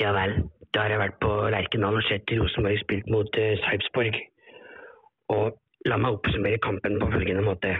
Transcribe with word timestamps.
Ja 0.00 0.10
vel. 0.16 0.32
Da 0.74 0.78
har 0.84 0.90
jeg 0.90 1.04
vært 1.04 1.20
på 1.22 1.30
Lerkendal 1.54 2.00
og 2.00 2.06
sett 2.08 2.32
Rosenborg 2.34 2.78
spilt 2.82 3.06
mot 3.12 3.30
uh, 3.38 3.58
Sarpsborg. 3.62 4.14
Og 5.34 5.44
la 5.88 5.96
meg 6.00 6.10
oppsummere 6.18 6.58
kampen 6.64 6.94
på 7.00 7.06
følgende 7.12 7.44
måte. 7.46 7.70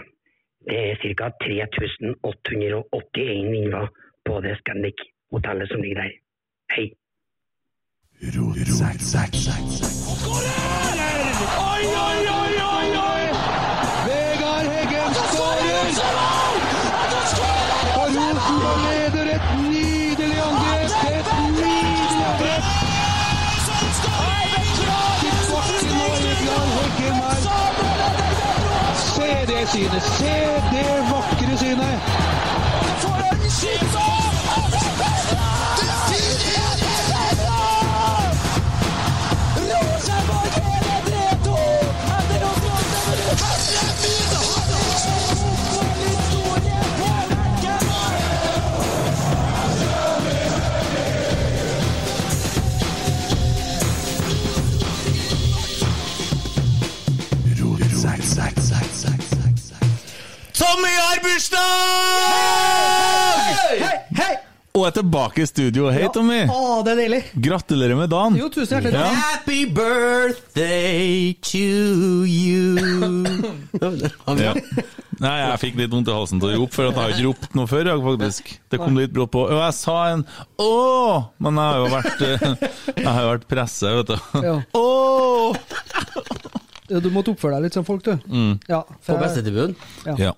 Det 0.65 0.77
er 0.91 0.95
ca. 1.19 1.27
3881 1.43 3.51
vinnere 3.51 3.87
på 4.25 4.33
det 4.45 4.53
Scandic-hotellet 4.61 5.67
som 5.69 5.79
ligger 5.83 5.97
der. 6.01 6.11
Hei. 6.75 6.85
Oi, 8.23 8.31
Se 29.75 29.81
det 30.71 31.04
Tommy 60.65 60.93
har 60.97 61.19
bursdag! 61.21 61.61
Og 64.75 64.83
er 64.89 64.91
tilbake 64.97 65.39
i 65.39 65.45
studio. 65.47 65.85
Hei, 65.93 66.07
Tommy. 66.11 66.41
Å, 66.51 66.81
det 66.83 66.91
er 66.91 66.97
deilig. 66.99 67.19
Gratulerer 67.45 67.95
med 67.95 68.09
dagen. 68.11 68.33
Jo, 68.35 68.49
tusen 68.51 68.73
hjertelig 68.75 68.97
Ja. 68.97 69.03
takk. 69.05 69.21
Happy 69.21 69.59
birthday 69.77 71.33
to 71.45 72.25
you. 72.27 72.75
Ja. 74.41 74.51
Nei, 75.21 75.35
jeg 75.39 75.59
fikk 75.61 75.77
litt 75.79 75.91
vondt 75.93 76.09
i 76.11 76.15
halsen 76.15 76.41
til 76.41 76.49
å 76.49 76.57
rope, 76.59 76.73
for 76.75 76.89
at 76.89 76.95
jeg 76.97 77.03
har 77.05 77.13
ikke 77.13 77.27
ropt 77.29 77.55
noe 77.55 77.67
før. 77.71 77.87
Jeg, 77.91 78.03
faktisk. 78.09 78.51
Det 78.73 78.79
kom 78.81 78.97
litt 78.99 79.13
brått 79.15 79.31
på. 79.31 79.45
Og 79.47 79.61
jeg 79.61 79.75
sa 79.77 79.97
en 80.15 80.25
åh, 80.59 81.29
men 81.45 81.61
jeg 81.61 81.67
har 81.71 81.77
jo 81.79 81.87
vært, 81.93 82.19
eh, 82.25 82.39
jeg 82.97 83.11
har 83.11 83.29
vært 83.31 83.45
presset, 83.51 83.91
vet 84.01 84.07
du. 84.11 84.17
Ja. 84.43 84.55
Åh! 84.75 85.55
Du 87.05 87.09
måtte 87.15 87.31
oppføre 87.31 87.55
deg 87.61 87.69
litt 87.69 87.77
som 87.79 87.85
folk, 87.87 88.03
du. 88.03 88.17
Mm. 88.27 88.57
Ja, 88.67 88.81
På 89.05 89.15
for 89.15 89.23
Ja. 90.09 90.15
Ja. 90.19 90.33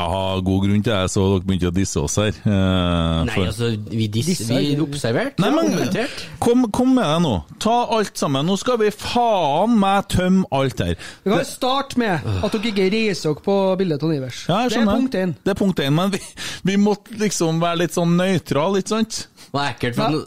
Jeg 0.00 0.08
har 0.14 0.40
god 0.46 0.62
grunn 0.64 0.82
til 0.86 0.92
det, 0.94 1.10
så 1.12 1.22
dere 1.28 1.44
begynte 1.44 1.68
å 1.68 1.74
disse 1.76 2.00
oss 2.00 2.14
her. 2.16 2.30
eh, 2.32 3.24
Nei, 3.28 3.34
altså, 3.44 3.68
vi, 3.90 4.06
dis, 4.08 4.26
Disse 4.30 4.46
vi 4.48 4.70
er- 4.72 4.80
observerte. 4.80 5.42
Nei, 5.44 5.50
men 5.52 5.68
kommentert. 5.74 6.22
kom, 6.40 6.62
kom 6.72 6.94
med 6.96 7.04
deg 7.04 7.20
nå. 7.26 7.32
Ta 7.60 7.74
alt 7.98 8.16
sammen. 8.16 8.46
Nå 8.48 8.56
skal 8.58 8.78
vi 8.80 8.88
faen 8.94 9.74
meg 9.82 10.08
tømme 10.14 10.44
alt 10.56 10.80
her. 10.80 10.94
Vi 11.24 11.30
kan 11.34 11.44
starte 11.44 11.98
med 12.00 12.24
at 12.24 12.52
dere 12.56 12.72
ikke 12.72 12.86
reiser 12.94 13.34
dere 13.34 13.44
på 13.44 13.58
bildet 13.82 14.02
av 14.08 14.14
Ivers. 14.16 14.40
Ja, 14.48 14.62
det 14.68 14.78
er 14.80 14.88
punkt 14.88 15.18
én. 15.20 15.34
Det 15.44 15.52
er 15.52 15.60
punkt 15.60 15.84
én, 15.84 15.92
men 16.00 16.10
vi, 16.16 16.22
vi 16.64 16.76
måtte 16.80 17.18
liksom 17.20 17.60
være 17.60 17.82
litt 17.84 17.92
sånn 17.98 18.16
nøytrale, 18.16 18.80
ikke 18.80 18.94
sant? 18.96 19.26
Det 19.50 19.52
var 19.58 19.68
ekkelt, 19.74 20.00
men 20.00 20.22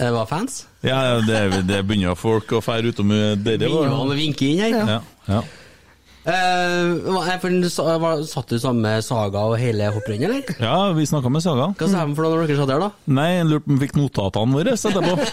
det 0.00 0.10
var 0.12 0.26
fans. 0.28 0.62
Ja, 0.84 1.20
det, 1.20 1.66
det 1.68 1.82
begynner 1.88 2.16
folk 2.16 2.52
å 2.56 2.64
fære 2.64 2.94
utom 2.94 3.12
dere. 3.12 3.36
Begynner 3.60 4.00
å 4.06 4.16
vinke 4.16 4.48
inn 4.48 4.60
her. 4.64 4.76
Ja, 4.94 5.00
ja. 5.28 5.42
Var- 6.26 8.24
satt 8.28 8.48
du 8.52 8.58
sammen 8.60 8.82
med 8.84 9.04
Saga 9.04 9.46
og 9.48 9.56
hele 9.60 9.88
hopprennet, 9.94 10.28
eller? 10.28 10.60
ja, 10.60 10.92
vi 10.92 11.06
snakka 11.08 11.32
med 11.32 11.42
Saga. 11.42 11.70
Hva 11.78 11.88
sa 11.88 12.04
de 12.04 12.14
for 12.14 12.26
noe 12.26 12.36
når 12.36 12.46
dere 12.50 12.60
satt 12.60 12.68
der, 12.74 12.84
da? 12.84 12.90
Nei, 13.08 13.30
jeg 13.38 13.48
lurte 13.48 13.64
på 13.66 13.72
om 13.72 13.78
vi 13.80 13.86
fikk 13.86 13.98
notatene 14.00 14.60
våre 14.60 14.76
etterpå. 14.76 15.16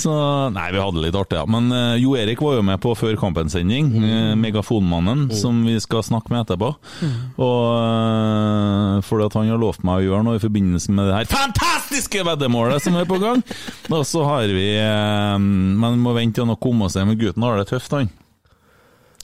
Så, 0.00 0.12
nei, 0.54 0.70
vi 0.72 0.80
hadde 0.80 1.02
litt 1.02 1.16
artig, 1.18 1.36
ja. 1.36 1.44
Men 1.50 1.66
uh, 1.74 1.92
Jo 2.00 2.14
Erik 2.16 2.40
var 2.40 2.54
jo 2.56 2.62
med 2.64 2.80
på 2.80 2.94
før 2.96 3.18
kampens 3.20 3.52
sending. 3.52 3.90
eh, 4.00 4.30
Megafonmannen, 4.38 5.26
som 5.36 5.58
vi 5.66 5.74
skal 5.82 6.00
snakke 6.06 6.32
med 6.32 6.46
etterpå. 6.46 6.70
Og 7.36 7.66
uh, 7.76 9.00
fordi 9.04 9.26
at 9.26 9.36
han 9.36 9.50
har 9.52 9.60
lovt 9.60 9.84
meg 9.84 10.00
å 10.00 10.06
gjøre 10.06 10.24
noe 10.24 10.38
i 10.40 10.42
forbindelse 10.42 10.94
med 10.96 11.10
det 11.10 11.18
her 11.18 11.28
fantastiske 11.28 12.24
veddemålet 12.30 12.80
som 12.86 12.96
er 12.96 13.04
på 13.10 13.20
gang. 13.20 13.44
Og 13.92 14.06
så 14.08 14.24
har 14.24 14.48
vi 14.48 14.70
uh, 14.80 15.36
Men 15.36 16.00
må 16.00 16.16
vente 16.16 16.38
til 16.38 16.46
han 16.48 16.54
har 16.54 16.62
kommet 16.64 16.96
seg 16.96 17.04
med 17.10 17.20
gutten. 17.20 17.44
Har 17.44 17.60
det 17.60 17.68
tøft, 17.68 17.92
han. 17.92 18.08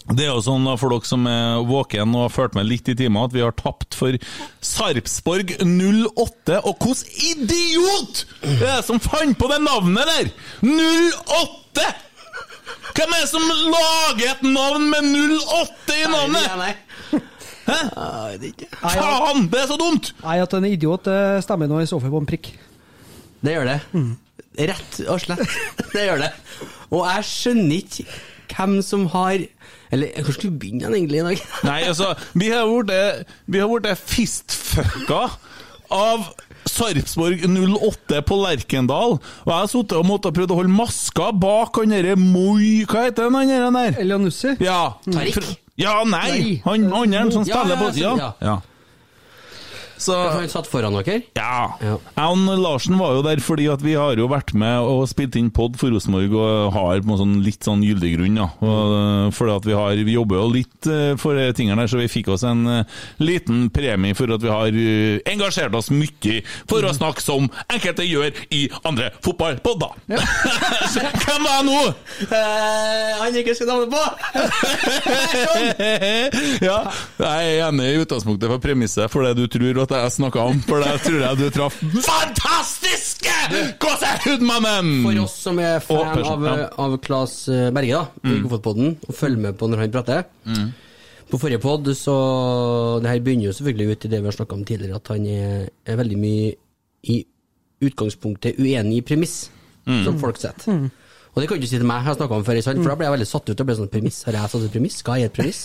Det 0.06 0.22
er 0.22 0.31
jo 0.31 0.43
sånn 0.44 0.67
for 0.78 0.93
dere 0.94 1.09
som 1.09 1.25
er 1.27 1.65
våken 1.67 2.12
og 2.15 2.28
har 2.28 2.34
fulgt 2.34 2.55
med 2.55 2.69
litt 2.69 2.87
i 2.93 2.94
timen, 2.99 3.19
at 3.27 3.34
vi 3.34 3.43
har 3.43 3.55
tapt 3.59 3.97
for 3.99 4.15
Sarpsborg 4.62 5.56
08. 5.59 6.61
Og 6.62 6.77
hvordan 6.78 7.17
idiot 7.33 8.22
er 8.47 8.61
det 8.61 8.77
som 8.87 9.00
fant 9.03 9.34
på 9.39 9.49
det 9.50 9.59
navnet 9.65 10.12
der?! 10.12 10.31
08! 10.62 11.89
Hvem 12.97 13.12
er 13.16 13.25
det 13.25 13.31
som 13.33 13.43
lager 13.72 14.31
et 14.31 14.45
navn 14.47 14.87
med 14.93 15.11
08 15.43 15.99
i 15.99 16.06
navnet?! 16.12 16.47
Nei, 16.55 16.69
nei. 16.69 17.22
Hæ? 17.66 17.81
Faen, 18.78 19.49
det 19.50 19.65
er 19.65 19.66
så 19.72 19.81
dumt! 19.81 20.12
Nei, 20.22 20.39
at 20.45 20.55
en 20.55 20.69
idiot 20.71 21.11
stemmer 21.43 21.66
nå 21.71 21.83
i 21.83 21.91
så 21.91 21.99
fall 21.99 22.15
på 22.15 22.22
en 22.22 22.31
prikk. 22.31 22.53
Det 23.43 23.56
gjør 23.56 23.72
det. 23.72 23.81
Rett 24.71 25.03
og 25.11 25.19
slett. 25.21 25.43
Det 25.93 26.06
gjør 26.06 26.22
det. 26.22 26.31
Og 26.95 27.03
jeg 27.11 27.27
skjønner 27.28 27.83
ikke 27.83 28.06
hvem 28.55 28.78
som 28.87 29.09
har 29.12 29.43
Eller 29.92 30.22
hvor 30.22 30.34
skulle 30.36 30.52
vi 30.54 30.62
begynne 30.64 30.91
egentlig 30.94 31.20
i 31.20 31.26
dag? 31.28 31.44
Nei, 31.69 31.80
altså, 31.91 32.14
vi 32.34 32.50
har 32.52 32.66
blitt 32.66 33.34
Vi 33.47 33.62
har 33.62 33.70
blitt 33.70 34.02
fistfucka 34.06 35.22
av 35.94 36.26
Sarpsborg 36.66 37.44
08 37.47 38.22
på 38.26 38.38
Lerkendal. 38.42 39.19
Og 39.20 39.50
jeg 39.52 39.54
har 39.54 39.69
sittet 39.70 39.98
og 40.00 40.08
måttet 40.08 40.34
prøvd 40.36 40.54
å 40.54 40.58
holde 40.60 40.74
maska 40.74 41.30
bak 41.38 41.78
han 41.80 41.94
derre 41.94 42.16
Moi 42.19 42.82
Hva 42.91 43.06
heter 43.06 43.30
han 43.30 43.78
der? 43.78 44.00
Elianussi. 44.02 44.56
Ja. 44.62 44.97
Tarik? 45.06 45.38
Ja, 45.76 46.00
nei! 46.08 46.30
Nei. 46.32 46.56
Han 46.64 46.88
andre 46.91 47.28
som 47.32 47.44
Ja, 47.47 47.60
spiller 47.60 47.76
ja, 47.76 47.82
på 47.82 48.00
Ja, 48.00 48.32
Ja. 48.41 48.56
Ja. 49.97 50.03
ja. 50.03 50.03
Så 50.03 50.17
Han 50.37 50.49
satt 50.53 50.69
foran 50.71 50.97
dere? 51.01 51.23
ja. 51.37 51.77
Ja. 51.81 51.97
Jeg 52.17 52.27
og 52.27 52.61
Larsen 52.61 52.99
var 52.99 53.15
jo 53.17 53.23
der 53.25 53.41
fordi 53.43 53.67
at 53.71 53.83
vi 53.84 53.95
har 53.99 54.17
jo 54.19 54.29
vært 54.31 54.53
med 54.59 54.87
og 54.87 55.07
spilt 55.11 55.37
inn 55.39 55.51
pod 55.55 55.77
for 55.81 55.93
Rosenborg 55.93 56.34
og 56.37 56.73
har 56.75 57.03
på 57.05 57.15
en 57.15 57.21
sånn 57.21 57.34
litt 57.45 57.67
sånn 57.67 57.84
gyldig 57.84 58.12
grunn. 58.17 58.39
Ja. 58.41 58.49
Og, 58.61 58.95
øh, 58.97 59.33
fordi 59.37 59.57
at 59.57 59.69
vi, 59.69 59.77
har, 59.77 60.03
vi 60.09 60.17
jobber 60.17 60.41
jo 60.41 60.47
litt 60.53 60.91
øh, 60.91 61.17
for 61.21 61.39
tingene 61.57 61.83
der, 61.83 61.91
så 61.91 62.01
vi 62.01 62.09
fikk 62.11 62.31
oss 62.34 62.45
en 62.47 62.65
øh, 62.71 62.99
liten 63.23 63.67
premie 63.75 64.17
for 64.17 64.33
at 64.34 64.43
vi 64.45 64.53
har 64.53 64.79
engasjert 65.33 65.75
oss 65.77 65.91
mye 65.95 66.41
for 66.69 66.84
å 66.87 66.95
snakke 66.97 67.25
som 67.25 67.49
enkelte 67.73 68.07
gjør 68.07 68.37
i 68.55 68.67
andre 68.87 69.11
fotballpodder. 69.25 69.97
Hvem 71.27 71.47
var 71.47 71.59
jeg 71.59 71.67
nå? 71.69 71.81
Eh, 72.27 73.13
han 73.21 73.41
ikke 73.41 73.57
skal 73.57 73.71
navnet 73.71 73.91
på! 73.93 74.03
ja, 76.67 76.78
jeg 77.21 77.57
er 77.57 77.67
enig 77.69 77.89
i 77.93 78.01
utgangspunktet 78.05 78.51
for 78.51 78.63
premisset 78.63 79.13
for 79.13 79.27
det 79.27 79.37
du 79.39 79.47
tror 79.51 79.83
at 79.86 79.94
jeg 79.97 80.14
snakka 80.16 80.44
om, 80.52 80.58
for 80.66 80.82
det 80.82 80.94
tror 81.04 81.19
jeg 81.22 81.38
du 81.41 81.44
traff 81.54 81.76
fantastiske 82.06 83.36
gåsehudmannen! 83.82 84.91
For 85.04 85.22
oss 85.24 85.36
som 85.47 85.60
er 85.62 85.78
fan 85.84 86.22
av, 86.24 86.44
ja. 86.47 86.66
av 86.82 86.97
Claes 87.04 87.36
eh, 87.52 87.70
Berge, 87.74 88.02
da, 88.02 88.26
i 88.30 88.41
Godfotpodden, 88.42 88.92
og 89.06 89.16
følger 89.16 89.42
med 89.47 89.56
på 89.60 89.70
når 89.70 89.84
han 89.84 89.94
prater 89.94 90.26
På 91.30 91.41
forrige 91.42 91.62
pod 91.62 91.88
så 91.98 92.16
Det 93.02 93.10
her 93.10 93.22
begynner 93.24 93.48
jo 93.48 93.56
selvfølgelig 93.56 93.97
ut 93.97 94.04
i 94.06 94.12
det 94.12 94.20
vi 94.20 94.30
har 94.30 94.36
snakka 94.36 94.54
om 94.58 94.64
tidligere, 94.69 95.00
at 95.00 95.10
han 95.14 95.26
er, 95.26 95.66
er 95.86 95.98
veldig 96.03 96.20
mye 96.22 96.53
i 97.06 97.21
utgangspunktet 97.86 98.59
uenig 98.59 99.00
i 99.00 99.04
premiss, 99.04 99.34
som 99.84 100.16
folk 100.18 100.39
setter. 100.41 100.86
Og 101.36 101.42
det 101.42 101.48
kan 101.50 101.59
du 101.59 101.60
ikke 101.60 101.68
si 101.74 101.77
til 101.77 101.84
meg, 101.86 102.00
jeg 102.00 102.09
har 102.09 102.16
snakka 102.16 102.39
om 102.39 102.44
før, 102.47 102.60
for 102.65 102.89
da 102.89 102.94
ble 102.97 103.06
jeg 103.06 103.15
veldig 103.18 103.28
satt 103.28 103.50
ut. 103.50 103.60
og 103.60 103.66
ble 103.68 103.77
sånn 103.77 103.91
premiss, 103.92 104.22
Har 104.24 104.39
jeg 104.39 104.53
satt 104.54 104.65
et 104.65 104.72
premiss? 104.72 104.97
Skal 105.03 105.18
jeg 105.21 105.27
gi 105.27 105.28
et 105.28 105.36
premiss? 105.36 105.60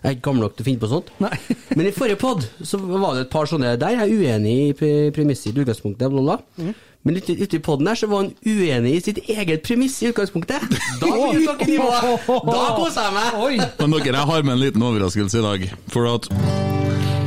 Jeg 0.00 0.08
er 0.08 0.14
ikke 0.16 0.26
gammel 0.30 0.46
nok 0.46 0.54
til 0.56 0.64
å 0.64 0.68
finne 0.70 0.80
på 0.80 0.88
sånt. 0.88 1.10
Nei. 1.20 1.34
Men 1.76 1.88
i 1.90 1.92
forrige 1.92 2.20
pod 2.20 2.46
så 2.64 2.80
var 2.80 3.18
det 3.18 3.26
et 3.26 3.32
par 3.32 3.48
sånne 3.50 3.74
der. 3.80 3.98
Jeg 3.98 4.06
er 4.06 4.14
uenig 4.16 4.54
i 4.70 5.10
premisset 5.12 5.52
i 5.52 5.60
utgangspunktet, 5.60 6.08
bla, 6.08 6.22
bla. 6.24 6.38
bla. 6.40 6.72
Men 7.02 7.16
ute, 7.16 7.32
ute 7.32 7.56
i 7.56 7.62
poden 7.64 7.88
her 7.88 7.96
så 7.96 8.08
var 8.10 8.26
han 8.26 8.32
uenig 8.44 8.94
i 8.96 9.02
sitt 9.04 9.20
eget 9.32 9.62
premiss 9.64 9.94
i 10.04 10.10
utgangspunktet. 10.10 10.64
Da 11.00 11.08
begynte 11.08 11.54
dere 11.62 11.68
nivå! 11.70 12.40
Da 12.44 12.64
koser 12.76 13.06
jeg 13.06 13.14
meg! 13.16 13.38
Oi! 13.40 13.54
Men 13.80 13.94
dere, 13.96 14.16
jeg 14.18 14.28
har 14.32 14.44
med 14.44 14.56
en 14.56 14.60
liten 14.60 14.84
overraskelse 14.84 15.40
i 15.40 15.46
dag. 15.46 15.64
For 15.94 16.08
at 16.10 16.28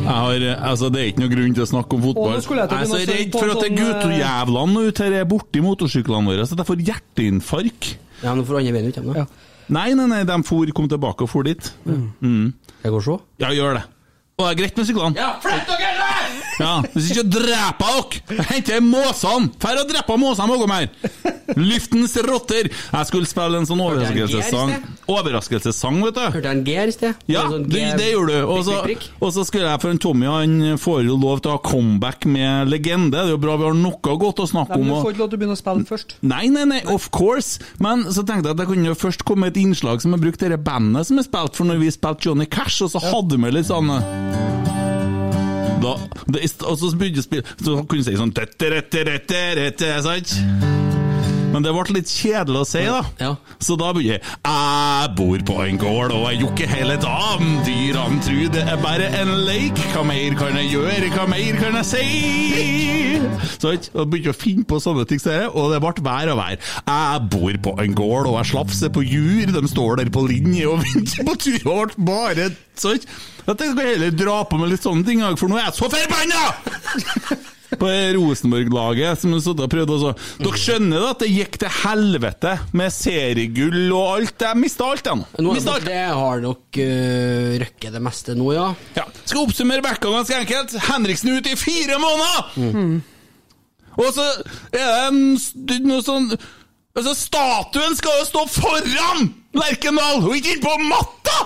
jeg 0.03 0.11
har, 0.11 0.43
altså 0.67 0.89
Det 0.91 0.99
er 0.99 1.09
ikke 1.13 1.23
noe 1.23 1.31
grunn 1.31 1.53
til 1.55 1.63
å 1.63 1.69
snakke 1.69 1.95
om 1.95 2.03
fotball. 2.03 2.33
Å, 2.33 2.41
jeg 2.41 2.57
Jeg 2.59 2.75
er 2.75 2.89
så 2.91 2.99
redd 3.07 3.37
for 3.37 3.53
at 3.53 3.61
det 3.61 3.69
er 3.69 3.71
eh, 3.71 3.79
guttejævlene 3.79 4.83
ute 4.89 5.05
her 5.07 5.15
er 5.21 5.29
borti 5.31 5.63
motorsyklene 5.63 6.33
våre, 6.33 6.45
så 6.49 6.59
jeg 6.59 6.67
får 6.67 6.83
hjerteinfarkt. 6.89 7.89
Ja, 8.23 8.33
nå 8.35 8.43
får 8.47 8.59
andre 8.59 8.75
veien 8.75 8.91
ut 8.91 8.97
igjen, 8.99 9.09
da. 9.09 9.23
Ja. 9.23 9.49
Nei, 9.73 9.93
nei, 9.95 10.05
nei, 10.11 10.21
de 10.27 10.37
for, 10.45 10.69
kom 10.75 10.89
tilbake 10.91 11.25
og 11.25 11.31
for 11.31 11.47
dit. 11.47 11.71
Mm. 11.87 12.51
Jeg 12.83 12.91
går 12.91 13.03
se. 13.05 13.17
Ja, 13.39 13.51
gjør 13.55 13.77
det. 13.79 13.83
Og 14.33 14.45
det 14.47 14.51
er 14.51 14.57
greit 14.63 14.77
med 14.79 14.87
syklene. 14.89 15.15
Ja, 15.19 15.27
flytt 15.43 15.69
dere! 15.69 16.07
Ja, 16.59 16.71
Hvis 16.93 17.11
ikke 17.13 17.23
dreper 17.35 17.91
dere! 17.99 18.45
Henter 18.49 18.81
måsene! 18.81 19.51
Fær 19.61 19.79
og 19.83 19.91
dreper 19.91 20.17
måsene 20.21 20.55
bakom 20.55 20.73
her! 20.73 20.87
Lyftens 21.59 22.15
rotter! 22.25 22.69
Jeg 22.69 23.09
skulle 23.09 23.29
spille 23.29 23.61
en 23.61 23.67
sånn 23.69 23.81
overraskelsessang. 23.83 24.73
Overraskelsessang, 25.11 25.99
vet 26.07 26.17
du. 26.17 26.23
Hørte 26.37 26.49
jeg 26.49 26.57
en 26.57 26.63
G 26.65 26.77
her 26.77 26.91
i 26.91 26.95
sted? 26.95 27.23
Ja, 27.29 27.45
sånn 27.51 27.67
det, 27.69 27.83
det 27.99 28.09
gjorde 28.13 28.39
du. 28.39 28.47
Og 28.47 28.63
så, 28.67 28.79
prikk, 28.83 29.03
prikk, 29.03 29.07
prikk. 29.07 29.21
og 29.27 29.33
så 29.35 29.45
skulle 29.47 29.69
jeg 29.69 29.83
for 29.83 29.93
en 29.93 30.01
Tommy 30.03 30.29
han 30.31 30.55
får 30.81 31.03
jo 31.07 31.17
lov 31.19 31.43
til 31.43 31.53
å 31.53 31.57
ha 31.57 31.63
comeback 31.63 32.27
med 32.29 32.71
legende. 32.71 33.13
Det 33.13 33.21
er 33.23 33.33
jo 33.35 33.41
bra 33.43 33.57
vi 33.59 33.67
har 33.69 33.77
noe 33.77 34.17
godt 34.23 34.43
å 34.43 34.49
snakke 34.49 34.79
om. 34.79 34.87
men 34.87 34.97
du 34.97 35.05
får 35.07 35.15
ikke 35.15 35.23
lov 35.25 35.31
til 35.33 35.39
å 35.39 35.43
begynne 35.43 35.57
å 35.57 35.61
spille 35.61 35.89
først. 35.89 36.17
Nei, 36.33 36.45
nei, 36.53 36.65
nei, 36.69 36.81
of 36.93 37.09
course. 37.15 37.59
Men 37.83 38.05
så 38.09 38.25
tenkte 38.25 38.49
jeg 38.51 38.57
at 38.57 38.63
det 38.63 38.69
kunne 38.71 38.91
jo 38.91 38.97
først 38.97 39.25
komme 39.27 39.51
et 39.51 39.59
innslag 39.59 40.03
som 40.03 40.15
har 40.15 40.23
brukt 40.23 40.41
dette 40.43 40.59
bandet 40.61 41.09
som 41.09 41.19
er 41.19 41.27
spilt 41.27 41.59
for 41.59 41.69
når 41.69 41.81
vi 41.83 41.93
spilte 41.93 42.29
Johnny 42.29 42.47
Cash, 42.49 42.81
og 42.85 42.93
så 42.93 43.01
hadde 43.03 43.39
vi 43.39 43.53
litt 43.53 43.69
sånn 43.69 43.91
da, 45.83 45.97
det, 46.31 46.47
Og 46.63 46.77
så 46.79 46.93
begynte 46.95 47.25
spille 47.25 47.43
Så 47.59 47.81
kunne 47.83 47.99
jeg 47.99 48.13
si 48.13 48.19
sånn 48.21 48.31
sant? 50.07 50.82
Men 51.53 51.65
det 51.65 51.73
ble 51.75 51.97
litt 51.99 52.09
kjedelig 52.09 52.63
å 52.63 52.67
si, 52.67 52.83
da. 52.89 53.01
Ja. 53.21 53.31
Så 53.61 53.77
da 53.79 53.91
begynner 53.93 54.17
jeg 54.17 54.23
Jeg 54.23 55.11
bor 55.17 55.43
på 55.47 55.57
en 55.63 55.79
gård 55.81 56.13
og 56.15 56.25
jeg 56.31 56.41
jokker 56.41 56.71
hele 56.73 56.97
dagen. 57.01 57.59
Dyrene 57.67 58.21
tror 58.25 58.49
det 58.55 58.63
er 58.73 58.81
bare 58.81 59.09
en 59.21 59.33
leik. 59.47 59.77
Hva 59.93 60.05
mer 60.07 60.37
kan 60.39 60.57
jeg 60.57 60.71
gjøre, 60.73 61.11
hva 61.13 61.27
mer 61.29 61.59
kan 61.61 61.77
jeg 61.81 61.89
si? 61.91 63.13
Så 63.61 63.75
jeg 63.75 64.07
begynte 64.09 64.33
å 64.33 64.37
finne 64.37 64.65
på 64.67 64.79
sånne 64.83 65.05
ting, 65.07 65.21
og 65.53 65.71
det 65.71 65.79
ble 65.83 66.03
vær 66.03 66.33
og 66.33 66.39
vær. 66.41 66.57
Jeg 66.57 67.27
bor 67.35 67.59
på 67.67 67.75
en 67.83 67.95
gård 67.97 68.31
og 68.31 68.39
jeg 68.41 68.51
slafser 68.53 68.93
på 68.93 69.05
jur. 69.05 69.53
De 69.53 69.63
står 69.69 70.01
der 70.01 70.11
på 70.13 70.25
linje 70.27 70.67
og 70.69 70.81
venter 70.87 71.29
på 71.29 71.37
tur. 71.45 71.61
Og 71.69 71.93
ble 71.93 72.07
bare 72.09 72.49
sånn. 72.79 72.99
Jeg 73.43 73.59
tenkte 73.59 73.83
jeg 73.83 73.97
heller 73.97 74.13
dra 74.15 74.37
på 74.47 74.59
med 74.59 74.71
litt 74.71 74.85
sånne 74.85 75.05
ting, 75.07 75.23
for 75.39 75.51
nå 75.51 75.59
er 75.59 75.67
jeg 75.67 75.77
så 75.79 75.89
forbanna! 75.91 76.43
På 77.79 77.89
Rosenborg-laget 78.17 79.21
som 79.21 79.33
satt 79.43 79.63
og 79.63 79.71
prøvde 79.71 79.95
også. 79.97 80.13
Dere 80.41 80.61
skjønner 80.61 81.03
da 81.03 81.11
at 81.13 81.23
det 81.23 81.29
gikk 81.31 81.59
til 81.61 81.75
helvete 81.83 82.55
med 82.77 82.93
seriegull 82.95 83.85
og 83.91 84.09
alt? 84.17 84.45
Jeg 84.47 84.61
mista 84.61 84.89
alt, 84.89 85.09
jeg 85.09 85.21
nå. 85.21 85.53
Alt. 85.53 85.87
det 85.87 86.01
har 86.21 86.43
nok 86.43 86.81
uh, 86.83 87.53
røkket 87.63 87.95
det 87.97 88.03
meste 88.03 88.37
nå, 88.37 88.49
ja. 88.55 88.67
Ja. 88.97 89.07
Skal 89.23 89.43
oppsummere 89.45 89.85
vekka 89.85 90.11
ganske 90.13 90.41
enkelt. 90.43 90.77
Henriksen 90.89 91.35
ut 91.37 91.49
i 91.49 91.57
fire 91.59 91.99
måneder! 92.01 93.01
Og 93.93 94.07
så 94.15 94.23
er 94.73 95.11
det 95.53 95.83
noe 95.85 96.01
sånn 96.01 96.31
Altså, 96.93 97.15
statuen 97.17 97.95
skal 97.97 98.19
jo 98.19 98.25
stå 98.27 98.41
foran 98.53 99.31
Lerkendal, 99.57 100.19
og 100.27 100.35
ikke 100.37 100.55
innpå 100.57 100.75
matta! 100.85 101.37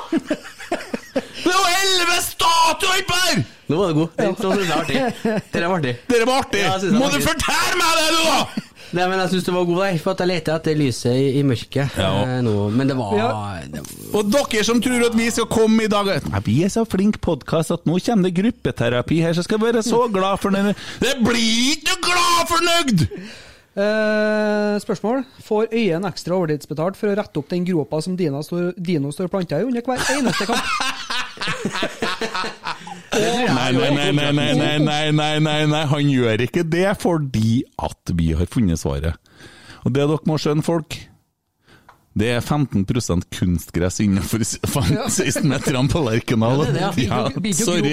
Det 1.44 1.54
var 1.54 1.74
elleve 1.82 2.18
statuer 2.26 3.04
her! 3.12 3.44
Nå 3.68 3.78
var 3.82 3.90
det 3.92 3.98
god. 3.98 4.10
Det, 4.16 4.30
så 4.40 4.54
synes 4.54 4.70
jeg 4.70 4.78
artig. 4.78 5.44
Det 5.52 5.62
var 5.68 5.76
artig. 5.82 5.94
Dere 6.08 6.26
var 6.30 6.42
artig! 6.46 6.62
Ja, 6.64 6.78
jeg 6.80 6.94
Må 6.96 7.06
var 7.10 7.18
du 7.18 7.26
fortelle 7.26 7.78
meg 7.82 8.00
det, 8.00 8.08
du, 8.16 8.24
da! 8.28 8.64
Nei, 8.96 9.04
men 9.12 9.20
jeg 9.20 9.32
syns 9.34 9.44
det 9.50 9.52
var 9.52 9.66
god 9.68 9.80
der, 9.84 9.98
for 10.00 10.14
at 10.16 10.22
jeg 10.24 10.30
leter 10.32 10.54
etter 10.56 10.78
lyset 10.80 11.18
i, 11.20 11.26
i 11.36 11.42
mørket 11.44 11.98
Ja. 12.00 12.12
eh, 12.24 12.38
nå. 12.46 12.54
Men 12.72 12.88
det 12.88 12.96
var, 12.96 13.18
Ja. 13.20 13.26
det 13.68 13.82
var 13.84 14.22
Og 14.22 14.30
dere 14.32 14.64
som 14.64 14.80
tror 14.86 15.04
at 15.10 15.18
vi 15.20 15.26
skal 15.36 15.50
komme 15.52 15.84
i 15.84 15.90
dag 15.92 16.08
Nei, 16.30 16.40
Vi 16.46 16.56
er 16.64 16.72
så 16.72 16.86
flink 16.88 17.20
podkast 17.20 17.74
at 17.76 17.84
nå 17.90 17.98
kommer 18.06 18.30
det 18.30 18.38
gruppeterapi 18.40 19.20
her, 19.26 19.36
så 19.36 19.44
skal 19.44 19.60
vi 19.60 19.68
være 19.74 19.84
så 19.84 20.06
glad 20.08 20.40
for 20.40 20.56
det. 20.56 20.72
Det 21.04 21.18
blir 21.20 21.76
ikke 21.76 21.98
glad 22.08 22.48
fornøyd! 22.54 23.06
Eh, 23.78 24.80
spørsmål. 24.82 25.20
Får 25.46 25.68
Øyen 25.76 26.08
ekstra 26.10 26.34
overtidsbetalt 26.40 26.96
for 26.98 27.12
å 27.12 27.18
rette 27.20 27.38
opp 27.44 27.52
den 27.52 27.66
gropa 27.68 28.00
som 28.02 28.16
Dino 28.18 28.40
står, 28.42 28.72
Dino 28.80 29.12
står 29.14 29.28
planta 29.30 29.60
i 29.62 29.68
under 29.68 29.84
hver 29.86 30.02
eneste 30.16 30.48
kamp? 30.50 30.72
Nei, 33.18 33.72
nei, 33.74 33.92
nei, 33.92 34.12
nei, 34.14 34.32
nei, 34.34 34.54
nei, 34.54 34.80
nei, 34.80 35.12
nei, 35.12 35.40
nei, 35.42 35.62
nei, 35.72 35.84
han 35.90 36.10
gjør 36.12 36.44
ikke 36.48 36.64
det 36.70 36.90
fordi 37.02 37.62
at 37.82 38.14
vi 38.18 38.34
har 38.38 38.50
funnet 38.52 38.82
svaret. 38.82 39.18
Og 39.86 39.94
det 39.96 40.04
dere 40.04 40.28
må 40.28 40.38
skjønne, 40.42 40.66
folk, 40.66 40.98
det 42.18 42.30
er 42.34 42.42
15 42.42 42.86
kunstgress 43.30 44.00
innenfor 44.02 44.42
16-meterne 44.42 45.90
på 45.94 46.02
Lerkendal. 46.02 46.64
Ja, 46.74 46.90
sorry. 47.54 47.92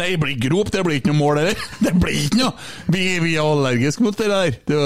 Nei, 0.00 0.08
det 0.14 0.20
blir 0.22 0.38
grop, 0.46 0.72
det 0.72 0.84
blir 0.86 1.00
ikke 1.00 1.12
noe 1.12 1.20
mål, 1.20 1.42
eller? 1.42 1.66
Det 1.84 1.92
blir 2.00 2.16
ikke 2.24 2.40
noe! 2.40 2.54
Vi, 2.92 3.04
vi 3.24 3.34
er 3.36 3.44
allergiske 3.44 4.06
mot 4.06 4.16
det 4.16 4.30
der. 4.32 4.56
Det 4.70 4.80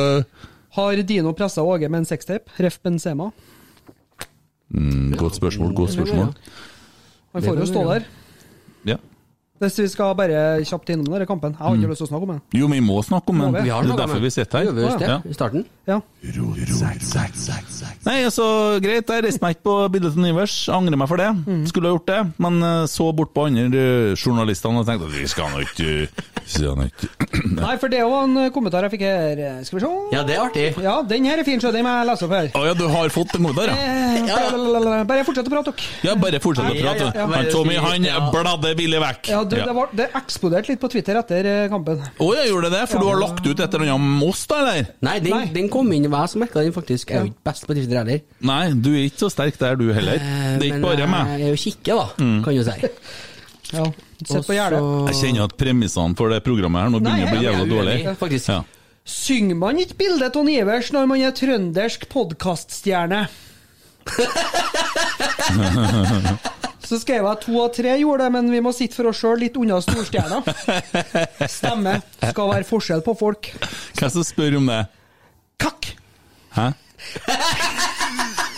Har 0.79 1.05
Dino 1.07 1.35
pressa 1.39 1.63
Åge 1.63 1.91
med 1.91 2.03
en 2.03 2.11
sextape? 2.11 2.51
Ref 2.59 2.81
Benzema. 2.83 3.31
mm, 4.75 5.15
godt 5.21 5.39
spørsmål, 5.39 5.75
godt 5.75 5.95
spørsmål. 5.95 6.35
Han 7.33 7.43
får 7.43 7.59
jo 7.59 7.67
stå 7.67 7.85
der. 7.93 8.03
Ja. 8.85 8.97
Hvis 9.61 9.77
vi 9.79 9.87
skal 9.93 10.15
bare 10.17 10.65
kjapt 10.65 10.89
innom 10.89 11.05
denne 11.13 11.27
kampen. 11.29 11.53
Jeg 11.53 11.61
har 11.61 11.75
ikke 11.77 11.91
lyst 11.91 12.01
til 12.01 12.07
å 12.07 12.11
snakke 12.15 12.25
om 12.25 12.31
den. 12.33 12.41
Jo, 12.57 12.67
vi 12.73 12.81
må 12.81 13.03
snakke 13.05 13.29
om 13.29 13.39
den. 13.43 13.53
det. 13.53 13.61
vi? 13.61 13.69
Vi 13.69 13.75
har 13.75 13.83
Det 13.85 13.93
er 13.93 14.01
derfor 14.07 14.21
vi 14.25 14.31
sitter 14.33 14.59
her. 14.59 14.65
Gjorde 14.65 14.81
vi 14.81 14.99
det 15.05 15.09
Ja. 15.11 15.19
i 15.29 15.35
starten? 15.37 15.65
Ja. 15.91 16.01
Nei, 18.07 18.17
altså, 18.25 18.45
greit, 18.81 19.09
jeg 19.09 19.25
reiste 19.25 19.43
meg 19.45 19.57
ikke 19.57 19.65
på 19.69 19.75
bildet 19.93 20.15
til 20.17 20.23
Nivers. 20.25 20.55
Angrer 20.73 20.97
meg 20.97 21.09
for 21.11 21.21
det. 21.21 21.29
Skulle 21.69 21.91
ha 21.91 21.95
gjort 21.97 22.07
det, 22.09 22.21
men 22.41 22.63
eh, 22.63 22.85
så 22.91 23.11
bort 23.17 23.33
på 23.37 23.45
andre 23.49 24.17
journalistene 24.17 24.81
og 24.81 24.87
tenkte 24.89 25.09
at 25.09 25.15
vi 25.15 25.27
skal 25.29 25.53
nå 25.53 25.61
ikke 25.67 26.09
Nei, 27.61 27.77
for 27.79 27.89
det 27.93 28.01
var 28.03 28.25
en 28.27 28.51
kommentar 28.55 28.83
jeg 28.87 28.95
fikk 28.97 29.05
her. 29.07 29.43
Skal 29.65 29.79
vi 29.79 29.83
se? 29.85 29.91
Ja, 30.17 30.23
det 30.27 30.35
er 30.35 30.41
artig. 30.43 30.65
Ja, 30.83 30.97
den 31.07 31.25
her 31.29 31.39
er 31.39 31.47
fin, 31.47 31.61
så 31.63 31.71
den 31.75 31.85
må 31.87 31.93
jeg 32.01 32.09
lese 32.09 32.27
opp 32.27 32.35
her. 32.35 32.49
Å 32.59 32.65
ja, 32.67 32.73
du 32.75 32.87
har 32.91 33.13
fått 33.15 33.37
en 33.37 33.45
kommentar, 33.45 33.71
ja? 33.71 33.77
Eh, 33.77 35.05
Bare 35.11 35.25
fortsett 35.27 35.47
å 35.47 35.53
prate, 35.53 35.71
dere. 35.77 36.09
Ja, 36.09 36.15
bare 36.19 36.41
fortsett 36.43 36.67
å 36.67 36.75
Ja, 36.75 36.81
ja, 36.81 36.93
prate. 36.93 37.19
ja. 37.19 37.27
Han 37.31 37.51
Tommy, 37.53 37.77
han 37.81 38.05
Ja. 38.09 38.19
bladde 38.33 38.75
villig 38.79 39.01
vekk. 39.03 39.31
Ja, 39.51 39.53
det, 39.57 39.59
Ja. 39.61 39.65
det, 39.67 39.75
var, 39.75 39.89
det 39.99 40.07
eksploderte 40.21 40.71
litt 40.73 40.81
på 40.81 40.89
Twitter 40.93 41.15
etter 41.21 41.43
eh, 41.51 41.65
kampen. 41.73 41.99
Å, 42.07 42.29
jeg 42.39 42.47
gjorde 42.53 42.71
det, 42.73 42.83
for 42.91 42.99
du 43.03 43.07
har 43.11 43.19
lagt 43.21 43.43
ut 43.47 43.61
et 43.61 43.67
eller 43.67 43.83
annet 43.89 43.95
om 43.99 44.23
oss, 44.29 44.45
da, 44.47 44.57
eller? 44.63 44.85
Nei, 45.03 45.17
den, 45.25 45.35
Nei. 45.35 45.47
den 45.59 45.69
kom 45.73 45.91
inn, 45.97 46.07
hva 46.13 46.23
som 46.31 46.41
merka 46.45 46.63
den 46.63 46.73
faktisk. 46.77 47.11
Jeg 47.11 47.19
er 47.19 47.23
jo 47.27 47.31
ikke 47.35 47.47
best 47.51 47.67
på 47.67 47.73
Twitter 47.75 47.99
heller. 48.05 48.21
Nei, 48.53 48.63
du 48.79 48.91
er 48.95 49.03
ikke 49.09 49.25
så 49.27 49.31
sterk 49.35 49.59
der, 49.61 49.75
du 49.81 49.91
heller. 49.97 50.19
Eh, 50.23 50.55
Det 50.61 50.63
er 50.63 50.69
ikke 50.77 50.87
bare 50.87 51.07
meg. 51.11 51.25
Jeg 51.41 51.47
er 51.51 51.55
jo 51.57 51.61
kikke, 51.67 51.93
da, 51.99 52.07
kan 52.17 52.55
du 52.55 52.65
si. 52.71 52.79
Ja, 53.71 53.85
Sett 54.27 54.43
på 54.49 54.55
gjerdet. 54.57 54.81
Jeg 55.13 55.17
kjenner 55.21 55.45
at 55.47 55.53
premissene 55.61 56.17
for 56.19 56.27
det 56.35 56.41
programmet 56.43 56.83
her 56.83 56.91
nå 56.91 56.99
begynner 57.05 57.29
å 57.29 57.31
bli 57.31 57.45
jævla 57.47 57.63
jeg 57.63 57.71
dårlig. 57.71 57.95
faktisk. 58.19 58.49
Ja. 58.51 58.65
Synger 59.07 59.55
man 59.63 59.79
ikke 59.79 59.95
bildet 60.03 60.35
av 60.37 60.43
Ivers 60.51 60.91
når 60.93 61.07
man 61.13 61.23
er 61.23 61.31
trøndersk 61.39 62.09
podkaststjerne? 62.11 63.29
Så 66.91 66.99
skrev 66.99 67.23
jeg 67.23 67.39
to 67.45 67.53
av 67.63 67.69
tre 67.77 67.93
gjorde 68.01 68.25
det, 68.27 68.31
men 68.35 68.49
vi 68.51 68.61
må 68.65 68.73
sitte 68.75 68.99
for 68.99 69.07
oss 69.13 69.21
sjøl 69.23 69.39
litt 69.39 69.55
unna 69.61 69.77
storstjerna. 69.85 70.41
Stemme. 71.59 71.93
Skal 72.33 72.51
være 72.51 72.67
forskjell 72.67 73.05
på 73.07 73.15
folk. 73.21 73.53
Hvem 73.95 74.11
som 74.11 74.27
spør 74.27 74.57
om 74.59 74.67
det? 74.73 74.81
Kakk! 75.63 75.93
Hæ? 76.57 76.67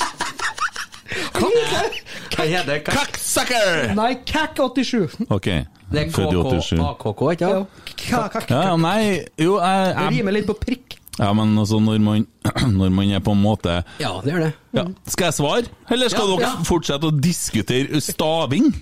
Hva 2.32 2.46
heter 2.48 2.68
det? 2.70 2.78
Kakksucker! 2.88 3.92
Nei, 3.98 4.14
Kakk87. 4.26 5.26
Ok. 5.28 5.50
Det 5.92 6.06
er 6.06 6.10
Født 6.14 6.32
i 6.32 6.40
87. 6.40 6.80
KK, 7.02 7.22
ikke 7.34 7.50
Ja, 7.52 7.60
sant? 8.00 8.32
kakk. 8.32 8.48
Ja, 8.48 8.76
nei, 8.80 9.02
jo, 9.36 9.58
jeg, 9.60 9.92
Det 9.92 10.06
jeg 10.06 10.14
rimer 10.16 10.36
litt 10.38 10.48
på 10.48 10.56
prikk. 10.56 10.96
Ja, 11.22 11.28
men 11.38 11.52
altså, 11.62 11.78
når 11.82 12.00
man, 12.02 12.24
når 12.80 12.90
man 12.94 13.10
er 13.14 13.20
på 13.22 13.34
en 13.36 13.42
måte 13.44 13.76
Ja, 14.02 14.12
det 14.24 14.32
gjør 14.34 14.46
det. 14.48 14.52
ja. 14.74 14.84
Skal 15.12 15.28
jeg 15.30 15.36
svare, 15.38 15.68
eller 15.94 16.10
skal 16.10 16.26
Ja, 16.26 16.38
dere 16.40 16.48
ja. 16.48 16.64
fortsette 16.66 17.10
å 17.12 17.14
diskutere 17.22 18.00
staving? 18.02 18.72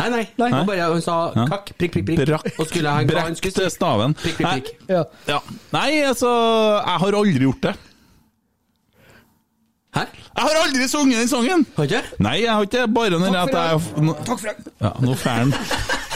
Nei, 0.00 0.06
nei. 0.08 0.22
Nei. 0.40 0.48
Han 0.54 0.66
bare 0.68 0.86
hun 0.94 1.02
sa 1.04 1.16
kakk, 1.36 1.74
prikk, 1.76 1.92
prikk, 1.98 2.06
prikk. 2.08 2.20
Brakk, 2.30 2.46
Og 2.62 2.68
skulle 2.70 2.88
han, 2.94 3.02
han 3.04 3.10
brekk 3.10 3.40
skulle 3.42 3.58
til 3.58 3.72
staven. 3.74 4.14
Prikk, 4.22 4.38
prikk, 4.38 4.70
prikk. 4.70 4.86
Nei, 4.88 5.02
ja. 5.34 5.40
Nei, 5.74 5.88
altså, 6.08 6.30
jeg 6.80 7.02
har 7.04 7.18
aldri 7.18 7.44
gjort 7.48 7.66
det. 7.66 7.74
Hæ? 9.92 10.06
Jeg 10.08 10.46
har 10.48 10.58
aldri 10.62 10.86
sunget 10.88 11.18
den 11.20 11.28
sangen! 11.28 11.66
Har 11.76 11.84
ikke? 11.90 12.00
Nei, 12.24 12.38
jeg 12.46 12.54
har 12.56 12.64
ikke 12.64 12.86
bare 12.96 13.18
når 13.20 13.34
at 13.42 13.52
jeg 13.58 14.14
Takk 14.24 14.38
for 14.40 14.48
det. 14.48 14.72
ja, 14.80 14.92
Nå 15.04 15.16
får 15.20 15.34
han 15.36 15.52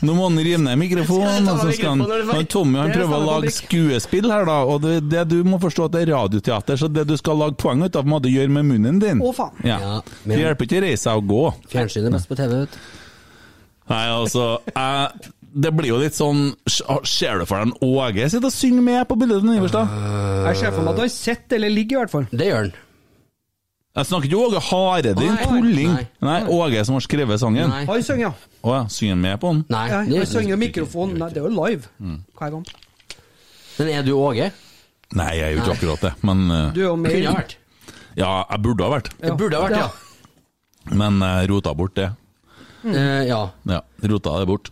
Nå 0.00 0.14
må 0.16 0.28
han 0.30 0.38
rive 0.40 0.58
ned 0.62 0.78
mikrofonen, 0.80 1.48
og 1.52 1.58
så 1.60 1.72
skal 1.76 1.90
han 1.92 2.24
han? 2.30 2.46
Tommy 2.48 2.78
han 2.80 2.92
prøver 2.94 3.16
å 3.18 3.26
lage 3.26 3.50
skuespill 3.52 4.30
her, 4.32 4.46
da. 4.48 4.58
Og 4.64 4.80
det, 4.84 4.94
det 5.12 5.24
du 5.28 5.42
må 5.44 5.58
forstå 5.60 5.88
at 5.90 5.96
det 5.96 6.02
er 6.06 6.12
radioteater, 6.14 6.78
så 6.80 6.88
det 6.88 7.04
du 7.10 7.16
skal 7.20 7.36
lage 7.42 7.58
poeng 7.60 7.84
ut 7.84 7.98
av, 8.00 8.06
må 8.08 8.20
du 8.24 8.30
gjøre 8.32 8.48
med 8.54 8.64
munnen 8.70 9.00
din. 9.02 9.20
Å, 9.20 9.32
faen. 9.36 9.60
Ja. 9.66 9.76
Ja, 9.82 10.00
men- 10.24 10.36
Det 10.36 10.44
hjelper 10.46 10.68
ikke 10.70 10.80
å 10.80 10.86
reise 10.86 11.02
seg 11.04 11.20
og 11.20 11.28
gå. 11.34 11.42
Fjernsynet 11.74 12.08
er 12.12 12.16
best 12.16 12.30
på 12.32 12.38
TV, 12.40 12.62
vet 12.64 12.72
du. 12.78 12.80
Nei, 13.90 14.04
altså 14.14 14.44
jeg, 14.70 15.30
Det 15.50 15.70
blir 15.74 15.88
jo 15.90 15.96
litt 15.98 16.14
sånn 16.14 16.52
Ser 16.70 17.40
du 17.40 17.46
for 17.48 17.58
deg 17.58 17.64
en 17.66 17.72
Åge 17.82 18.28
sitter 18.30 18.46
og 18.46 18.54
synger 18.54 18.84
med 18.86 19.00
på 19.10 19.16
bildet 19.18 19.42
til 19.42 19.56
Iverstad? 19.58 19.96
Jeg 20.46 20.60
ser 20.60 20.70
for 20.76 20.84
meg 20.86 20.92
at 20.92 21.00
du 21.00 21.02
har 21.02 21.10
sett 21.10 21.56
eller 21.58 21.72
ligger, 21.74 21.96
i 21.96 22.00
hvert 22.04 22.12
fall. 22.14 22.28
Det 22.30 22.46
gjør 22.52 22.68
han. 22.68 22.72
Jeg 23.98 24.06
snakker 24.06 24.28
ikke 24.30 24.38
Åge 24.38 24.60
Hareide, 24.68 25.12
Nei. 25.18 25.44
tulling. 25.44 25.94
Nei. 25.96 26.04
Nei, 26.22 26.38
Åge 26.54 26.84
som 26.86 26.94
har 26.94 27.02
skrevet 27.02 27.40
sangen. 27.42 27.68
Nei. 27.72 27.80
Han 27.88 28.02
synger, 28.06 28.28
ja. 28.28 28.32
Å 28.62 28.74
ja, 28.76 28.82
synger 28.92 29.16
han 29.16 29.24
med 29.24 29.40
på 29.42 29.50
den? 29.50 29.64
Nei, 29.72 29.86
nei 29.90 30.20
han 30.20 30.28
synger 30.30 30.60
mikrofonen. 30.60 31.16
Nei, 31.18 31.28
det 31.34 31.42
er 31.42 31.48
jo 31.48 31.54
live 31.56 31.88
Mm. 31.98 32.20
hver 32.38 32.50
gang. 32.54 32.66
Men 33.80 33.88
er 33.96 34.02
du 34.06 34.12
Åge? 34.14 34.50
Nei, 35.18 35.30
jeg 35.34 35.42
er 35.48 35.56
jo 35.56 35.62
ikke 35.64 35.74
akkurat 35.74 36.00
det, 36.06 36.12
men 36.22 36.44
uh, 36.50 36.70
Du 36.72 36.80
er 36.80 36.86
jo 36.86 36.94
Kunne 36.94 37.26
ha 37.26 37.34
vært. 37.40 37.56
Ja, 38.16 38.30
jeg 38.50 38.62
burde 38.62 38.84
ha 38.86 38.90
vært, 38.94 39.10
Jeg 39.22 39.36
burde 39.38 39.58
ha 39.58 39.66
vært, 39.66 39.76
ja. 39.78 40.94
men 40.94 41.18
jeg 41.20 41.50
rota 41.50 41.74
bort 41.74 41.94
det. 41.98 42.10
Eh, 42.84 43.26
ja. 43.28 43.40
Ja, 43.66 43.80
rota 44.06 44.38
det 44.38 44.46
bort. 44.46 44.70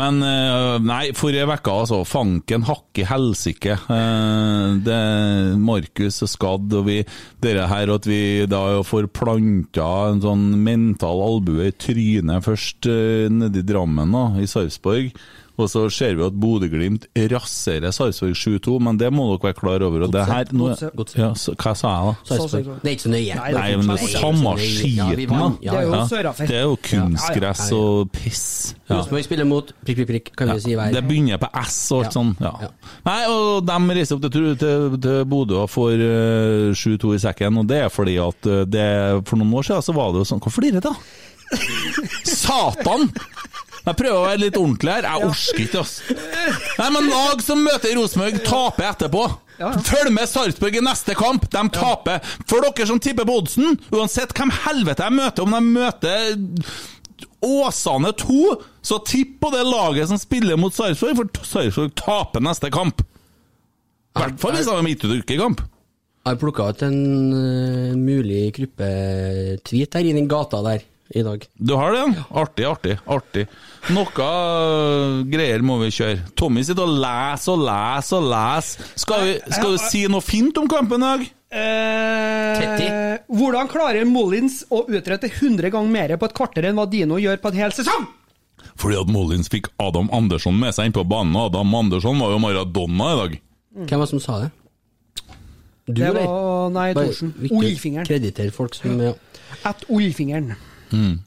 Men 0.00 0.22
eh, 0.24 0.76
nei, 0.86 1.10
forrige 1.16 1.46
uke, 1.50 1.74
altså. 1.82 2.00
Fanken 2.08 2.64
hakke 2.68 3.04
helsike. 3.08 3.76
Eh, 3.90 5.56
Markus 5.60 6.22
er 6.24 6.30
skadd, 6.30 6.72
og 6.78 6.86
vi 6.88 7.00
Dere 7.42 7.66
her 7.70 7.92
at 7.94 8.08
vi 8.08 8.46
da 8.50 8.62
får 8.86 9.10
planta 9.16 9.90
en 10.10 10.22
sånn 10.24 10.46
mental 10.64 11.20
albue 11.24 11.68
i 11.70 11.76
trynet 11.76 12.44
først 12.46 12.88
nedi 13.32 13.64
Drammen, 13.66 14.12
da, 14.16 14.24
i 14.40 14.48
Sarpsborg. 14.50 15.12
Og 15.60 15.68
så 15.72 15.82
ser 15.92 16.16
vi 16.18 16.24
at 16.24 16.36
Bodø-Glimt 16.40 17.06
raserer 17.32 17.92
Sarpsborg 17.94 18.36
7-2, 18.38 18.76
men 18.86 18.98
det 19.00 19.10
må 19.12 19.26
dere 19.32 19.50
være 19.50 19.58
klar 19.58 19.84
over. 19.86 20.06
Og 20.06 20.14
det 20.14 20.24
her 20.30 20.52
nå, 20.56 20.70
ja, 21.18 21.30
så, 21.38 21.54
Hva 21.54 21.74
sa 21.76 21.92
jeg, 21.92 22.10
da? 22.10 22.28
Sarpsborg. 22.30 22.70
Det 22.80 22.90
er 22.90 22.96
ikke 22.96 23.06
så 23.06 23.12
nøye. 23.14 23.38
Nei, 23.40 23.66
men 23.80 23.90
det 23.92 23.96
er 23.96 24.14
samme 24.14 24.54
skiten, 24.64 25.34
da. 25.34 25.50
Ja, 25.60 25.72
Det 25.74 25.80
er 25.80 25.86
jo 25.86 25.94
ja. 25.94 26.02
sørafer. 26.10 26.50
Det 26.50 26.58
er 26.60 26.66
jo 26.66 26.78
kunstgress 26.90 27.64
og 27.76 28.12
piss. 28.16 28.44
Ja. 28.88 28.98
Rosenborg 28.98 29.26
spiller 29.26 29.48
mot 29.48 29.72
prikk, 29.84 30.02
prikk, 30.02 30.10
prikk, 30.10 30.32
kan 30.40 30.52
vi 30.54 30.58
si 30.64 30.76
hver. 30.78 30.94
Det 30.94 31.04
begynner 31.06 31.40
på 31.42 31.50
S 31.62 31.80
og 31.94 32.04
alt 32.04 32.16
sånn. 32.16 32.34
Nei, 32.40 33.18
og 33.30 33.66
de 33.68 33.78
reiser 34.00 34.16
opp 34.18 34.26
til, 34.26 34.50
til, 34.60 34.86
til 35.00 35.24
Bodø 35.30 35.60
og 35.64 35.70
får 35.70 36.04
eh, 36.06 36.70
7-2 36.76 37.14
i 37.16 37.22
sekken, 37.22 37.60
og 37.62 37.68
det 37.70 37.84
er 37.86 37.92
fordi 37.92 38.16
at 38.22 38.50
eh, 38.50 38.64
det, 38.68 38.86
for 39.28 39.40
noen 39.40 39.54
år 39.60 39.68
siden 39.70 39.86
så 39.86 39.96
var 39.96 40.12
det 40.14 40.22
jo 40.22 40.28
sånn 40.32 40.40
Hvorfor 40.40 40.62
flirer 40.62 40.80
du, 40.80 40.88
da? 40.88 40.94
Satan! 42.40 43.10
Jeg 43.80 43.96
prøver 43.96 44.16
å 44.16 44.26
være 44.26 44.42
litt 44.42 44.58
ordentlig 44.60 44.92
her. 44.92 45.06
Jeg 45.08 45.28
orker 45.30 45.62
ikke, 45.64 45.82
altså. 45.84 46.16
Nei, 46.80 46.88
men 46.96 47.08
lag 47.08 47.44
som 47.44 47.62
møter 47.64 47.96
Rosenborg, 47.96 48.40
taper 48.44 48.88
etterpå. 48.90 49.24
Følg 49.60 50.12
med 50.16 50.28
Sarpsborg 50.28 50.78
i 50.78 50.84
neste 50.84 51.16
kamp, 51.18 51.44
de 51.52 51.64
taper. 51.74 52.32
For 52.48 52.64
dere 52.64 52.88
som 52.88 53.00
tipper 53.02 53.28
på 53.28 53.40
oddsen, 53.42 53.76
uansett 53.92 54.32
hvem 54.36 54.52
helvete 54.64 55.04
jeg 55.04 55.16
møter, 55.16 55.44
om 55.44 55.56
de 55.56 55.74
møter 55.80 56.38
Åsane 57.44 58.12
2, 58.20 58.40
så 58.84 59.00
tipp 59.08 59.38
på 59.40 59.50
det 59.52 59.64
laget 59.64 60.08
som 60.10 60.20
spiller 60.20 60.60
mot 60.60 60.76
Sarpsborg, 60.76 61.16
for 61.16 61.50
Sarpsborg 61.52 61.92
taper 61.98 62.44
neste 62.44 62.72
kamp. 62.72 63.04
I 64.10 64.24
hvert 64.24 64.40
fall 64.42 64.56
hvis 64.56 64.68
de 64.68 64.74
har 64.74 64.84
midtukekamp. 64.84 65.60
Jeg 66.20 66.34
har 66.34 66.40
plukka 66.40 66.66
ut 66.68 66.82
en 66.84 66.98
uh, 67.32 67.96
mulig 67.96 68.50
gruppetweet 68.58 69.96
her 69.96 70.08
i 70.08 70.16
den 70.16 70.28
gata 70.28 70.60
der 70.66 70.82
i 71.10 71.22
dag. 71.26 71.42
Du 71.58 71.74
har 71.74 71.92
det? 71.94 72.04
Artig, 72.30 72.64
artig, 72.68 72.94
artig. 73.10 73.46
Noe 73.90 74.26
øh, 74.26 75.24
greier 75.30 75.64
må 75.66 75.80
vi 75.82 75.90
kjøre. 75.94 76.20
Tommy 76.38 76.62
sitter 76.66 76.86
og 76.86 77.00
leser 77.02 77.56
og 77.56 77.64
leser 77.66 78.20
og 78.20 78.28
leser. 78.30 78.88
Skal, 79.02 79.26
vi, 79.26 79.34
skal 79.50 79.74
du 79.74 79.82
si 79.82 80.04
noe 80.12 80.22
fint 80.24 80.60
om 80.62 80.70
kampen 80.70 81.02
i 81.02 81.08
dag? 81.08 81.26
Eh, 81.50 83.18
hvordan 83.26 83.66
klarer 83.72 84.06
Mollins 84.06 84.60
å 84.70 84.84
utrette 84.86 85.26
100 85.32 85.72
ganger 85.74 85.90
mer 85.90 86.14
på 86.20 86.28
et 86.30 86.36
kvarter 86.36 86.68
enn 86.70 86.78
hva 86.78 86.86
Dino 86.90 87.18
gjør 87.18 87.40
på 87.42 87.50
en 87.50 87.58
hel 87.64 87.74
sesong? 87.74 88.06
Fordi 88.78 88.96
at 89.00 89.10
Mollins 89.10 89.50
fikk 89.50 89.66
Adam 89.82 90.08
Andersson 90.14 90.56
med 90.60 90.76
seg 90.76 90.88
inn 90.88 90.94
på 90.96 91.04
banen, 91.08 91.34
og 91.36 91.50
Adam 91.50 91.74
Andersson 91.74 92.20
var 92.22 92.32
jo 92.36 92.40
Maradona 92.42 93.10
i 93.10 93.18
dag. 93.24 93.36
Hvem 93.80 93.98
var 93.98 94.06
det 94.06 94.12
som 94.14 94.22
sa 94.22 94.38
det? 94.44 94.50
Du, 95.90 95.94
Det 95.98 96.06
eller? 96.06 96.26
var 96.28 96.70
Nei, 96.70 96.88
Thorsen. 96.94 97.34
Oljefingeren. 97.50 98.06
Krediter 98.06 98.50
folk 98.54 98.76
som 98.78 99.00
ja. 99.02 99.14
At 99.66 99.82
oljfingeren. 100.90 101.20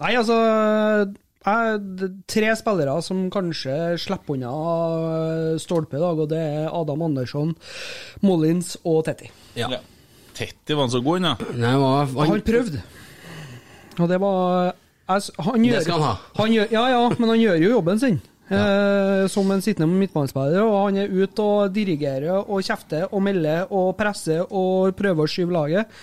Nei, 0.00 0.10
altså 0.18 0.36
jeg, 1.44 2.10
Tre 2.26 2.52
spillere 2.58 2.94
som 3.04 3.24
kanskje 3.32 3.74
slipper 4.00 4.34
unna 4.34 4.52
stolpe 5.62 5.98
i 5.98 6.02
dag, 6.02 6.18
og 6.24 6.30
det 6.30 6.40
er 6.40 6.70
Adam 6.74 7.04
Andersson, 7.06 7.54
Mollins 8.24 8.76
og 8.84 9.04
Tetti. 9.08 9.30
ja. 9.56 9.70
Tetti 10.34 10.74
var 10.74 10.88
han 10.88 10.90
så 10.90 10.98
god, 10.98 11.22
han, 11.22 11.36
ja. 11.62 11.68
Han 12.10 12.30
han, 12.32 12.40
prøvde, 12.42 12.80
og 14.00 14.08
det 14.10 14.16
var 14.18 14.72
jeg, 15.06 15.34
han 15.46 15.62
Det 15.62 15.82
skal 15.84 16.00
han 16.00 16.08
ha. 16.08 16.14
Han 16.40 16.54
gjør, 16.56 16.72
ja, 16.72 16.82
ja, 16.90 17.02
men 17.20 17.28
han 17.30 17.38
gjør 17.38 17.60
jo 17.62 17.74
jobben 17.76 18.00
sin. 18.02 18.22
Ja. 18.44 19.24
som 19.32 19.48
en 19.54 19.62
sittende 19.64 19.88
midtbanespiller, 19.96 20.66
og 20.66 20.90
han 20.90 20.98
er 21.00 21.08
ute 21.08 21.40
og 21.40 21.70
dirigerer 21.72 22.42
og 22.42 22.60
kjefter 22.60 23.06
og 23.08 23.22
melder 23.24 23.70
og 23.72 23.94
presser 23.96 24.42
og 24.44 24.92
prøver 24.98 25.24
å 25.24 25.30
skyve 25.32 25.54
laget. 25.54 25.94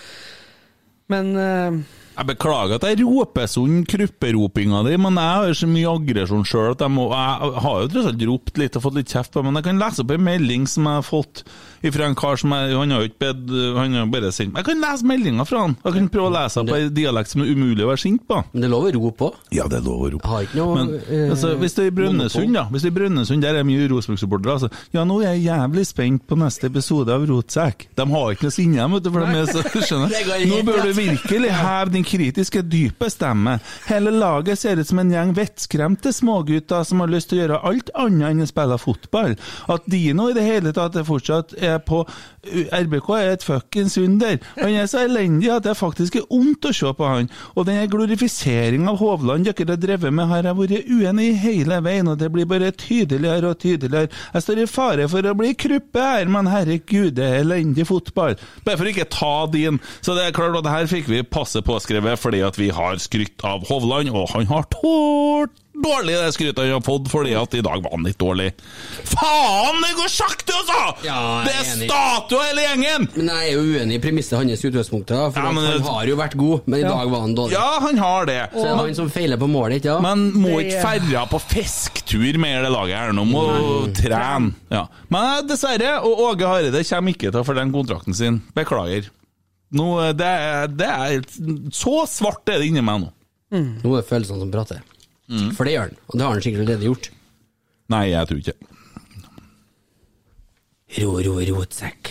Men 1.12 1.30
eh, 1.38 1.76
Jeg 2.12 2.28
beklager 2.28 2.76
at 2.76 2.84
jeg 2.86 3.00
roper 3.02 3.48
sånn 3.48 3.82
krupperopinga 3.88 4.82
di, 4.86 4.96
men 5.00 5.16
jeg 5.16 5.36
har 5.42 5.54
så 5.56 5.68
mye 5.70 5.92
aggresjon 5.96 6.44
sjøl 6.48 6.72
at 6.74 6.82
jeg 6.84 6.92
må 6.92 7.06
Jeg 7.12 7.60
har 7.64 7.78
jo 7.82 7.90
tross 7.94 8.08
alt 8.10 8.24
ropt 8.28 8.60
litt 8.60 8.76
og 8.78 8.84
fått 8.84 8.98
litt 8.98 9.12
kjeft 9.12 9.32
på, 9.32 9.44
men 9.46 9.56
jeg 9.58 9.66
kan 9.68 9.80
lese 9.80 10.04
opp 10.04 10.12
en 10.12 10.26
melding 10.26 10.66
som 10.68 10.88
jeg 10.88 11.00
har 11.00 11.06
fått 11.06 11.44
fra 11.82 12.06
en 12.06 12.14
kar 12.14 12.36
som 12.38 12.52
jeg, 12.54 12.76
Han 12.78 12.92
har 12.94 13.00
jo 13.02 13.08
ikke 13.10 13.18
bedt 13.24 13.48
Han 13.74 13.96
har 13.98 14.10
bare 14.12 14.28
sendt 14.34 14.54
Jeg 14.60 14.68
kan 14.68 14.82
lese 14.84 15.08
meldinga 15.08 15.46
fra 15.48 15.64
han. 15.64 15.76
Jeg 15.82 15.96
kan 15.96 16.10
prøve 16.14 16.28
å 16.30 16.34
lese 16.36 16.62
opp 16.62 16.74
en 16.76 16.92
dialekt 16.94 17.32
som 17.32 17.42
er 17.42 17.50
umulig 17.50 17.86
å 17.86 17.88
være 17.90 18.02
sint 18.04 18.26
på. 18.28 18.38
men 18.52 18.62
det 18.62 18.68
er 18.68 18.72
lov 18.74 18.86
å 18.86 18.92
rope 18.98 19.28
òg. 19.30 19.40
Ja, 19.56 19.66
det 19.70 19.80
er 19.80 19.86
lov 19.86 20.04
å 20.06 20.10
rope. 20.14 20.28
Har 20.28 20.46
ikke 20.46 20.60
noe 20.60 20.76
Men 20.78 20.92
eh, 21.00 21.32
altså, 21.32 21.54
hvis 21.58 21.74
det 21.78 21.86
er 21.86 21.90
i 21.90 21.96
Brønnøysund, 21.96 22.54
da. 22.54 22.66
Hvis 22.70 22.84
det 22.84 22.90
er 22.90 22.94
i 22.94 22.98
Brønnøysund, 23.00 23.42
der 23.42 23.58
er 23.58 23.66
mye 23.66 23.88
Rosenborg-supportere. 23.90 24.56
Altså. 24.58 24.70
Ja, 24.94 25.04
nå 25.08 25.18
er 25.22 25.32
jeg 25.32 25.46
jævlig 25.48 25.86
spent 25.88 26.26
på 26.28 26.38
neste 26.38 26.70
episode 26.70 27.14
av 27.14 27.26
Rotsekk. 27.28 27.88
De 27.98 28.06
har 28.12 28.36
ikke 28.36 28.46
noe 28.48 28.54
sinne, 28.54 28.86
vet 28.94 29.06
du, 29.06 29.10
for 29.14 29.26
de 29.26 29.42
er 29.42 29.50
så 29.50 29.64
skjønner. 29.72 30.16
Nå 30.52 30.60
bør 30.66 30.80
du 30.86 30.92
virkelig 30.96 31.52
heve 31.56 31.94
din 32.02 32.10
kritiske, 32.10 32.62
dype 32.62 33.10
stemme. 33.10 33.58
Hele 33.86 34.10
laget 34.10 34.58
ser 34.58 34.80
ut 34.80 34.88
som 34.88 34.98
en 34.98 35.10
gjeng 35.12 35.32
vettskremte 35.36 36.12
smågutter 36.12 36.84
som 36.84 37.00
har 37.00 37.10
lyst 37.10 37.30
til 37.30 37.38
å 37.38 37.42
gjøre 37.42 37.60
alt 37.68 37.90
annet 37.94 38.30
enn 38.30 38.42
å 38.42 38.48
spille 38.50 38.78
fotball. 38.78 39.36
At 39.70 39.86
Dino 39.90 40.28
i 40.30 40.36
det 40.36 40.46
hele 40.46 40.72
tatt 40.74 40.98
fortsatt 41.06 41.54
er 41.58 41.78
på 41.84 42.02
RBK 42.42 43.08
er 43.16 43.32
et 43.32 43.44
fuckings 43.46 43.96
under. 44.00 44.38
Han 44.58 44.74
er 44.74 44.88
så 44.90 45.04
elendig 45.06 45.50
at 45.52 45.66
det 45.66 45.76
faktisk 45.78 46.18
er 46.18 46.32
ondt 46.34 46.66
å 46.66 46.74
se 46.74 46.90
på 46.98 47.06
han. 47.08 47.30
Og 47.54 47.66
denne 47.68 47.88
glorifiseringa 47.90 48.90
av 48.90 48.98
Hovland 49.02 49.46
dere 49.46 49.74
har 49.74 49.80
drevet 49.80 50.14
med, 50.14 50.28
har 50.30 50.48
jeg 50.48 50.58
vært 50.58 50.90
uenig 50.90 51.28
i 51.28 51.38
hele 51.42 51.80
veien, 51.84 52.10
og 52.10 52.18
det 52.18 52.30
blir 52.34 52.48
bare 52.50 52.72
tydeligere 52.74 53.52
og 53.52 53.60
tydeligere. 53.62 54.10
Jeg 54.34 54.46
står 54.46 54.62
i 54.62 54.68
fare 54.70 55.08
for 55.12 55.28
å 55.28 55.36
bli 55.38 55.52
kruppe 55.58 56.02
her, 56.02 56.30
men 56.32 56.50
herregud, 56.50 57.12
det 57.18 57.28
er 57.28 57.40
elendig 57.44 57.86
fotball. 57.88 58.36
Bare 58.66 58.80
for 58.80 58.90
ikke 58.90 59.08
ta 59.12 59.34
din. 59.52 59.78
Så 60.00 60.16
det 60.16 60.26
er 60.26 60.36
klart 60.36 60.58
at 60.58 60.70
her 60.72 60.90
fikk 60.90 61.10
vi 61.12 61.22
passe 61.26 61.62
påskrevet 61.92 62.20
fordi 62.20 62.42
at 62.42 62.58
vi 62.58 62.70
har 62.70 62.96
skrytt 62.98 63.42
av 63.44 63.66
Hovland, 63.68 64.10
og 64.10 64.30
han 64.32 64.46
har 64.46 64.64
tålt 64.70 65.58
dårlig 65.82 66.14
det 66.14 66.32
skrytet 66.34 66.58
han 66.62 66.74
har 66.76 66.82
fått, 66.84 67.08
fordi 67.10 67.32
at 67.34 67.54
i 67.56 67.62
dag 67.64 67.82
var 67.82 67.90
han 67.96 68.04
litt 68.04 68.18
dårlig. 68.20 68.52
Faen, 69.08 69.80
det 69.82 69.94
går 69.96 70.10
sakte, 70.12 70.52
altså! 70.54 71.06
Ja, 71.06 71.40
er 71.40 71.48
det 71.48 71.54
er 71.56 71.88
statue 71.88 72.42
hele 72.44 72.66
gjengen! 72.66 73.08
Men 73.16 73.30
jeg 73.32 73.48
er 73.48 73.56
jo 73.56 73.64
uenig 73.64 73.96
i 73.96 74.02
premisset 74.04 74.36
hans 74.38 74.62
i 74.62 74.68
utgangspunktet, 74.68 75.16
for 75.32 75.40
Ja, 75.40 75.54
men 75.56 75.66
han 75.66 75.86
har 75.88 76.10
jo 76.12 76.18
vært 76.20 76.36
god, 76.38 76.68
men 76.68 76.84
i 76.84 76.86
dag 76.86 77.10
var 77.10 77.24
han 77.24 77.34
dårlig. 77.38 77.56
Ja, 77.56 77.80
han 77.82 78.02
har 78.04 78.28
det. 78.28 78.38
Så 78.52 78.62
det 78.62 78.68
er 78.68 78.82
han 78.82 78.98
som 79.00 79.10
feiler 79.16 79.40
på 79.40 79.48
målet, 79.50 79.80
ikke 79.80 79.96
ja. 79.96 79.96
Men 80.04 80.28
må 80.36 80.60
ikke 80.60 80.84
ferja 80.84 81.24
på 81.32 81.40
fisketur 81.48 82.38
med 82.44 82.62
det 82.66 82.74
laget 82.76 83.00
her, 83.00 83.16
nå 83.16 83.26
må 83.32 83.46
trene. 83.96 84.52
Ja. 84.70 84.86
Men 85.10 85.32
eh, 85.32 85.42
dessverre, 85.50 85.96
og 86.06 86.22
Åge 86.28 86.52
Hareide 86.52 86.84
kommer 86.92 87.16
ikke 87.16 87.32
til 87.32 87.42
å 87.42 87.58
den 87.58 87.74
kontrakten 87.74 88.16
sin. 88.16 88.40
Beklager. 88.54 89.10
Nå, 89.72 89.86
eh, 90.04 90.12
det, 90.18 90.26
er- 90.28 90.68
det 90.76 90.88
er 90.88 91.22
Så 91.72 91.94
svart 92.10 92.48
er 92.52 92.60
det 92.60 92.68
inni 92.68 92.82
meg 92.84 93.00
nå. 93.06 93.10
Nå 93.52 93.96
er 93.98 94.04
følelsene 94.08 94.40
som 94.44 94.52
prater. 94.52 94.82
For 95.56 95.64
det 95.64 95.72
gjør 95.76 95.86
han, 95.88 95.96
og 96.08 96.18
det 96.18 96.24
har 96.26 96.32
han 96.36 96.42
sikkert 96.44 96.62
allerede 96.66 96.88
gjort. 96.90 97.06
Nei, 97.92 98.04
jeg 98.12 98.28
tror 98.28 98.40
ikke 98.42 98.58
Ro, 101.00 101.10
ro, 101.24 101.38
rotsekk. 101.40 102.10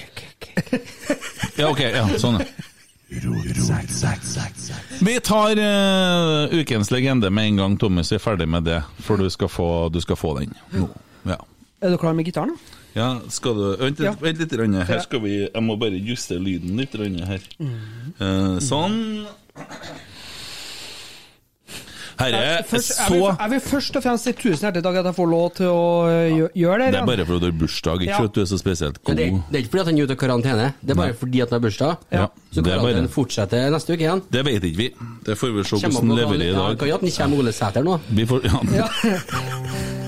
Ja, 1.59 1.67
ok. 1.69 1.79
Ja, 1.83 2.05
sånn, 2.17 2.39
ja. 2.41 2.47
Vi 5.03 5.13
tar 5.19 5.59
uh, 5.59 6.53
ukens 6.55 6.89
legende 6.93 7.29
med 7.29 7.49
en 7.51 7.59
gang, 7.59 7.75
Thomas. 7.81 8.11
Er 8.15 8.21
ferdig 8.23 8.47
med 8.49 8.63
det, 8.65 8.79
for 9.03 9.19
du 9.21 9.27
skal 9.29 9.49
få, 9.51 9.67
du 9.93 9.99
skal 10.01 10.17
få 10.17 10.31
den 10.39 10.53
nå. 10.73 10.87
Ja. 11.27 11.37
er 11.83 11.91
du 11.93 11.97
klar 12.01 12.15
med 12.17 12.25
gitaren? 12.25 12.55
da? 12.55 12.77
Ja, 12.95 13.19
skal 13.29 13.53
du 13.55 13.75
Vent, 13.79 13.99
litt- 13.99 14.05
Ja. 14.05 14.13
vent 14.19 14.39
litt. 14.39 14.49
grann. 14.51 14.73
Her 14.85 14.99
skal 14.99 15.19
vi 15.21 15.35
Jeg 15.53 15.63
må 15.63 15.77
bare 15.79 15.91
justere 15.99 16.39
lyden 16.43 16.75
litt 16.77 16.91
grann 16.91 17.19
her. 17.23 17.39
Uh, 18.19 18.59
sånn. 18.59 19.25
Herre, 22.21 22.61
Først, 22.69 22.91
jeg, 22.99 23.09
vil, 23.09 23.21
så 23.23 23.29
jeg 23.39 23.49
vil 23.49 23.59
først 23.65 23.95
og 23.97 24.03
fremst 24.03 24.23
si 24.27 24.31
tusen 24.37 24.65
hjertelig 24.67 24.83
takk 24.85 24.97
at 24.99 25.05
jeg 25.09 25.15
får 25.17 25.29
lov 25.31 25.47
til 25.57 25.65
å 25.71 25.85
ja. 26.29 26.49
gjøre 26.53 26.77
det. 26.83 26.89
Det 26.93 26.99
er 26.99 27.05
bare 27.09 27.25
fordi 27.25 27.39
du 27.39 27.45
har 27.47 27.55
bursdag, 27.63 28.03
ikke 28.05 28.11
Ja. 28.11 28.19
at 28.27 28.33
du 28.35 28.41
er 28.41 28.45
så 28.51 28.59
spesielt 28.61 28.99
god. 29.03 29.15
det, 29.17 29.25
det 29.49 29.55
er 29.57 29.63
ikke 29.63 29.71
fordi 29.71 29.81
at 29.81 29.85
han 29.89 29.97
er 29.97 30.03
ute 30.03 30.11
av 30.11 30.17
karantene, 30.21 30.67
det 30.85 30.91
er 30.91 30.99
bare 31.01 31.07
Nei. 31.15 31.17
fordi 31.23 31.41
at 31.41 31.49
han 31.49 31.57
har 31.61 31.65
bursdag. 31.69 31.97
Ja, 32.11 32.27
Så 32.53 32.61
det 32.61 32.73
karantenen 32.75 33.07
bare 33.07 33.15
fortsetter 33.15 33.71
neste 33.73 33.93
uke 33.95 34.05
igjen. 34.05 34.21
Det 34.29 34.45
vet 34.45 34.61
ikke 34.69 34.77
vi. 34.77 34.89
Det 35.25 35.37
får 35.39 35.55
vi 35.55 35.63
se 35.63 35.75
hvordan 35.81 36.15
leverer 36.19 36.41
i 36.41 36.43
i 36.43 36.51
Ja, 36.53 36.67
dag. 36.67 36.77
kan 36.77 36.87
jo 36.89 36.93
at 36.95 37.01
han 37.01 37.09
kommer 37.17 37.39
Ole 37.39 37.51
Sæter 37.57 37.83
nå. 37.83 37.99
Vi 38.11 38.25
får, 38.25 38.45
ja. 38.45 39.97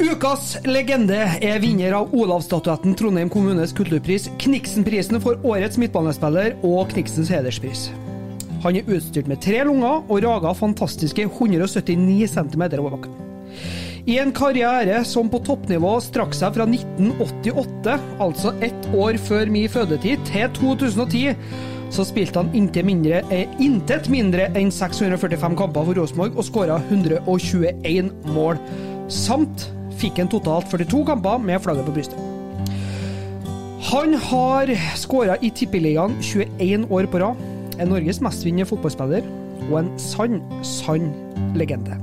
Ukas 0.00 0.54
legende 0.64 1.16
er 1.44 1.58
vinner 1.60 1.92
av 1.92 2.14
Olavsstatuetten 2.16 2.94
Trondheim 2.96 3.28
kommunes 3.28 3.74
kulturpris, 3.76 4.30
Kniksenprisen 4.40 5.20
for 5.20 5.36
årets 5.44 5.76
midtbanespiller 5.76 6.54
og 6.64 6.88
Kniksens 6.94 7.28
hederspris. 7.28 7.90
Han 8.64 8.78
er 8.80 8.86
utstyrt 8.88 9.28
med 9.28 9.42
tre 9.44 9.58
lunger 9.68 9.98
og 10.00 10.22
raga 10.24 10.54
fantastiske 10.56 11.26
179 11.26 12.32
cm 12.32 12.64
over 12.78 12.94
bakken. 12.94 13.18
I 14.08 14.16
en 14.22 14.32
karriere 14.32 15.02
som 15.04 15.28
på 15.28 15.42
toppnivå 15.44 15.90
strakk 16.00 16.32
seg 16.38 16.56
fra 16.56 16.64
1988, 16.64 17.98
altså 18.24 18.54
ett 18.64 18.88
år 18.96 19.18
før 19.20 19.52
min 19.52 19.68
fødetid, 19.68 20.22
til 20.30 20.48
2010, 20.56 21.34
så 21.92 22.06
spilte 22.08 22.40
han 22.40 22.48
intet 22.56 22.88
mindre, 22.88 23.20
eh, 23.28 23.52
intet 23.60 24.08
mindre 24.08 24.48
enn 24.56 24.72
645 24.72 25.60
kamper 25.60 25.84
for 25.90 26.00
Rosenborg 26.00 26.40
og 26.40 26.48
skåra 26.48 26.80
121 26.88 28.08
mål. 28.32 28.56
Samt 29.10 29.68
fikk 30.00 30.20
han 30.22 30.30
totalt 30.32 30.68
42 30.72 31.04
kamper 31.12 31.40
med 31.44 31.62
flagget 31.62 31.88
på 31.88 31.96
brystet. 31.96 32.28
Han 33.90 34.14
har 34.14 34.70
skåra 35.00 35.38
i 35.40 35.50
Tippeligaen 35.56 36.18
21 36.22 36.86
år 36.92 37.08
på 37.10 37.22
rad, 37.22 37.40
er 37.80 37.88
Norges 37.88 38.20
mestvinnende 38.22 38.68
fotballspiller 38.68 39.26
og 39.70 39.80
en 39.80 39.90
sann, 40.00 40.40
sann 40.66 41.10
legende. 41.56 41.98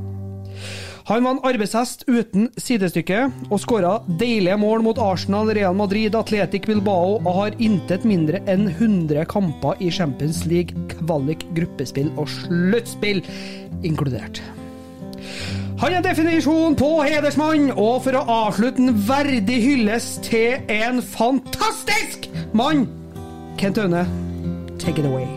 Han 1.07 1.23
var 1.23 1.37
en 1.37 1.45
arbeidshest 1.47 2.01
uten 2.09 2.49
sidestykke, 2.59 3.29
og 3.47 3.61
skåra 3.63 3.93
deilige 4.19 4.57
mål 4.59 4.81
mot 4.83 4.97
Arsenal, 4.99 5.53
Real 5.55 5.77
Madrid, 5.79 6.17
Atletic 6.19 6.67
Bilbao, 6.67 7.13
og 7.21 7.29
har 7.37 7.55
intet 7.63 8.03
mindre 8.03 8.41
enn 8.51 8.67
100 8.73 9.23
kamper 9.31 9.79
i 9.79 9.87
Champions 9.87 10.41
League, 10.51 10.75
kvalik, 10.97 11.47
gruppespill 11.55 12.11
og 12.19 12.27
sluttspill 12.33 13.23
inkludert. 13.87 14.43
Han 15.77 15.93
er 15.93 16.01
definisjon 16.01 16.75
på 16.75 16.87
hedersmann, 17.05 17.67
og 17.77 17.99
for 18.07 18.17
å 18.17 18.23
avslutte 18.47 18.81
en 18.81 18.95
verdig 19.05 19.59
hyllest 19.61 20.23
til 20.25 20.63
en 20.73 21.03
fantastisk 21.05 22.25
mann, 22.57 22.87
Kent 23.61 23.77
Aune, 23.77 24.01
take 24.81 24.97
it 24.97 25.05
away. 25.05 25.27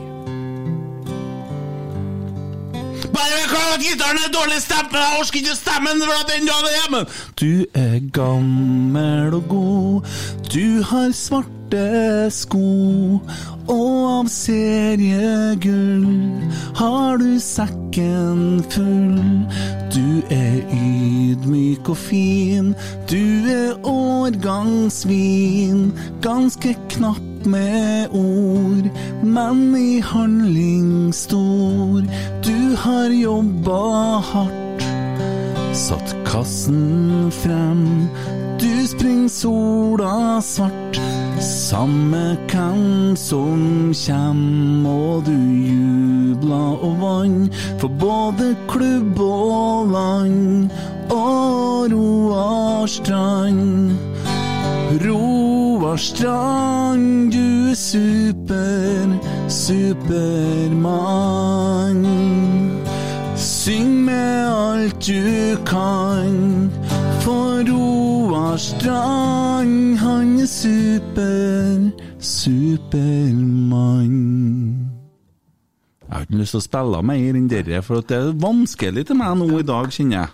Bare 3.12 3.36
beklager 3.42 3.76
at 3.76 3.84
gitaren 3.84 4.22
er 4.24 4.32
dårlig 4.32 4.62
stemt, 4.64 4.88
men 4.94 5.04
jeg 5.04 5.20
orker 5.20 5.40
ikke 5.42 5.58
stemmen 5.60 6.04
for 6.06 6.16
at 6.16 6.32
den 6.32 6.48
dagen 6.48 6.72
hjemme. 6.78 7.04
Du 7.36 7.52
er 7.84 8.00
gammel 8.16 9.36
og 9.42 9.44
god, 9.52 10.16
du 10.48 10.82
har 10.88 11.12
svarte 11.12 11.84
sko, 12.32 13.20
og 13.70 13.96
av 14.10 14.28
seriegull 14.32 16.06
har 16.78 17.20
du 17.22 17.38
sekken 17.42 18.62
full. 18.72 19.20
Du 19.94 20.22
er 20.34 20.60
ydmyk 20.74 21.90
og 21.90 21.98
fin, 21.98 22.74
du 23.10 23.46
er 23.50 23.74
årgangsvin, 23.86 25.90
ganske 26.22 26.74
knapp 26.94 27.30
med 27.46 28.08
ord, 28.14 28.90
men 29.22 29.76
i 29.76 30.00
handling 30.04 31.14
stor. 31.14 32.02
Du 32.44 32.76
har 32.76 33.14
jobba 33.14 34.20
hardt, 34.32 34.84
satt 35.72 36.14
kassen 36.28 37.30
frem. 37.42 37.86
Du 38.60 38.86
springer 38.86 39.28
sola 39.28 40.40
svart, 40.44 41.00
samme 41.40 42.36
hvem 42.50 43.16
som 43.16 43.92
kjem, 43.96 44.86
og 44.86 45.24
du 45.26 45.32
jubla 45.32 46.62
og 46.84 46.96
vann 47.00 47.50
for 47.78 47.88
både 48.00 48.56
klubb 48.68 49.20
og 49.20 49.88
land. 49.90 50.70
Og 51.10 51.92
Roar 51.92 52.86
Strand. 52.86 53.92
Roar 55.04 55.96
Strand, 55.96 57.32
du 57.32 57.70
er 57.70 57.74
super, 57.74 59.18
supermann. 59.48 60.40
Syng 63.36 64.04
med 64.04 64.46
alt 64.48 65.06
du 65.06 65.56
kan, 65.66 66.70
for 67.24 67.62
Roar 67.68 68.56
Strand, 68.58 69.98
han 70.00 70.38
er 70.40 70.46
super, 70.48 71.90
supermann. 72.20 74.16
Jeg 76.00 76.16
har 76.16 76.24
ikke 76.26 76.40
lyst 76.40 76.56
til 76.56 76.60
å 76.60 76.64
spille 76.64 77.02
mer 77.06 77.36
enn 77.38 77.48
dere, 77.50 77.82
for 77.86 78.02
det 78.02 78.16
er 78.18 78.32
vanskelig 78.42 79.04
til 79.10 79.16
meg 79.20 79.36
nå 79.38 79.46
i 79.60 79.66
dag, 79.66 79.92
kjenner 79.94 80.16
jeg. 80.24 80.30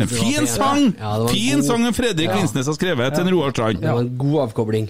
En 0.00 0.08
fin 0.08 0.46
sang! 0.48 0.86
ja. 0.96 1.10
Ja, 1.20 1.26
fin 1.28 1.58
god- 1.60 1.66
sang 1.68 1.82
Fredrik 1.92 2.30
Ja. 2.30 2.38
Vinsnes 2.38 2.66
har 2.70 2.74
skrevet 2.78 3.12
til 3.14 3.26
en 3.26 3.34
Roar 3.34 3.50
Strand. 3.52 3.82
Var 3.84 4.00
en 4.00 4.16
god 4.18 4.38
avkobling. 4.48 4.88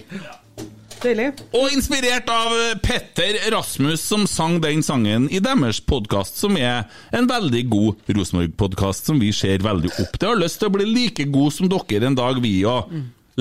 Deilig. 1.03 1.25
Og 1.51 1.73
inspirert 1.75 2.29
av 2.31 2.53
Petter 2.83 3.35
Rasmus, 3.51 3.99
som 4.07 4.23
sang 4.29 4.61
den 4.63 4.79
sangen 4.85 5.25
i 5.35 5.41
deres 5.43 5.81
podkast, 5.83 6.37
som 6.39 6.55
er 6.55 6.85
en 7.11 7.27
veldig 7.27 7.63
god 7.71 8.13
Rosenborg-podkast, 8.15 9.09
som 9.11 9.19
vi 9.19 9.33
ser 9.35 9.59
veldig 9.65 9.91
opp 9.99 10.15
til. 10.15 10.29
Har 10.31 10.39
lyst 10.39 10.61
til 10.61 10.71
å 10.71 10.75
bli 10.77 10.87
like 10.87 11.25
god 11.33 11.51
som 11.57 11.67
dere 11.71 12.07
en 12.07 12.15
dag, 12.15 12.39
vi 12.43 12.53
òg. 12.69 12.93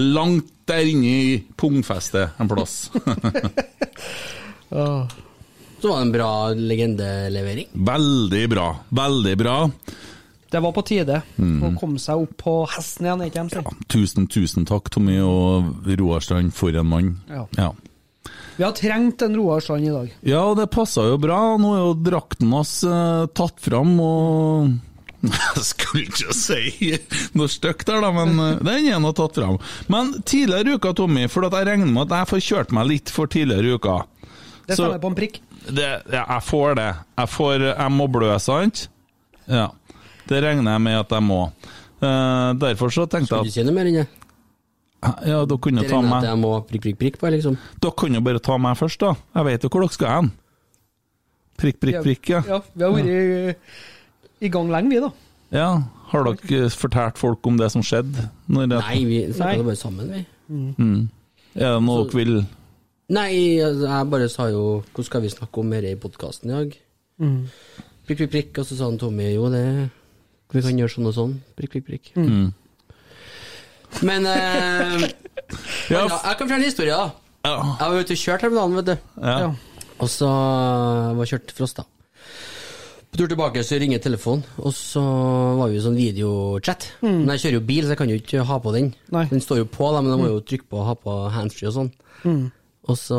Langt 0.03 0.51
der 0.67 0.89
inne 0.91 1.07
i 1.07 1.39
pungfestet 1.59 2.41
en 2.41 2.51
plass. 2.51 2.89
Så 5.83 5.91
var 5.91 5.97
det 5.99 6.07
en 6.07 6.13
bra 6.15 6.33
legendelevering. 6.55 7.67
veldig 7.75 8.43
bra. 8.51 8.69
Veldig 8.95 9.37
bra. 9.39 9.57
Det 10.53 10.61
var 10.61 10.73
på 10.77 10.83
tide 10.85 11.23
Mm. 11.41 11.63
å 11.65 11.71
komme 11.81 11.99
seg 12.03 12.21
opp 12.27 12.35
på 12.43 12.53
hesten 12.75 13.07
igjen, 13.09 13.23
ikke 13.25 13.47
sant? 13.51 13.87
Tusen, 13.89 14.27
tusen 14.29 14.67
takk, 14.69 14.91
Tommy 14.93 15.17
og 15.25 15.89
Roar 15.99 16.21
Strand, 16.21 16.53
for 16.55 16.77
en 16.77 16.87
mann. 16.91 17.11
Ja. 17.31 17.47
ja. 17.57 17.71
Vi 18.59 18.65
har 18.67 18.73
trengt 18.77 19.23
en 19.25 19.35
Roar 19.39 19.61
Strand 19.65 19.89
i 19.89 19.93
dag. 19.95 20.11
Ja, 20.29 20.43
og 20.51 20.59
det 20.61 20.69
passa 20.75 21.07
jo 21.09 21.17
bra. 21.19 21.57
Nå 21.57 21.73
er 21.75 21.81
jo 21.87 21.95
drakten 22.05 22.53
hans 22.53 22.83
eh, 22.85 23.25
tatt 23.33 23.61
fram, 23.65 23.95
og 24.05 24.75
Jeg 25.23 25.63
skulle 25.65 26.05
ikke 26.09 26.35
si 26.35 26.97
noe 27.39 27.47
stygt 27.51 27.87
der, 27.89 28.01
da, 28.03 28.11
men 28.13 28.37
eh, 28.43 28.61
den 28.69 28.89
er 28.93 29.01
nå 29.01 29.13
tatt 29.17 29.39
fram. 29.41 29.57
Men 29.89 30.13
tidligere 30.29 30.75
i 30.75 30.77
uka, 30.77 30.93
Tommy, 30.99 31.29
for 31.33 31.47
at 31.49 31.57
jeg 31.57 31.71
regner 31.71 31.89
med 31.89 32.11
at 32.13 32.19
jeg 32.21 32.31
får 32.35 32.45
kjørt 32.51 32.75
meg 32.77 32.91
litt 32.93 33.13
for 33.15 33.31
tidligere 33.31 33.73
i 33.73 33.77
uka. 33.81 34.01
Det 34.69 34.77
stemmer 34.77 35.01
på 35.03 35.11
en 35.15 35.17
prikk. 35.19 35.41
Det, 35.63 35.89
ja, 36.13 36.25
jeg 36.27 36.43
får 36.45 36.75
det. 36.79 36.91
Jeg, 37.23 37.31
får, 37.39 37.65
jeg 37.73 37.95
må 37.95 38.09
blø, 38.11 38.33
sant? 38.43 38.85
Ja. 39.49 39.69
Det 40.29 40.43
regner 40.45 40.77
jeg 40.77 40.85
med 40.85 40.99
at 41.01 41.15
jeg 41.17 41.27
må. 41.27 41.41
Uh, 42.03 42.53
derfor 42.59 42.91
så 42.95 43.07
tenkte 43.07 43.31
jeg 43.35 43.47
at 43.47 43.47
Skal 43.47 43.47
du 43.47 43.51
jeg 43.53 43.59
si 43.61 43.67
noe 43.69 43.77
mer 43.77 43.91
enn 43.91 44.03
det? 44.03 44.09
ja, 45.03 45.41
dere 45.47 45.59
kunne 45.59 45.83
Det 45.83 45.91
ta 45.91 45.99
regner 45.99 46.17
at 46.21 46.29
jeg 46.29 46.39
må 46.39 46.53
prikk, 46.67 46.85
prikk, 46.85 46.99
prikk 47.01 47.19
på, 47.19 47.31
liksom. 47.35 47.59
Dere 47.83 47.97
kunne 47.99 48.21
jo 48.21 48.25
bare 48.27 48.43
ta 48.43 48.59
meg 48.63 48.79
først, 48.79 49.03
da. 49.03 49.17
Jeg 49.39 49.49
vet 49.49 49.67
jo 49.67 49.71
hvor 49.73 49.85
dere 49.85 49.97
skal 49.97 50.15
hen. 50.17 50.31
Prikk, 51.63 51.81
prikk, 51.83 51.99
prikk, 52.07 52.31
ja. 52.31 52.43
Ja, 52.49 52.61
vi 52.75 52.87
har 52.87 52.95
vært 52.95 53.11
i, 53.11 53.55
i 54.47 54.51
gang 54.53 54.71
lenge, 54.73 54.95
vi, 54.95 55.03
da. 55.03 55.11
Ja, 55.53 55.69
Har 56.13 56.29
dere 56.29 56.71
fortalt 56.71 57.19
folk 57.21 57.47
om 57.49 57.59
det 57.61 57.71
som 57.75 57.85
skjedde? 57.85 58.29
Når 58.49 58.71
det, 58.71 58.81
Nei, 58.87 58.99
vi 59.09 59.21
snakka 59.33 59.67
bare 59.67 59.81
sammen, 59.81 60.13
vi. 60.13 60.25
Er 61.53 61.77
det 61.77 61.85
noe 61.85 62.07
dere 62.07 62.19
vil 62.19 62.37
Nei, 63.13 63.61
altså, 63.61 63.89
jeg 63.91 64.09
bare 64.13 64.29
sa 64.33 64.47
jo 64.49 64.63
Hvordan 64.87 65.07
skal 65.09 65.25
vi 65.25 65.33
snakke 65.33 65.61
om 65.61 65.73
dette 65.75 65.91
i 65.93 65.99
podkasten 66.01 66.49
i 66.49 66.55
dag? 66.55 66.77
Mm. 67.21 67.41
Prikk, 68.07 68.23
prikk, 68.23 68.31
prikk. 68.33 68.61
Og 68.63 68.69
så 68.69 68.79
sa 68.79 68.89
han 68.89 68.97
Tommy 69.01 69.29
jo 69.35 69.51
det 69.53 69.67
Vi 70.53 70.63
kan 70.65 70.79
gjøre 70.83 70.93
sånn 70.93 71.09
og 71.09 71.15
sånn. 71.17 71.35
Prikk, 71.57 71.73
prikk, 71.79 71.87
prikk. 71.89 72.13
Mm. 72.17 72.53
Men 74.09 74.27
eh, 74.27 75.09
Ja, 75.93 76.07
Jeg 76.07 76.37
kan 76.39 76.47
fortelle 76.47 76.61
en 76.63 76.69
historie, 76.69 76.97
da. 76.97 77.11
ja. 77.45 77.57
Jeg 77.81 77.93
var 77.93 77.99
ute 78.07 78.17
og 78.17 78.23
kjørte 78.23 78.47
her 78.47 78.53
om 78.53 78.59
dagen, 78.61 78.79
vet 78.81 78.91
du. 78.93 78.97
ja. 79.23 79.37
Ja. 79.47 79.53
Og 80.03 80.09
så 80.11 80.27
var 80.27 81.21
jeg 81.23 81.31
kjørt 81.37 81.53
frost, 81.55 81.77
da. 81.79 81.85
På 83.13 83.21
tur 83.21 83.29
tilbake 83.31 83.61
så 83.63 83.77
ringer 83.79 84.01
telefonen, 84.03 84.41
og 84.59 84.73
så 84.75 85.03
var 85.59 85.69
vi 85.71 85.77
i 85.79 85.83
sånn 85.85 85.99
videochat. 85.99 86.87
Men 87.05 87.29
jeg 87.37 87.43
kjører 87.45 87.57
jo 87.59 87.65
bil, 87.69 87.85
så 87.85 87.93
jeg 87.93 88.01
kan 88.01 88.11
jo 88.11 88.17
ikke 88.19 88.43
ha 88.49 88.57
på 88.65 88.73
den. 88.75 88.89
Nei. 89.15 89.27
Den 89.31 89.45
står 89.45 89.61
jo 89.61 89.67
på, 89.71 89.91
da, 89.95 90.01
men 90.03 90.15
jeg 90.17 90.23
må 90.25 90.31
jo 90.33 90.41
trykke 90.49 90.67
på 90.73 90.81
og 90.81 90.89
ha 90.89 90.95
på 90.99 91.15
handsfree 91.37 91.69
og 91.71 91.77
sånn. 91.77 91.93
Og 92.91 92.97
så 92.99 93.17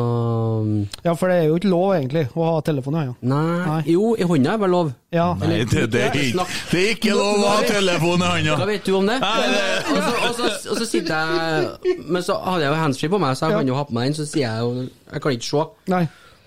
ja, 1.06 1.14
for 1.16 1.30
det 1.32 1.36
er 1.40 1.46
jo 1.48 1.54
ikke 1.56 1.70
lov, 1.72 1.94
egentlig, 1.96 2.26
å 2.36 2.44
ha 2.50 2.56
telefon 2.66 2.98
i 3.00 3.04
hånda. 3.06 3.14
Nei, 3.30 3.44
Nei. 3.64 3.76
Jo, 3.94 4.10
i 4.20 4.26
hånda 4.28 4.52
er 4.52 4.58
vel 4.60 4.74
lov. 4.74 4.90
Ja. 5.14 5.30
Nei, 5.40 5.62
det, 5.64 5.86
det, 5.94 6.02
er 6.04 6.18
ikke, 6.20 6.44
det 6.68 6.82
er 6.82 6.90
ikke 6.98 7.14
lov 7.16 7.40
å 7.40 7.48
ha 7.48 7.62
telefon 7.64 8.20
i 8.20 8.26
Hva 8.26 8.34
hånda! 8.34 8.66
vet 8.68 8.84
du 8.84 8.92
om 8.98 9.08
det? 9.08 9.16
og, 9.24 10.42
så, 10.68 10.84
sitter 10.84 11.14
jeg 11.14 11.96
Men 12.12 12.26
så 12.26 12.36
hadde 12.44 12.66
jeg 12.66 12.74
jo 12.74 12.82
handsfree 12.82 13.12
på 13.14 13.22
meg, 13.24 13.38
så 13.38 13.46
jeg 13.48 13.54
Ja. 13.56 13.62
kan 13.62 13.72
jo 13.72 13.78
ha 13.78 13.86
på 13.88 13.96
meg 13.96 14.10
den. 14.10 14.18
Så 14.18 14.26
sier 14.28 14.44
jeg 14.44 14.60
jo 14.66 14.84
Jeg 14.84 15.24
kan 15.24 15.38
ikke 15.38 15.48
se, 15.48 15.64
Nei. 15.94 16.02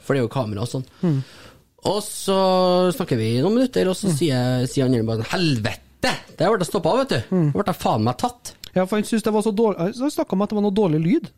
for 0.06 0.13
det 0.13 0.21
er 0.21 0.27
jo 0.27 0.32
kamera 0.38 0.67
og 0.67 0.71
sånn. 0.75 0.86
Og 1.88 1.99
så 2.06 2.38
snakker 2.93 3.17
vi 3.17 3.32
noen 3.41 3.58
minutter, 3.58 3.89
og 3.89 3.97
så 3.97 4.13
sier, 4.13 4.67
sier 4.69 4.86
han 4.86 5.10
bare 5.10 5.25
Helvete! 5.34 6.13
Der 6.38 6.53
ble 6.53 6.62
jeg 6.62 6.69
stoppa, 6.69 6.93
vet 7.01 7.15
du. 7.17 7.19
Da 7.34 7.58
ble 7.58 7.65
jeg 7.65 7.82
faen 7.82 8.06
meg 8.06 8.21
tatt. 8.21 8.53
Ja, 8.75 8.86
for 8.86 8.99
han 8.99 9.08
syntes 9.10 9.25
det 9.25 9.34
var 9.34 9.41
så 9.41 9.49
dårlig 9.58 9.89
Han 9.97 10.12
snakka 10.13 10.36
om 10.38 10.43
at 10.45 10.51
det 10.53 10.58
var 10.60 10.65
noe 10.67 10.75
dårlig 10.84 11.01
lyd. 11.01 11.30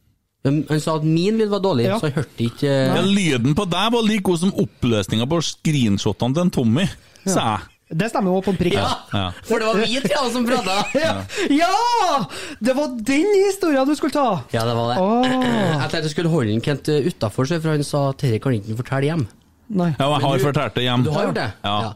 Han 0.45 0.79
sa 0.79 0.95
at 0.95 1.03
min 1.03 1.35
lyd 1.37 1.49
var 1.51 1.59
dårlig, 1.59 1.85
Ja. 1.89 1.97
så 1.99 2.07
jeg 2.07 2.15
hørte 2.15 2.45
ikke 2.45 2.69
Ja, 2.71 3.01
lyden 3.03 3.55
på 3.55 3.65
deg 3.69 3.91
var 3.91 4.01
like 4.07 4.23
god 4.23 4.39
som 4.39 4.53
oppløsninga 4.55 5.25
på 5.27 5.41
screenshotene 5.43 6.33
til 6.33 6.41
en 6.45 6.51
Tommy, 6.55 6.85
sa 7.25 7.41
jeg. 7.57 7.59
Det 7.99 8.05
stemmer 8.11 8.29
jo 8.37 8.41
på 8.45 8.51
en 8.53 8.57
prikk. 8.59 8.73
Ja, 8.77 8.89
Ja. 9.11 9.31
for 9.43 9.57
det 9.59 9.65
var 9.65 9.79
vi 9.81 9.99
tre 9.99 10.17
som 10.31 10.45
prata. 10.45 10.75
Ja. 10.93 11.25
ja! 11.49 12.25
Det 12.61 12.75
var 12.77 12.87
den 12.87 13.25
historien 13.47 13.87
du 13.89 13.95
skulle 13.97 14.13
ta! 14.13 14.43
Ja, 14.53 14.63
det 14.63 14.75
var 14.77 14.93
det. 14.93 15.01
Oh. 15.01 15.25
Jeg 15.81 15.89
tenkte 15.89 16.03
jeg 16.05 16.11
skulle 16.13 16.29
holde 16.29 16.51
den 16.53 16.61
Kent 16.61 16.87
utafor, 16.87 17.49
for 17.49 17.69
han 17.73 17.83
sa 17.83 18.09
at 18.11 18.21
dette 18.21 18.39
kan 18.43 18.53
ikke 18.53 18.77
fortelle 18.77 19.09
hjem. 19.09 19.27
Nei. 19.69 19.89
Ja, 19.99 20.05
jeg 20.13 20.21
har 20.21 20.37
du- 20.37 20.43
fortalt 20.45 20.73
det 20.75 20.83
hjem. 20.85 21.03
Du 21.03 21.09
har 21.11 21.25
gjort 21.27 21.35
det? 21.41 21.49
Ja. 21.65 21.93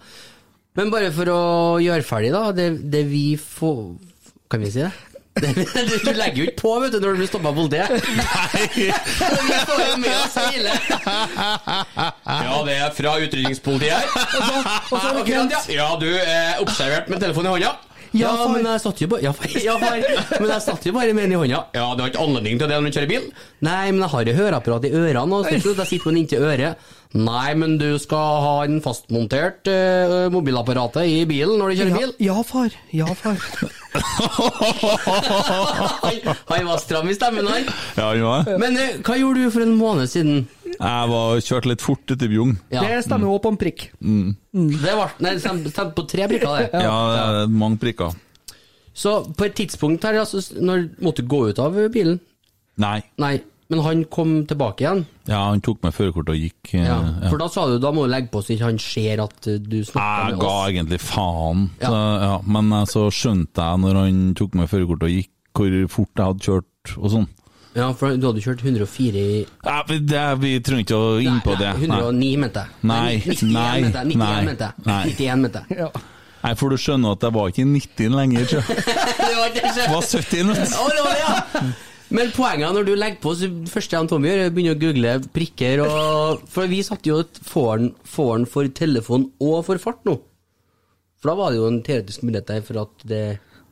Men 0.76 0.90
bare 0.90 1.12
for 1.14 1.26
å 1.30 1.42
gjøre 1.80 2.04
ferdig, 2.04 2.32
da. 2.34 2.52
Det, 2.52 2.68
det 2.92 3.06
vi 3.08 3.38
får 3.38 3.96
Kan 4.50 4.62
vi 4.66 4.72
si 4.74 4.80
det? 4.84 4.92
Du, 5.34 5.48
du 5.50 6.12
legger 6.14 6.38
jo 6.38 6.44
ikke 6.46 6.60
på 6.62 6.74
vet 6.84 6.94
du, 6.94 7.00
når 7.02 7.16
du 7.16 7.22
blir 7.24 7.30
stoppa 7.32 7.50
av 7.50 7.56
politiet. 7.58 7.90
Vi 8.76 8.92
får 9.66 9.82
jo 9.90 9.96
med. 10.04 10.68
Ja, 12.28 12.60
det 12.68 12.76
er 12.78 12.94
fra 12.94 13.16
utrydningspolitiet 13.24 13.96
her. 13.98 14.06
Og 14.92 15.00
så 15.02 15.26
ja. 15.32 15.48
ja, 15.74 15.90
du 16.00 16.10
er 16.14 16.62
observert 16.62 17.10
med 17.10 17.24
telefonen 17.24 17.50
i 17.50 17.56
hånda. 17.58 17.74
Ja, 17.74 17.90
Ja, 18.14 18.46
men 18.46 18.62
jeg 18.70 18.82
satt 18.84 19.00
jo 19.02 19.08
bare 19.10 19.24
ja, 19.26 19.32
ja. 19.66 19.74
Men 20.38 20.52
jeg 20.52 20.62
satt 20.62 20.84
jo 20.86 20.94
bare 20.94 21.16
med 21.18 21.26
den 21.26 21.34
i 21.34 21.40
hånda. 21.42 21.64
Ja, 21.74 21.88
du 21.98 22.04
har 22.04 22.12
ikke 22.12 22.22
anledning 22.22 22.60
til 22.62 22.70
det 22.70 22.78
når 22.78 22.92
du 22.92 22.98
kjører 23.00 23.10
bil? 23.10 23.26
Nei, 23.66 23.88
men 23.90 24.04
jeg 24.06 24.12
har 24.14 24.30
jo 24.30 24.36
høreapparat 24.38 24.86
i 24.86 24.92
ørene, 25.00 25.40
og 25.40 25.50
jeg 25.50 25.64
sitter 25.64 25.82
med 25.82 26.12
den 26.12 26.20
inntil 26.22 26.46
øret. 26.46 26.92
Nei, 27.14 27.54
men 27.54 27.76
du 27.78 28.00
skal 28.02 28.40
ha 28.42 28.54
en 28.66 28.80
fastmontert 28.82 29.70
uh, 29.70 30.32
mobilapparatet 30.34 31.06
i 31.06 31.20
bilen 31.30 31.60
når 31.62 31.70
du 31.70 31.76
kjører 31.78 31.94
Ja, 31.94 31.98
bil. 32.02 32.14
ja, 32.26 32.42
far. 32.48 32.74
Ja, 32.90 33.06
far. 33.14 33.38
Han, 36.50 36.66
var 36.66 36.78
stram 36.82 37.06
i 37.10 37.14
stemmen, 37.14 37.46
han. 37.48 37.64
Ja, 37.98 38.08
han 38.10 38.22
var. 38.26 38.44
Men 38.62 38.78
uh, 38.80 38.88
hva 39.06 39.18
gjorde 39.20 39.44
du 39.46 39.52
for 39.54 39.62
en 39.66 39.76
måned 39.78 40.10
siden? 40.10 40.48
Jeg 40.74 41.10
var 41.14 41.38
kjørte 41.46 41.70
litt 41.70 41.84
fort 41.86 42.02
etter 42.16 42.28
Bjugn. 42.32 42.56
Ja, 42.74 42.82
Det 42.88 43.04
stemmer 43.06 43.28
jo 43.30 43.38
på 43.44 43.50
en 43.54 43.60
prikk. 43.62 43.80
det 44.02 44.94
var, 44.98 45.10
nei, 45.22 45.36
stemte 45.42 45.70
stemte 45.70 45.94
på 46.00 46.04
tre 46.10 46.26
prikker, 46.32 46.50
det. 46.50 46.70
Ja, 46.82 46.98
det 47.14 47.20
er 47.46 47.50
mange 47.54 47.78
prikker. 47.82 48.10
Så 48.94 49.20
på 49.38 49.46
et 49.48 49.56
tidspunkt 49.58 50.04
her, 50.06 50.14
altså, 50.22 50.42
når 50.62 50.88
måtte 51.02 51.22
du 51.22 51.28
gå 51.30 51.48
ut 51.50 51.60
av 51.62 51.74
bilen? 51.94 52.20
Nei. 52.82 53.00
Nei, 53.22 53.36
men 53.74 53.84
han 53.86 54.04
kom 54.14 54.32
tilbake 54.50 54.84
igjen. 54.86 55.04
Ja, 55.28 55.42
han 55.50 55.62
tok 55.66 55.82
meg 55.84 55.94
førerkortet 55.96 56.34
og 56.36 56.40
gikk. 56.42 56.74
eh, 56.76 56.86
Ja, 56.86 56.98
ja. 57.24 57.30
For 57.30 57.38
da 57.42 57.48
sa 57.52 57.66
du 57.68 57.78
da 57.80 57.92
må 57.92 58.06
du 58.08 58.12
legge 58.14 58.30
på 58.34 58.42
så 58.44 58.54
ikke 58.56 58.70
han 58.70 58.80
ser 58.80 59.22
at 59.24 59.48
eh, 59.48 59.58
du 59.60 59.80
snakker 59.84 60.30
Jeg 60.30 60.34
med 60.38 60.40
ga 60.46 60.48
oss. 60.56 60.70
egentlig 60.72 61.00
faen, 61.02 61.70
Ja. 61.82 61.88
så, 61.90 62.02
ja. 62.24 62.34
men 62.46 62.72
eh, 62.80 62.86
så 62.94 63.06
skjønte 63.12 63.68
jeg 63.70 63.80
når 63.86 64.02
han 64.04 64.20
tok 64.36 64.56
meg 64.56 64.70
førerkortet 64.70 65.08
og 65.10 65.16
gikk, 65.18 65.32
hvor 65.54 65.80
fort 65.90 66.10
jeg 66.18 66.26
hadde 66.26 66.46
kjørt 66.50 66.98
og 66.98 67.10
sånn. 67.12 67.28
Ja, 67.74 67.88
for 67.98 68.14
du 68.16 68.28
hadde 68.28 68.42
kjørt 68.46 68.62
104 68.62 69.18
i 69.18 69.46
Ja, 69.66 69.80
vi- 69.88 69.98
det, 70.00 70.24
vi 70.40 70.60
trenger 70.60 70.84
ikke 70.86 70.98
å 70.98 71.22
inn 71.22 71.40
på 71.42 71.56
det. 71.58 71.72
Nei, 71.88 71.88
109 71.90 72.38
mente 72.38 72.62
jeg. 72.62 72.70
Nei, 72.84 73.18
91 73.18 73.54
nei, 73.54 73.82
mente 73.82 73.98
jeg. 73.98 74.08
91 74.14 74.18
nei, 74.20 74.44
mente 74.46 74.68
jeg. 74.68 74.86
nei. 74.86 75.04
91 75.10 75.42
mente 75.42 75.66
jeg. 75.70 75.78
Ja. 75.80 75.90
Nei, 76.44 76.54
for 76.60 76.70
du 76.70 76.76
skjønner 76.78 77.14
at 77.16 77.22
jeg 77.24 77.34
var 77.34 77.48
ikke 77.50 77.64
i 77.64 77.70
90 77.72 78.10
lenger, 78.20 78.46
tror 78.46 78.62
jeg. 78.68 78.84
Det 79.24 79.36
var 79.40 79.50
Jeg 79.56 79.90
var 79.90 80.02
70 80.04 80.54
vet 80.54 81.74
Men 82.14 82.30
poenget 82.36 82.76
når 82.76 82.86
du 82.86 82.92
legger 82.94 83.18
på 83.24 83.32
så 83.38 83.48
første 83.72 83.98
og 83.98 84.10
Tommy 84.12 84.30
gjør, 84.30 84.42
er 84.44 84.52
å 84.52 84.54
begynne 84.54 84.76
å 84.76 84.82
google 84.82 85.14
prikker 85.34 85.82
og 85.86 86.44
For 86.54 86.70
vi 86.70 86.84
satte 86.86 87.10
jo 87.10 87.22
foran 87.48 87.90
får 88.06 88.46
for 88.52 88.70
telefon 88.78 89.28
og 89.42 89.64
for 89.66 89.82
fart 89.82 90.04
nå. 90.06 90.20
For 91.22 91.32
da 91.32 91.36
var 91.40 91.54
det 91.54 91.62
jo 91.62 91.70
en 91.72 91.82
teoretisk 91.86 92.26
mulighet 92.28 92.50
der 92.52 92.62
for 92.68 92.84
at 92.84 93.06
det 93.10 93.24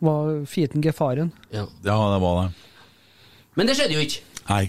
Var 0.02 0.46
fienden 0.50 0.82
gefaren. 0.82 1.30
Ja. 1.54 1.68
Ja, 1.86 1.98
det 2.16 2.22
var 2.24 2.40
det. 2.42 2.48
Men 3.60 3.68
det 3.70 3.76
skjedde 3.78 3.94
jo 4.00 4.02
ikke. 4.02 4.24
Nei. 4.50 4.64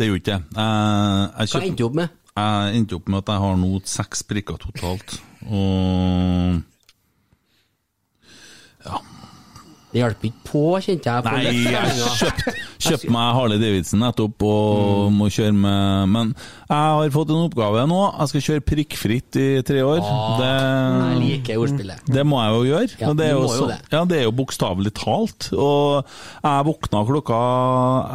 Det 0.00 0.08
gjorde 0.08 0.18
ikke 0.18 0.32
det. 0.32 0.42
Jeg, 0.56 1.52
Hva 1.52 1.60
endte 1.62 1.78
du 1.78 1.86
opp 1.86 1.98
med? 2.00 2.18
jeg 2.32 2.76
endte 2.80 2.96
opp 2.96 3.10
med 3.12 3.18
at 3.20 3.30
jeg 3.30 3.42
har 3.44 3.56
nå 3.60 3.70
seks 3.92 4.22
prikker 4.26 4.58
totalt. 4.58 5.18
Og 5.46 6.62
Det 9.92 10.00
hjalp 10.00 10.22
ikke 10.24 10.46
på, 10.48 10.60
kjente 10.80 11.10
jeg. 11.10 11.24
på 11.26 11.32
Nei, 11.36 11.52
jeg 11.68 11.96
kjøpte 12.16 12.54
kjøpt 12.82 13.04
meg 13.12 13.34
Harley 13.36 13.60
Davidson 13.60 14.00
nettopp 14.02 14.42
og 14.48 15.12
må 15.14 15.28
kjøre 15.30 15.52
med 15.54 16.08
Men 16.10 16.32
jeg 16.32 16.78
har 16.96 17.12
fått 17.14 17.30
en 17.34 17.42
oppgave 17.44 17.84
nå. 17.90 18.00
Jeg 18.16 18.32
skal 18.32 18.44
kjøre 18.48 18.64
prikkfritt 18.72 19.38
i 19.42 19.46
tre 19.68 19.84
år. 19.84 20.00
Jeg 20.00 20.40
Det, 20.40 21.20
liker 21.20 21.60
ordspillet. 21.62 22.02
det 22.08 22.24
må 22.26 22.40
jeg 22.40 22.56
jo 22.56 22.64
gjøre. 22.72 22.90
Ja, 23.04 23.12
det 23.20 23.28
er 23.28 23.36
jo, 23.36 23.44
jo 23.60 23.68
det. 23.68 23.78
ja, 23.92 24.02
det 24.08 24.18
er 24.22 24.26
jo 24.30 24.34
bokstavelig 24.40 24.94
talt. 24.96 25.50
Og 25.52 26.02
jeg 26.42 26.68
våkna 26.72 27.04
klokka 27.12 27.40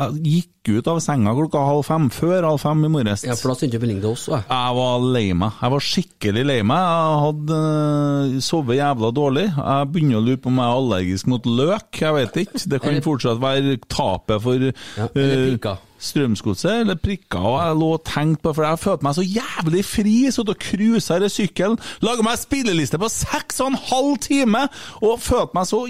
Jeg 0.02 0.22
gikk 0.34 0.54
ut 0.68 0.88
av 0.92 0.98
senga 1.00 1.32
klokka 1.32 1.62
halv 1.64 1.86
fem, 1.88 2.10
før 2.12 2.44
halv 2.44 2.60
fem 2.60 2.82
i 2.84 2.90
morges. 2.92 3.22
Ja, 3.24 3.38
for 3.40 3.54
da 3.54 3.62
sendte 3.62 3.78
du 3.80 3.86
melding 3.86 4.02
til 4.04 4.12
oss 4.18 4.26
òg. 4.28 4.42
Jeg 4.50 4.76
var 4.82 5.06
lei 5.14 5.30
meg. 5.38 5.54
Jeg 5.62 5.72
var 5.78 5.86
skikkelig 5.86 6.44
lei 6.50 6.58
meg. 6.68 6.82
Jeg 6.90 7.22
hadde 7.24 7.60
uh, 7.62 8.42
sovet 8.44 8.82
jævla 8.82 9.14
dårlig. 9.16 9.46
Jeg 9.56 9.92
begynner 9.94 10.20
å 10.20 10.26
lure 10.26 10.42
på 10.44 10.52
om 10.52 10.60
jeg 10.60 10.68
er 10.68 10.82
allergisk 10.82 11.30
mot 11.32 11.48
løk. 11.68 12.00
Jeg 12.02 12.16
vet 12.16 12.40
ikke. 12.44 12.64
Det 12.72 12.80
kan 12.84 13.04
fortsatt 13.06 13.44
være 13.44 13.78
tapet 13.92 14.42
for 14.44 14.72
Ja, 14.98 15.08
eh. 15.14 15.84
Strømsgodset, 15.98 16.84
eller 16.84 16.98
prikker. 17.02 17.42
Og 17.42 17.56
jeg 17.58 17.78
lå 17.80 17.88
og 17.96 18.04
tenkte 18.06 18.44
på 18.46 18.52
For 18.54 18.68
jeg 18.68 18.80
følte 18.80 19.08
meg 19.08 19.16
så 19.18 19.24
jævlig 19.26 19.82
fri. 19.86 20.16
Satt 20.32 20.52
og 20.54 20.60
cruisa 20.62 21.18
i 21.18 21.30
sykkelen. 21.34 21.80
Laga 22.06 22.26
meg 22.26 22.38
spilleliste 22.38 23.00
på 23.02 23.10
seks 23.10 23.60
og 23.66 23.72
en 23.72 23.80
halv 23.90 24.18
time! 24.22 24.68
Og 25.02 25.18
følte 25.26 25.58
meg 25.58 25.70
så 25.70 25.82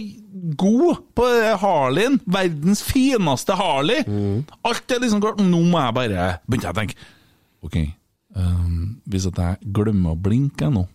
god 0.64 1.04
på 1.18 1.28
Harleyen. 1.64 2.22
Verdens 2.26 2.84
fineste 2.88 3.58
Harley. 3.60 4.04
Alt 4.64 4.96
er 4.96 5.04
liksom 5.04 5.24
klart. 5.24 5.44
Nå 5.44 5.64
må 5.68 5.82
jeg 5.84 5.98
bare 6.00 6.28
Begynte 6.48 6.70
jeg 6.70 6.76
å 6.76 6.80
tenke 6.80 7.14
OK, 7.68 7.76
um, 8.38 9.00
hvis 9.10 9.26
at 9.28 9.40
jeg 9.42 9.74
glemmer 9.76 10.14
å 10.14 10.20
blinke 10.22 10.70
nå 10.72 10.86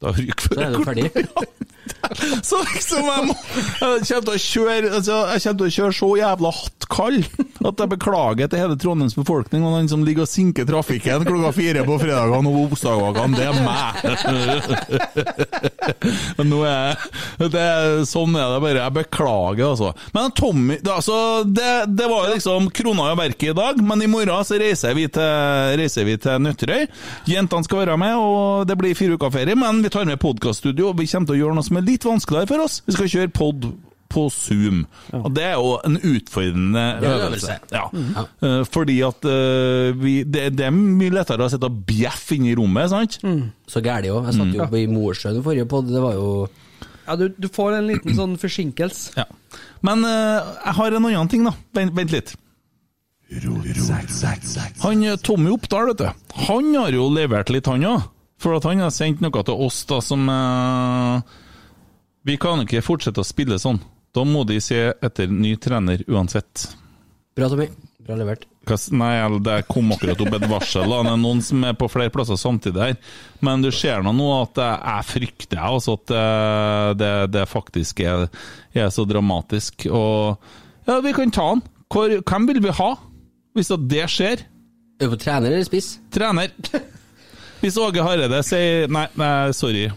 da 0.00 0.12
ryker 0.16 0.48
førerkortet. 0.48 1.16
er. 1.16 1.48
så 2.48 2.60
liksom 2.74 3.06
jeg 3.08 3.26
må 3.28 3.34
Jeg 3.34 4.04
kommer 4.08 4.26
til 4.26 4.32
å 4.32 4.40
kjøre 4.44 4.90
altså, 4.98 5.16
Jeg 5.32 5.42
kommer 5.44 5.58
til 5.60 5.66
å 5.66 5.74
kjøre 5.76 5.96
så 5.96 6.10
jævla 6.20 6.52
hattkall 6.58 7.18
at 7.60 7.80
jeg 7.82 7.90
beklager 7.92 8.48
til 8.48 8.62
hele 8.62 8.76
Trondheims 8.80 9.16
befolkning 9.18 9.64
og 9.68 9.74
den 9.76 9.88
som 9.90 10.04
ligger 10.04 10.24
og 10.24 10.30
sinker 10.30 10.64
trafikken 10.68 11.26
klokka 11.28 11.50
fire 11.52 11.84
på 11.84 11.98
fredagene 12.00 12.48
og 12.48 12.72
onsdagene. 12.72 13.36
Det 13.36 13.44
er 13.44 13.58
meg! 13.66 13.92
Nå 16.50 16.62
er 16.64 16.96
det 17.52 17.66
Sånn 18.08 18.32
er 18.38 18.54
det 18.54 18.60
bare. 18.64 18.80
Jeg 18.80 18.94
beklager, 18.96 19.66
altså. 19.68 19.90
Men 20.16 20.32
Tommy 20.36 20.78
altså, 20.80 21.16
det, 21.44 21.68
det 21.92 22.08
var 22.10 22.30
liksom 22.32 22.70
krona 22.74 23.10
i 23.12 23.18
verket 23.20 23.52
i 23.52 23.56
dag, 23.56 23.80
men 23.84 24.04
i 24.04 24.08
morgen 24.10 24.46
så 24.46 24.58
reiser 24.60 24.96
vi 24.96 25.06
til, 25.12 25.76
reiser 25.80 26.08
til 26.20 26.40
Nøtterøy. 26.44 26.86
Jentene 27.28 27.66
skal 27.66 27.84
være 27.84 27.98
med, 28.00 28.16
og 28.16 28.66
det 28.68 28.78
blir 28.80 28.96
fire 28.98 29.20
uker 29.20 29.34
ferie, 29.34 29.58
men 29.58 29.82
vi 29.84 29.92
tar 29.92 30.08
med 30.08 30.20
podkaststudio, 30.22 30.94
vi 30.96 31.08
kommer 31.10 31.28
til 31.30 31.36
å 31.36 31.40
gjøre 31.42 31.58
noe 31.60 31.69
som 31.70 31.78
er 31.78 31.86
litt 31.86 32.04
vanskeligere 32.06 32.50
for 32.50 32.66
oss. 32.66 32.80
Vi 32.88 32.96
skal 32.96 33.10
kjøre 33.12 33.32
pod 33.34 33.70
på 34.10 34.24
Zoom. 34.34 34.82
Og 35.14 35.28
det 35.36 35.44
er 35.46 35.54
jo 35.54 35.76
en 35.86 35.96
utfordrende 35.96 36.82
øvelse. 37.06 37.60
Ja. 37.70 37.84
Eh, 38.42 38.62
fordi 38.66 38.96
at 39.06 39.28
eh, 39.30 39.92
vi, 39.94 40.16
det, 40.26 40.48
det 40.58 40.66
er 40.66 40.74
mye 40.74 41.14
lettere 41.14 41.46
å 41.46 41.52
sitte 41.52 41.70
og 41.70 41.84
bjeffe 41.86 42.34
inne 42.34 42.50
i 42.50 42.56
rommet, 42.58 42.90
sant? 42.90 43.20
Så 43.70 43.84
gæli 43.84 44.10
òg. 44.10 44.26
Jeg 44.26 44.40
satt 44.40 44.58
jo 44.58 44.66
oppe 44.66 44.82
i 44.82 44.90
Mosjøen 44.90 45.38
i 45.38 45.46
forrige 45.46 45.70
pod, 45.70 45.90
det 45.94 46.02
var 46.02 46.18
jo 46.18 46.30
Ja, 47.06 47.16
du, 47.18 47.28
du 47.38 47.46
får 47.54 47.78
en 47.78 47.90
liten 47.90 48.18
sånn 48.18 48.34
forsinkelse. 48.38 49.14
Ja. 49.18 49.28
Men 49.86 50.02
uh, 50.06 50.42
jeg 50.66 50.76
har 50.76 50.94
en 50.94 51.06
annen 51.06 51.30
ting, 51.30 51.46
da. 51.46 51.54
Vent, 51.78 51.94
vent 51.96 52.14
litt. 52.14 52.34
Han 54.82 55.04
Tommy 55.22 55.52
Oppdal, 55.54 55.92
vet 55.92 56.02
du. 56.02 56.08
Han 56.48 56.72
har 56.74 56.94
jo 56.98 57.06
levert 57.14 57.52
litt, 57.54 57.70
han 57.70 57.86
òg. 57.86 58.08
For 58.40 58.56
at 58.56 58.66
han 58.66 58.80
har 58.82 58.92
sendt 58.94 59.20
noe 59.20 59.44
til 59.44 59.66
oss 59.66 59.82
da 59.86 60.00
som 60.02 60.24
eh, 60.32 61.38
Vi 62.26 62.36
kan 62.40 62.64
ikke 62.64 62.82
fortsette 62.84 63.22
å 63.22 63.26
spille 63.26 63.58
sånn. 63.60 63.80
Da 64.14 64.24
må 64.26 64.42
de 64.44 64.58
se 64.62 64.90
etter 64.92 65.30
ny 65.30 65.54
trener 65.62 66.02
uansett. 66.10 66.66
Bra, 67.38 67.48
Tommy. 67.48 67.68
Bra 68.04 68.16
levert. 68.18 68.46
Nei, 68.92 69.14
det 69.42 69.56
kom 69.70 69.90
akkurat 69.94 70.20
opp 70.20 70.34
et 70.36 70.46
varsel. 70.50 70.90
Det 70.90 71.12
er 71.12 71.20
noen 71.20 71.40
som 71.42 71.64
er 71.66 71.76
på 71.78 71.88
flere 71.90 72.12
plasser 72.12 72.38
samtidig 72.38 72.82
her. 72.82 72.96
Men 73.44 73.64
du 73.64 73.70
ser 73.74 74.04
nå 74.04 74.28
at 74.36 74.60
jeg, 74.60 75.06
frykter 75.08 75.62
altså 75.62 75.96
at 75.98 76.12
eh, 76.14 76.88
det, 77.00 77.12
det 77.34 77.46
faktisk 77.50 78.02
er, 78.04 78.26
er 78.76 78.90
så 78.92 79.06
dramatisk. 79.08 79.88
Og 79.88 80.36
ja, 80.86 81.00
vi 81.04 81.14
kan 81.16 81.32
ta 81.34 81.48
han. 81.54 81.64
Hvor, 81.90 82.12
hvem 82.20 82.50
vil 82.50 82.60
vi 82.62 82.76
ha? 82.76 82.90
Hvis 83.56 83.72
det 83.90 84.06
skjer? 84.12 84.44
Er 85.00 85.08
du 85.08 85.16
på 85.16 85.22
trener 85.24 85.50
eller 85.50 85.66
spiss? 85.66 85.94
Trener. 86.12 86.52
Hvis 87.60 87.76
Åge 87.80 88.04
Hareide 88.04 88.40
sier 88.46 88.88
nei, 88.92 89.06
nei, 89.20 89.50
sorry. 89.56 89.88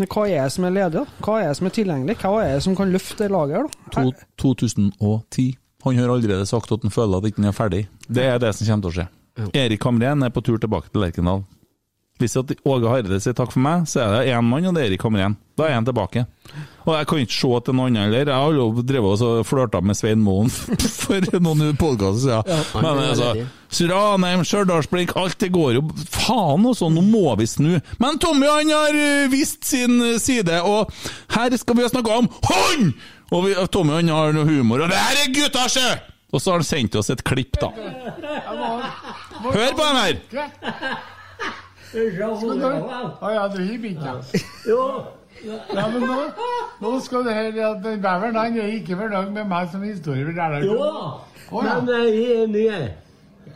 Men 0.00 0.08
Hva 0.08 0.26
er 0.30 0.46
det 0.46 0.52
som 0.54 0.64
er 0.64 0.72
ledig, 0.72 0.96
da? 0.96 1.04
Hva 1.20 1.38
er 1.42 1.48
det 1.50 1.56
som 1.58 1.68
er 1.68 1.72
tilgjengelig? 1.76 2.14
Hva 2.22 2.30
er 2.40 2.54
det 2.56 2.64
som 2.64 2.76
kan 2.78 2.92
løfte 2.94 3.18
det 3.20 3.30
laget 3.34 3.56
her, 3.58 3.66
da? 3.68 4.02
To, 4.40 4.52
2010. 4.56 5.48
Han 5.84 5.96
har 6.00 6.12
allerede 6.12 6.46
sagt 6.48 6.72
at 6.72 6.84
han 6.84 6.92
føler 6.92 7.18
at 7.18 7.26
han 7.26 7.32
ikke 7.34 7.48
er 7.50 7.56
ferdig. 7.56 7.82
Det 8.08 8.24
er 8.24 8.40
det 8.40 8.54
som 8.56 8.68
kommer 8.68 8.86
til 8.86 8.90
å 8.90 8.96
skje. 8.96 9.06
Erik 9.56 9.84
Hamren 9.86 10.24
er 10.26 10.32
på 10.32 10.42
tur 10.44 10.58
tilbake 10.60 10.90
til 10.92 11.04
Lerkendal. 11.04 11.44
Hvis 12.20 12.36
at 12.36 12.50
Åge 12.68 12.90
Hareide 12.90 13.20
sier 13.22 13.36
takk 13.36 13.54
for 13.54 13.64
meg, 13.64 13.86
så 13.88 14.02
er 14.04 14.10
det 14.18 14.34
én 14.34 14.44
mann, 14.44 14.66
og 14.68 14.76
det 14.76 14.82
er 14.82 14.90
Erik 14.90 15.04
Hamren. 15.06 15.38
Da 15.56 15.66
er 15.68 15.78
han 15.78 15.86
tilbake. 15.88 16.26
Og 16.86 16.94
jeg 16.96 17.06
kan 17.08 17.20
ikke 17.22 17.36
se 17.36 17.60
til 17.66 17.76
noen 17.76 17.96
annen 17.96 18.06
heller. 18.14 18.30
Jeg 18.32 18.44
har 18.44 18.56
jo 18.56 18.84
drevet 18.86 19.22
og 19.24 19.40
flørta 19.48 19.80
med 19.84 19.96
Svein 19.98 20.22
Moen 20.24 20.50
for 21.02 21.40
noen 21.40 21.76
podkaster 21.80 22.20
siden. 22.24 22.66
han 22.74 22.86
Men 22.86 23.00
er 23.02 23.10
altså 23.14 23.46
Suranheim, 23.70 24.44
Stjørdalsblink, 24.44 25.14
alt 25.20 25.38
det 25.40 25.52
går 25.54 25.76
jo 25.76 25.84
Faen 26.10 26.64
også, 26.66 26.88
nå 26.92 27.04
må 27.06 27.36
vi 27.40 27.46
snu. 27.48 27.72
Men 28.02 28.20
Tommy 28.22 28.48
han 28.50 28.72
har 28.74 28.96
øh, 28.96 29.30
vist 29.32 29.64
sin 29.68 30.00
øh, 30.00 30.16
side, 30.20 30.60
og 30.66 30.90
her 31.36 31.56
skal 31.60 31.78
vi 31.78 31.88
snakke 31.92 32.16
om 32.20 32.28
han! 32.50 32.92
Og 33.30 33.46
vi, 33.46 33.54
Tommy 33.70 34.00
han 34.00 34.10
har 34.10 34.34
noe 34.34 34.48
humor, 34.48 34.82
og 34.84 34.90
det 34.90 34.98
her 34.98 35.22
er 35.24 35.34
gutta, 35.36 35.68
sjø! 35.70 35.88
Og 36.30 36.40
så 36.42 36.52
har 36.52 36.60
han 36.62 36.66
sendt 36.66 36.98
oss 36.98 37.10
et 37.10 37.22
klipp, 37.26 37.58
da. 37.60 37.70
Hør 39.50 39.72
på 39.76 39.86
den 39.86 39.98
her! 40.02 40.20
Å 41.90 43.30
ja, 43.34 43.48
du 43.50 43.56
har 43.58 43.78
begynt, 43.82 44.04
ja. 44.04 44.12
Ja, 45.40 45.86
men 45.88 46.02
nå, 46.04 46.16
nå 46.82 46.90
skal 47.00 47.24
det 47.24 47.32
her 47.34 47.46
at 47.70 47.78
den 47.84 48.02
Beveren 48.02 48.36
han 48.36 48.58
er 48.60 48.66
ikke 48.76 48.96
fornøyd 48.98 49.30
med 49.32 49.44
meg 49.48 49.68
som 49.72 49.82
historieforteller. 49.82 50.64
Jo 50.68 50.74
da, 50.82 50.90
ja. 51.64 51.80
men 51.80 51.88
jeg 51.94 52.08
er 52.34 52.46
ny. 52.50 52.64
jeg. 52.66 52.90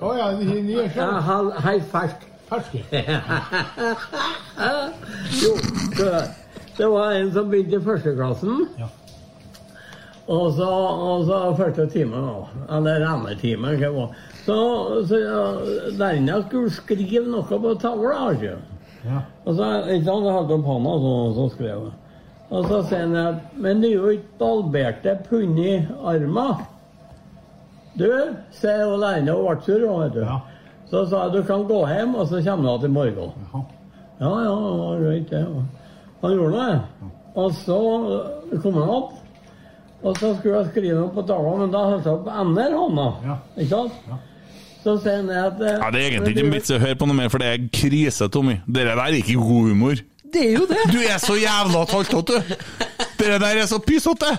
Å 0.01 0.15
ja, 0.17 0.27
det 0.39 0.47
er 0.49 0.63
ny 0.65 0.75
sjøl. 0.95 1.13
Han 1.29 1.47
er 1.61 1.81
fersk. 1.93 2.21
Fersk. 2.49 2.73
jo, 5.45 5.53
så 5.95 6.05
det 6.79 6.89
var 6.91 7.13
en 7.21 7.33
som 7.37 7.45
begynte 7.53 7.77
i 7.79 7.85
førsteklassen. 7.85 8.55
Ja. 8.81 8.89
Og 10.25 10.55
så, 10.57 10.67
og 10.67 11.27
så 11.29 11.55
første 11.59 11.85
time, 11.93 12.17
da. 12.17 12.35
Eller 12.79 12.95
rennetime. 13.05 13.77
Så, 14.45 14.57
så 15.09 15.19
ja, 15.23 15.43
denne 15.97 16.41
skulle 16.45 16.73
skrive 16.73 17.25
noe 17.33 17.61
på 17.61 17.75
tavla. 17.81 18.31
ikke? 18.35 18.57
Ja. 19.05 19.21
Og 19.45 19.57
så 19.57 19.69
ikke 19.93 20.07
sant, 20.07 20.27
jeg 20.27 20.37
holdt 20.37 20.53
opp 20.57 20.67
hånda 20.69 20.97
så, 21.01 21.15
så 21.37 21.47
skrev 21.55 21.71
jeg. 21.73 21.95
Og 22.55 22.69
så 22.69 22.81
sier 22.87 23.07
han 23.07 23.17
at 23.19 23.55
Men 23.57 23.81
det 23.83 23.91
er 23.91 23.95
jo 23.97 24.13
ikke 24.15 24.39
balberte 24.41 25.15
pund 25.29 25.59
i 25.61 25.79
armen. 26.05 26.65
Du, 27.95 28.09
sier 28.51 28.83
jo 28.83 28.99
læreren 28.99 29.31
og 29.33 29.45
ble 29.47 29.57
sur, 29.65 29.87
vet 30.03 30.17
du. 30.17 30.23
Ja. 30.27 30.41
Så 30.91 31.05
sa 31.09 31.25
jeg 31.25 31.39
du 31.39 31.47
kan 31.49 31.65
gå 31.69 31.81
hjem, 31.89 32.15
og 32.19 32.29
så 32.29 32.43
kommer 32.45 32.65
du 32.65 32.71
igjen 32.71 32.91
i 32.91 32.95
morgen. 32.95 33.35
Jaha. 33.47 33.63
Ja, 34.21 34.31
ja, 34.45 34.55
det 34.55 34.79
var 34.79 35.01
greit, 35.03 35.31
det. 35.31 35.45
Han 36.23 36.35
gjorde 36.35 36.67
det. 36.67 37.11
Og 37.35 37.55
så 37.55 37.79
øh, 38.17 38.61
kom 38.63 38.77
han 38.79 38.91
opp. 38.91 39.13
Og 40.05 40.19
så 40.21 40.35
skulle 40.37 40.59
jeg 40.59 40.71
skrive 40.71 41.01
noe 41.01 41.11
på 41.15 41.25
tavla, 41.27 41.55
men 41.63 41.73
da 41.73 41.81
holdt 41.89 42.07
jeg 42.07 42.19
opp 42.19 42.29
ender 42.29 42.77
hånda. 42.77 43.07
Ja. 43.25 43.37
Ikke 43.57 43.71
sant? 43.71 43.99
Ja. 44.11 44.21
Så 44.85 44.99
sier 45.01 45.17
han 45.23 45.31
at 45.33 45.61
øh, 45.61 45.71
Ja, 45.81 45.91
Det 45.91 46.01
er 46.01 46.09
egentlig 46.11 46.35
ikke 46.35 46.45
en 46.47 46.53
vits 46.55 46.73
å 46.75 46.79
høre 46.83 46.97
på 47.01 47.07
noe 47.09 47.17
mer, 47.17 47.31
for 47.33 47.41
det 47.41 47.49
er 47.51 47.69
krise, 47.73 48.29
Tommy. 48.29 48.59
Dere 48.69 48.93
der 48.99 49.05
er 49.07 49.17
ikke 49.21 49.39
god 49.41 49.71
humor. 49.71 50.03
Det 50.35 50.43
er 50.49 50.53
jo 50.59 50.67
det! 50.69 50.83
Du 50.93 50.99
er 51.01 51.19
så 51.23 51.37
jævla 51.39 51.85
taltete, 51.89 52.41
du! 52.43 52.57
Dere 53.21 53.39
der 53.41 53.63
er 53.63 53.69
så 53.71 53.79
pysete! 53.81 54.33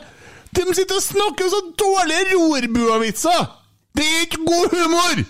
De 0.56 0.64
sitter 0.76 1.00
og 1.00 1.04
snakker 1.04 1.50
så 1.52 1.62
dårlige 1.80 2.36
rorbuavitser! 2.36 3.42
Det 3.96 4.04
er 4.06 4.26
ikke 4.28 4.44
god 4.46 4.76
humor! 4.76 5.24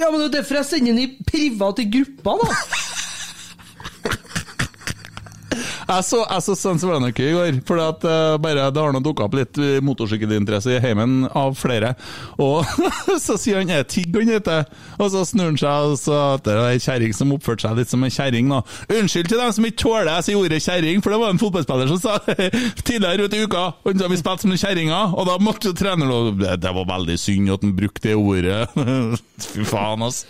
Ja, 0.00 0.10
men 0.10 0.20
det 0.20 0.26
er 0.30 0.36
derfor 0.40 0.60
jeg 0.60 0.68
sender 0.68 0.92
den 0.92 1.02
i 1.02 1.08
private 1.28 1.84
grupper, 1.94 2.42
da. 2.42 2.56
Jeg 5.92 6.06
så, 6.08 6.22
jeg 6.24 6.44
så 6.46 6.56
Sons 6.56 6.84
of 6.86 6.94
Anarchy 6.96 7.26
i 7.28 7.34
går, 7.36 7.60
for 7.68 7.80
at, 7.82 8.04
uh, 8.06 8.36
bare, 8.40 8.70
det 8.72 8.80
har 8.82 8.98
dukka 9.02 9.26
opp 9.26 9.36
litt 9.36 9.58
motorsykkelinteresse 9.84 10.76
i 10.76 10.80
heimen 10.82 11.26
av 11.28 11.56
flere. 11.58 11.94
Og 12.40 12.64
så 13.24 13.36
sier 13.40 13.60
han 13.60 13.72
er 13.72 13.84
Tigg 13.88 14.14
han 14.16 14.30
heter, 14.32 14.64
og 14.98 15.12
så 15.12 15.24
snur 15.28 15.50
han 15.50 15.58
seg 15.60 15.92
og 15.92 15.98
så 16.00 16.18
det 16.44 16.54
er 16.54 16.62
ei 16.70 16.80
kjerring 16.82 17.14
som 17.16 17.32
oppførte 17.34 17.66
seg 17.66 17.78
litt 17.78 17.92
som 17.92 18.04
en 18.04 18.12
kjerring. 18.12 18.50
da. 18.52 18.62
Unnskyld 18.92 19.30
til 19.30 19.40
dem 19.40 19.52
som 19.56 19.68
ikke 19.68 19.80
tåler 19.82 20.12
jeg 20.12 20.28
sier 20.28 20.40
ordet 20.40 20.62
kjerring, 20.64 21.02
for 21.04 21.14
det 21.14 21.20
var 21.22 21.34
en 21.34 21.42
fotballspiller 21.42 21.92
som 21.92 22.00
sa 22.02 22.18
tidligere 22.88 23.28
ute 23.28 23.38
i 23.38 23.46
uka 23.46 23.64
han 23.84 23.98
sa 23.98 24.08
vi 24.08 24.20
spilte 24.20 24.46
som 24.46 24.56
kjerringer, 24.56 25.16
og 25.16 25.28
da 25.28 25.36
måtte 25.42 25.70
jo 25.70 25.76
treneren 25.76 26.40
det 26.62 26.72
var 26.76 26.88
veldig 26.88 27.18
synd 27.20 27.52
at 27.52 27.64
han 27.64 27.76
brukte 27.76 28.08
det 28.08 28.16
ordet. 28.18 28.66
Fy 29.48 29.66
faen, 29.68 30.02
ass. 30.06 30.24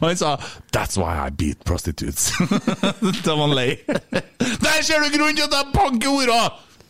Og 0.00 0.08
han 0.08 0.20
sa 0.20 0.36
That's 0.74 0.98
why 1.00 1.16
I 1.26 1.30
beat 1.30 1.64
prostitutes. 1.64 2.32
da 3.24 3.34
var 3.34 3.46
han 3.46 3.56
lei. 3.56 3.70
Der 3.86 4.82
ser 4.82 5.02
du 5.02 5.10
grunnen 5.16 5.36
til 5.36 5.48
at 5.48 5.58
jeg 5.58 5.74
banker 5.74 6.12
orda! 6.12 6.40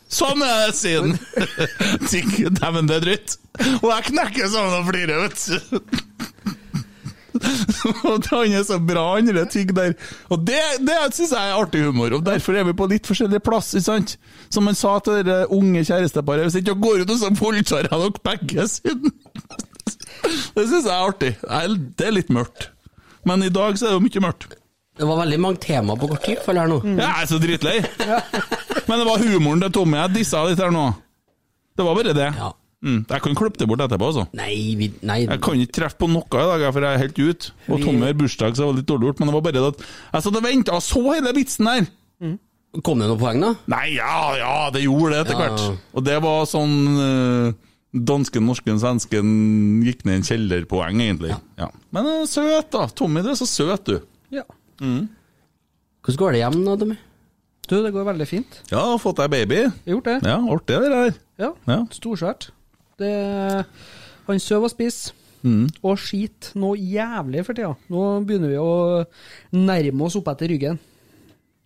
Sånn 0.07 0.43
er 0.47 0.71
det. 0.71 1.19
Tenk, 2.11 2.37
Dæven, 2.61 2.87
det 2.87 3.01
er 3.01 3.07
dritt. 3.09 3.39
Og 3.81 3.89
jeg 3.91 4.13
knekker 4.13 4.53
sammen 4.53 4.77
og 4.79 4.91
flirer, 4.91 5.25
vet 5.25 5.47
du. 5.51 5.81
Og 8.09 8.25
Han 8.31 8.53
er 8.57 8.63
så 8.65 8.79
bra, 8.81 9.03
han 9.15 9.27
der 9.29 9.49
tygg 9.51 9.75
der. 9.77 9.93
Og 10.33 10.47
det, 10.47 10.61
det 10.81 10.97
syns 11.13 11.35
jeg 11.35 11.51
er 11.51 11.59
artig 11.61 11.83
humor, 11.85 12.15
og 12.17 12.27
derfor 12.27 12.57
er 12.57 12.65
vi 12.65 12.73
på 12.77 12.89
litt 12.91 13.09
forskjellig 13.09 13.43
plass, 13.45 13.75
ikke 13.75 13.89
sant? 13.91 14.17
Som 14.53 14.71
han 14.71 14.79
sa 14.79 14.97
til 15.05 15.21
det 15.27 15.43
unge 15.55 15.85
kjæresteparet, 15.85 16.47
hvis 16.47 16.61
ikke 16.63 16.79
går 16.81 17.05
ut, 17.05 17.17
så 17.21 17.33
voldtar 17.37 17.85
jeg 17.85 17.93
dere 17.93 18.13
begge, 18.31 18.69
siden. 18.73 19.13
Det 20.57 20.65
syns 20.69 20.85
jeg 20.87 20.93
er 20.93 21.07
artig. 21.09 21.33
Det 21.97 22.07
er 22.09 22.15
litt 22.17 22.31
mørkt. 22.35 22.69
Men 23.27 23.43
i 23.47 23.51
dag 23.53 23.77
så 23.79 23.89
er 23.89 23.95
det 23.95 23.99
jo 23.99 24.05
mye 24.07 24.25
mørkt. 24.29 24.55
Det 24.97 25.05
var 25.09 25.19
veldig 25.21 25.39
mange 25.43 25.61
temaer 25.61 25.99
på 26.01 26.09
kort 26.09 26.23
tid, 26.25 26.39
føler 26.45 26.63
jeg 26.65 26.73
nå. 26.73 26.79
Jeg 26.97 27.09
er 27.11 27.27
så 27.29 27.41
dritlei. 27.43 27.75
Men 28.87 29.01
det 29.03 29.09
var 29.09 29.25
humoren 29.27 29.65
til 29.67 29.75
Tommy 29.77 29.99
jeg 30.01 30.15
dissa 30.21 30.45
litt 30.47 30.63
her 30.63 30.73
nå. 30.73 30.87
Det 31.77 31.85
var 31.85 31.99
bare 31.99 32.15
det. 32.17 32.31
Ja. 32.39 32.53
Mm, 32.87 33.01
jeg 33.09 33.23
kan 33.25 33.35
klippe 33.37 33.59
det 33.61 33.67
bort 33.69 33.83
etterpå, 33.83 34.09
altså. 34.13 34.25
Nei, 34.37 34.55
vi, 34.79 34.87
nei. 35.09 35.19
Jeg 35.27 35.41
kan 35.43 35.59
ikke 35.59 35.75
treffe 35.81 35.99
på 36.01 36.09
noe 36.13 36.25
i 36.29 36.49
dag, 36.53 36.65
for 36.73 36.85
jeg 36.87 36.97
er 36.97 37.03
helt 37.03 37.19
ute. 37.19 37.53
Og 37.73 37.81
Tommy 37.83 38.07
har 38.07 38.17
bursdag, 38.21 38.55
så 38.57 38.63
det 38.63 38.69
var 38.71 38.77
litt 38.79 38.89
dårlig 38.89 39.09
gjort. 39.11 39.21
Men 39.23 39.31
det 39.31 39.35
var 39.37 39.45
bare 39.49 39.57
det 39.57 39.65
at 39.73 39.85
jeg 39.87 40.27
satt 40.27 40.39
og 40.41 40.45
venta 40.47 40.77
og 40.79 40.85
så 40.87 41.03
hele 41.11 41.33
vitsen 41.37 41.71
der. 41.73 41.89
Kom 42.85 43.01
det 43.01 43.09
noen 43.09 43.21
poeng, 43.21 43.41
da? 43.43 43.51
Nei, 43.73 43.87
ja, 43.97 44.17
ja, 44.37 44.55
det 44.73 44.83
gjorde 44.85 45.13
det 45.15 45.21
etter 45.25 45.37
Ja. 45.37 45.45
hvert. 45.45 45.85
Og 45.97 46.05
det 46.05 46.17
var 46.25 46.43
sånn 46.49 46.75
uh, 47.01 47.55
Dansken, 47.97 48.45
norsken, 48.45 48.79
svensken 48.83 49.29
gikk 49.87 50.05
ned 50.05 50.19
i 50.19 50.21
en 50.21 50.27
kjellerpoeng, 50.29 51.01
egentlig. 51.01 51.33
Ja. 51.57 51.71
Men 51.95 52.09
uh, 52.11 52.25
søt, 52.29 52.69
da. 52.75 52.87
Tommy, 52.93 53.23
du 53.25 53.31
er 53.33 53.39
så 53.39 53.49
søt, 53.49 53.89
du. 53.89 54.01
Ja. 54.35 54.45
Hvordan 54.77 56.21
går 56.21 56.37
det 56.37 56.43
hjem 56.43 56.59
nå, 56.65 56.77
Tommy? 56.81 56.99
Du, 57.67 57.79
det 57.83 57.91
går 57.95 58.07
veldig 58.07 58.27
fint. 58.31 58.59
Ja, 58.71 58.83
har 58.93 59.01
fått 59.03 59.19
deg 59.19 59.33
baby. 59.33 59.63
Jeg 59.65 59.73
har 59.73 59.95
gjort 59.97 60.11
det. 60.11 60.17
Ja, 60.29 60.37
artig 60.55 60.77
det 60.83 60.91
der. 60.93 61.17
Ja. 61.43 61.53
Ja. 61.67 61.79
Storsvært. 61.95 62.51
Det 63.01 63.15
Han 64.27 64.43
sover 64.43 64.69
og 64.69 64.75
spiser. 64.75 65.17
Og 65.47 65.99
skiter 66.01 66.57
noe 66.59 66.79
jævlig 66.79 67.45
for 67.47 67.55
tida. 67.55 67.75
Nå 67.93 68.05
begynner 68.27 68.51
vi 68.51 68.59
å 68.59 68.71
nærme 69.55 70.07
oss 70.07 70.17
opp 70.19 70.31
etter 70.33 70.51
ryggen. 70.51 70.79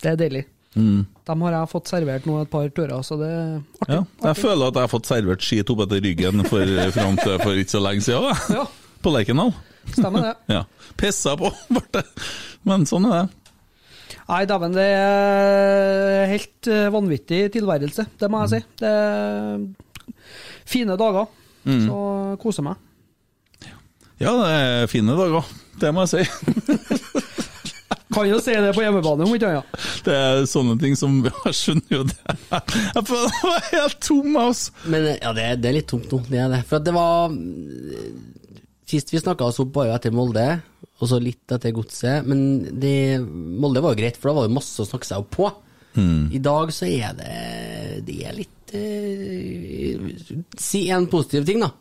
Det 0.01 0.13
er 0.13 0.19
deilig. 0.21 0.43
Dem 0.75 1.43
har 1.47 1.55
jeg 1.57 1.71
fått 1.73 1.89
servert 1.91 2.27
nå 2.29 2.37
et 2.45 2.51
par 2.53 2.69
turer, 2.71 3.01
så 3.03 3.17
det 3.19 3.27
er 3.31 3.49
artig. 3.83 3.97
Ja, 3.97 4.03
jeg 4.29 4.37
føler 4.39 4.69
at 4.71 4.77
jeg 4.79 4.87
har 4.87 4.93
fått 4.93 5.09
servert 5.11 5.43
skit 5.43 5.73
opp 5.75 5.83
etter 5.87 6.03
ryggen 6.05 6.45
for, 6.47 6.75
fram 6.95 7.19
til 7.19 7.41
for 7.43 7.59
ikke 7.59 7.75
så 7.75 7.83
lenge 7.83 8.05
siden. 8.07 8.45
Ja, 8.61 8.65
På 9.03 9.11
Lerkendal. 9.15 9.51
stemmer 9.97 10.29
det. 10.29 10.35
Ja. 10.57 10.63
Pissa 11.01 11.35
på, 11.41 11.51
ble 11.75 11.83
det. 11.99 12.05
Men 12.69 12.87
sånn 12.87 13.09
er 13.11 13.17
det. 13.19 13.55
Nei, 14.31 14.45
dæven, 14.47 14.75
det 14.77 14.85
er 14.95 16.29
helt 16.31 16.69
eh, 16.71 16.87
vanvittig 16.95 17.41
tilværelse, 17.57 18.05
det 18.21 18.29
må 18.31 18.45
jeg 18.45 18.53
si. 18.53 18.61
Det 18.79 18.91
er 18.95 20.15
fine 20.71 20.95
dager. 21.01 21.27
Så 21.67 21.97
koser 22.43 22.65
meg. 22.67 22.79
Ja, 24.23 24.33
det 24.39 24.49
er 24.55 24.87
fine 24.91 25.17
dager. 25.19 25.51
Det 25.83 25.91
må 25.97 26.05
jeg 26.07 26.13
si. 26.15 26.23
Kan 28.11 28.27
jo 28.27 28.39
si 28.43 28.55
det 28.55 28.73
på 28.75 28.83
hjemmebane, 28.85 29.27
om 29.27 29.35
ikke 29.35 29.51
annet. 29.51 29.90
Det 30.07 30.17
er 30.17 30.45
sånne 30.49 30.77
ting 30.81 30.97
som 30.99 31.19
Jeg 31.27 31.57
skjønner 31.57 31.95
jo 31.95 32.03
det. 32.09 32.37
Jeg 32.51 33.05
var 33.11 33.65
helt 33.71 34.01
tom, 34.05 34.37
altså. 34.41 34.75
Men 34.91 35.09
eh, 35.13 35.21
ja, 35.23 35.33
det, 35.37 35.47
det 35.63 35.71
er 35.71 35.79
litt 35.81 35.91
tomt 35.91 36.11
nå, 36.13 36.23
det 36.31 36.41
er 36.43 36.53
det. 36.55 36.63
For 36.69 36.81
at 36.81 36.87
det 36.89 36.95
var 36.97 37.35
Sist 38.91 39.13
vi 39.15 39.21
snakka 39.23 39.47
oss 39.47 39.61
opp, 39.63 39.75
var 39.77 39.87
jo 39.87 39.95
etter 39.95 40.15
Molde, 40.15 40.45
og 40.99 41.07
så 41.07 41.21
litt 41.23 41.53
etter 41.55 41.71
Godset. 41.77 42.27
Men 42.27 42.41
det, 42.83 43.21
Molde 43.23 43.83
var 43.85 43.95
jo 43.95 44.01
greit, 44.01 44.19
for 44.19 44.33
da 44.33 44.41
var 44.41 44.49
det 44.49 44.57
masse 44.57 44.83
å 44.83 44.89
snakke 44.89 45.07
seg 45.07 45.23
opp 45.23 45.31
på. 45.37 45.51
I 46.35 46.39
dag 46.39 46.71
så 46.71 46.87
er 46.87 47.17
det 47.19 48.05
Det 48.07 48.15
er 48.23 48.35
litt 48.37 48.75
eh, 48.79 50.05
Si 50.55 50.85
en 50.95 51.09
positiv 51.11 51.43
ting, 51.49 51.59
da. 51.65 51.73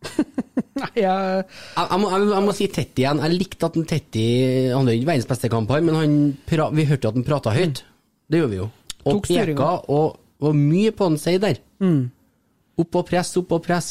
Nei, 0.80 0.90
jeg 0.96 1.42
Jeg, 1.44 1.98
må, 2.00 2.08
jeg, 2.08 2.28
jeg 2.30 2.44
må 2.46 2.54
si 2.56 2.68
Tetti 2.72 3.04
igjen. 3.04 3.20
Jeg 3.24 3.36
likte 3.36 3.68
at 3.68 3.76
en 3.76 3.88
Tetti 3.88 4.24
Han 4.72 4.88
jo 4.88 4.96
ikke 4.96 5.10
verdens 5.10 5.28
beste 5.28 5.50
kamp 5.52 5.72
men 5.76 5.98
han 5.98 6.16
pra, 6.48 6.70
vi 6.72 6.86
hørte 6.88 7.10
at 7.10 7.18
han 7.18 7.26
prata 7.26 7.52
høyt. 7.56 7.82
Det 8.30 8.40
gjorde 8.40 8.52
vi 8.54 8.60
jo. 8.62 8.70
Og 9.10 9.20
peka, 9.26 9.70
og 9.90 10.18
var 10.40 10.56
mye 10.56 10.92
på 10.96 11.10
han 11.10 11.20
sier 11.20 11.42
der. 11.42 11.60
Opp 12.80 12.96
og 13.00 13.06
press, 13.08 13.34
opp 13.40 13.52
og 13.56 13.62
press. 13.64 13.90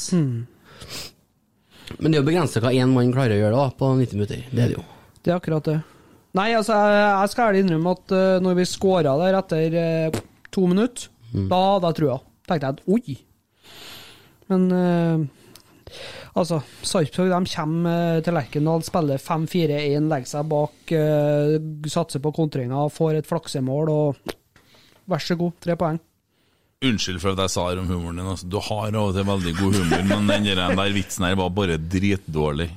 Men 1.99 2.11
det 2.11 2.17
er 2.17 2.21
jo 2.21 2.27
begrensa 2.29 2.61
hva 2.63 2.73
én 2.73 2.91
mann 2.93 3.13
klarer 3.13 3.35
å 3.35 3.39
gjøre 3.43 3.57
da, 3.57 3.69
på 3.77 3.89
90 3.97 4.17
minutter. 4.17 4.43
Det 4.49 4.63
er 4.63 4.71
det 4.71 4.77
jo. 4.77 4.85
Det 5.19 5.33
er 5.33 5.39
akkurat 5.39 5.65
det. 5.69 5.79
Nei, 6.37 6.51
altså, 6.53 6.77
jeg, 6.93 7.31
skal 7.33 7.49
ærlig 7.49 7.63
innrømme 7.65 7.93
at 7.97 8.13
uh, 8.13 8.41
når 8.45 8.59
vi 8.59 8.67
scora 8.69 9.15
der 9.23 9.37
etter 9.39 9.77
uh, 9.81 10.19
to 10.53 10.67
minutter, 10.69 11.09
da 11.49 11.61
hadde 11.73 11.89
jeg 11.89 11.99
trua. 11.99 12.19
Tenkte 12.49 12.69
jeg 12.69 12.77
at 12.77 12.85
oi. 12.89 13.17
Men 14.49 14.63
eh, 14.73 15.25
altså, 16.35 16.61
Sarpsborg 16.85 17.31
de 17.33 17.53
kommer 17.55 18.17
eh, 18.17 18.21
til 18.25 18.33
Lerkendal, 18.37 18.83
spiller 18.87 19.21
5-4-1, 19.23 20.09
legger 20.11 20.31
seg 20.33 20.49
bak, 20.51 20.93
eh, 20.95 21.55
satser 21.89 22.23
på 22.23 22.33
kontringer, 22.35 22.91
får 22.93 23.19
et 23.21 23.29
flaksemål 23.29 23.89
og 23.93 24.35
vær 25.09 25.23
så 25.25 25.37
god, 25.39 25.55
tre 25.63 25.75
poeng. 25.79 25.99
Unnskyld 26.85 27.19
for 27.19 27.33
at 27.33 27.41
jeg 27.43 27.51
sa 27.51 27.63
det 27.75 27.81
om 27.81 27.89
humoren 27.91 28.21
din. 28.21 28.27
Altså. 28.31 28.47
Du 28.47 28.55
har 28.63 28.87
av 28.95 29.09
og 29.09 29.15
til 29.17 29.25
veldig 29.27 29.51
god 29.57 29.73
humor, 29.81 30.03
men 30.07 30.29
den 30.31 30.45
der, 30.79 30.93
vitsen 30.95 31.25
her 31.27 31.35
var 31.35 31.49
bare 31.51 31.75
dritdårlig. 31.75 32.69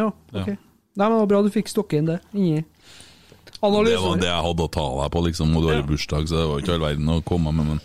Ja, 0.00 0.08
ok. 0.10 0.48
Nei, 0.48 1.06
men 1.06 1.14
det 1.14 1.20
var 1.20 1.28
bra 1.30 1.42
du 1.44 1.50
fikk 1.54 1.70
stokke 1.70 2.00
inn 2.00 2.08
det 2.10 2.18
inni 2.34 2.58
Det 2.62 3.60
var 3.62 3.84
det 3.84 4.26
jeg 4.26 4.42
hadde 4.44 4.64
å 4.66 4.70
ta 4.74 4.84
deg 4.98 5.12
på, 5.14 5.22
liksom. 5.28 5.54
Og 5.56 5.62
du 5.62 5.68
har 5.70 5.78
Ja. 5.78 5.86
bursdag, 5.86 6.26
så 6.28 6.34
det 6.40 6.48
var 6.50 6.60
ikke 6.64 6.74
all 6.74 6.84
verden 6.88 7.12
å 7.14 7.22
komme 7.24 7.52
med. 7.54 7.66
Men 7.66 7.80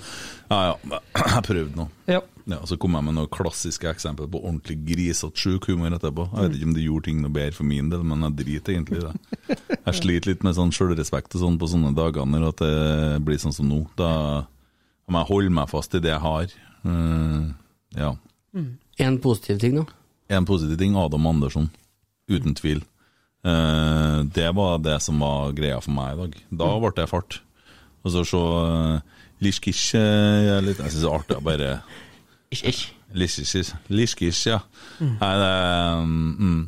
Ja, 0.49 0.59
ja. 0.73 0.99
Jeg 1.35 1.43
prøvde 1.43 1.75
nå. 1.75 1.87
Ja. 2.07 2.21
Ja, 2.47 2.61
Så 2.63 2.77
kom 2.79 2.95
jeg 2.95 3.03
med 3.03 3.17
noen 3.17 3.31
klassiske 3.31 3.89
eksempler 3.91 4.29
på 4.31 4.39
ordentlig 4.39 4.77
grisete 4.87 5.35
sjuk 5.35 5.67
humor 5.67 5.91
etterpå. 5.91 6.29
Jeg 6.31 6.45
vet 6.45 6.55
ikke 6.55 6.67
om 6.69 6.75
det 6.77 6.85
gjorde 6.85 7.07
ting 7.09 7.17
noe 7.19 7.33
bedre 7.35 7.57
for 7.57 7.67
min 7.67 7.89
del, 7.91 8.05
men 8.07 8.23
jeg 8.23 8.37
driter 8.41 8.75
egentlig 8.75 9.01
i 9.01 9.07
det. 9.07 9.57
Jeg 9.75 9.97
sliter 9.99 10.31
litt 10.31 10.45
med 10.47 10.55
sånn 10.55 10.71
sjølrespekt 10.75 11.35
og 11.35 11.43
sånn 11.43 11.59
på 11.59 11.67
sånne 11.67 11.91
dager 11.97 12.27
når 12.27 12.47
at 12.53 12.63
det 12.63 13.19
blir 13.27 13.41
sånn 13.41 13.55
som 13.55 13.67
nå. 13.67 13.81
Da 13.99 14.11
må 15.11 15.23
jeg 15.23 15.31
holde 15.33 15.55
meg 15.59 15.71
fast 15.71 15.95
i 15.99 16.03
det 16.03 16.13
jeg 16.13 16.23
har. 16.23 16.55
Eh, 16.87 17.43
ja. 17.99 18.13
En 19.03 19.19
positiv 19.23 19.59
ting, 19.59 19.81
da. 19.81 19.85
En 20.31 20.47
positiv 20.47 20.79
ting, 20.79 20.95
Adam 20.99 21.27
Andersson. 21.27 21.67
Uten 22.31 22.55
tvil. 22.55 22.81
Uh, 23.47 24.25
det 24.35 24.49
var 24.55 24.79
det 24.83 24.97
som 25.03 25.19
var 25.23 25.53
greia 25.55 25.77
for 25.83 25.95
meg 25.95 26.15
i 26.15 26.19
dag. 26.23 26.41
Da 26.63 26.71
ble 26.81 26.91
det 26.97 27.11
fart. 27.11 27.39
Og 28.03 28.11
så 28.11 28.23
se 28.27 28.39
uh, 28.39 28.99
Liskish 29.43 29.95
uh, 29.95 30.63
Jeg 30.63 30.75
syns 30.79 31.01
det 31.01 31.05
er 31.05 31.15
artig 31.15 31.37
å 31.37 31.45
bare 31.45 31.71
Liskish, 33.17 33.75
Liskish, 33.91 34.47
ja. 34.47 34.61
Nei, 34.99 35.35
det 35.41 35.53
mm, 36.07 36.33
mm. 36.39 36.65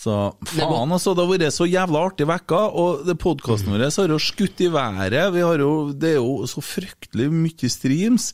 Så 0.00 0.14
faen, 0.48 0.92
altså. 0.94 1.12
Det 1.12 1.24
har 1.26 1.28
vært 1.34 1.52
så 1.52 1.66
jævla 1.68 2.04
artig 2.08 2.24
vekka, 2.30 2.60
og 2.80 3.10
podkasten 3.20 3.74
vår 3.74 3.84
har 3.84 4.14
jo 4.14 4.20
skutt 4.22 4.62
i 4.64 4.70
været. 4.72 5.26
Vi 5.34 5.42
har 5.44 5.60
jo, 5.60 5.90
det 5.92 6.14
er 6.14 6.22
jo 6.22 6.48
så 6.48 6.64
fryktelig 6.64 7.28
mye 7.34 7.68
streams. 7.72 8.30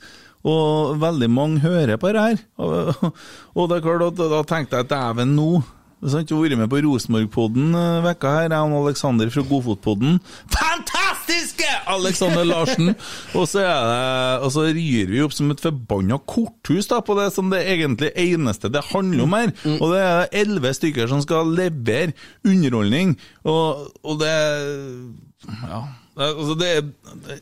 Og 0.47 0.95
veldig 1.03 1.27
mange 1.33 1.65
hører 1.65 1.99
på 1.99 2.13
det 2.15 2.23
her. 2.23 2.43
Og, 2.63 3.09
og 3.57 3.67
det 3.67 3.81
er 3.81 3.87
klart 3.89 4.05
at 4.13 4.21
da 4.31 4.45
tenkte 4.47 4.79
jeg 4.79 4.87
at 4.87 4.93
dæven 4.93 5.35
nå? 5.35 5.49
Du 5.97 6.11
har 6.13 6.43
vært 6.43 6.59
med 6.61 6.69
på 6.69 6.79
Rosenborg-podden 6.85 7.71
uh, 7.73 8.03
vekka 8.05 8.29
her. 8.35 8.53
Jeg 8.53 8.69
og 8.69 8.83
Aleksander 8.83 9.31
fra 9.33 9.45
Godfotpodden. 9.49 10.19
Fantastiske 10.53 11.71
Alexander 11.89 12.45
Larsen! 12.45 12.93
og 13.39 13.49
så 13.49 13.63
er 13.65 13.81
det 13.89 14.45
Og 14.45 14.53
så 14.53 14.67
ryr 14.77 15.09
vi 15.09 15.23
opp 15.25 15.33
som 15.33 15.55
et 15.55 15.65
forbanna 15.65 16.19
korthus 16.29 16.91
da, 16.93 17.01
på 17.01 17.17
det 17.17 17.31
som 17.33 17.49
det 17.49 17.63
egentlig 17.65 18.13
eneste 18.13 18.69
det 18.69 18.85
handler 18.91 19.25
om 19.25 19.37
her. 19.39 19.55
Og 19.79 19.95
det 19.95 20.03
er 20.05 20.41
elleve 20.45 20.75
stykker 20.77 21.09
som 21.09 21.25
skal 21.25 21.49
levere 21.57 22.13
underholdning. 22.45 23.17
Og, 23.49 23.89
og 24.05 24.21
det 24.21 24.35
Ja. 25.65 25.87
Det, 26.17 26.27
altså 26.33 26.55
det, 26.57 26.69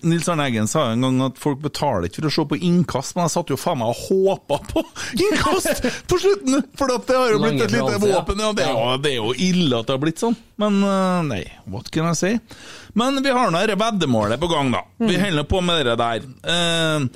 Nils 0.03 0.29
Arne 0.29 0.49
Eggen 0.49 0.67
sa 0.71 0.89
en 0.91 1.05
gang 1.07 1.21
at 1.29 1.37
folk 1.39 1.61
betaler 1.63 2.09
ikke 2.09 2.25
for 2.25 2.31
å 2.31 2.35
se 2.35 2.45
på 2.51 2.59
innkast, 2.69 3.15
men 3.15 3.29
jeg 3.29 3.35
satt 3.37 3.53
jo 3.53 3.59
faen 3.61 3.79
meg 3.79 3.93
og 3.93 4.01
håpa 4.09 4.59
på 4.73 4.83
innkast 5.27 5.85
på 6.11 6.19
slutten! 6.19 6.65
For 6.75 6.91
det 6.91 7.15
har 7.15 7.35
jo 7.37 7.43
blitt 7.45 7.63
et 7.69 7.77
lite 7.77 8.01
våpen. 8.03 8.43
Ja, 8.43 8.51
det, 8.57 8.67
er 8.67 8.73
jo, 8.75 8.97
det 9.05 9.13
er 9.13 9.21
jo 9.21 9.37
ille 9.47 9.79
at 9.79 9.87
det 9.87 9.95
har 9.95 10.03
blitt 10.03 10.25
sånn. 10.25 10.35
Men 10.59 10.81
eh, 10.83 11.21
nei, 11.29 11.45
what 11.71 11.93
can 11.95 12.11
I 12.11 12.17
say? 12.19 12.41
Men 12.99 13.23
vi 13.23 13.31
har 13.35 13.55
nå 13.55 13.63
dette 13.63 13.79
veddemålet 13.79 14.43
på 14.43 14.51
gang, 14.51 14.75
da. 14.75 14.83
Vi 15.07 15.23
holder 15.23 15.47
på 15.51 15.63
med 15.63 15.87
det 15.87 15.95
der. 16.03 16.27
Eh, 16.55 17.07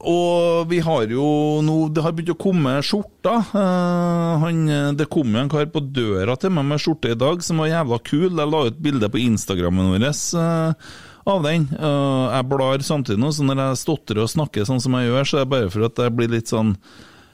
og 0.00 0.70
vi 0.70 0.78
har 0.84 1.10
jo 1.10 1.24
nå 1.64 1.74
Det 1.92 2.04
har 2.04 2.14
begynt 2.14 2.32
å 2.32 2.40
komme 2.40 2.76
skjorter. 2.86 3.50
Eh, 3.58 4.44
han, 4.44 4.62
det 4.96 5.08
kom 5.12 5.34
jo 5.34 5.42
en 5.42 5.52
kar 5.52 5.68
på 5.72 5.82
døra 5.84 6.36
til 6.40 6.54
meg 6.54 6.68
med 6.70 6.82
skjorte 6.82 7.12
i 7.12 7.18
dag 7.18 7.42
som 7.44 7.60
var 7.60 7.72
jævla 7.72 8.00
kul. 8.06 8.30
Jeg 8.30 8.52
la 8.54 8.64
ut 8.68 8.80
bilde 8.80 9.10
på 9.10 9.20
Instagrammen 9.26 9.92
vår 9.92 10.06
eh, 10.06 10.88
av 11.34 11.44
den. 11.44 11.68
Eh, 11.76 12.24
jeg 12.36 12.48
blar 12.54 12.86
samtidig 12.86 13.20
nå, 13.20 13.32
så 13.34 13.46
når 13.46 13.62
jeg 13.64 13.84
stotrer 13.84 14.24
og 14.24 14.32
snakker 14.32 14.68
sånn 14.68 14.82
som 14.82 14.96
jeg 14.98 15.10
gjør, 15.10 15.30
så 15.30 15.40
er 15.40 15.46
det 15.46 15.54
bare 15.56 15.72
for 15.74 15.88
at 15.90 16.04
jeg 16.06 16.18
blir 16.18 16.36
litt 16.38 16.52
sånn 16.52 16.76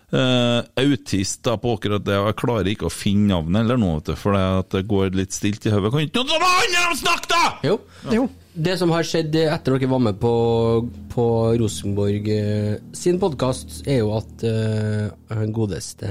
Uh, 0.07 0.63
autist 0.79 1.41
da 1.43 1.57
på 1.59 1.73
akkurat 1.75 2.05
det, 2.07 2.15
og 2.15 2.29
jeg 2.29 2.37
klarer 2.39 2.69
ikke 2.71 2.87
å 2.87 2.93
finne 2.95 3.33
navnet 3.33 3.65
eller 3.65 3.81
noe, 3.83 4.15
for 4.15 4.39
det, 4.71 4.85
går 4.87 5.17
litt 5.19 5.35
stilt 5.35 5.67
i 5.67 5.73
hodet. 5.75 5.91
Kan 5.91 6.05
ikke 6.07 6.23
noen 6.23 6.45
andre 6.47 6.99
snakke, 7.01 7.31
da?! 7.33 7.49
Jo. 7.67 7.81
Jo. 8.15 8.29
Det 8.57 8.77
som 8.81 8.93
har 8.95 9.05
skjedd 9.05 9.35
etter 9.37 9.77
dere 9.77 9.89
var 9.91 10.01
med 10.01 10.17
på, 10.21 10.33
på 11.13 11.25
Rosenborg 11.61 12.29
eh, 12.33 12.77
sin 12.97 13.19
podkast, 13.21 13.83
er 13.85 14.01
jo 14.01 14.15
at 14.17 14.45
eh, 14.49 15.11
han 15.29 15.53
godeste 15.53 16.09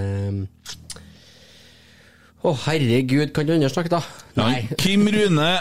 Å, 2.45 2.51
herregud, 2.67 3.31
kan 3.33 3.47
du 3.47 3.55
andre 3.55 3.71
snakke, 3.73 3.89
da? 3.95 4.03
Nei. 4.37 4.67
Kim 4.77 5.07
Rune 5.09 5.55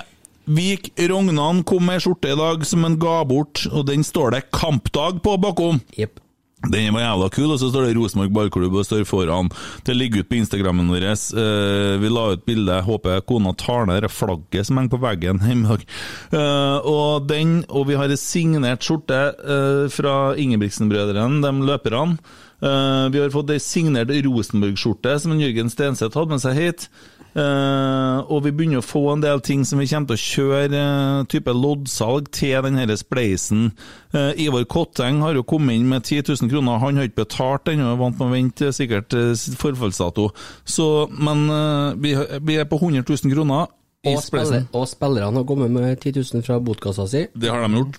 Vik 0.45 0.91
Rognan 1.09 1.63
kom 1.65 1.87
med 1.89 2.03
skjorte 2.05 2.35
i 2.35 2.37
dag 2.37 2.67
som 2.69 2.85
han 2.85 2.99
ga 3.01 3.23
bort, 3.25 3.65
og 3.73 3.87
den 3.89 4.05
står 4.05 4.37
det 4.37 4.43
'Kampdag' 4.53 5.23
på 5.25 5.39
bakom. 5.41 5.81
Jepp. 5.97 6.21
Den 6.71 6.95
var 6.95 7.05
jævla 7.05 7.29
kul, 7.33 7.51
og 7.53 7.59
så 7.61 7.71
står 7.71 7.89
det 7.89 7.97
Rosenborg 7.99 8.33
ballklubb 8.35 8.79
og 8.79 8.87
står 8.87 9.05
foran. 9.09 9.51
Det 9.85 9.97
ligger 9.97 10.25
ut 10.25 10.31
på 10.31 10.39
Instagrammen 10.39 10.91
vår. 10.93 11.07
Uh, 11.37 12.01
vi 12.03 12.13
la 12.13 12.27
ut 12.35 12.45
bilde. 12.47 12.81
Håper 12.87 13.25
kona 13.29 13.55
tar 13.59 13.89
ned 13.91 14.05
det 14.05 14.13
flagget 14.13 14.69
som 14.69 14.81
henger 14.81 14.95
på 14.95 15.03
veggen 15.05 15.43
hjemme. 15.45 15.79
Eh, 16.35 16.79
og, 16.89 17.27
den, 17.29 17.57
og 17.69 17.89
vi 17.89 17.97
har 17.99 18.11
en 18.11 18.21
signert 18.21 18.85
skjorte 18.85 19.21
uh, 19.45 19.87
fra 19.93 20.35
Ingebrigtsen-brødrene, 20.41 21.43
de 21.45 21.69
løperne. 21.69 22.19
Vi 22.65 23.21
har 23.21 23.33
fått 23.35 23.51
ei 23.53 23.59
signert 23.61 24.09
Rosenborg-skjorte 24.25 25.19
som 25.21 25.35
en 25.35 25.41
Jørgen 25.43 25.69
Stenseth 25.69 26.17
hadde 26.17 26.33
med 26.33 26.41
seg 26.41 26.57
hit. 26.57 26.87
Eh, 27.35 28.19
og 28.31 28.45
vi 28.45 28.53
begynner 28.55 28.79
å 28.79 28.87
få 28.87 29.03
en 29.11 29.23
del 29.25 29.41
ting 29.43 29.65
som 29.67 29.81
vi 29.83 29.89
kommer 29.91 30.13
til 30.13 30.15
å 30.15 30.23
kjøre 30.23 30.81
eh, 30.81 31.25
type 31.33 31.55
loddsalg 31.55 32.29
til 32.35 32.61
den 32.67 32.79
her 32.79 32.93
spleisen. 32.99 33.73
Eh, 34.15 34.45
Ivar 34.47 34.67
Kotteng 34.71 35.19
har 35.25 35.35
jo 35.35 35.43
kommet 35.47 35.75
inn 35.75 35.89
med 35.91 36.07
10 36.07 36.31
000 36.31 36.53
kroner, 36.53 36.79
han 36.83 37.01
har 37.01 37.09
ikke 37.09 37.25
betalt 37.25 37.73
ennå, 37.73 37.91
er 37.91 37.99
vant 37.99 38.21
med 38.21 38.29
å 38.29 38.37
vente 38.37 38.71
sikkert 38.77 39.19
forfallsdato. 39.59 40.29
Så, 40.63 40.89
men 41.11 41.49
vi, 42.03 42.15
er 42.15 42.71
på 42.71 42.79
100 42.79 43.03
000 43.03 43.35
kroner 43.35 43.67
Og, 44.05 44.19
spiller, 44.23 44.67
og 44.77 44.87
spillerne 44.89 45.41
har 45.41 45.47
kommet 45.49 45.75
med 45.75 45.99
10 45.99 46.21
000 46.21 46.47
fra 46.47 46.61
botkassa 46.63 47.09
si. 47.11 47.27
Det 47.35 47.51
har 47.51 47.67
de 47.67 47.83
gjort. 47.83 47.99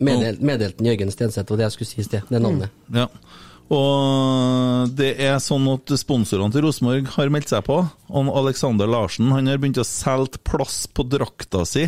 Meddelt, 0.00 0.40
meddelt 0.40 0.78
Jørgen 0.80 1.10
Stenseth, 1.12 1.52
og 1.52 1.60
det 1.60 1.66
jeg 1.66 1.74
skulle 1.74 1.90
si 1.90 2.00
i 2.00 2.06
sted. 2.06 2.24
Det 2.30 2.38
er 2.38 2.44
navnet. 2.46 2.72
Ja. 2.94 3.10
Og 3.70 4.90
det 4.98 5.12
er 5.22 5.36
sånn 5.42 5.68
at 5.70 5.92
sponsorene 6.00 6.50
til 6.50 6.64
Rosenborg 6.66 7.10
har 7.14 7.30
meldt 7.30 7.52
seg 7.52 7.62
på. 7.68 7.78
Og 8.10 8.30
Alexander 8.42 8.90
Larsen 8.90 9.30
han 9.30 9.50
har 9.50 9.60
begynt 9.62 9.78
å 9.78 9.86
selge 9.86 10.42
plass 10.46 10.82
på 10.90 11.06
drakta 11.06 11.62
si. 11.68 11.86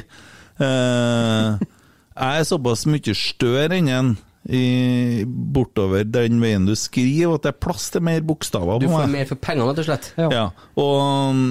Eh, 0.62 1.64
jeg 2.12 2.42
er 2.42 2.46
såpass 2.46 2.86
mye 2.86 3.16
større 3.18 3.80
enn 3.80 3.90
en 3.90 4.12
i, 4.50 5.22
bortover 5.26 6.02
den 6.08 6.40
veien 6.42 6.64
du 6.66 6.74
skriver, 6.78 7.36
at 7.36 7.44
det 7.44 7.52
er 7.52 7.58
plass 7.62 7.90
til 7.94 8.02
mer 8.02 8.24
bokstaver 8.26 8.80
Du 8.82 8.88
får 8.90 9.10
mer 9.12 9.28
for 9.30 9.38
pengene, 9.38 9.68
rett 9.70 9.82
og 9.84 9.86
slett. 9.86 10.08
Ja. 10.18 10.28
Ja, 10.34 10.46
og, 10.82 11.42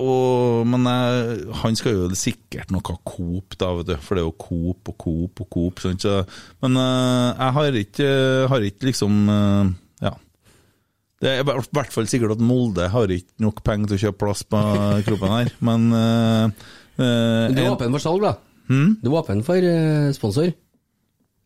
og, 0.00 0.62
men 0.72 0.88
jeg, 0.88 1.42
han 1.60 1.76
skal 1.76 1.98
jo 1.98 2.06
sikkert 2.16 2.72
noe 2.72 2.96
Coop, 3.04 3.58
da, 3.60 3.74
vet 3.76 3.92
du, 3.92 3.94
for 4.00 4.16
det 4.16 4.24
er 4.24 4.30
jo 4.30 4.36
Coop 4.40 4.92
og 4.94 4.98
Coop 5.04 5.44
og 5.44 5.50
Coop. 5.52 5.84
Sånn, 5.84 6.00
Så, 6.00 6.22
men 6.64 6.80
eh, 6.80 7.28
jeg 7.28 7.56
har 7.58 7.80
ikke, 7.82 8.10
har 8.54 8.68
ikke 8.70 8.92
liksom 8.92 9.20
eh, 9.34 9.74
Ja. 10.08 10.16
Det 11.24 11.30
er 11.30 11.44
i 11.44 11.46
hvert 11.46 11.92
fall 11.92 12.08
sikkert 12.10 12.38
at 12.38 12.42
Molde 12.44 12.88
har 12.92 13.12
ikke 13.12 13.44
nok 13.44 13.62
penger 13.64 13.92
til 13.92 14.00
å 14.00 14.02
kjøpe 14.08 14.22
plass 14.24 14.42
på 14.48 14.64
kroppen 15.06 15.36
her, 15.36 15.54
men 15.64 15.86
uh, 15.92 16.66
Du 16.96 17.60
er 17.60 17.70
åpen 17.70 17.94
for 17.94 18.02
salg, 18.02 18.24
da? 18.24 18.34
Du 18.72 19.08
er 19.12 19.16
åpen 19.20 19.44
for 19.44 19.72
sponsor? 20.16 20.52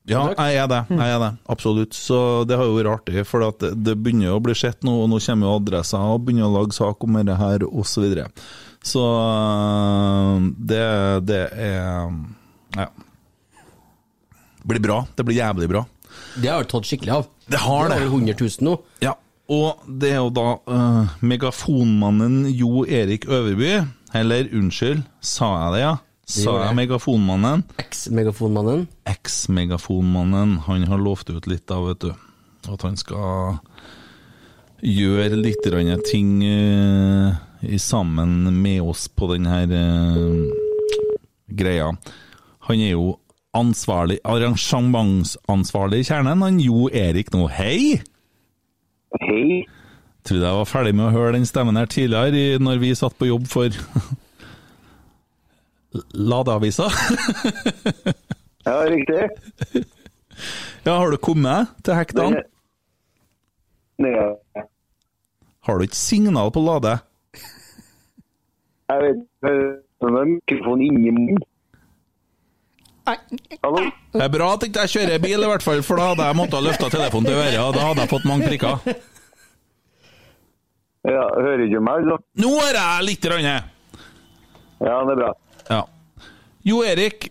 Ja, 0.09 0.23
jeg 0.33 0.61
er 0.63 0.71
det. 0.71 0.81
Jeg 0.91 1.15
er 1.15 1.21
det, 1.23 1.31
Absolutt. 1.53 1.97
Så 1.97 2.19
det 2.49 2.57
har 2.59 2.69
jo 2.69 2.79
vært 2.79 2.93
artig, 2.95 3.25
for 3.29 3.45
at 3.47 3.61
det, 3.63 3.75
det 3.87 3.97
begynner 4.01 4.37
å 4.37 4.43
bli 4.43 4.57
sett 4.57 4.87
nå, 4.87 4.95
og 5.05 5.11
nå 5.13 5.21
kommer 5.25 5.49
jo 5.51 5.59
adresser 5.59 6.15
og 6.15 6.25
begynner 6.27 6.49
å 6.49 6.55
lage 6.57 6.77
sak 6.77 7.05
om 7.05 7.21
dette 7.21 7.37
her, 7.39 7.67
osv. 7.69 7.93
Så, 7.93 8.05
videre. 8.05 8.27
så 8.87 9.05
øh, 9.05 10.49
det, 10.59 10.83
det 11.29 11.45
er 11.53 12.11
Ja. 12.79 12.91
Det 14.59 14.75
blir 14.75 14.85
bra. 14.85 14.99
Det 15.17 15.25
blir 15.25 15.39
jævlig 15.39 15.71
bra. 15.71 15.87
Det 16.37 16.51
har 16.51 16.65
du 16.65 16.69
tatt 16.69 16.87
skikkelig 16.89 17.15
av. 17.15 17.31
Det 17.49 17.61
har 17.63 17.89
det. 17.89 18.03
over 18.03 18.19
100 18.21 18.37
000 18.37 18.67
nå. 18.67 18.75
Ja, 19.01 19.15
og 19.49 19.87
det 19.89 20.11
er 20.13 20.19
jo 20.21 20.33
da 20.37 20.49
uh, 20.69 21.15
megafonmannen 21.25 22.43
Jo 22.53 22.85
Erik 22.85 23.25
Øverby, 23.25 23.79
eller 24.17 24.51
unnskyld, 24.53 25.07
sa 25.25 25.49
jeg 25.63 25.73
det, 25.75 25.81
ja? 25.87 25.95
Sa 26.29 26.59
jeg 26.61 26.77
megafonmannen? 26.77 27.63
Eks-megafonmannen. 27.81 28.83
eks-megafonmannen, 29.09 30.59
han 30.67 30.83
har 30.91 31.01
lovt 31.01 31.31
ut 31.33 31.47
litt 31.49 31.73
av, 31.73 31.87
vet 31.89 32.05
du. 32.05 32.11
At 32.69 32.85
han 32.85 32.99
skal 33.01 33.63
gjøre 34.85 35.39
litt 35.41 35.65
ting 36.11 36.43
uh, 36.45 37.33
i 37.65 37.79
sammen 37.81 38.53
med 38.61 38.83
oss 38.83 39.09
på 39.09 39.31
denne 39.33 39.51
her 39.51 39.73
eh, 39.73 40.53
greia. 41.49 41.89
Han 42.69 42.85
er 42.85 42.93
jo 42.93 43.17
ansvarlig, 43.57 44.21
arrangementsansvarlig 44.23 46.05
i 46.05 46.09
kjernen, 46.11 46.45
han 46.45 46.61
Jo 46.61 46.91
Erik 46.93 47.33
nå. 47.33 47.49
Hei! 47.49 47.99
Hei. 49.25 49.65
Trodde 50.29 50.45
jeg 50.45 50.61
var 50.61 50.69
ferdig 50.69 50.93
med 50.95 51.09
å 51.09 51.15
høre 51.17 51.39
den 51.39 51.49
stemmen 51.49 51.81
her 51.81 51.89
tidligere, 51.89 52.61
når 52.61 52.85
vi 52.85 52.93
satt 52.95 53.17
på 53.17 53.31
jobb 53.31 53.49
for 53.49 53.73
Ladeavisa. 56.13 56.89
Ja, 58.69 58.83
riktig. 58.85 59.85
ja, 60.85 60.93
har 60.93 61.11
du 61.11 61.17
kommet 61.17 61.71
til 61.87 61.97
hektene? 61.97 62.43
Nei, 63.99 64.11
Nei. 64.13 64.65
Har 65.65 65.79
du 65.79 65.87
ikke 65.87 65.97
signal 65.97 66.53
på 66.53 66.61
Lade? 66.67 66.99
Jeg 68.89 69.05
vet 69.05 69.23
ikke 69.23 69.55
det 69.99 70.11
er 70.21 70.29
mikrofon 70.35 70.83
inni 70.85 71.11
munnen. 71.13 71.41
Hallo? 73.09 73.81
Det 74.13 74.23
er 74.27 74.31
bra 74.33 74.51
at 74.55 74.67
ikke 74.69 74.85
jeg 74.85 74.93
kjører 74.95 75.23
bil, 75.25 75.41
i 75.41 75.49
hvert 75.51 75.65
fall, 75.65 75.81
for 75.87 76.01
da 76.01 76.11
hadde 76.11 76.29
jeg 76.29 76.37
måttet 76.39 76.65
løfte 76.67 76.91
telefonen 76.93 77.31
til 77.31 77.41
øret, 77.41 77.59
og 77.65 77.73
da 77.77 77.87
hadde 77.89 78.05
jeg 78.05 78.13
fått 78.13 78.29
mange 78.29 78.49
prikker. 78.51 78.93
Ja, 81.09 81.25
hører 81.41 81.65
ikke 81.65 81.81
meg, 81.81 82.05
altså? 82.05 82.19
Nå 82.45 82.51
er 82.67 82.77
jeg 82.77 83.05
litt 83.09 83.29
Rønne. 83.33 83.57
Ja, 84.85 84.97
det 85.09 85.15
er 85.15 85.21
bra. 85.23 85.31
Ja. 85.71 85.83
Jo 86.67 86.83
Erik, 86.85 87.29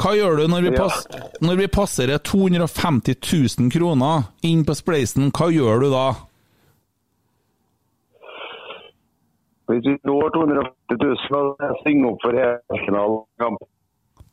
hva 0.00 0.14
gjør 0.16 0.38
du 0.40 0.46
når 0.48 0.62
vi, 0.66 0.70
Ja. 0.72 0.84
pass, 0.86 1.06
når 1.40 1.56
vi 1.60 1.66
passerer 1.66 2.18
250 2.18 3.16
000 3.58 3.70
kroner 3.70 4.24
inn 4.42 4.64
på 4.64 4.74
spleisen? 4.74 5.30
Hva 5.32 5.50
gjør 5.52 5.80
du 5.84 5.90
da? 5.92 6.06
Hvis 9.66 9.82
vi 9.84 9.96
når 10.06 10.28
250 10.34 10.98
000, 11.02 11.56
da 11.58 11.72
synger 11.82 12.12
opp 12.12 12.20
for 12.22 12.36
helfinalekamp. 12.38 13.64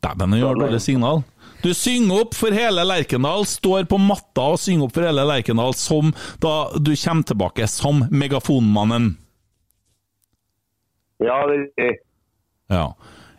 Dæven, 0.04 0.30
det 0.34 0.40
gjør 0.42 0.60
dårlig 0.60 0.80
signal. 0.84 1.22
Du 1.64 1.70
synger 1.74 2.20
opp 2.22 2.34
for 2.36 2.52
hele 2.54 2.84
Lerkendal, 2.84 3.46
står 3.48 3.86
på 3.88 3.98
matta 3.98 4.44
og 4.52 4.60
synger 4.60 4.86
opp 4.86 4.94
for 4.94 5.06
hele 5.06 5.24
Lerkendal 5.26 5.72
som 5.80 6.12
da 6.44 6.52
du 6.76 6.92
kommer 6.92 7.24
tilbake 7.30 7.66
som 7.72 8.02
megafonmannen. 8.12 9.14
Ja, 11.24 11.38
det 11.48 11.54
er 11.56 11.62
riktig. 11.64 11.90
Ja. 12.70 12.84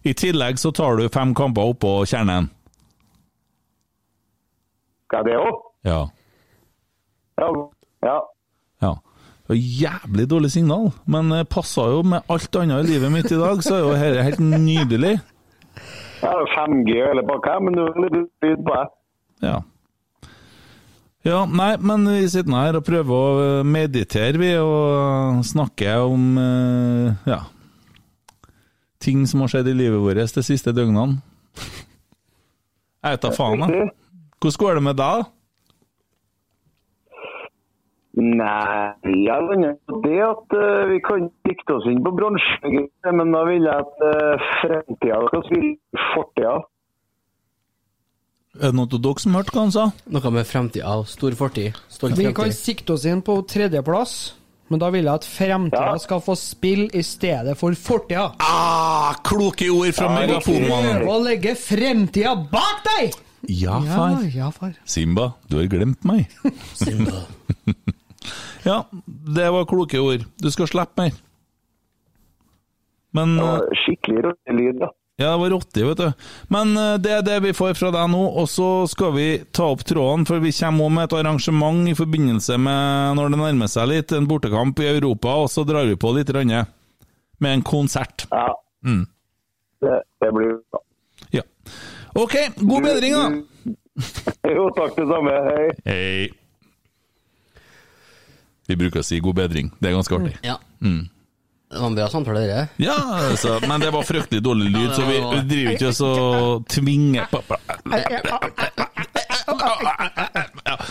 I 0.05 0.13
tillegg 0.13 0.59
så 0.61 0.69
tar 0.75 0.99
du 0.99 1.07
fem 1.09 1.33
kamper 1.37 1.73
oppå 1.73 1.97
kjernen. 2.05 2.51
Skal 5.09 5.25
det 5.25 5.37
òg? 5.39 5.61
Ja. 5.85 6.01
Ja. 7.41 7.49
ja. 8.05 8.17
ja. 8.85 8.93
Jævlig 9.55 10.27
dårlig 10.29 10.51
signal, 10.53 10.91
men 11.09 11.29
det 11.33 11.47
passa 11.53 11.87
jo 11.93 12.03
med 12.05 12.25
alt 12.33 12.57
annet 12.61 12.85
i 12.85 12.95
livet 12.95 13.13
mitt 13.13 13.31
i 13.31 13.39
dag, 13.39 13.61
så 13.65 13.75
er 13.77 13.83
jo 13.83 13.93
dette 13.93 14.27
helt 14.29 14.41
nydelig. 14.41 15.15
Har 16.21 16.49
5G 16.55 16.95
eller 17.11 17.25
pakka, 17.27 17.59
men 17.61 17.77
du 17.77 17.83
er 17.85 17.99
litt 18.05 18.19
lyd 18.45 18.61
på 18.65 18.77
det. 18.77 18.85
Ja. 19.45 19.59
Ja, 21.25 21.41
nei, 21.49 21.71
men 21.81 22.05
vi 22.05 22.27
sitter 22.29 22.53
her 22.53 22.77
og 22.77 22.85
prøver 22.85 23.13
å 23.17 23.61
meditere, 23.65 24.37
vi, 24.37 24.51
og 24.61 25.41
snakker 25.45 26.05
om 26.05 26.35
eh, 26.37 27.29
ja, 27.29 27.41
ting 29.05 29.23
som 29.29 29.43
har 29.43 29.53
skjedd 29.53 29.69
i 29.71 29.77
livet 29.77 30.01
vårt 30.01 30.35
de 30.35 30.43
siste 30.45 30.73
døgnene. 30.75 31.21
Jeg 33.05 33.15
vet 33.15 33.25
da 33.25 33.33
faen, 33.35 33.61
da. 33.61 33.87
Hvordan 34.41 34.61
går 34.61 34.79
det 34.79 34.85
med 34.89 34.97
deg? 34.99 35.23
da? 35.23 35.31
Nei, 38.15 38.95
jeg 39.03 39.43
lander 39.43 39.73
på 39.89 39.97
det 40.05 40.19
at 40.23 40.53
uh, 40.55 40.85
vi 40.87 41.01
kan 41.03 41.25
dikte 41.43 41.75
oss 41.75 41.87
inn 41.91 41.99
på 42.03 42.13
bronse, 42.15 42.71
men 43.11 43.33
da 43.35 43.41
vil 43.49 43.67
jeg 43.67 43.83
at 43.83 44.05
uh, 44.07 44.45
fremtida 44.61 45.17
skal 45.27 45.43
spille 45.49 46.03
fortida. 46.13 46.53
Er 48.55 48.71
det 48.71 48.77
noe 48.77 48.87
av 48.87 49.01
dere 49.03 49.19
som 49.19 49.35
hørte 49.35 49.51
hva 49.51 49.65
han 49.65 49.75
sa? 49.75 49.85
Noe 50.15 50.31
med 50.31 50.47
fremtida. 50.47 50.95
stor 51.11 51.35
fortid. 51.35 51.75
Stolt 51.91 52.15
Vi 52.15 52.31
kan 52.37 52.55
sikte 52.55 52.95
oss 52.95 53.03
inn 53.03 53.19
på 53.25 53.35
tredjeplass, 53.51 54.15
men 54.69 54.79
da 54.81 54.89
vil 54.93 55.05
jeg 55.05 55.13
at 55.13 55.25
fremtida 55.29 55.91
Ja. 55.93 55.97
skal 56.01 56.21
få 56.25 56.35
spille 56.39 56.87
i 56.93 57.03
stedet 57.05 57.57
for 57.57 57.71
fortida. 57.77 58.31
Ah, 58.39 59.13
kloke 59.23 59.67
ord 59.69 59.93
fra 59.93 60.09
megafonmannen! 60.15 61.03
Prøv 61.03 61.11
å 61.13 61.19
legge 61.23 61.53
fremtida 61.59 62.35
bak 62.51 62.81
deg! 62.87 63.13
Ja, 63.47 63.77
far. 63.85 64.23
ja, 64.33 64.49
far. 64.49 64.73
Simba, 64.89 65.33
du 65.47 65.57
har 65.59 65.67
glemt 65.69 66.03
meg. 66.03 66.25
Simba. 66.73 67.25
Ja, 68.65 68.79
det 69.05 69.51
var 69.53 69.67
kloke 69.69 69.99
ord. 70.01 70.23
Du 70.41 70.47
skal 70.49 70.65
slippe 70.65 70.97
mer. 71.03 71.11
Men 73.13 73.35
Ja, 73.37 73.59
skikkelig 73.85 74.23
rottelyd, 74.25 74.79
da. 74.81 74.89
Ja, 75.17 75.29
det 75.31 75.37
var 75.37 75.49
rotti, 75.49 75.83
vet 75.83 75.97
du. 75.97 76.11
Men 76.51 76.77
eh, 76.77 76.93
det 76.99 77.11
er 77.15 77.21
det 77.23 77.37
vi 77.45 77.53
får 77.55 77.77
fra 77.79 77.91
deg 77.95 78.09
nå, 78.11 78.19
og 78.35 78.49
så 78.51 78.67
skal 78.91 79.13
vi 79.15 79.27
ta 79.55 79.69
opp 79.71 79.85
tråden, 79.87 80.25
for 80.27 80.43
vi 80.43 80.51
kommer 80.57 80.89
òg 80.89 80.91
med 80.97 81.07
et 81.07 81.15
arrangement 81.21 81.87
i 81.87 81.95
forbindelse 81.95 82.57
med, 82.59 83.15
når 83.15 83.31
det 83.31 83.39
nærmer 83.39 83.71
seg 83.71 83.87
litt, 83.93 84.11
en 84.11 84.27
bortekamp 84.27 84.81
i 84.83 84.89
Europa, 84.91 85.37
og 85.45 85.47
så 85.53 85.63
drar 85.67 85.87
vi 85.87 85.95
på 85.95 86.11
litt 86.17 86.33
rønne 86.35 86.65
med 87.39 87.57
en 87.57 87.63
konsert. 87.63 88.27
Ja. 88.31 88.49
Mm. 88.83 89.05
Det, 89.85 89.95
det 90.19 90.33
blir 90.35 90.57
bra. 90.73 90.83
Ja. 91.31 91.45
Ok, 92.15 92.35
god 92.59 92.89
bedring, 92.91 93.15
da! 93.15 93.73
Jo, 94.55 94.67
takk 94.75 94.97
det 94.99 95.07
samme. 95.07 95.31
Hei. 95.47 95.67
Hei. 95.87 96.25
Vi 98.67 98.75
bruker 98.75 98.99
å 98.99 99.07
si 99.07 99.21
god 99.23 99.37
bedring. 99.39 99.71
Det 99.79 99.87
er 99.87 99.95
ganske 99.95 100.17
artig. 100.19 100.35
Ja. 100.43 100.57
Mm. 100.83 101.05
Det 101.71 101.79
var 101.79 101.87
en 101.87 101.95
bra 101.97 102.07
samtale, 102.09 102.39
dere. 102.45 102.67
Ja, 102.77 102.95
altså, 103.31 103.59
men 103.67 103.81
det 103.81 103.89
var 103.91 104.03
fryktelig 104.05 104.43
dårlig 104.45 104.69
lyd, 104.69 104.91
så 104.95 105.01
vi 105.07 105.17
vi 105.17 105.41
driver 105.49 105.71
ikke 105.73 105.89
oss 105.89 106.01
og 106.05 106.65
tvinger 106.69 107.25
på 107.31 107.41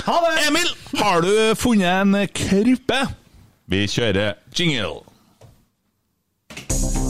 Ha 0.05 0.17
det! 0.25 0.33
Emil, 0.49 0.69
har 1.01 1.23
du 1.23 1.33
funnet 1.59 1.89
en 2.03 2.29
krype? 2.35 3.01
Vi 3.71 3.85
kjører 3.89 4.35
jingle. 4.55 5.14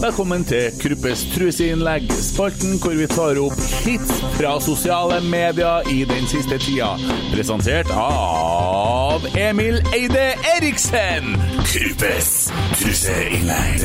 Velkommen 0.05 0.43
til 0.45 0.67
Kruppes 0.83 1.23
truseinnlegg, 1.33 2.11
spalten 2.13 2.75
hvor 2.83 2.93
vi 2.93 3.07
tar 3.09 3.39
opp 3.41 3.61
hits 3.87 4.19
fra 4.35 4.51
sosiale 4.61 5.17
medier 5.25 5.87
i 5.89 6.03
den 6.05 6.27
siste 6.29 6.59
tida. 6.61 6.91
Presentert 7.33 7.89
av 7.97 9.25
Emil 9.33 9.79
Eide 9.97 10.27
Eriksen. 10.51 11.33
Kruppes 11.71 12.29
truseinnlegg. 12.77 13.81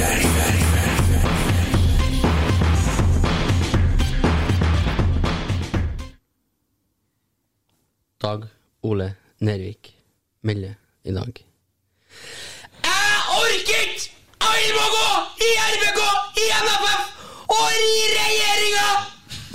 Dag 8.27 8.47
Ole 8.83 9.13
Nervik 9.39 9.95
melder 10.43 10.75
i 11.07 11.15
dag. 11.15 11.43
Jeg 12.83 13.27
orker 13.39 14.09
ikke! 14.59 14.77
Må 14.77 14.85
gå! 14.95 15.05
I 15.45 15.51
RBK, 15.73 16.01
i 16.43 16.47
NFF 16.63 17.03
og 17.55 17.67
i 17.81 17.99
regjeringa! 18.15 18.87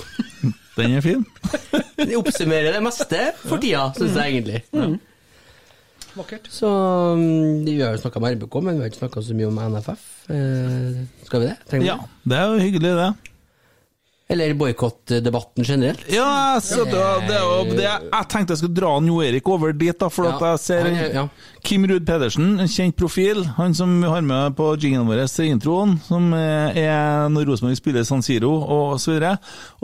Den 0.77 0.95
er 0.97 1.03
fin. 1.05 1.25
Den 1.99 2.15
oppsummerer 2.19 2.75
det 2.75 2.81
meste 2.83 3.21
for 3.45 3.61
tida, 3.63 3.89
syns 3.97 4.17
jeg 4.19 4.39
egentlig. 4.39 4.63
Vakkert. 6.15 6.47
Så 6.51 6.69
mm, 7.19 7.65
Vi 7.67 7.79
har 7.81 7.95
jo 7.95 8.01
snakka 8.01 8.19
om 8.21 8.27
RBK, 8.31 8.59
men 8.63 8.77
vi 8.77 8.85
har 8.85 8.91
ikke 8.91 9.03
snakka 9.03 9.23
så 9.23 9.35
mye 9.35 9.49
om 9.51 9.61
NFF. 9.75 10.03
Eh, 10.31 10.99
skal 11.27 11.43
vi 11.43 11.49
det? 11.49 11.55
Trenger 11.69 11.89
Ja, 11.89 11.97
det 12.23 12.37
er 12.39 12.51
jo 12.51 12.61
hyggelig, 12.63 12.93
det. 12.99 13.34
Det? 14.27 14.33
Eller 14.33 14.53
boikottdebatten 14.57 15.63
generelt? 15.67 16.05
Ja, 16.09 16.57
så 16.61 16.83
det, 16.85 17.01
det, 17.27 17.39
det, 17.77 17.83
jeg 17.85 18.27
tenkte 18.31 18.55
jeg 18.55 18.57
skulle 18.63 18.77
dra 18.79 18.93
Jo 19.05 19.19
Erik 19.21 19.47
over 19.53 19.73
dit, 19.77 19.93
da, 20.01 20.09
for 20.09 20.25
Ja, 20.25 20.35
at 20.35 20.41
jeg 20.47 20.59
ser 20.63 20.87
han 20.89 21.13
ja. 21.13 21.25
Kim 21.65 21.85
Ruud 21.85 22.05
Pedersen, 22.07 22.55
en 22.59 22.67
kjent 22.69 22.95
profil, 22.97 23.43
han 23.57 23.73
som 23.77 23.93
vi 24.01 24.09
har 24.09 24.21
med 24.25 24.55
på 24.57 24.71
jinglen 24.81 25.05
vår 25.09 25.25
til 25.29 25.51
introen, 25.53 25.97
som 26.05 26.33
er 26.33 27.29
når 27.29 27.45
Rosenborg 27.51 27.77
spiller 27.77 28.03
San 28.05 28.21
Siro 28.25 28.51
og 28.61 28.97
så 29.01 29.13
videre. 29.15 29.35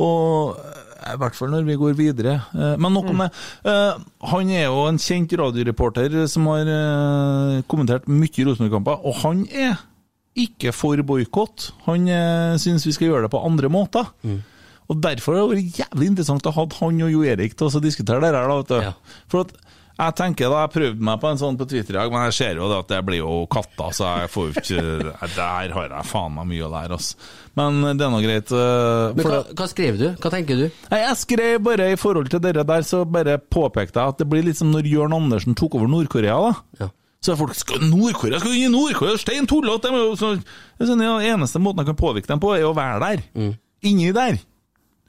Og 0.01 0.57
eh, 0.57 1.13
i 1.13 1.17
hvert 1.17 1.33
fall 1.37 1.49
når 1.53 1.63
vi 1.65 1.77
går 1.81 1.95
videre. 1.97 2.35
Eh, 2.53 2.75
Men 2.81 2.93
nok 2.93 3.09
om 3.13 3.23
det. 3.23 3.29
Eh, 3.65 4.01
Han 4.33 4.49
er 4.53 4.67
jo 4.67 4.83
en 4.89 4.99
kjent 5.01 5.33
radioreporter 5.41 6.27
som 6.29 6.45
har 6.51 6.65
eh, 6.69 7.61
kommentert 7.69 8.05
mye 8.09 8.45
Rosenborg-kamper, 8.49 9.01
og 9.05 9.15
han 9.23 9.45
er 9.49 9.79
ikke 10.35 10.71
for 10.75 11.01
boikott. 11.03 11.71
Han 11.87 12.07
eh, 12.07 12.55
syns 12.61 12.85
vi 12.87 12.93
skal 12.95 13.07
gjøre 13.11 13.27
det 13.27 13.33
på 13.33 13.43
andre 13.45 13.69
måter. 13.73 14.07
Og 14.91 14.99
Derfor 14.99 15.35
har 15.37 15.47
det 15.47 15.57
vært 15.61 15.77
jævlig 15.85 16.07
interessant 16.11 16.47
å 16.47 16.51
ha 16.55 16.65
han 16.81 17.01
og 17.05 17.11
Jo 17.13 17.21
Erik 17.23 17.53
til 17.55 17.67
å 17.69 17.79
diskutere 17.83 18.19
det 18.23 18.31
her. 18.33 18.47
da, 18.47 18.55
vet 18.59 18.71
du. 18.71 18.79
Ja. 18.89 18.93
For 19.31 19.45
at 19.47 19.53
jeg 20.01 20.15
tenker 20.17 20.49
da, 20.49 20.61
jeg 20.63 20.71
prøvde 20.73 21.05
meg 21.05 21.19
på 21.21 21.29
en 21.29 21.37
sånn 21.37 21.57
på 21.59 21.65
Twitter 21.69 21.93
i 21.93 21.97
dag, 21.99 22.09
men 22.11 22.23
jeg 22.25 22.33
ser 22.33 22.57
jo 22.57 22.69
at 22.73 22.87
det 22.89 22.99
blir 23.05 23.19
jo 23.21 23.33
katter, 23.51 23.91
så 23.93 24.07
jeg 24.23 24.31
får 24.33 24.47
jo 24.47 24.53
ikke 24.63 25.11
Der 25.35 25.75
har 25.75 25.91
jeg 25.93 26.07
faen 26.09 26.33
meg 26.39 26.47
mye 26.49 26.63
å 26.65 26.71
lære, 26.73 26.97
altså. 26.97 27.19
Men 27.59 27.77
det 27.99 28.07
er 28.07 28.09
nå 28.15 28.21
greit. 28.23 28.51
eh, 28.55 29.11
Men 29.19 29.27
hva, 29.29 29.41
hva 29.59 29.67
skrev 29.69 29.99
du? 29.99 30.07
Hva 30.15 30.31
tenker 30.33 30.57
du? 30.57 30.65
Nei, 30.89 31.01
Jeg 31.03 31.19
skrev 31.21 31.59
bare 31.67 31.91
i 31.93 31.99
forhold 32.01 32.31
til 32.33 32.41
dere 32.43 32.65
der, 32.65 32.87
så 32.87 33.03
bare 33.05 33.37
påpekte 33.37 33.99
jeg 34.01 34.15
at 34.15 34.23
det 34.23 34.29
blir 34.31 34.47
litt 34.47 34.57
som 34.57 34.71
når 34.73 34.89
Jørn 34.89 35.13
Andersen 35.19 35.55
tok 35.59 35.75
over 35.77 35.91
Nord-Korea. 35.91 36.39
da. 36.49 36.55
Ja. 36.87 36.89
Så 37.21 37.35
er 37.35 37.37
folk 37.37 37.53
skal 37.53 37.83
Nord-Korea 37.85 38.39
skal 38.41 38.55
inn 38.57 38.71
i 38.71 38.73
Nord-Korea, 38.73 39.17
stein 39.21 39.45
tullete! 39.49 39.91
sånn, 40.17 40.39
ja, 41.05 41.17
Eneste 41.33 41.61
måten 41.61 41.83
jeg 41.83 41.91
kan 41.91 41.99
påvirke 41.99 42.31
dem 42.31 42.41
på, 42.41 42.55
er 42.55 42.65
å 42.65 42.73
være 42.73 42.97
der. 43.03 43.21
Inni 43.85 44.09
der. 44.15 44.39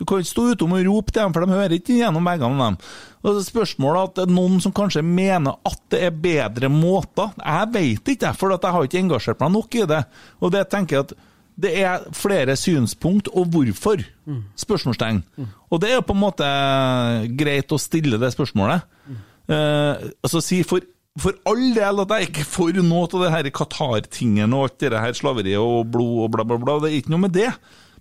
Du 0.01 0.05
kan 0.09 0.21
ikke 0.21 0.29
stå 0.33 0.45
utom 0.53 0.75
og 0.77 0.85
rope 0.85 1.13
til 1.15 1.23
dem, 1.23 1.33
for 1.33 1.47
de 1.47 1.55
hører 1.57 1.75
ikke 1.79 1.97
gjennom 1.97 2.29
veggene. 2.29 2.67
Dem. 2.67 2.77
Og 3.23 3.39
så 3.39 3.47
Spørsmålet 3.47 4.11
at 4.11 4.15
det 4.19 4.27
er 4.27 4.35
noen 4.37 4.61
som 4.61 4.75
kanskje 4.77 5.05
mener 5.07 5.57
at 5.69 5.81
det 5.95 6.03
er 6.11 6.21
bedre 6.25 6.69
måter. 6.73 7.33
Jeg 7.39 7.73
vet 7.79 8.13
ikke, 8.17 8.35
for 8.37 8.53
at 8.57 8.67
jeg 8.67 8.77
har 8.77 8.89
ikke 8.91 9.03
engasjert 9.07 9.41
meg 9.41 9.55
nok 9.57 9.81
i 9.81 9.89
det. 9.95 10.05
Og 10.43 10.53
det 10.53 10.67
tenker 10.73 10.99
jeg 10.99 11.07
at 11.09 11.15
det 11.63 11.75
er 11.85 12.07
flere 12.17 12.57
synspunkt, 12.61 13.33
og 13.33 13.49
hvorfor? 13.57 14.05
Spørsmålstegn. 14.61 15.23
Og 15.73 15.81
det 15.81 15.93
er 15.95 16.01
jo 16.03 16.09
på 16.11 16.17
en 16.17 16.25
måte 16.29 16.49
greit 17.41 17.73
å 17.73 17.81
stille 17.81 18.21
det 18.21 18.35
spørsmålet. 18.37 18.85
Eh, 19.49 20.11
altså 20.25 20.41
si 20.45 20.61
for, 20.67 20.85
for 21.21 21.37
all 21.49 21.75
del 21.77 22.03
at 22.05 22.13
jeg 22.17 22.31
ikke 22.31 22.45
får 22.49 22.71
for 22.73 22.89
noe 22.89 23.05
av 23.05 23.25
det 23.25 23.33
her 23.35 23.49
Qatar-tingen 23.53 24.55
og 24.57 24.69
alt 24.69 24.79
det 24.81 25.01
her 25.05 25.17
slaveriet 25.17 25.61
og 25.61 25.91
blod 25.93 26.27
og 26.27 26.31
bla, 26.33 26.47
bla, 26.49 26.57
bla. 26.61 26.79
Det 26.81 26.93
er 26.93 27.01
ikke 27.03 27.13
noe 27.13 27.27
med 27.27 27.35
det. 27.37 27.51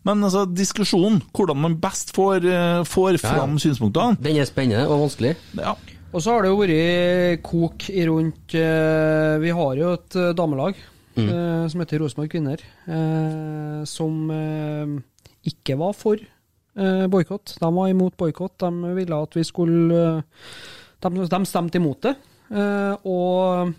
Men 0.08 0.24
altså, 0.24 0.46
diskusjonen, 0.48 1.20
hvordan 1.36 1.60
man 1.62 1.76
best 1.82 2.16
får, 2.16 2.46
eh, 2.48 2.84
får 2.88 3.20
fram 3.22 3.58
ja. 3.58 3.64
synspunktene 3.68 4.18
Den 4.24 4.40
er 4.42 4.48
spennende 4.50 4.88
og 4.88 5.04
vanskelig. 5.04 5.36
ja. 5.60 5.76
Og 6.12 6.20
så 6.20 6.34
har 6.34 6.44
det 6.44 6.50
jo 6.52 6.60
vært 6.60 7.44
kok 7.48 7.86
i 7.92 8.04
rundt 8.10 8.56
eh, 8.60 9.36
Vi 9.40 9.54
har 9.56 9.78
jo 9.80 9.94
et 9.96 10.18
eh, 10.20 10.34
damelag 10.36 10.80
mm. 11.16 11.30
som 11.72 11.84
heter 11.84 12.02
Rosenborg 12.04 12.32
Kvinner, 12.34 12.64
eh, 12.88 13.80
som 13.88 14.32
ikke 15.48 15.76
var 15.80 15.96
for 15.98 16.20
boikott. 17.12 17.58
De 17.60 17.70
var 17.76 17.90
imot 17.92 18.16
boikott. 18.16 18.54
De 18.64 18.92
ville 18.96 19.18
at 19.24 19.36
vi 19.36 19.44
skulle 19.44 20.04
de, 21.04 21.26
de 21.32 21.40
stemte 21.50 21.80
imot 21.82 22.00
det. 22.08 22.14
Eh, 22.52 22.96
og 23.08 23.72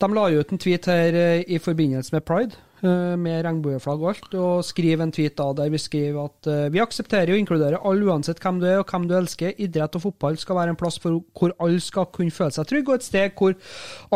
de 0.00 0.08
la 0.16 0.28
jo 0.32 0.44
ut 0.44 0.52
en 0.54 0.60
tweet 0.60 0.86
her 0.88 1.18
eh, 1.18 1.42
i 1.44 1.58
forbindelse 1.60 2.14
med 2.14 2.24
pride, 2.24 2.56
eh, 2.80 3.16
med 3.20 3.42
regnbueflagg 3.44 4.00
og 4.00 4.12
alt, 4.14 4.36
og 4.40 4.64
skriver 4.64 5.04
en 5.04 5.12
tweet 5.12 5.36
da 5.36 5.50
der 5.58 5.72
vi 5.72 5.80
skriver 5.82 6.30
at 6.30 6.72
vi 6.72 6.80
aksepterer 6.82 7.34
og 7.34 7.42
inkluderer 7.42 7.84
alle 7.84 8.08
uansett 8.08 8.40
hvem 8.40 8.62
du 8.62 8.68
er 8.70 8.80
og 8.80 8.88
hvem 8.88 9.08
du 9.10 9.16
elsker. 9.18 9.52
Idrett 9.60 9.98
og 9.98 10.06
fotball 10.06 10.40
skal 10.40 10.60
være 10.60 10.74
en 10.74 10.80
plass 10.80 11.00
hvor 11.02 11.52
alle 11.58 11.84
skal 11.84 12.08
kunne 12.14 12.34
føle 12.34 12.56
seg 12.56 12.70
trygge, 12.70 12.88
og 12.88 13.02
et 13.02 13.10
sted 13.10 13.36
hvor 13.36 13.58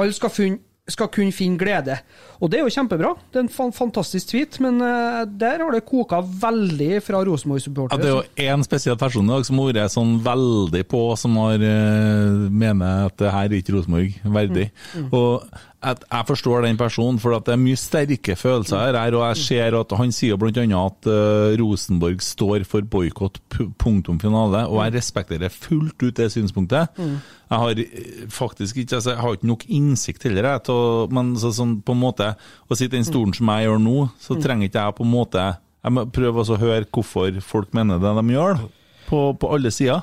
alle 0.00 0.16
skal, 0.16 0.32
funn, 0.32 0.58
skal 0.88 1.10
kunne 1.12 1.34
finne 1.36 1.58
glede. 1.60 1.98
Og 2.40 2.50
det 2.50 2.60
er 2.60 2.66
jo 2.66 2.72
kjempebra. 2.72 3.12
Det 3.32 3.40
er 3.40 3.44
en 3.44 3.52
fan, 3.52 3.72
fantastisk 3.76 4.30
tweet, 4.30 4.58
men 4.64 4.80
eh, 4.84 5.22
der 5.40 5.60
har 5.64 5.74
det 5.74 5.84
koka 5.88 6.22
veldig 6.22 7.02
fra 7.04 7.18
Ja, 7.18 7.26
Rosenborg-supportere. 7.28 7.98
det 8.00 8.08
er 8.08 8.14
jo 8.16 8.54
én 8.54 8.64
spesiell 8.64 8.96
person 9.00 9.26
i 9.26 9.34
dag 9.34 9.46
som 9.46 9.58
har 9.60 9.72
vært 9.74 9.94
sånn 9.94 10.14
veldig 10.24 10.84
på, 10.88 11.02
som 11.20 11.36
har 11.42 11.60
uh, 11.60 12.46
mener 12.48 13.08
at 13.08 13.16
det 13.20 13.32
her 13.34 13.50
er 13.50 13.58
ikke 13.58 13.74
Rosenborg 13.76 14.20
verdig. 14.38 14.68
Og 15.10 15.44
at 15.78 16.00
jeg 16.10 16.26
forstår 16.26 16.64
den 16.66 16.78
personen, 16.78 17.20
for 17.22 17.36
det 17.38 17.52
er 17.54 17.60
mye 17.60 17.78
sterke 17.78 18.34
følelser 18.34 18.80
her, 18.96 19.14
og 19.14 19.22
jeg 19.28 19.38
ser 19.44 19.76
at 19.78 19.92
han 20.00 20.10
sier 20.14 20.38
bl.a. 20.40 20.64
at 20.64 21.06
uh, 21.06 21.54
Rosenborg 21.60 22.24
står 22.24 22.64
for 22.66 22.82
boikott, 22.82 23.38
pu- 23.52 23.70
punktum 23.78 24.18
finale, 24.18 24.64
og 24.66 24.80
jeg 24.82 24.96
respekterer 24.96 25.54
fullt 25.54 26.02
ut 26.02 26.18
det 26.18 26.32
synspunktet. 26.34 26.98
Jeg 26.98 27.62
har 27.62 27.78
eh, 27.84 28.26
faktisk 28.34 28.82
ikke 28.82 28.98
altså, 28.98 29.14
jeg 29.14 29.22
har 29.22 29.38
ikke 29.38 29.52
nok 29.52 29.64
innsikt 29.70 30.26
heller, 30.26 30.50
jeg, 30.50 30.66
til 30.66 31.14
men 31.14 31.32
så, 31.38 31.54
sånn, 31.54 31.78
på 31.86 31.94
en 31.94 32.02
måte, 32.02 32.32
å 32.66 32.74
sitte 32.74 32.96
i 32.96 32.98
den 32.98 33.06
stolen 33.06 33.36
som 33.38 33.54
jeg 33.54 33.68
gjør 33.68 33.82
nå, 33.86 33.96
så 34.18 34.36
trenger 34.42 34.68
ikke 34.68 34.82
jeg 34.82 34.98
på 34.98 35.06
en 35.06 35.14
måte 35.14 35.48
jeg 35.78 35.94
må 35.94 36.08
prøve 36.10 36.42
å 36.42 36.58
høre 36.58 36.86
hvorfor 36.90 37.36
folk 37.44 37.74
mener 37.76 38.00
det 38.02 38.10
de 38.18 38.34
gjør, 38.34 38.64
på, 39.08 39.20
på 39.38 39.50
alle 39.54 39.70
sider. 39.72 40.02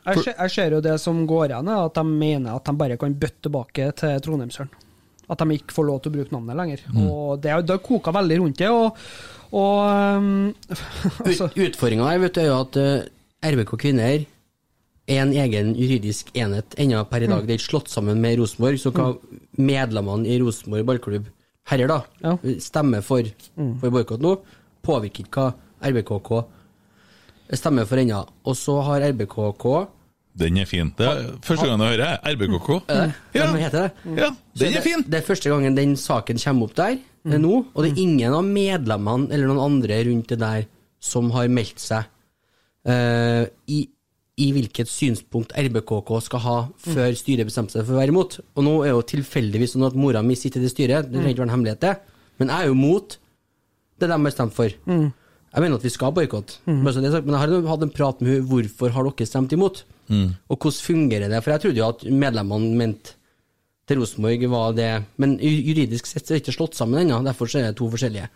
Jeg 0.00 0.24
ser, 0.24 0.32
jeg 0.32 0.52
ser 0.54 0.74
jo 0.74 0.80
det 0.82 0.94
som 1.02 1.26
går 1.28 1.52
er 1.52 1.68
at 1.76 1.98
de 1.98 2.04
mener 2.08 2.54
at 2.56 2.64
de 2.64 2.72
bare 2.80 2.96
kan 2.98 3.12
bøtte 3.14 3.44
tilbake 3.44 3.90
til 4.00 4.22
Trondheimsøren. 4.24 4.72
At 5.30 5.38
de 5.38 5.54
ikke 5.56 5.72
får 5.76 5.86
lov 5.86 6.00
til 6.02 6.10
å 6.10 6.14
bruke 6.18 6.34
navnet 6.34 6.58
lenger. 6.58 6.80
Og 7.06 7.40
Det 7.40 7.50
har- 7.54 7.62
det 7.62 7.76
koka 7.86 8.10
veldig 8.12 8.38
rundt 8.40 8.58
det. 8.58 8.68
Og, 8.68 8.96
og 9.52 9.78
um, 10.18 10.54
altså, 11.26 11.46
Ut, 11.54 11.56
Utfordringa 11.68 12.08
her 12.10 12.18
vet 12.24 12.34
du, 12.34 12.40
er 12.42 12.48
jo 12.50 12.60
at 12.64 12.76
uh, 12.76 13.08
RBK 13.46 13.76
Kvinner 13.78 14.26
er 15.10 15.20
en 15.22 15.32
egen 15.34 15.72
juridisk 15.74 16.28
enhet 16.38 16.74
ennå 16.78 17.04
per 17.10 17.22
i 17.22 17.30
dag. 17.30 17.46
Det 17.46 17.54
er 17.54 17.58
ikke 17.60 17.70
slått 17.72 17.88
sammen 17.90 18.20
med 18.22 18.38
Rosenborg, 18.38 18.78
så 18.78 18.92
hva 18.94 19.08
medlemmene 19.58 20.26
i 20.30 20.36
Rosenborg 20.42 20.84
ballklubb 20.86 21.30
herrer 21.70 21.88
da 21.90 22.00
Ja. 22.22 22.36
stemmer 22.62 23.02
for, 23.02 23.22
for 23.80 23.90
boikott 23.90 24.22
nå, 24.22 24.36
påvirker 24.86 25.24
ikke 25.26 25.46
hva 25.48 25.54
RBKK 25.90 26.30
stemmer 27.58 27.86
for 27.90 27.98
ennå. 28.02 28.20
Og 28.46 28.54
så 28.58 28.76
har 28.86 29.02
RBKK 29.10 29.66
Den 30.38 30.58
er 30.62 30.68
fin. 30.68 30.92
Det 30.96 31.06
er 31.06 31.30
første 31.42 31.66
gang 31.66 31.82
jeg 31.82 31.96
hører 31.96 32.18
RBKK. 32.32 32.68
Ja. 32.88 33.06
Ja. 33.34 33.46
Heter 33.58 33.86
det? 33.88 34.16
Ja, 34.18 34.28
den 34.60 34.76
er 34.78 34.84
fin! 34.84 35.02
Det, 35.02 35.10
det 35.12 35.20
er 35.20 35.26
første 35.26 35.50
gangen 35.50 35.76
den 35.76 35.96
saken 35.98 36.38
kommer 36.38 36.68
opp 36.68 36.76
der 36.78 36.96
eh, 36.96 37.38
nå, 37.40 37.54
og 37.74 37.84
det 37.84 37.92
er 37.92 38.02
ingen 38.04 38.36
av 38.36 38.46
medlemmene 38.46 39.30
eller 39.34 39.50
noen 39.50 39.64
andre 39.64 39.98
rundt 40.06 40.30
det 40.30 40.38
der 40.40 40.68
som 41.02 41.30
har 41.34 41.48
meldt 41.50 41.80
seg 41.80 42.06
uh, 42.88 43.44
i, 43.72 43.80
i 44.40 44.48
hvilket 44.54 44.88
synspunkt 44.88 45.54
RBKK 45.56 46.12
skal 46.24 46.42
ha 46.44 46.56
før 46.84 47.14
styret 47.16 47.48
bestemte 47.48 47.76
seg 47.76 47.86
for 47.88 47.96
å 47.96 48.00
være 48.00 48.12
imot. 48.14 48.38
Og 48.54 48.66
nå 48.66 48.74
er 48.84 48.92
jo 48.94 49.06
tilfeldigvis 49.08 49.74
sånn 49.74 49.88
at 49.88 49.96
mora 49.98 50.22
mi 50.24 50.36
sitter 50.38 50.60
i 50.62 50.68
det 50.68 50.72
styret, 50.74 51.08
det 51.08 51.18
trenger 51.18 51.34
ikke 51.34 51.42
være 51.42 51.50
en 51.50 51.56
hemmelighet, 51.56 51.82
det. 51.84 52.20
Men 52.40 52.52
jeg 52.52 52.66
er 52.66 52.70
jo 52.70 52.76
mot 52.78 53.16
det 54.00 54.08
de 54.08 54.16
har 54.16 54.32
stemt 54.36 54.56
for. 54.56 54.76
Jeg 55.50 55.64
mener 55.64 55.80
at 55.80 55.84
vi 55.84 55.90
skal 55.92 56.12
boikotte, 56.14 56.60
men 56.68 56.86
jeg 56.86 57.24
har 57.42 57.56
hatt 57.72 57.82
en 57.84 57.90
prat 57.96 58.20
med 58.22 58.30
henne 58.30 58.46
hvorfor 58.48 58.92
har 58.94 59.08
dere 59.08 59.26
stemt 59.28 59.52
imot, 59.56 59.82
og 60.10 60.58
hvordan 60.58 60.84
fungerer 60.84 61.28
det? 61.30 61.42
For 61.44 61.50
jeg 61.54 61.60
trodde 61.64 61.78
jo 61.80 61.88
at 61.88 62.04
medlemmene 62.10 62.76
mente 62.76 63.10
til 63.90 63.98
Rosenborg 63.98 64.44
var 64.50 64.72
det 64.74 64.90
Men 65.18 65.38
juridisk 65.42 66.06
sett 66.06 66.26
så 66.26 66.32
er 66.34 66.38
det 66.38 66.42
ikke 66.44 66.56
slått 66.58 66.74
sammen 66.78 67.00
ennå, 67.02 67.22
derfor 67.26 67.46
så 67.50 67.58
er 67.60 67.64
det 67.70 67.76
to 67.80 67.88
forskjellige. 67.90 68.28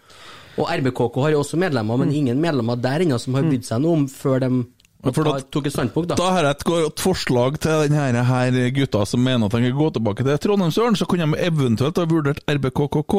Og 0.59 0.67
RBKK 0.71 1.17
har 1.23 1.31
jo 1.35 1.41
også 1.43 1.57
medlemmer, 1.59 1.97
men 1.99 2.13
ingen 2.15 2.41
medlemmer 2.43 2.77
der 2.79 3.01
ennå 3.03 3.19
som 3.19 3.35
har 3.35 3.43
bydd 3.47 3.65
seg 3.67 3.81
noe 3.83 3.93
om 3.99 4.09
før 4.11 4.39
de 4.45 4.51
For 5.05 5.23
da- 5.27 5.41
tok 5.53 5.67
et 5.67 5.73
standpunkt, 5.75 6.09
da. 6.09 6.15
Da 6.17 6.31
har 6.33 6.43
jeg 6.47 6.51
et 6.57 6.65
godt 6.65 7.01
forslag 7.03 7.59
til 7.61 7.89
denne 7.91 8.23
her 8.25 8.71
gutta 8.73 9.05
som 9.07 9.21
mener 9.21 9.47
at 9.47 9.53
han 9.53 9.63
kan 9.67 9.77
gå 9.77 9.91
tilbake 9.93 10.25
til 10.25 10.39
Trondheimsøren, 10.39 10.97
så 10.97 11.05
kunne 11.11 11.27
de 11.27 11.37
eventuelt 11.45 11.97
ha 11.99 12.05
vurdert 12.09 12.41
RBKKK. 12.49 13.15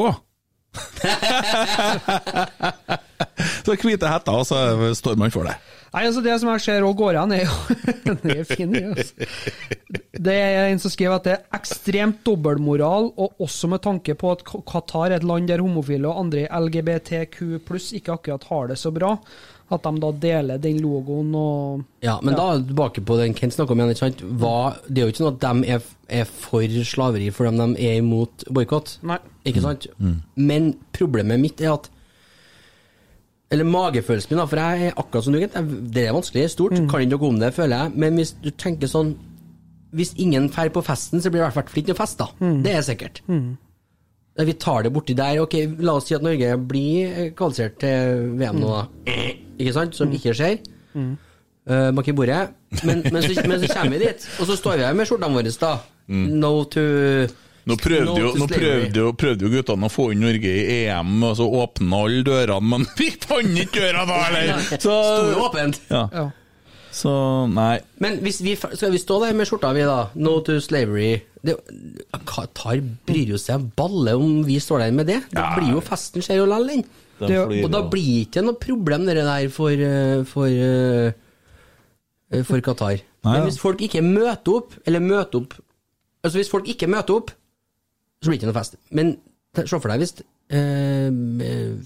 så 3.66 3.76
hvite 3.80 4.10
hetter, 4.10 4.34
og 4.34 4.46
så 4.48 4.58
står 4.98 5.18
man 5.20 5.32
for 5.34 5.48
det. 5.48 5.56
Nei, 5.96 6.04
altså 6.04 6.20
Det 6.20 6.34
som 6.42 6.50
jeg 6.52 6.60
ser 6.60 6.84
òg 6.84 6.98
går 6.98 7.16
an, 7.22 7.32
er 7.32 7.46
jo 7.46 7.76
Den 8.10 8.32
er 8.34 8.44
fin, 8.44 8.72
den, 8.72 8.92
altså. 8.92 9.28
Det 10.26 10.34
er 10.34 10.68
en 10.68 10.80
som 10.82 10.92
skriver 10.92 11.16
at 11.16 11.26
det 11.26 11.34
er 11.36 11.56
ekstremt 11.56 12.20
dobbeltmoral, 12.26 13.10
og 13.16 13.40
også 13.42 13.70
med 13.72 13.82
tanke 13.84 14.16
på 14.18 14.32
at 14.34 14.44
Qatar 14.44 15.10
er 15.10 15.18
et 15.18 15.26
land 15.26 15.48
der 15.48 15.62
homofile 15.64 16.10
og 16.10 16.20
andre 16.26 16.46
LGBTQ 16.52 17.40
pluss 17.64 17.92
ikke 17.96 18.16
akkurat 18.16 18.44
har 18.50 18.70
det 18.72 18.78
så 18.80 18.92
bra, 18.92 19.14
at 19.72 19.82
de 19.88 20.02
da 20.04 20.12
deler 20.22 20.60
den 20.62 20.78
logoen 20.84 21.32
og 21.34 21.82
Ja, 22.04 22.18
men 22.22 22.36
da 22.38 22.50
er 22.52 22.60
du 22.60 22.68
tilbake 22.70 23.02
på 23.06 23.16
den 23.18 23.34
Kent 23.34 23.56
snakka 23.56 23.74
om 23.74 23.80
igjen. 23.82 23.96
ikke 23.96 24.04
sant? 24.04 24.22
Hva, 24.40 24.54
det 24.86 25.00
er 25.00 25.08
jo 25.08 25.14
ikke 25.14 25.22
sånn 25.24 25.32
at 25.32 25.42
de 25.48 25.74
er, 25.74 25.90
er 26.20 26.28
for 26.30 26.78
slaveri 26.92 27.32
fordi 27.34 27.56
de 27.58 27.88
er 27.88 27.98
imot 28.04 28.46
boikott. 28.52 28.98
Ikke 29.48 29.64
sant? 29.64 29.88
Men 30.36 30.74
problemet 30.96 31.42
mitt 31.42 31.64
er 31.64 31.74
at 31.78 31.90
Eller 33.54 33.64
magefølelsen 33.70 34.32
min, 34.32 34.40
da, 34.40 34.46
for 34.50 34.58
jeg 34.58 34.88
er 34.88 34.96
akkurat 34.98 35.24
som 35.24 35.34
du, 35.36 35.38
Kent. 35.38 35.56
Det 35.94 36.02
er 36.08 36.14
vanskelig, 36.16 36.48
stort. 36.50 36.74
Kan 36.90 37.04
ikke 37.04 37.12
noe 37.14 37.28
om 37.28 37.36
det, 37.38 37.52
føler 37.54 37.84
jeg. 37.84 37.92
Men 38.02 38.16
hvis 38.18 38.32
du 38.42 38.50
tenker 38.50 38.90
sånn 38.90 39.14
Hvis 39.96 40.10
ingen 40.20 40.48
drar 40.50 40.68
på 40.74 40.82
festen, 40.84 41.22
så 41.22 41.30
blir 41.30 41.40
det 41.40 41.44
i 41.44 41.46
hvert 41.54 41.54
fall 41.70 41.78
ikke 41.82 41.92
noe 41.94 42.00
fest, 42.00 42.18
da. 42.18 42.26
Det 42.64 42.72
er 42.74 42.82
sikkert. 42.82 43.22
Vi 44.36 44.52
tar 44.60 44.82
det 44.84 44.90
borti 44.92 45.14
der. 45.16 45.38
Ok, 45.40 45.54
La 45.80 45.94
oss 45.96 46.08
si 46.10 46.14
at 46.18 46.22
Norge 46.26 46.50
blir 46.68 47.30
kvalifisert 47.38 47.78
til 47.80 48.26
VM 48.36 48.58
nå, 48.60 48.68
da. 48.74 49.14
Ikke 49.56 49.72
sant? 49.72 49.94
Som 49.96 50.10
ikke 50.12 50.34
skjer. 50.36 50.58
Uh, 51.66 51.88
Bak 51.96 52.08
i 52.08 52.12
bordet. 52.12 52.42
Men, 52.84 53.00
men, 53.12 53.22
så, 53.22 53.32
men 53.48 53.62
så 53.62 53.70
kommer 53.72 53.96
vi 53.96 54.02
dit, 54.04 54.26
og 54.40 54.46
så 54.50 54.56
står 54.58 54.76
vi 54.76 54.84
her 54.84 54.94
med 54.98 55.06
skjortene 55.08 55.32
våre, 55.38 55.54
da. 55.62 55.72
No 56.42 56.52
to 56.70 56.82
Nå 57.66 57.74
prøvde, 57.82 58.12
jo, 58.22 58.28
nå 58.38 58.46
prøvde, 58.46 59.00
jo, 59.00 59.12
prøvde 59.18 59.42
jo 59.42 59.50
guttene 59.50 59.88
å 59.88 59.90
få 59.90 60.04
inn 60.14 60.20
Norge 60.22 60.46
i 60.46 60.84
EM, 60.86 61.16
og 61.26 61.32
så 61.40 61.46
åpna 61.64 61.98
alle 62.06 62.20
dørene, 62.26 62.62
men 62.62 62.84
vi 62.98 63.08
fant 63.18 63.58
ikke 63.64 63.80
døra 63.82 64.04
da 64.06 64.18
heller! 64.28 64.60
Så, 64.78 64.92
Sto 64.94 65.46
åpent. 65.48 65.80
ja. 65.90 66.04
Ja. 66.14 66.26
så 66.94 67.14
nei. 67.50 67.80
Men 68.00 68.20
hvis 68.22 68.38
vi, 68.46 68.54
skal 68.56 68.94
vi 68.94 69.00
stå 69.02 69.18
der 69.24 69.34
med 69.36 69.48
skjorta 69.50 69.72
vi, 69.76 69.82
da? 69.88 69.98
No 70.14 70.36
to 70.46 70.60
slavery. 70.62 71.16
Det, 71.46 71.56
Qatar 72.26 72.78
bryr 73.06 73.34
jo 73.34 73.38
seg 73.42 73.66
balle 73.78 74.14
om 74.18 74.38
vi 74.46 74.56
står 74.62 74.86
der 74.86 74.94
med 74.96 75.10
det. 75.10 75.18
Det 75.34 75.44
blir 75.58 75.74
jo 75.74 75.82
Festen 75.84 76.22
skjer 76.24 76.38
jo 76.40 76.46
likevel, 76.46 76.70
den. 76.70 76.86
Det- 77.26 77.42
Og 77.64 77.70
da 77.72 77.80
blir 77.82 77.90
blir 77.92 78.24
ikke 78.26 78.42
noe 78.46 78.58
problem, 78.60 79.06
det 79.08 79.16
der, 79.18 79.48
for, 79.50 79.70
eh, 79.72 80.22
for, 80.28 80.46
eh, 80.46 82.42
for 82.44 82.60
Qatar. 82.60 83.00
Nei, 83.26 83.32
Men 83.40 83.46
hvis 83.48 83.58
folk 83.58 83.80
ikke 83.82 84.02
møter 84.06 84.54
opp, 84.60 84.74
eller 84.86 85.00
møter 85.02 85.40
opp 85.42 85.54
Altså 86.26 86.38
hvis 86.40 86.50
folk 86.50 86.66
ikke 86.70 86.88
møter 86.90 87.14
opp, 87.20 87.30
så 88.26 88.32
blir 88.32 88.40
det 88.40 88.42
ikke 88.44 88.50
noe 88.52 88.58
fest. 88.60 88.76
Men 88.98 89.14
se 89.56 89.78
for 89.78 89.88
deg 89.88 90.02
hvis 90.02 90.16
eh, 90.52 91.08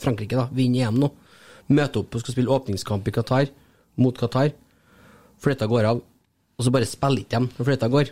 Frankrike 0.02 0.38
da, 0.38 0.48
vinner 0.56 0.88
EM 0.88 0.98
nå, 1.04 1.10
møter 1.70 2.02
opp 2.02 2.16
og 2.16 2.22
skal 2.24 2.34
spille 2.34 2.50
åpningskamp 2.56 3.06
i 3.06 3.14
Qatar, 3.14 3.50
mot 4.00 4.16
Qatar, 4.18 4.50
fløyta 5.40 5.68
går 5.70 5.86
av, 5.92 6.00
og 6.58 6.66
så 6.66 6.72
bare 6.74 6.88
spiller 6.88 7.22
ikke 7.22 7.36
dem 7.36 7.46
når 7.56 7.68
fløyta 7.68 7.88
går. 7.92 8.10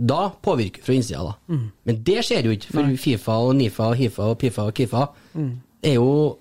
Da 0.00 0.20
påvirker 0.44 0.84
fra 0.84 0.94
innsida, 0.96 1.22
da. 1.26 1.34
Men 1.88 2.02
det 2.06 2.20
skjer 2.24 2.46
jo 2.48 2.52
ikke, 2.56 2.70
for 2.72 2.92
Fifa 3.02 3.34
og 3.46 3.54
Nifa 3.58 3.90
og 3.92 3.98
Hifa 4.00 4.28
og 4.32 4.38
Pifa 4.40 4.66
og 4.70 4.74
Kifa 4.78 5.02
er 5.82 5.96
jo 5.96 6.38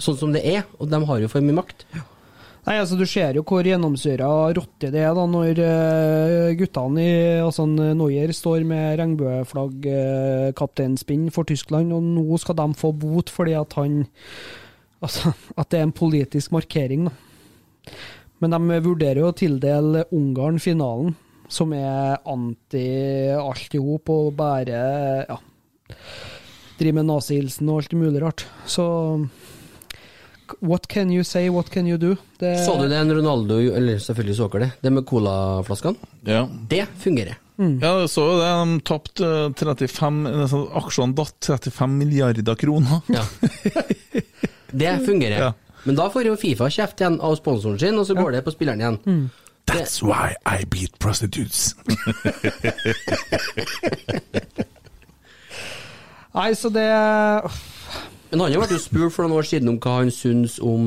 sånn 0.00 0.16
som 0.20 0.32
det 0.34 0.40
er, 0.48 0.62
og 0.78 0.88
de 0.92 1.00
har 1.08 1.20
jo 1.20 1.28
for 1.32 1.44
mye 1.44 1.56
makt. 1.58 1.86
Nei, 2.64 2.78
altså 2.80 2.96
Du 2.96 3.04
ser 3.08 3.36
jo 3.36 3.44
hvor 3.44 3.66
gjennomsyra 3.66 4.28
rotte 4.56 4.88
det 4.92 5.02
er 5.04 5.12
da 5.16 5.24
når 5.28 5.60
eh, 5.60 6.54
guttene 6.56 7.04
i 7.04 7.14
altså 7.44 7.66
Noyer 7.68 8.32
står 8.32 8.64
med 8.68 8.96
regnbueflagg, 9.00 9.84
uh, 9.84 10.48
kapteinspinn 10.56 11.28
for 11.34 11.44
Tyskland, 11.48 11.92
og 11.92 12.04
nå 12.04 12.38
skal 12.40 12.56
de 12.60 12.68
få 12.78 12.94
bot 12.96 13.32
fordi 13.32 13.56
at 13.60 13.76
han 13.80 14.04
Altså, 15.04 15.34
at 15.60 15.68
det 15.68 15.80
er 15.82 15.84
en 15.84 15.92
politisk 15.92 16.54
markering, 16.54 17.10
da. 17.10 17.92
Men 18.40 18.54
de 18.54 18.78
vurderer 18.86 19.20
jo 19.20 19.30
å 19.30 19.36
tildele 19.36 20.06
Ungarn 20.16 20.56
finalen, 20.62 21.12
som 21.52 21.74
er 21.76 22.22
anti 22.24 22.86
alt 23.36 23.76
i 23.76 23.80
hop 23.84 24.08
og 24.12 24.30
bare 24.38 24.80
ja, 25.28 25.36
driver 26.78 26.98
med 26.98 27.08
nazihilsen 27.10 27.68
og 27.68 27.82
alt 27.82 27.96
mulig 28.00 28.22
rart. 28.24 28.46
Så 28.64 28.86
What 30.60 30.88
can 30.88 31.10
you 31.12 31.24
say, 31.24 31.48
what 31.50 31.70
can 31.70 31.86
you 31.86 31.98
do? 31.98 32.16
Det, 32.38 32.58
Så 32.64 32.76
du 32.80 32.88
det 32.88 32.96
en 32.98 33.12
Ronaldo 33.16 33.58
Eller 33.58 33.98
selvfølgelig 33.98 34.36
så 34.36 34.48
dere 34.52 34.60
det. 34.66 34.70
Det 34.82 34.92
med 34.92 35.06
colaflaskene. 35.06 35.96
Ja. 36.26 36.44
Det 36.70 36.86
fungerer. 37.02 37.36
Ja, 37.56 38.00
jeg 38.00 38.08
så 38.10 38.24
jo 38.26 38.38
det. 38.40 38.50
De 38.66 38.80
tapte 38.88 39.24
eh, 39.24 39.52
35 39.54 40.22
nesten 40.26 40.64
Aksjene 40.74 41.14
datt 41.14 41.38
35 41.46 41.98
milliarder 42.00 42.56
kroner. 42.58 43.00
Ja. 43.14 43.22
Det 44.74 45.06
fungerer. 45.06 45.38
Ja. 45.38 45.52
Men 45.84 45.94
da 45.98 46.08
får 46.10 46.26
jo 46.26 46.36
Fifa 46.40 46.66
kjeft 46.72 47.00
igjen 47.00 47.20
av 47.22 47.36
sponsoren 47.38 47.78
sin, 47.78 47.98
og 48.00 48.06
så 48.08 48.16
går 48.18 48.32
det 48.34 48.44
på 48.46 48.50
spilleren 48.54 48.80
igjen. 48.82 49.30
That's 49.70 50.02
why 50.02 50.34
I 50.44 50.64
beat 50.68 50.98
prostitutes. 50.98 51.74
Nei, 56.34 56.50
så 56.58 56.68
det 56.74 56.88
Men 58.34 58.48
han 58.48 58.56
har 58.56 58.64
vært 58.64 58.74
jo 58.74 58.82
spurt 58.82 59.14
for 59.14 59.22
noen 59.22 59.38
år 59.38 59.46
siden 59.46 59.70
om 59.70 59.76
hva 59.78 60.00
han 60.00 60.08
syns 60.10 60.56
om 60.58 60.86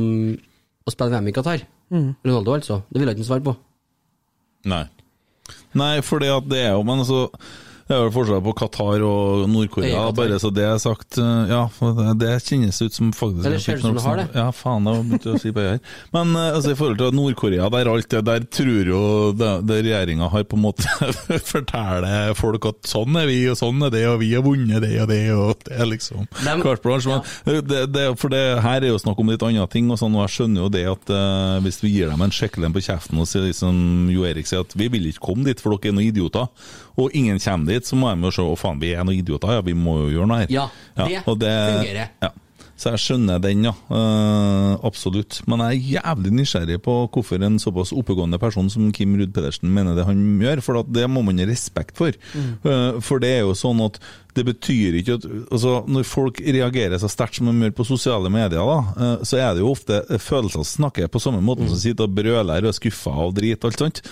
å 0.83 0.91
spille 0.91 1.13
VM 1.13 1.29
i 1.31 1.33
Qatar. 1.35 1.61
Ronaldo, 1.87 2.57
altså. 2.57 2.81
Det 2.91 2.99
ville 2.99 3.13
han 3.13 3.15
ikke 3.15 3.27
svare 3.29 3.45
på. 3.45 3.53
Nei. 4.67 4.81
Nei, 5.79 5.93
fordi 6.03 6.27
at 6.27 6.47
det 6.51 6.59
er 6.59 6.73
jo 6.73 6.81
Men 6.83 7.05
altså 7.05 7.21
det 7.87 7.95
er 7.95 8.01
jo 8.05 8.11
forskjell 8.15 8.41
på 8.43 8.53
Qatar 8.59 9.03
og 9.07 9.45
Nord-Korea, 9.51 10.07
bare 10.15 10.37
så 10.43 10.51
det 10.53 10.65
er 10.67 10.77
sagt. 10.83 11.17
eh, 11.17 11.51
Ja, 11.51 11.61
det, 12.19 12.33
kjennes 12.43 12.81
ut 12.83 12.93
som 12.93 13.11
faktisk 13.15 13.45
Eller 13.47 13.59
ser 13.63 13.77
ut 13.79 13.81
som 13.85 13.95
du 13.95 14.01
har 14.03 14.17
det. 14.19 14.27
Ja, 14.35 14.49
faen, 14.51 14.83
det 14.87 14.95
begynte 15.05 15.29
jeg 15.31 15.37
å 15.37 15.41
si 15.41 15.51
på 15.55 15.63
her. 15.63 15.79
Men 16.13 16.35
eh, 16.35 16.55
altså, 16.57 16.71
i 16.73 16.77
forhold 16.79 16.97
til 16.99 17.15
Nord-Korea, 17.15 17.69
der 17.73 17.91
alt 17.91 18.09
det 18.11 18.23
der 18.27 18.45
tror 18.51 18.91
jo 18.91 19.01
regjeringa 19.37 20.27
har 20.33 20.43
på 20.43 20.57
en 20.57 20.65
måte 20.65 20.83
forteller 21.51 22.33
folk 22.37 22.65
at 22.69 22.87
sånn 22.89 23.15
er 23.19 23.27
vi, 23.29 23.39
og 23.51 23.57
sånn 23.59 23.81
er 23.87 23.93
det, 23.93 24.03
og 24.09 24.19
vi 24.21 24.31
har 24.35 24.43
vunnet 24.45 24.83
det 24.83 24.93
og 25.03 25.07
det, 25.11 25.21
og 25.33 25.63
det 25.67 25.77
er 25.79 25.89
liksom 25.89 26.27
Dem- 26.43 26.63
blanche. 26.83 27.21
Men 27.45 27.61
det, 27.67 27.81
det, 27.95 28.05
for 28.19 28.33
det 28.33 28.43
her 28.63 28.81
er 28.83 28.91
jo 28.91 28.99
snakk 29.01 29.19
om 29.23 29.31
litt 29.31 29.43
andre 29.47 29.67
ting, 29.71 29.89
og 29.93 29.99
sånn, 30.01 30.15
og 30.17 30.25
jeg 30.27 30.35
skjønner 30.37 30.65
jo 30.65 30.71
det 30.73 30.85
at 30.91 31.13
uh, 31.13 31.57
hvis 31.65 31.79
vi 31.83 31.93
gir 31.95 32.11
dem 32.11 32.21
en 32.25 32.33
sjekkelem 32.33 32.75
på 32.75 32.83
kjeften 32.87 33.21
og 33.23 33.29
sier 33.29 33.47
som 33.55 34.09
Jo 34.11 34.25
Erik 34.27 34.47
sier, 34.49 34.65
at 34.65 34.75
vi 34.77 34.89
vil 34.91 35.07
ikke 35.11 35.23
komme 35.31 35.47
dit, 35.47 35.61
for 35.63 35.75
dere 35.75 35.91
er 35.93 35.97
noen 35.97 36.09
idioter, 36.11 36.47
og 36.97 37.13
ingen 37.13 37.39
kommer 37.39 37.73
dit, 37.73 37.85
så 37.85 37.97
må 37.99 38.09
de 38.09 38.25
jo 38.25 38.33
se 38.33 38.41
å 38.41 38.57
faen, 38.57 38.81
vi 38.81 38.93
er 38.95 39.05
noen 39.05 39.19
idioter, 39.19 39.59
ja, 39.59 39.63
vi 39.65 39.75
må 39.77 39.99
jo 40.01 40.11
gjøre 40.15 40.29
noe 40.31 40.41
her. 40.43 40.53
Ja, 40.53 40.67
det 40.97 41.21
og 41.23 41.37
fungerer. 41.43 42.13
Ja. 42.23 42.31
Så 42.77 42.91
jeg 42.93 43.01
skjønner 43.01 43.41
den, 43.41 43.65
ja. 43.65 43.73
Uh, 43.89 44.77
absolutt. 44.85 45.39
Men 45.49 45.63
jeg 45.65 45.79
er 45.79 45.95
jævlig 45.97 46.33
nysgjerrig 46.37 46.77
på 46.85 46.99
hvorfor 47.09 47.41
en 47.41 47.57
såpass 47.61 47.93
oppegående 47.95 48.37
person 48.41 48.69
som 48.69 48.91
Kim 48.93 49.15
Ruud 49.17 49.33
Pedersen 49.33 49.71
mener 49.73 49.97
det 49.97 50.05
han 50.05 50.21
gjør, 50.43 50.61
for 50.61 50.85
det 50.85 51.07
må 51.09 51.23
man 51.25 51.41
ha 51.41 51.47
respekt 51.49 51.97
for. 51.97 52.13
Eh, 52.13 52.99
for 53.01 53.23
det 53.23 53.31
er 53.33 53.45
jo 53.47 53.55
sånn 53.57 53.81
at 53.81 53.97
det 54.37 54.43
betyr 54.45 54.99
ikke 54.99 55.15
at 55.17 55.23
altså, 55.25 55.71
Når 55.89 56.03
folk 56.05 56.41
reagerer 56.43 56.99
så 57.01 57.09
sterkt 57.09 57.39
som 57.39 57.47
de 57.49 57.65
gjør 57.65 57.73
på 57.79 57.85
sosiale 57.87 58.29
medier, 58.29 58.61
da, 58.61 58.77
uh, 58.93 59.23
så 59.25 59.39
er 59.41 59.55
det 59.55 59.63
jo 59.63 59.71
ofte 59.73 60.03
følelser 60.21 60.61
som 60.61 60.83
snakker 60.83 61.09
på 61.09 61.21
samme 61.23 61.41
måte 61.41 61.65
som 61.65 61.79
sitter 61.81 62.05
og 62.05 62.13
brøler 62.19 62.61
og 62.61 62.69
er 62.69 62.77
skuffa 62.77 63.15
og 63.25 63.33
drit 63.39 63.57
og 63.63 63.71
alt 63.71 63.87
sånt. 63.87 64.03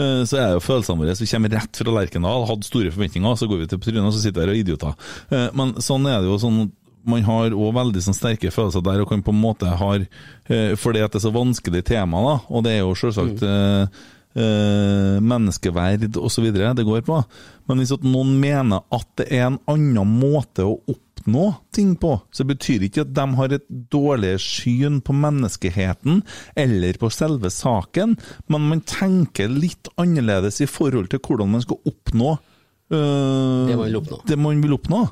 Så 0.00 0.36
er 0.38 0.52
det 0.52 0.54
jo 0.54 0.62
følelsene 0.62 1.00
våre 1.00 1.14
som 1.18 1.28
kommer 1.28 1.50
rett 1.56 1.80
fra 1.80 1.92
Lerkendal, 1.92 2.44
hadde 2.48 2.64
store 2.64 2.92
forventninger, 2.94 3.34
så 3.36 3.48
går 3.50 3.64
vi 3.64 3.66
til 3.72 3.80
trynet 3.82 4.06
og 4.06 4.14
så 4.14 4.22
sitter 4.22 4.38
vi 4.38 4.44
her 4.44 4.52
og 4.52 4.54
er 4.54 4.60
idioter. 4.62 5.50
Men 5.58 5.74
sånn 5.82 6.06
er 6.08 6.22
det 6.22 6.30
jo 6.30 6.38
sånn 6.40 6.60
man 7.08 7.24
har 7.26 7.56
òg 7.56 7.74
veldig 7.76 8.02
sånn 8.04 8.16
sterke 8.16 8.52
følelser 8.52 8.84
der, 8.84 9.02
og 9.02 9.10
kan 9.10 9.24
på 9.24 9.34
en 9.34 9.42
måte 9.42 9.68
ha 9.80 9.90
eh, 9.98 10.72
Fordi 10.78 11.04
at 11.04 11.12
det 11.12 11.20
er 11.20 11.26
så 11.28 11.34
vanskelig 11.34 11.84
tema, 11.88 12.22
da, 12.26 12.38
og 12.48 12.64
det 12.66 12.76
er 12.76 12.82
jo 12.82 12.96
selvsagt 12.98 13.44
mm. 13.44 14.00
eh, 14.40 15.20
menneskeverd 15.24 16.18
osv. 16.20 16.50
det 16.52 16.86
går 16.86 17.06
på. 17.06 17.22
Men 17.70 17.80
hvis 17.80 17.94
noen 18.02 18.34
mener 18.42 18.84
at 18.94 19.08
det 19.20 19.30
er 19.30 19.46
en 19.48 19.60
annen 19.70 20.18
måte 20.20 20.66
å 20.66 20.78
oppnå 20.90 21.46
ting 21.74 21.94
på, 22.00 22.16
så 22.34 22.46
betyr 22.48 22.86
ikke 22.86 23.04
at 23.04 23.12
de 23.16 23.26
har 23.38 23.54
et 23.54 23.66
dårligere 23.92 24.40
syn 24.42 25.00
på 25.04 25.14
menneskeheten 25.14 26.22
eller 26.58 26.98
på 27.00 27.10
selve 27.14 27.52
saken, 27.54 28.16
men 28.50 28.70
man 28.72 28.82
tenker 28.82 29.52
litt 29.52 29.90
annerledes 30.00 30.62
i 30.64 30.70
forhold 30.70 31.12
til 31.12 31.22
hvordan 31.22 31.54
man 31.54 31.62
skal 31.66 31.78
oppnå 31.86 32.32
eh, 32.34 33.68
Det 33.70 33.76
man 33.76 33.86
vil 33.86 34.00
oppnå. 34.02 34.24
det 34.26 34.40
man 34.40 34.64
vil 34.64 34.76
oppnå. 34.80 35.04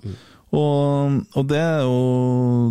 Og, 0.48 1.18
og 1.36 1.44
det, 1.50 1.58
er 1.60 1.82
jo, 1.84 1.98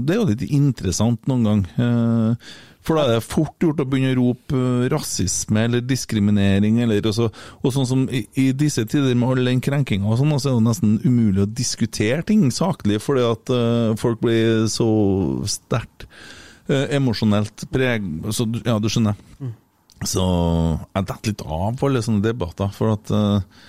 det 0.02 0.16
er 0.16 0.18
jo 0.22 0.30
litt 0.32 0.48
interessant 0.50 1.28
noen 1.30 1.44
gang. 1.46 1.60
Eh, 1.78 2.56
For 2.88 2.98
da 2.98 3.04
er 3.04 3.20
det 3.20 3.28
fort 3.28 3.62
gjort 3.62 3.84
å 3.84 3.86
begynne 3.86 4.16
å 4.16 4.18
rope 4.22 4.58
eh, 4.58 4.88
rasisme 4.90 5.66
eller 5.68 5.84
diskriminering. 5.86 6.80
Eller 6.82 7.06
også, 7.06 7.28
og 7.62 7.76
sånn 7.76 7.90
som 7.90 8.08
i, 8.10 8.24
i 8.40 8.48
disse 8.58 8.86
tider 8.90 9.14
med 9.14 9.30
all 9.30 9.52
den 9.52 9.62
krenkinga 9.62 10.10
og 10.10 10.18
sånn, 10.22 10.34
så 10.40 10.54
er 10.54 10.58
det 10.58 10.66
nesten 10.70 10.98
umulig 11.06 11.44
å 11.46 11.52
diskutere 11.52 12.26
ting 12.26 12.48
saklig, 12.56 12.98
fordi 13.04 13.28
at 13.28 13.54
uh, 13.54 13.94
folk 14.00 14.24
blir 14.24 14.66
så 14.72 14.90
sterkt 15.46 16.08
uh, 16.72 16.88
emosjonelt 16.98 17.68
preg... 17.70 18.10
Så, 18.34 18.50
ja, 18.66 18.80
du 18.82 18.90
skjønner. 18.90 19.20
Så 20.06 20.24
jeg 20.94 21.08
detter 21.10 21.32
litt 21.34 21.46
av 21.46 21.78
på 21.78 21.88
alle 21.90 22.02
sånne 22.06 22.22
debatter, 22.26 22.70
for 22.74 22.94
at 22.94 23.10
eh, 23.18 23.64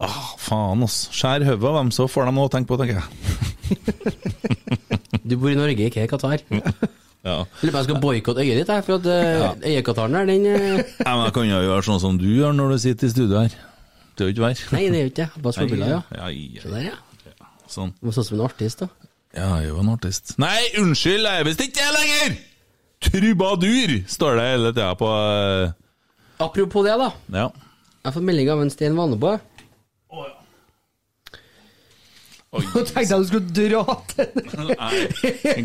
Ah, 0.00 0.32
faen, 0.40 0.82
ass. 0.86 1.02
Skjær 1.12 1.44
hodet 1.44 1.68
av 1.68 1.76
dem, 1.76 1.90
så 1.92 2.06
får 2.08 2.30
de 2.30 2.36
noe 2.36 2.48
å 2.48 2.52
tenke 2.52 2.70
på, 2.70 2.80
tenker 2.80 3.00
jeg. 3.00 3.08
Du 5.30 5.36
bor 5.38 5.50
i 5.52 5.58
Norge, 5.58 5.86
ikke 5.86 6.02
i 6.02 6.10
Qatar. 6.10 6.40
Ja. 7.20 7.42
lurer 7.60 7.72
på 7.74 7.76
jeg 7.76 7.86
skal 7.86 7.98
boikotte 8.00 8.42
øyet 8.42 8.62
ditt, 8.62 8.70
for 8.86 8.96
at 8.96 9.08
ja. 9.12 9.50
øyekataren 9.68 10.16
der, 10.16 10.30
den 10.30 10.46
eh, 10.48 10.80
Nei, 11.04 11.12
men 11.12 11.26
Jeg 11.26 11.34
kan 11.36 11.46
jo 11.50 11.60
gjøre 11.66 11.84
sånn 11.86 12.00
som 12.02 12.16
du 12.18 12.26
gjør 12.32 12.56
når 12.56 12.72
du 12.72 12.78
sitter 12.86 13.10
i 13.10 13.12
studio 13.12 13.42
her. 13.42 13.54
Det 14.16 14.24
er 14.24 14.30
jo 14.30 14.34
ikke 14.34 14.44
verre. 14.46 14.70
Nei, 14.74 14.82
det 14.88 14.96
er 14.98 15.04
jo 15.04 15.10
ikke 15.12 15.20
det. 15.20 15.42
Bare 15.44 15.58
forbilder, 15.58 15.92
ja. 15.92 16.00
Ja, 16.16 16.30
ja, 16.32 16.48
ja. 16.56 16.72
der, 16.72 16.86
ja. 16.88 17.50
Sånn. 17.70 17.92
Du 18.00 18.08
må 18.08 18.16
sånn 18.16 18.26
som 18.26 18.38
en 18.40 18.46
artist, 18.48 18.82
da. 18.82 19.10
Ja, 19.36 19.50
jeg 19.60 19.68
er 19.68 19.68
jo 19.68 19.82
en 19.84 19.92
artist. 19.92 20.34
Nei, 20.42 20.56
unnskyld, 20.80 21.28
jeg 21.28 21.44
er 21.44 21.46
visst 21.46 21.62
ikke 21.62 21.84
det 21.84 21.90
lenger! 21.98 22.38
Trubadur, 23.00 23.92
står 24.10 24.40
det 24.40 24.48
hele 24.48 24.72
tida 24.74 24.90
på 24.98 25.10
uh... 25.12 25.76
Apropos 26.42 26.88
det, 26.88 26.96
da. 26.98 27.12
Ja. 27.36 27.46
Jeg 28.00 28.08
har 28.08 28.16
fått 28.16 28.26
melding 28.26 28.50
av 28.50 28.64
en 28.64 28.72
Stein 28.72 28.96
Nå 32.50 32.80
tenkte 32.88 33.04
jeg 33.04 33.22
du 33.22 33.28
skulle 33.28 33.52
dra 33.54 33.94
til 34.10 34.40
Nei, 34.72 35.02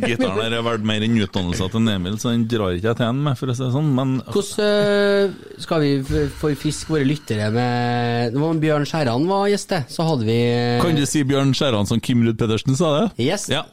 gitaren 0.04 0.38
her 0.38 0.54
er 0.54 0.66
verdt 0.68 0.84
mer 0.86 1.02
enn 1.02 1.16
utdannelsen 1.18 1.72
til 1.74 1.88
Emil, 1.90 2.20
så 2.22 2.30
den 2.30 2.44
drar 2.52 2.76
ikke 2.78 2.92
jeg 2.92 3.00
til 3.00 3.08
ham 3.08 3.24
med, 3.26 3.40
for 3.40 3.50
å 3.50 3.56
si 3.58 3.64
det 3.64 3.70
sånn. 3.74 3.88
Men 3.98 4.12
Hvordan 4.28 4.68
eh, 4.68 5.56
skal 5.66 5.82
vi 5.82 6.20
forfiske 6.44 6.94
våre 6.94 7.08
lyttere 7.10 7.50
med 7.56 8.38
Når 8.38 8.62
Bjørn 8.62 8.86
Skjæran 8.86 9.26
var 9.32 9.48
gjest. 9.50 9.74
Så 9.90 10.06
hadde 10.06 10.30
vi 10.30 10.38
kan 10.84 11.00
du 11.00 11.08
si 11.10 11.26
Bjørn 11.26 11.56
Skjæran 11.58 11.90
som 11.90 12.04
Kim 12.06 12.22
Ruud 12.28 12.38
Pedersen 12.38 12.78
sa 12.78 12.94
det? 13.00 13.08
Yes. 13.26 13.50
Ja. 13.50 13.66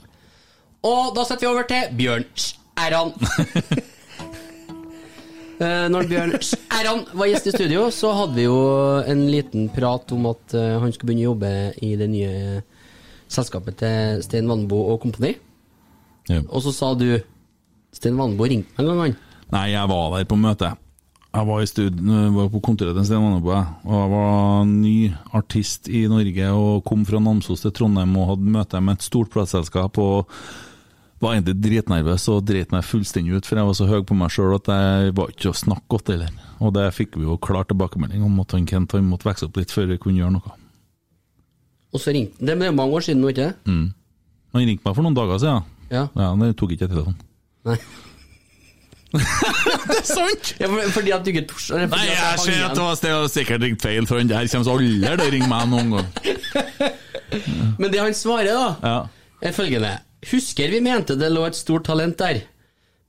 Og 0.88 1.12
da 1.14 1.26
setter 1.28 1.44
vi 1.44 1.52
over 1.52 1.68
til 1.68 1.92
Bjørn 2.00 2.28
Skjæran. 2.32 3.12
Eh, 5.62 5.84
Når 5.92 6.06
Bjørn 6.10 6.32
Skjæran 6.42 7.04
var 7.14 7.28
gjest 7.30 7.44
i 7.46 7.52
studio, 7.54 7.84
så 7.94 8.08
hadde 8.16 8.34
vi 8.34 8.48
jo 8.48 8.56
en 9.06 9.20
liten 9.30 9.68
prat 9.70 10.10
om 10.16 10.24
at 10.32 10.56
eh, 10.58 10.72
han 10.82 10.90
skulle 10.90 11.12
begynne 11.12 11.22
å 11.22 11.28
jobbe 11.28 11.50
i 11.86 11.90
det 12.00 12.08
nye 12.10 12.32
selskapet 13.32 13.80
til 13.82 14.22
Stein 14.24 14.50
Vannbo 14.50 14.78
og 14.92 15.02
kompani. 15.04 15.34
Ja. 16.30 16.42
Og 16.48 16.62
så 16.64 16.72
sa 16.76 16.92
du 16.98 17.08
Stein 17.92 18.16
Vannbo 18.20 18.48
ringte 18.48 18.72
meg 18.76 18.84
en 18.84 18.92
gang, 18.92 19.04
han. 19.06 19.20
Nei, 19.52 19.66
jeg 19.74 19.88
var 19.90 20.16
der 20.16 20.28
på 20.28 20.38
møte. 20.40 20.72
Jeg 21.32 21.48
var, 21.48 21.62
i 21.64 21.68
stud 21.68 22.00
var 22.36 22.48
på 22.52 22.60
kontoret 22.64 22.96
til 22.96 23.06
Sten 23.08 23.22
Vannbo. 23.24 23.52
og 23.52 23.94
jeg 23.96 24.10
var 24.12 24.66
ny 24.68 24.96
artist 25.32 25.88
i 25.88 26.04
Norge 26.08 26.50
og 26.52 26.84
kom 26.84 27.06
fra 27.08 27.20
Namsos 27.20 27.64
til 27.64 27.72
Trondheim 27.72 28.12
og 28.20 28.34
hadde 28.34 28.52
møte 28.52 28.80
med 28.80 29.00
et 29.00 29.08
stort 29.08 29.32
plateselskap. 29.32 29.98
og 29.98 30.28
var 31.22 31.36
egentlig 31.36 31.60
dritnervøs 31.62 32.24
og 32.32 32.42
dreit 32.48 32.72
meg 32.74 32.82
fullstendig 32.82 33.36
ut, 33.38 33.46
for 33.46 33.60
jeg 33.60 33.68
var 33.68 33.76
så 33.78 33.86
høy 33.86 34.00
på 34.02 34.16
meg 34.18 34.32
sjøl 34.34 34.56
at 34.56 34.70
jeg 34.72 35.14
var 35.14 35.30
ikke 35.30 35.52
å 35.52 35.54
snakke 35.54 35.86
godt 35.94 36.10
heller. 36.10 36.32
Og 36.58 36.74
det 36.74 36.88
fikk 36.96 37.14
vi 37.14 37.28
jo 37.28 37.38
klar 37.38 37.68
tilbakemelding 37.70 38.24
om 38.26 38.40
at 38.42 38.56
han 38.56 38.66
Kent 38.66 38.96
han 38.96 39.06
måtte 39.06 39.28
vokse 39.28 39.46
opp 39.46 39.60
litt 39.60 39.70
før 39.70 39.86
vi 39.92 40.00
kunne 40.02 40.18
gjøre 40.18 40.34
noe. 40.34 40.56
Og 41.92 42.00
så 42.00 42.12
ringte 42.14 42.38
han. 42.40 42.46
Det 42.48 42.68
er 42.68 42.72
mange 42.76 42.96
år 42.96 43.04
siden 43.04 43.20
nå, 43.22 43.32
ikke 43.32 43.50
det? 43.50 43.74
Han 44.52 44.62
ringte 44.66 44.84
meg 44.88 44.94
for 44.96 45.02
noen 45.06 45.16
dager 45.16 45.38
siden. 45.42 45.68
Ja. 45.92 46.06
Ja, 46.16 46.30
Det 46.40 46.54
tok 46.56 46.72
ikke 46.76 46.88
telefonen. 46.88 47.18
Nei. 47.68 47.76
Det 49.12 49.96
er 49.98 50.06
sant! 50.08 50.54
Ja, 50.56 50.68
for, 50.72 50.86
fordi 50.94 51.12
at 51.12 51.24
du 51.26 51.28
ikke 51.34 51.42
torde 51.50 51.82
Nei, 51.92 51.98
jeg, 52.08 52.16
jeg 52.16 52.38
ser 52.46 52.62
at 52.64 52.76
det 52.78 52.84
var 52.86 52.94
sted 52.96 53.26
sikkert 53.34 53.64
ringt 53.66 53.82
feil, 53.84 54.06
for 54.08 54.16
han 54.22 54.30
der 54.30 54.48
kommer 54.48 54.72
aldri 54.72 55.02
til 55.02 55.26
å 55.26 55.32
ringe 55.34 55.48
meg 55.50 55.66
noen 55.68 55.90
gang. 55.98 56.08
Men 57.80 57.92
det 57.92 58.00
han 58.00 58.16
svarer, 58.16 58.56
da, 58.56 58.70
Ja. 58.80 58.94
er 59.44 59.52
følgende. 59.56 59.92
Husker 60.30 60.72
vi 60.72 60.80
mente 60.84 61.16
det 61.20 61.28
lå 61.32 61.44
et 61.48 61.58
stort 61.58 61.84
talent 61.90 62.16
der. 62.22 62.40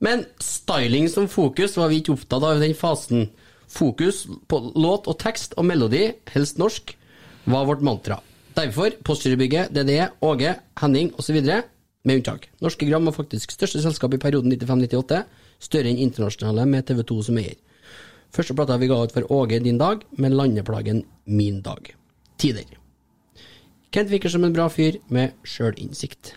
Men 0.04 0.26
styling 0.44 1.08
som 1.08 1.28
fokus 1.32 1.78
var 1.80 1.88
vi 1.92 2.02
ikke 2.02 2.18
opptatt 2.18 2.44
av 2.44 2.58
i 2.58 2.66
den 2.66 2.76
fasen. 2.76 3.30
Fokus 3.72 4.24
på 4.50 4.60
låt 4.76 5.08
og 5.08 5.16
tekst 5.22 5.56
og 5.56 5.64
melodi, 5.70 6.10
helst 6.34 6.60
norsk, 6.60 6.92
var 7.48 7.64
vårt 7.70 7.80
mantra. 7.86 8.20
Derfor 8.54 8.94
Postgirobygget, 9.04 9.72
DDE, 9.74 10.08
Åge, 10.22 10.54
Henning 10.80 11.14
osv. 11.18 11.40
med 12.04 12.16
unntak. 12.16 12.48
Norske 12.60 12.86
Gram 12.86 13.04
var 13.04 13.12
faktisk 13.16 13.50
største 13.50 13.82
selskap 13.82 14.14
i 14.14 14.20
perioden 14.22 14.52
95-98, 14.52 15.22
større 15.58 15.90
enn 15.90 15.98
internasjonale 15.98 16.66
med 16.70 16.86
TV2 16.90 17.22
som 17.26 17.40
eier. 17.40 17.58
Første 18.34 18.54
plata 18.54 18.76
vi 18.78 18.90
ga 18.90 19.00
ut 19.02 19.14
for 19.14 19.26
Åge 19.32 19.58
Din 19.64 19.78
Dag, 19.78 20.04
med 20.18 20.34
landeplagen 20.34 21.04
Min 21.26 21.62
Dag. 21.62 21.94
Tider. 22.38 22.78
Kent 23.90 24.10
virker 24.10 24.30
som 24.30 24.44
en 24.44 24.54
bra 24.54 24.68
fyr 24.68 24.98
med 25.08 25.34
sjølinnsikt. 25.46 26.34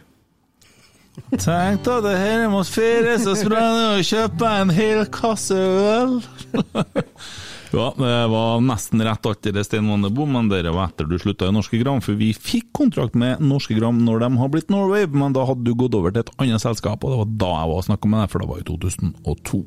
Tenk 1.38 1.88
at 1.90 2.04
det 2.06 2.18
her 2.18 2.48
mot 2.50 2.68
fire, 2.70 3.18
så 3.20 3.34
sprang 3.36 3.78
jeg 3.78 3.94
og 3.98 4.10
kjøpe 4.10 4.52
en 4.62 4.74
hel 4.74 5.06
kasse 5.14 5.58
øl. 5.58 6.20
ja, 7.80 7.88
det 7.98 8.12
var 8.32 8.62
nesten 8.64 9.02
rett 9.06 9.28
etter 9.30 9.56
det 9.56 9.64
Stein 9.68 9.88
Wandebo, 9.90 10.26
men 10.30 10.50
det 10.52 10.64
var 10.68 10.90
etter 10.90 11.08
du 11.10 11.18
slutta 11.22 11.50
i 11.50 11.56
Norske 11.56 11.80
Gram, 11.82 12.02
for 12.04 12.18
vi 12.20 12.32
fikk 12.34 12.70
kontrakt 12.76 13.18
med 13.20 13.42
Norske 13.44 13.78
Gram 13.78 14.00
når 14.06 14.24
de 14.26 14.30
har 14.42 14.52
blitt 14.54 14.72
Norway, 14.74 15.08
men 15.12 15.36
da 15.36 15.46
hadde 15.48 15.66
du 15.68 15.74
gått 15.78 15.98
over 15.98 16.14
til 16.16 16.24
et 16.26 16.32
annet 16.42 16.64
selskap, 16.64 17.04
og 17.04 17.14
det 17.14 17.20
var 17.24 17.34
da 17.44 17.52
jeg 17.58 17.72
var 17.72 17.82
og 17.82 17.88
snakka 17.90 18.12
med 18.14 18.24
deg, 18.24 18.32
for 18.34 18.44
det 18.44 18.50
var 18.52 18.62
i 18.62 18.68
2002. 18.70 19.64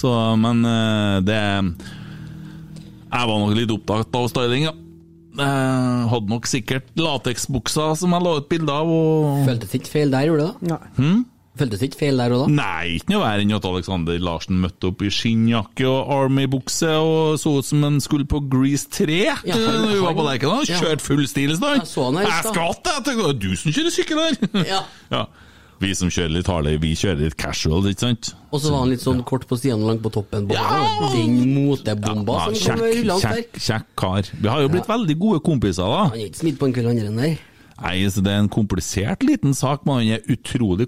Så, 0.00 0.12
men 0.40 0.62
eh, 0.64 1.16
det 1.26 1.40
Jeg 3.10 3.26
var 3.28 3.40
nok 3.42 3.56
litt 3.58 3.74
opptatt 3.74 4.16
av 4.16 4.30
styling, 4.30 4.68
ja. 4.70 4.76
Jeg 5.40 6.06
hadde 6.10 6.32
nok 6.32 6.48
sikkert 6.50 6.88
lateksbuksa 6.98 7.92
som 7.98 8.16
jeg 8.16 8.24
la 8.24 8.32
ut 8.40 8.48
bilde 8.50 8.74
av, 8.74 8.88
og 8.90 9.44
Føltes 9.46 9.76
ikke 9.78 9.92
feil 9.92 10.10
der, 10.14 10.26
gjorde 10.30 10.48
det 10.48 10.70
da? 10.70 10.74
Nei. 10.74 11.12
Føltes 11.58 11.80
ikke 11.82 11.98
feil 11.98 12.16
der 12.20 12.30
og 12.32 12.44
da? 12.44 12.52
Nei, 12.54 12.92
ikke 13.00 13.10
noe 13.10 13.24
verre 13.24 13.42
enn 13.42 13.50
at 13.56 13.64
Alexander 13.66 14.18
Larsen 14.22 14.60
møtte 14.62 14.86
opp 14.92 15.02
i 15.02 15.10
skinnjakke 15.10 15.82
og 15.90 16.12
Army-bukse 16.14 16.92
og 17.02 17.40
så 17.42 17.56
ut 17.58 17.66
som 17.66 17.82
han 17.82 17.98
skulle 18.00 18.24
på 18.30 18.38
Grease 18.48 18.86
3 18.88 19.16
Ja, 19.26 19.34
han- 19.58 19.88
vi 19.90 19.98
var 20.00 20.14
på 20.14 20.22
han- 20.24 20.30
Lerkendal. 20.38 20.64
ja. 20.70 20.78
Kjørt 20.80 21.00
full 21.02 21.26
stil 21.26 21.50
i 21.50 21.56
stad. 21.56 21.74
Jeg 21.74 21.78
han 21.80 21.86
skvatt, 21.86 22.84
jeg. 22.86 23.04
tenkte, 23.04 23.16
det 23.16 23.28
er 23.28 23.38
du 23.50 23.56
som 23.56 23.72
kjører 23.72 23.90
sykkel 23.90 24.18
her. 24.22 24.64
Ja. 24.74 24.82
ja. 25.10 25.24
Vi 25.80 25.94
som 25.94 26.08
kjører 26.12 26.30
litt 26.36 26.46
harde, 26.46 26.78
vi 26.78 26.92
kjører 26.94 27.18
litt 27.24 27.36
casual, 27.40 27.82
ikke 27.88 28.00
sant? 28.04 28.34
Og 28.52 28.60
så 28.60 28.70
var 28.70 28.80
han 28.84 28.90
litt 28.90 29.00
sånn 29.00 29.24
kort 29.24 29.46
på 29.48 29.56
sidene 29.58 29.80
og 29.82 29.88
langt 29.94 30.02
på 30.04 30.10
toppen. 30.12 30.46
På 30.46 30.52
Ja! 30.54 31.10
Den 31.14 31.54
motebomba 31.54 32.34
Ja, 32.36 32.44
som 32.52 32.54
kjekk, 32.54 33.08
kom 33.08 33.20
kjekk, 33.20 33.52
der. 33.52 33.60
kjekk, 33.64 33.86
kar. 33.96 34.22
Vi 34.40 34.48
har 34.48 34.60
jo 34.60 34.68
blitt 34.68 34.86
veldig 34.86 35.18
gode 35.18 35.40
kompiser, 35.42 35.88
da. 35.88 36.02
Han 36.12 36.18
er 36.20 36.28
ikke 36.28 36.42
smidd 36.44 36.58
på 36.60 36.66
en 36.68 36.72
kveld 36.76 36.90
enn 37.08 37.16
der. 37.16 37.38
Nei, 37.80 37.96
så 38.12 38.20
Det 38.22 38.28
er 38.28 38.38
en 38.44 38.48
komplisert 38.52 39.24
liten 39.24 39.54
sak, 39.56 39.86
men 39.86 39.94
han 40.04 40.20
er 40.20 40.36
utrolig. 40.36 40.86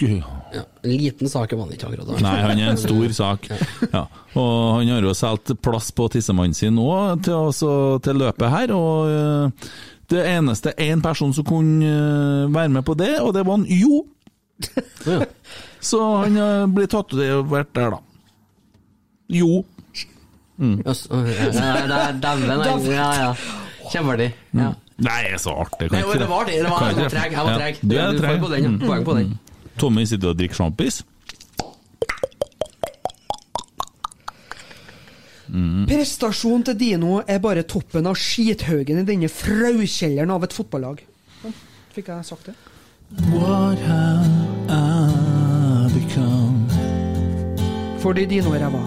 Ja, 0.00 0.62
en 0.82 0.90
liten 0.90 1.28
sak 1.28 1.52
var 1.52 1.66
han 1.66 1.72
ikke 1.74 1.88
akkurat 1.90 2.08
da. 2.08 2.20
Nei, 2.24 2.36
han 2.40 2.60
er 2.60 2.70
en 2.72 2.80
stor 2.80 3.12
sak. 3.16 3.48
Ja. 3.92 4.06
Og 4.40 4.78
han 4.78 4.88
har 4.88 5.04
jo 5.04 5.12
solgt 5.16 5.52
plass 5.64 5.90
på 5.92 6.08
tissemannen 6.12 6.56
sin 6.56 6.80
òg 6.80 7.20
til, 7.26 7.52
til 8.04 8.20
løpet 8.22 8.54
her. 8.54 8.72
Og 8.76 9.12
øh, 9.12 9.74
det 10.12 10.24
eneste 10.32 10.72
én 10.80 11.04
person 11.04 11.34
som 11.36 11.44
kunne 11.48 11.84
øh, 11.84 12.54
være 12.54 12.72
med 12.72 12.82
på 12.88 12.96
det, 12.96 13.18
og 13.20 13.34
det 13.36 13.46
var 13.46 13.60
han 13.60 13.68
Jo. 13.68 14.04
Ja. 15.06 15.24
Så 15.80 15.98
han 16.22 16.36
øh, 16.36 16.68
blir 16.74 16.86
tatovert 16.86 17.74
der, 17.74 17.90
da. 17.90 17.96
Jo. 19.28 19.64
Mm. 20.56 20.78
er 20.86 22.12
dæven. 22.22 22.92
Ja, 22.92 23.10
ja. 23.26 23.32
Kjempeartig. 23.90 24.34
Ja. 24.54 24.72
Nei, 25.02 25.22
det 25.24 25.32
er 25.34 25.40
så 25.42 25.54
artig. 25.64 25.88
Nei, 25.90 26.02
det 26.02 26.28
var 26.28 26.44
det. 26.46 26.52
det 26.52 26.60
jeg 26.62 26.70
var 26.70 27.08
treg. 27.08 27.32
Jeg 27.32 27.46
var 27.46 27.56
treg. 27.58 27.80
Du, 27.82 27.88
du 27.88 27.96
er 27.96 28.28
får 28.28 28.38
på 28.44 28.52
den. 28.54 28.78
Poeng 28.80 29.04
på 29.04 29.16
den. 29.18 29.32
Tommy 29.82 30.04
sitter 30.06 30.30
og 30.30 30.38
drikker 30.38 30.60
sjampis. 30.60 31.02
Prestasjonen 35.90 36.62
til 36.68 36.78
Dino 36.78 37.18
er 37.26 37.40
bare 37.42 37.64
toppen 37.68 38.06
av 38.08 38.16
skithaugen 38.16 39.02
i 39.02 39.06
denne 39.08 39.28
fraukjelleren 39.28 40.30
av 40.32 40.46
et 40.46 40.54
fotballag. 40.56 41.02
Sånn, 41.42 41.56
Fikk 41.92 42.08
jeg 42.12 42.28
sagt 42.30 42.48
det? 42.48 42.54
What 43.34 43.82
have 43.84 44.30
I 44.70 45.90
become? 45.92 46.62
Fordi 48.00 48.24
Dino 48.30 48.54
er 48.54 48.64
ræva. 48.64 48.86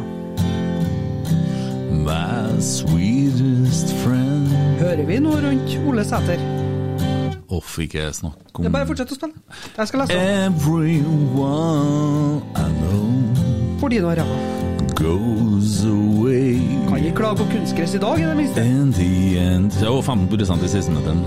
My 2.06 2.56
sweetest 2.62 3.92
friend 4.04 4.52
Hører 4.80 5.06
vi 5.08 5.20
noe 5.22 5.42
rundt 5.44 5.78
Ole 5.90 6.06
Sæter? 6.06 6.65
Uff, 7.54 7.78
ikke 7.80 8.10
snakk 8.14 8.40
Det 8.58 8.64
er 8.64 8.70
om 8.72 8.74
bare 8.74 8.88
fortsett 8.90 9.12
å 9.14 9.16
spille. 9.16 9.34
Jeg 9.78 9.88
skal 9.88 10.00
lese. 10.02 10.18
Everyone 10.50 12.42
I 12.58 12.70
know 12.82 13.80
For 13.80 13.90
Dino 13.94 14.10
er 14.10 14.24
ræva. 14.24 14.38
goes 14.96 15.84
away 15.86 16.58
Kan 16.88 16.98
ikke 16.98 17.16
klage 17.16 17.38
på 17.38 17.46
kunstgress 17.52 17.94
i 17.96 17.98
dag, 17.98 18.20
i 18.20 18.24
det 18.26 18.38
minste. 18.38 18.62
in 18.66 18.94
the 18.94 19.38
end 19.38 19.72
Det 19.72 19.90
var 19.90 20.02
15 20.02 20.64
i 20.64 20.68
siste 20.68 20.92
meteren. 20.92 21.22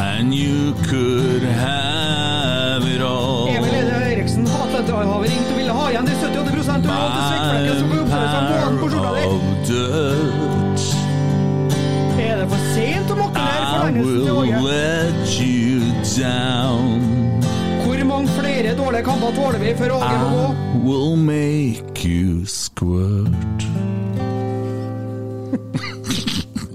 And 0.00 0.34
you 0.34 0.74
could 0.88 1.42
have 1.42 2.82
it 2.94 3.00
all. 3.00 3.48
Emil 3.48 3.74
Eriksen 3.74 4.46
hater 4.46 4.82
Dryhavet 4.88 5.30
ringt 5.30 5.50
og 5.52 5.56
ville 5.56 5.72
ha 5.72 5.88
igjen 5.90 6.06
de 6.06 6.12
78 6.12 6.36
og 6.36 6.96
råte 7.00 7.20
svekkflekken 7.30 7.78
som 7.78 7.90
får 7.90 8.00
oppføre 8.04 8.28
seg 8.34 8.42
morgenen 8.50 8.78
på 8.80 8.86
skjorta 8.94 9.10
di. 10.46 10.49
Will 13.90 14.62
let 14.62 15.40
you 15.40 15.80
down. 16.16 17.00
Hvor 17.84 18.04
mange 18.04 18.28
flere 18.28 18.76
dårlige 18.76 19.04
kamper 19.04 19.32
tåler 19.36 19.58
vi 19.58 19.74
før 19.78 19.90
Åge 19.98 20.18
må 20.18 20.28
gå? 20.36 20.46
I 20.50 20.78
will 20.86 21.16
make 21.16 22.04
you 22.08 22.44
squirt. 22.46 23.64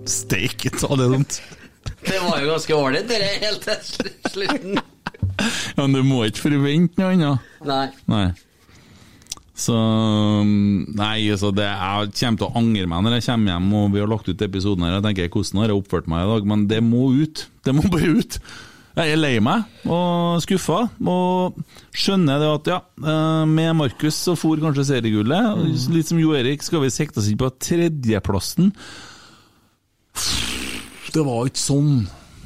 Steike 0.18 0.70
ta 0.70 0.96
det 0.96 1.10
dumt. 1.14 1.42
Det 2.06 2.20
var 2.22 2.42
jo 2.42 2.52
ganske 2.52 2.76
ålreit, 2.76 3.08
det 3.10 3.22
der, 3.22 3.40
helt 3.42 3.62
til 3.62 4.10
slutten. 4.32 4.80
Ja, 5.78 5.88
men 5.88 5.94
du 5.94 6.04
må 6.04 6.24
ikke 6.28 6.46
forvente 6.46 7.02
noe 7.02 7.14
annet. 7.16 7.56
Nei. 7.66 7.88
Nei. 8.12 8.28
Så 9.56 9.76
Nei, 10.44 11.30
altså 11.32 11.54
det, 11.56 11.64
jeg 11.64 12.12
kommer 12.20 12.40
til 12.42 12.48
å 12.50 12.60
angre 12.60 12.88
meg 12.92 13.06
når 13.06 13.14
jeg 13.18 13.26
kommer 13.30 13.54
hjem 13.54 13.70
og 13.80 13.94
vi 13.94 14.02
har 14.04 14.10
lagt 14.12 14.28
ut 14.28 14.42
episoden 14.44 14.84
her. 14.84 14.98
Jeg 14.98 15.06
tenker 15.08 15.30
hvordan 15.32 15.62
har 15.64 15.72
jeg 15.72 15.80
oppført 15.80 16.10
meg 16.12 16.26
i 16.26 16.32
dag? 16.34 16.48
Men 16.52 16.66
det 16.72 16.82
må 16.84 17.06
ut. 17.16 17.46
Det 17.64 17.76
må 17.78 17.86
bare 17.94 18.18
ut. 18.20 18.40
Jeg 18.96 19.12
er 19.12 19.20
lei 19.20 19.34
meg 19.44 19.66
og 19.92 20.38
skuffa, 20.40 20.78
og 21.04 21.58
skjønner 21.92 22.40
det 22.40 22.48
at 22.48 22.70
ja, 22.72 22.78
eh, 23.04 23.42
med 23.52 23.74
Markus 23.76 24.16
så 24.24 24.38
for 24.40 24.56
kanskje 24.64 24.86
seriegullet. 24.88 25.66
Litt 25.92 26.08
som 26.08 26.22
Jo 26.22 26.32
Erik 26.38 26.64
skal 26.64 26.80
vi 26.86 26.94
sikte 26.96 27.20
oss 27.20 27.28
inn 27.28 27.40
på 27.42 27.50
tredjeplassen. 27.60 28.70
Det 31.12 31.24
var 31.28 31.48
ikke 31.52 31.60
sånn. 31.64 31.92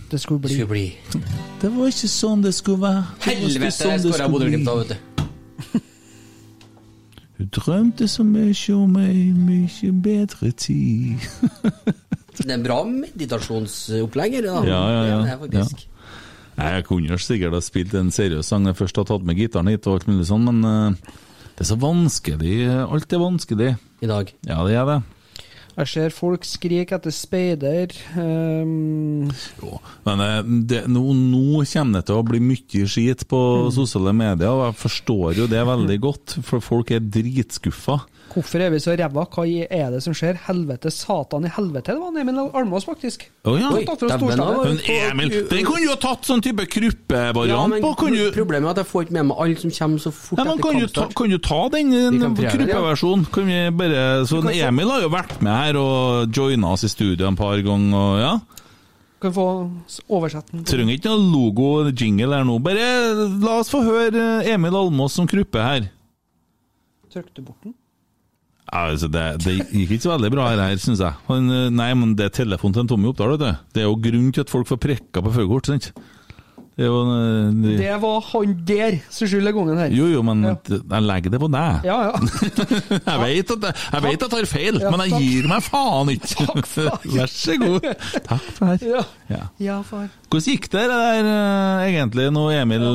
Det 0.09 0.17
skulle 0.21 0.41
bli. 0.41 0.55
Skulle 0.57 0.73
bli 0.73 0.87
Det 1.61 1.69
var 1.75 1.91
ikke 1.93 2.09
sånn 2.09 2.41
det 2.41 2.55
skulle 2.57 2.81
være. 2.81 3.05
Det 3.21 3.29
Helvete, 3.29 3.71
sånn 3.77 3.93
det 3.93 4.01
skåra 4.07 4.17
skulle 4.17 4.33
Bodø-Glimt 4.33 4.65
da, 4.65 4.73
bli. 4.73 4.87
vet 4.89 4.97
du. 4.97 5.85
Du 7.39 7.45
drømte 7.55 8.03
så 8.11 8.25
mye 8.27 8.73
om 8.75 8.97
ei 8.99 9.29
mye 9.31 9.91
bedre 10.03 10.51
tid. 10.59 11.23
Det 12.39 12.51
er 12.51 12.61
bra 12.63 12.81
meditasjonsopplegg 12.87 14.35
da. 14.45 14.59
Ja, 14.67 14.81
ja, 14.91 14.99
ja. 15.07 15.15
Det 15.23 15.31
er 15.31 15.39
faktisk. 15.41 15.85
Nei, 16.59 16.67
Jeg 16.75 16.85
kunne 16.87 17.17
sikkert 17.23 17.55
ha 17.55 17.61
spilt 17.63 17.95
en 17.95 18.11
seriøs 18.11 18.51
sang 18.51 18.63
når 18.63 18.73
jeg 18.73 18.79
først 18.81 18.99
har 18.99 19.07
tatt 19.07 19.25
med 19.27 19.39
gitaren 19.39 19.71
hit, 19.71 19.87
og 19.87 19.99
alt 19.99 20.07
mulig 20.11 20.27
sånn, 20.27 20.47
men 20.47 20.59
uh, 20.67 21.15
det 21.55 21.63
er 21.63 21.69
så 21.71 21.79
vanskelig. 21.79 22.57
Alt 22.83 23.15
er 23.15 23.23
vanskelig. 23.23 23.71
I 24.03 24.11
dag. 24.11 24.31
Ja, 24.47 24.59
det 24.67 24.75
er 24.79 24.87
det. 24.87 24.99
Jeg 25.79 25.87
ser 25.87 26.11
folk 26.11 26.43
skrike 26.43 26.97
etter 26.97 27.13
speider. 27.15 27.93
Um... 28.19 29.29
Jo, 29.61 29.77
men 30.03 30.23
eh, 30.25 30.39
det, 30.67 30.81
nå, 30.91 31.03
nå 31.15 31.61
kommer 31.71 32.01
det 32.01 32.09
til 32.09 32.19
å 32.19 32.25
bli 32.27 32.41
mye 32.43 32.87
skit 32.91 33.23
på 33.31 33.41
sosiale 33.71 34.11
medier, 34.15 34.51
og 34.51 34.65
jeg 34.67 34.79
forstår 34.81 35.39
jo 35.39 35.47
det 35.51 35.63
veldig 35.69 35.99
godt, 36.03 36.35
for 36.43 36.63
folk 36.63 36.91
er 36.91 37.05
dritskuffa. 37.05 38.01
Hvorfor 38.33 38.61
er 38.63 38.71
vi 38.73 38.79
så 38.83 38.93
ræva? 38.97 39.25
Hva 39.33 39.43
er 39.47 39.93
det 39.93 39.99
som 40.05 40.15
skjer? 40.17 40.37
Helvete, 40.45 40.91
satan 40.93 41.47
i 41.47 41.51
helvete. 41.55 41.95
Det 41.95 42.01
var 42.01 42.19
Emil 42.21 42.39
Almås, 42.45 42.85
faktisk. 42.87 43.25
Oh, 43.43 43.57
ja. 43.59 43.71
Oi, 43.73 43.83
Men 43.85 44.81
Emil, 44.85 45.33
den 45.49 45.65
kunne 45.67 45.83
jo 45.83 45.93
ha 45.93 45.99
tatt 46.01 46.29
sånn 46.29 46.43
type 46.45 46.65
kruppevariant 46.69 47.77
ja, 47.77 47.81
på. 47.83 47.93
Kan 48.03 48.15
du, 48.15 48.23
Problemet 48.35 48.69
er 48.69 48.75
at 48.77 48.83
jeg 48.83 48.89
får 48.91 49.07
ikke 49.07 49.17
med 49.19 49.29
meg 49.31 49.43
alle 49.45 49.63
som 49.63 49.73
kommer 49.79 50.03
så 50.05 50.13
fort 50.15 50.39
Ja, 50.39 50.45
men 50.45 50.53
etter 50.53 50.63
kan, 50.65 50.79
du 50.79 50.85
ta, 50.85 50.85
kampstart. 50.85 51.17
kan 51.19 51.33
du 51.33 51.39
ta 51.49 51.59
den 51.75 51.91
Vi 51.95 52.05
en 52.05 52.13
kan 52.19 53.49
vi 53.49 53.59
bare, 53.81 54.05
så 54.29 54.41
kan 54.45 54.55
Emil 54.69 54.93
har 54.93 55.03
jo 55.03 55.11
vært 55.13 55.35
med 55.45 55.53
her 55.55 55.81
og 55.81 56.35
joina 56.35 56.73
oss 56.75 56.85
i 56.87 56.91
studio 56.91 57.27
en 57.29 57.39
par 57.39 57.59
ganger. 57.65 57.99
Og 57.99 58.23
ja. 58.23 58.33
Kan 59.19 59.33
få 59.35 59.45
oversette 60.07 60.53
den. 60.55 60.63
Trenger 60.67 60.95
ikke 60.95 61.11
noe 61.11 61.25
logo 61.27 61.69
eller 61.81 61.95
jingle 61.95 62.37
her 62.37 62.45
nå. 62.47 62.55
Bare 62.63 62.85
la 63.43 63.57
oss 63.59 63.71
få 63.73 63.81
høre 63.83 64.25
eh, 64.39 64.53
Emil 64.53 64.77
Almås 64.79 65.17
som 65.19 65.27
kruppe 65.27 65.59
her. 65.63 65.89
Trykk 67.11 67.33
du 67.35 67.41
bort 67.43 67.65
den? 67.65 67.75
Ja, 68.69 68.83
altså 68.91 69.07
det, 69.09 69.23
det 69.41 69.55
gikk 69.73 69.95
ikke 69.95 70.05
så 70.05 70.11
veldig 70.13 70.29
bra 70.35 70.51
her, 70.51 70.59
her 70.69 70.77
syns 70.81 71.01
jeg. 71.01 71.15
Han, 71.27 71.49
eh, 71.49 71.67
nei, 71.73 71.89
men 71.97 72.13
det 72.19 72.27
er 72.29 72.35
telefonen 72.43 72.75
til 72.77 72.83
en 72.85 72.91
Tommy 72.91 73.09
Oppdal, 73.09 73.33
vet 73.33 73.41
du. 73.41 73.65
Det 73.73 73.81
er 73.83 73.87
jo 73.89 73.95
grunnen 74.03 74.31
til 74.35 74.45
at 74.45 74.51
folk 74.53 74.69
får 74.69 74.79
prekka 74.83 75.23
på 75.25 75.31
førerkort, 75.33 75.69
sant? 75.71 75.89
Det 76.79 76.85
jo 76.87 76.99
eh, 77.11 77.47
det, 77.59 77.71
Det 77.81 77.95
var 77.99 78.21
han 78.29 78.51
der 78.63 78.99
som 79.11 79.27
skylder 79.27 79.51
gangen 79.57 79.81
her. 79.81 79.89
Jo, 79.91 80.05
jo, 80.13 80.21
men 80.23 80.45
Ja. 80.47 80.53
jeg 80.69 81.03
legger 81.09 81.33
det 81.33 81.39
på 81.41 81.49
deg. 81.51 81.87
Ja, 81.89 81.97
ja. 82.07 82.13
Jeg 83.09 83.19
vet 83.25 83.51
at 83.55 83.65
jeg, 83.67 83.75
jeg, 83.91 84.03
vet 84.05 84.13
at 84.13 84.21
jeg 84.23 84.31
tar 84.31 84.47
feil, 84.47 84.79
Ja, 84.85 84.91
men 84.93 85.03
jeg 85.09 85.19
gir 85.25 85.49
meg 85.51 85.65
faen 85.65 86.11
ikke. 86.13 86.45
Vær 87.17 87.33
så 87.33 87.57
god. 87.59 87.87
Takk 88.29 88.45
for 88.55 88.71
det. 88.77 88.91
ja. 88.93 89.01
Ja. 89.33 89.41
Ja, 89.59 89.79
far. 89.83 90.07
Hvordan 90.29 90.53
gikk 90.53 90.69
det 90.71 90.85
der 90.93 91.31
eh, 91.33 91.87
egentlig, 91.89 92.29
nå 92.37 92.45
Emil 92.53 92.87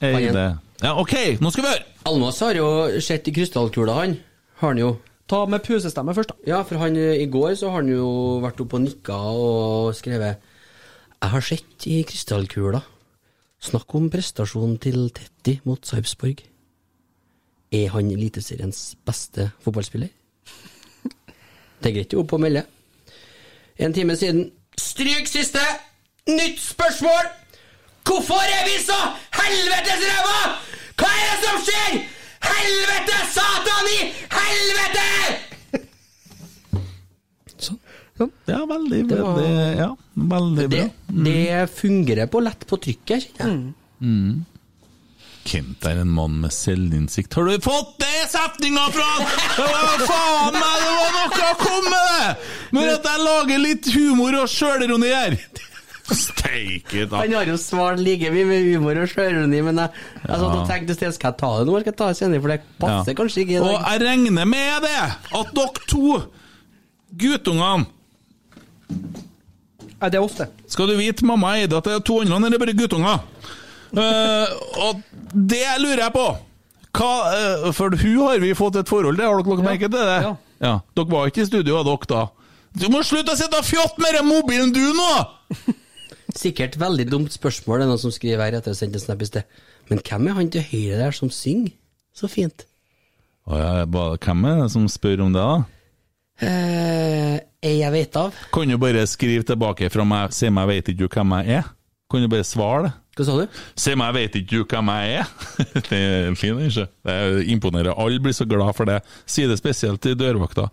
eide 0.00 0.44
Ja, 0.82 0.96
OK, 1.00 1.14
nå 1.40 1.52
skal 1.54 1.64
vi 1.64 1.70
høre! 1.70 1.86
Almas 2.10 2.38
har 2.44 2.56
jo 2.56 2.68
sett 3.04 3.28
i 3.28 3.32
krystallkula, 3.36 3.94
han. 4.02 4.18
Har 4.60 4.74
han 4.74 4.78
jo. 4.80 4.90
Ta 5.30 5.44
med 5.48 5.62
pusestemme 5.64 6.12
først, 6.14 6.32
da. 6.34 6.50
Ja, 6.50 6.62
for 6.66 6.76
han, 6.82 6.96
eh, 6.96 7.22
i 7.22 7.26
går 7.30 7.54
så 7.56 7.70
har 7.70 7.80
han 7.80 7.88
jo 7.88 8.40
vært 8.42 8.60
oppe 8.60 8.76
og 8.76 8.82
nikka 8.84 9.14
og 9.14 9.94
skrevet 9.94 10.36
Jeg 11.20 11.30
har 11.30 11.40
sett 11.40 11.86
i 11.86 12.02
krystallkula. 12.02 12.80
Snakk 13.60 13.94
om 13.94 14.08
prestasjonen 14.10 14.78
til 14.80 15.10
Tetti 15.10 15.60
mot 15.64 15.84
Sarpsborg. 15.84 16.40
Er 17.72 17.88
han 17.88 18.10
Eliteseriens 18.10 18.96
beste 19.06 19.50
fotballspiller? 19.60 20.08
Det 21.80 21.88
er 21.88 21.94
greit 21.96 22.14
å 22.14 22.20
opp 22.20 22.32
og 22.36 22.40
melde. 22.40 22.64
En 23.78 23.92
time 23.92 24.16
siden. 24.16 24.50
Stryk 24.76 25.28
siste! 25.28 25.60
Nytt 26.28 26.60
spørsmål! 26.60 27.28
Hvorfor 28.04 28.40
er 28.44 28.64
vi 28.68 28.76
så 28.84 28.96
helvetes 29.36 30.04
ræva?! 30.08 30.56
Hva 30.96 31.08
er 31.08 31.28
det 31.30 31.44
som 31.44 31.62
skjer?! 31.68 32.19
Helvete, 32.40 33.18
satan 33.34 33.90
i 33.96 33.98
helvete! 34.36 35.08
Ja, 38.44 38.66
veldig, 38.66 39.08
Det 39.08 39.16
var- 39.22 39.34
veldig, 39.40 39.76
ja, 39.78 39.96
veldig 40.14 40.68
bra. 40.70 40.78
Det, 40.78 41.24
det 41.24 41.70
fungerer 41.74 42.26
på 42.28 42.40
lett 42.44 42.66
på 42.68 42.76
trykket, 42.76 43.28
kjenner 43.38 43.72
jeg. 44.00 44.44
Kent 45.50 45.86
er 45.88 46.02
en 46.02 46.10
mann 46.12 46.34
med 46.42 46.52
selvinnsikt. 46.52 47.32
Har 47.34 47.44
du 47.48 47.60
fått 47.64 47.94
det 48.02 48.28
setninga 48.28 48.82
fra 48.92 49.06
Det 49.56 49.64
var 49.64 50.04
faen 50.10 50.52
meg, 50.52 50.82
det 50.84 50.92
var 50.98 51.10
noe 51.16 51.48
å 51.48 51.54
komme 51.62 51.90
med 51.94 52.04
det! 52.12 52.36
Men 52.76 52.90
at 52.92 53.08
jeg 53.08 53.24
lager 53.24 53.58
litt 53.64 53.88
humor 53.94 54.36
og 54.42 54.48
sjølironi 54.52 55.08
her 55.14 55.38
Steike 56.16 57.06
da. 57.06 57.20
Han 57.22 57.36
har 57.38 57.48
jo 57.50 57.56
svart 57.60 58.00
like 58.02 58.30
mye 58.34 58.48
med 58.48 58.66
humor 58.66 58.98
og 59.02 59.08
sjøroni, 59.12 59.62
men 59.66 59.78
jeg, 59.78 60.02
jeg 60.24 60.40
satt 60.42 60.56
og 60.56 60.66
tenkte 60.68 60.96
skal 60.98 61.30
jeg 61.30 61.38
ta 61.38 61.50
det 61.58 61.66
nå, 61.68 61.76
eller 61.76 61.84
skal 61.86 61.92
jeg 61.92 62.00
ta 62.00 62.10
det 62.10 62.18
senere, 62.18 62.42
for 62.42 62.54
det 62.54 62.60
passer 62.82 63.12
Ja. 63.12 63.16
kanskje 63.20 63.44
ikke 63.44 63.56
i 63.56 63.62
Og 63.62 63.72
jeg 63.76 64.02
regner 64.04 64.50
med 64.50 64.86
det, 64.86 64.94
at 65.40 65.56
dere 65.56 65.88
to 65.88 66.20
guttungene 67.20 67.86
det 70.00 70.16
er 70.16 70.24
oss, 70.24 70.38
det. 70.38 70.46
Skal 70.66 70.88
du 70.88 70.96
vite, 70.96 71.26
mamma 71.28 71.54
eide 71.58 71.76
at 71.76 71.84
det 71.84 71.92
er 71.92 72.04
to 72.04 72.20
andre, 72.22 72.38
eller 72.48 72.62
bare 72.62 72.72
guttunger? 72.72 73.18
Uh, 73.92 74.46
og 74.86 75.02
det 75.34 75.66
lurer 75.82 76.06
jeg 76.06 76.14
på. 76.14 76.26
Hva, 76.96 77.10
uh, 77.66 77.72
for 77.76 77.92
hun 78.00 78.22
har 78.24 78.40
vi 78.40 78.54
fått 78.56 78.78
et 78.80 78.88
forhold 78.88 79.18
til, 79.18 79.26
har 79.26 79.36
dere 79.36 79.52
lagt 79.52 79.66
merke 79.66 79.90
til 79.90 79.98
det? 79.98 80.20
Ja. 80.24 80.32
ja. 80.64 80.72
Dere 80.96 81.12
var 81.12 81.28
ikke 81.28 81.44
i 81.44 81.50
studio, 81.50 81.76
av 81.82 81.90
dere 81.90 82.10
da? 82.14 82.22
Du 82.80 82.86
må 82.88 83.02
slutte 83.04 83.34
å 83.34 83.38
sitte 83.38 83.60
og 83.60 83.66
fjotte 83.66 84.00
med 84.00 84.16
den 84.16 84.30
mobilen 84.30 84.72
du 84.72 84.84
nå! 84.96 85.12
Sikkert 86.36 86.78
veldig 86.80 87.06
dumt 87.10 87.34
spørsmål, 87.34 87.80
det 87.80 87.86
er 87.86 87.90
noen 87.92 88.02
som 88.02 88.14
skriver 88.14 88.44
her 88.44 88.58
etter 88.58 88.72
å 88.72 88.76
ha 88.76 88.78
sendt 88.78 88.96
en 88.98 89.02
snap 89.02 89.22
i 89.24 89.28
sted. 89.28 89.60
Men 89.90 90.02
hvem 90.06 90.28
er 90.30 90.38
han 90.38 90.50
til 90.54 90.66
høyre 90.70 91.00
der 91.00 91.16
som 91.16 91.32
synger 91.34 91.72
så 92.14 92.30
fint? 92.30 92.66
Å 93.50 93.58
ja, 93.58 93.72
hvem 93.88 94.46
er 94.46 94.62
det 94.64 94.70
som 94.74 94.86
spør 94.90 95.24
om 95.26 95.34
det, 95.34 95.42
da? 95.42 95.80
Eh, 96.40 97.36
jeg 97.66 97.92
vet 97.92 98.16
av? 98.16 98.36
Kan 98.54 98.70
du 98.70 98.78
bare 98.80 99.04
skrive 99.10 99.44
tilbake 99.46 99.90
fra 99.92 100.06
meg, 100.08 100.32
si 100.36 100.48
meg, 100.52 100.70
vet 100.70 100.92
ikke 100.92 101.02
du 101.04 101.08
hvem 101.12 101.34
jeg 101.40 101.60
er? 101.60 101.70
Kan 102.10 102.24
du 102.24 102.30
bare 102.32 102.46
svare 102.46 102.88
det? 102.88 102.92
Hva 103.18 103.26
sa 103.26 103.34
du? 103.36 103.58
Si 103.78 103.94
meg, 103.98 104.14
vet 104.16 104.38
ikke 104.40 104.62
du 104.62 104.64
hvem 104.70 104.90
jeg 104.94 105.20
er? 105.20 105.32
det 105.90 106.00
er 106.00 106.38
fin, 106.38 106.62
ikke? 106.66 106.86
Det 107.06 107.16
er- 107.16 107.42
imponerer. 107.52 107.92
Alle 107.98 108.22
blir 108.22 108.36
så 108.36 108.46
glad 108.48 108.72
for 108.78 108.88
det. 108.88 109.00
Si 109.28 109.44
det 109.50 109.58
spesielt 109.60 110.00
til 110.02 110.16
dørvakta. 110.18 110.70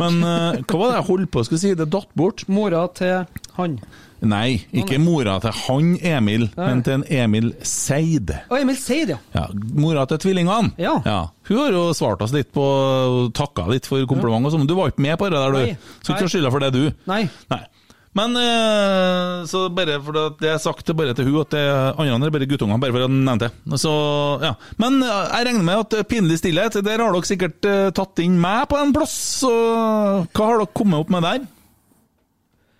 Men 0.00 0.18
eh, 0.26 0.62
hva 0.64 0.80
var 0.80 0.90
det 0.90 0.96
jeg 0.98 1.08
holdt 1.10 1.30
på 1.34 1.42
å 1.44 1.48
si? 1.50 1.74
Det 1.78 1.90
datt 1.92 2.14
bort. 2.18 2.46
Mora 2.50 2.86
til 2.96 3.26
han. 3.58 3.76
Nei, 4.28 4.58
ikke 4.72 4.98
mora 5.02 5.36
til 5.42 5.54
han 5.64 5.92
Emil, 6.00 6.48
men 6.56 6.82
til 6.86 6.98
en 6.98 7.06
Emil 7.08 7.52
Seid. 7.66 8.32
Å, 8.48 8.58
Emil 8.60 8.78
Seid, 8.80 9.14
ja. 9.14 9.20
Ja, 9.36 9.46
mora 9.76 10.06
til 10.10 10.22
tvillingene. 10.24 10.74
Ja. 10.80 10.96
Hun 11.48 11.60
har 11.60 11.76
jo 11.76 11.86
svart 11.96 12.22
oss 12.24 12.34
litt 12.34 12.52
på 12.54 12.64
Takka 13.36 13.68
litt 13.70 13.88
for 13.90 14.04
kompliment 14.10 14.46
og 14.48 14.54
sånn, 14.54 14.64
men 14.64 14.70
du 14.70 14.76
var 14.78 14.92
ikke 14.92 15.04
med 15.04 15.18
på 15.20 15.28
det 15.30 15.38
der, 15.40 15.54
du. 15.54 15.62
Nei. 15.64 16.00
Så 16.02 16.16
ikke 16.16 16.32
skylda 16.32 16.52
for 16.54 16.64
det, 16.64 16.74
du. 16.74 16.84
Nei. 17.10 17.24
Nei. 17.52 17.64
Men 18.14 18.36
eh, 18.38 19.42
så 19.50 19.64
bare 19.74 19.96
for 20.06 20.18
at 20.20 20.36
det 20.38 20.52
er 20.52 20.60
sagt 20.62 20.92
bare 20.94 21.16
til 21.18 21.26
hun 21.26 21.40
at 21.40 21.50
det 21.50 21.62
andre 21.98 22.28
er 22.28 22.34
bare 22.36 22.46
guttungene, 22.46 22.78
bare 22.82 22.94
for 22.94 23.06
å 23.06 23.10
nevne 23.10 23.34
det. 23.42 23.48
Så, 23.82 23.94
ja. 24.44 24.52
Men 24.78 25.00
eh, 25.02 25.32
jeg 25.32 25.48
regner 25.48 25.66
med 25.66 25.82
at 25.82 25.96
pinlig 26.10 26.38
stillhet, 26.38 26.78
der 26.86 27.02
har 27.02 27.10
dere 27.10 27.26
sikkert 27.26 27.66
eh, 27.66 27.88
tatt 27.96 28.22
inn 28.22 28.38
meg 28.38 28.68
på 28.70 28.78
en 28.78 28.94
plass. 28.94 29.16
Så 29.42 29.50
hva 29.50 30.46
har 30.46 30.62
dere 30.62 30.70
kommet 30.78 31.02
opp 31.02 31.10
med 31.10 31.26
der? 31.26 31.42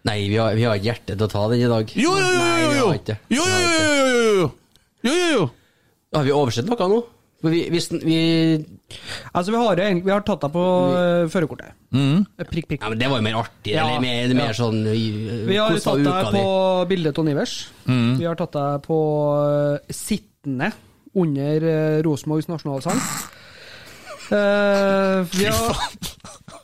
Nei, 0.05 0.19
vi 0.29 0.37
har, 0.37 0.53
vi 0.53 0.67
har 0.69 0.77
hjerte 0.77 1.17
til 1.17 1.25
å 1.25 1.31
ta 1.33 1.47
den 1.49 1.65
i 1.65 1.69
dag. 1.71 1.93
Jo, 1.97 2.13
jo, 2.21 2.29
jo! 2.29 2.45
jo, 2.45 2.73
jo, 2.75 2.87
jo, 3.33 3.45
jo, 3.49 3.85
jo, 4.35 4.49
jo, 5.09 5.15
jo. 5.33 5.45
Har 6.15 6.27
vi 6.27 6.35
oversett 6.35 6.69
noe 6.69 6.89
nå? 6.93 7.03
Vi, 7.45 7.61
hvis, 7.73 7.91
vi, 8.01 8.19
Altså, 9.35 9.53
vi 9.53 9.59
har, 9.61 9.81
vi 10.01 10.13
har 10.13 10.23
tatt 10.25 10.45
deg 10.47 10.53
på 10.55 10.65
uh, 10.95 11.25
førerkortet. 11.33 11.77
Mm. 11.93 12.23
Eh, 12.25 12.49
prikk, 12.49 12.69
prikk. 12.71 12.85
Ja, 12.85 12.93
men 12.93 13.01
det 13.01 13.11
var 13.11 13.21
jo 13.21 13.27
mer 13.27 13.39
artig. 13.43 13.75
Ja, 13.75 13.85
eller 13.85 14.05
mer, 14.05 14.35
mer 14.39 14.53
ja. 14.53 14.57
sånn 14.57 14.81
uh, 14.87 14.95
Vi 15.49 15.59
har 15.61 15.77
tatt 15.77 16.05
deg 16.05 16.31
på 16.33 16.45
di. 16.45 16.89
bildet 16.95 17.19
til 17.19 17.29
Nivers. 17.29 17.55
Mm. 17.85 18.11
Vi 18.21 18.29
har 18.29 18.41
tatt 18.41 18.57
deg 18.57 18.87
på 18.87 18.99
uh, 19.37 19.93
sittende 19.93 20.71
under 21.15 21.69
uh, 21.69 21.99
Rosenborgs 22.07 22.49
nasjonalsang. 22.53 23.01
Uh, 24.31 25.21
vi 25.35 25.51
har 25.51 26.64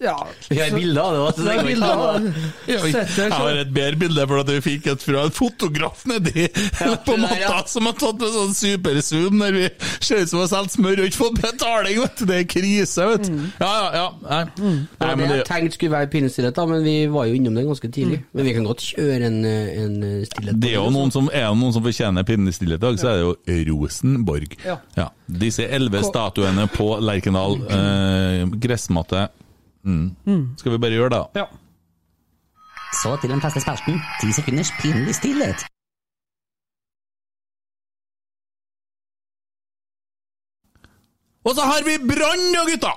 ja. 0.00 0.26
Vi 0.48 0.60
har 0.60 0.70
bilder 0.76 1.02
av 1.02 1.32
det. 1.36 1.44
det 1.44 1.64
bilder 1.64 1.92
av. 1.92 2.24
Jeg 2.68 2.80
jeg 3.16 3.30
har 3.32 3.60
et 3.62 3.70
bedre 3.72 3.96
bilde, 3.96 4.26
for 4.28 4.42
at 4.42 4.50
jeg 4.52 4.64
fikk 4.64 4.88
et 4.92 5.04
fra 5.06 5.22
en 5.24 5.32
fotograf 5.32 6.02
nedi 6.10 6.48
på 7.06 7.14
matta 7.16 7.38
ja. 7.40 7.62
som 7.70 7.88
har 7.88 7.94
tatt 7.96 8.20
en 8.26 8.34
sånn 8.34 8.52
superzoom 8.58 9.40
der 9.40 9.56
vi 9.56 9.62
ser 10.04 10.20
ut 10.20 10.32
som 10.32 10.40
vi 10.40 10.42
har 10.42 10.50
solgt 10.50 10.74
smør 10.74 11.00
og 11.00 11.08
ikke 11.08 11.20
fått 11.22 11.38
betaling, 11.40 12.00
vet 12.02 12.20
du. 12.20 12.24
Det 12.28 12.40
er 12.42 12.48
krise, 12.50 13.06
vet 13.08 13.24
du. 13.30 13.38
Ja, 13.62 13.70
ja, 13.70 13.86
ja. 13.96 14.08
Nei, 14.26 14.42
Det 14.58 14.66
Nei 14.68 15.08
det 15.08 15.14
men 15.20 15.24
jeg 15.32 15.40
det 15.40 15.46
tenkte 15.48 15.78
skulle 15.78 15.94
være 15.94 16.10
pinnestillhet, 16.12 16.56
da, 16.58 16.66
men 16.68 16.84
vi 16.84 16.96
var 17.14 17.30
jo 17.30 17.38
innom 17.38 17.56
det 17.56 17.64
ganske 17.70 17.90
tidlig. 17.96 18.20
Men 18.36 18.48
vi 18.48 18.54
kan 18.58 18.68
godt 18.68 18.84
kjøre 18.90 19.30
en, 19.30 19.38
en 19.46 19.96
stillhet. 20.28 20.58
det 20.60 20.74
er 20.74 20.76
jo 20.76 20.90
noen 20.92 21.14
som, 21.14 21.30
er 21.32 21.48
noen 21.56 21.72
som 21.72 21.86
fortjener 21.86 22.28
pinnestillhet 22.28 22.82
i 22.82 22.84
dag, 22.84 23.00
så 23.00 23.14
er 23.14 23.22
det 23.22 23.24
jo 23.24 23.62
Rosenborg. 23.70 24.58
Ja. 24.66 25.08
Disse 25.24 25.64
elleve 25.72 26.04
statuene 26.04 26.68
på 26.68 26.90
Lerkendal 27.00 27.56
eh, 27.78 28.44
gressmatte. 28.60 29.24
Mm. 29.84 30.56
Skal 30.56 30.72
vi 30.72 30.80
bare 30.80 30.96
gjøre 30.96 31.12
det, 31.12 31.22
ja. 31.42 31.46
Så 33.02 33.16
til 33.20 33.30
den 33.30 33.40
faste 33.42 33.60
spalten. 33.60 34.00
Ti 34.20 34.32
sekunders 34.32 34.70
pinlig 34.80 35.14
stillhet. 35.14 35.64
Og 41.44 41.52
så 41.56 41.66
har 41.68 41.82
vi 41.84 41.98
Brann 42.00 42.46
da, 42.54 42.62
gutta! 42.68 42.94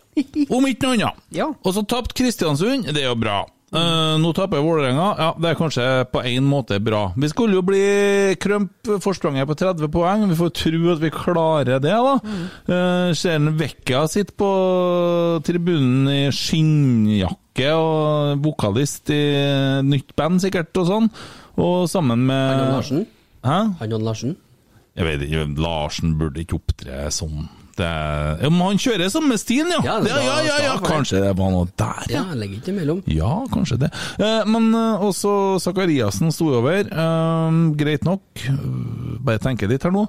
Om 0.56 0.68
ikke 0.68 0.86
noe 0.86 0.96
annet. 0.96 1.24
Ja. 1.36 1.50
Og 1.52 1.74
så 1.76 1.84
tapte 1.88 2.16
Kristiansund, 2.16 2.88
det 2.88 3.02
er 3.02 3.10
jo 3.10 3.18
bra. 3.20 3.42
Eh, 3.72 4.14
nå 4.20 4.30
taper 4.36 4.60
Vålerenga, 4.60 5.04
ja, 5.16 5.28
det 5.40 5.48
er 5.48 5.56
kanskje 5.56 5.84
på 6.12 6.20
en 6.28 6.44
måte 6.44 6.76
bra. 6.84 7.06
Vi 7.16 7.30
skulle 7.32 7.56
jo 7.56 7.62
bli 7.64 7.84
krømp 8.42 8.90
forspranget 9.00 9.48
på 9.48 9.56
30 9.56 9.88
poeng, 9.92 10.26
vi 10.28 10.36
får 10.36 10.52
tro 10.58 10.80
at 10.92 11.00
vi 11.00 11.12
klarer 11.14 11.80
det, 11.80 11.94
da. 11.94 12.18
Uh, 12.68 13.14
ser 13.16 13.38
en 13.38 13.54
Vekka 13.56 14.04
sitter 14.12 14.36
på 14.36 14.50
tribunen 15.46 16.10
i 16.12 16.20
skinnjakke 16.36 17.70
og 17.78 18.44
vokalist 18.44 19.08
i 19.14 19.22
nytt 19.88 20.12
band, 20.20 20.44
sikkert, 20.44 20.76
og 20.76 20.90
sånn. 20.90 21.08
Og 21.56 21.88
sammen 21.88 22.28
med 22.28 22.44
Han 22.52 22.66
og 22.66 22.76
Larsen? 22.76 23.02
Hæ? 23.40 23.58
Han 23.80 23.96
og 23.96 24.06
Larsen? 24.10 24.36
Jeg 25.00 25.08
vet 25.08 25.24
ikke, 25.24 25.48
Larsen 25.64 26.16
burde 26.20 26.44
ikke 26.44 26.60
opptre 26.60 27.08
sånn. 27.08 27.48
Det 27.78 27.86
er, 27.88 28.42
ja, 28.44 28.50
men 28.52 28.60
han 28.66 28.80
kjører 28.82 29.08
samme 29.12 29.38
stien, 29.40 29.70
ja. 29.72 29.80
Ja, 29.86 29.94
Ja, 29.96 30.00
det 30.04 30.10
ja, 30.12 30.36
ja, 30.46 30.56
ja, 30.66 30.74
Kanskje 30.84 31.22
det 31.24 31.32
var 31.38 31.50
noe 31.54 31.70
der, 31.78 32.04
Ja, 32.12 32.20
ja. 32.28 32.36
legger 32.36 32.58
ikke 32.60 32.74
imellom. 32.74 33.02
Ja, 33.10 33.32
kanskje 33.52 33.78
det. 33.86 33.90
Eh, 34.20 34.42
men 34.50 34.70
eh, 34.76 35.02
også 35.08 35.32
Sakariassen 35.62 36.32
sto 36.34 36.50
over. 36.58 36.84
Eh, 36.86 37.58
greit 37.80 38.04
nok. 38.08 38.22
Eh, 38.48 38.62
bare 39.24 39.40
tenke 39.42 39.68
litt 39.70 39.84
her 39.88 39.94
nå. 39.94 40.06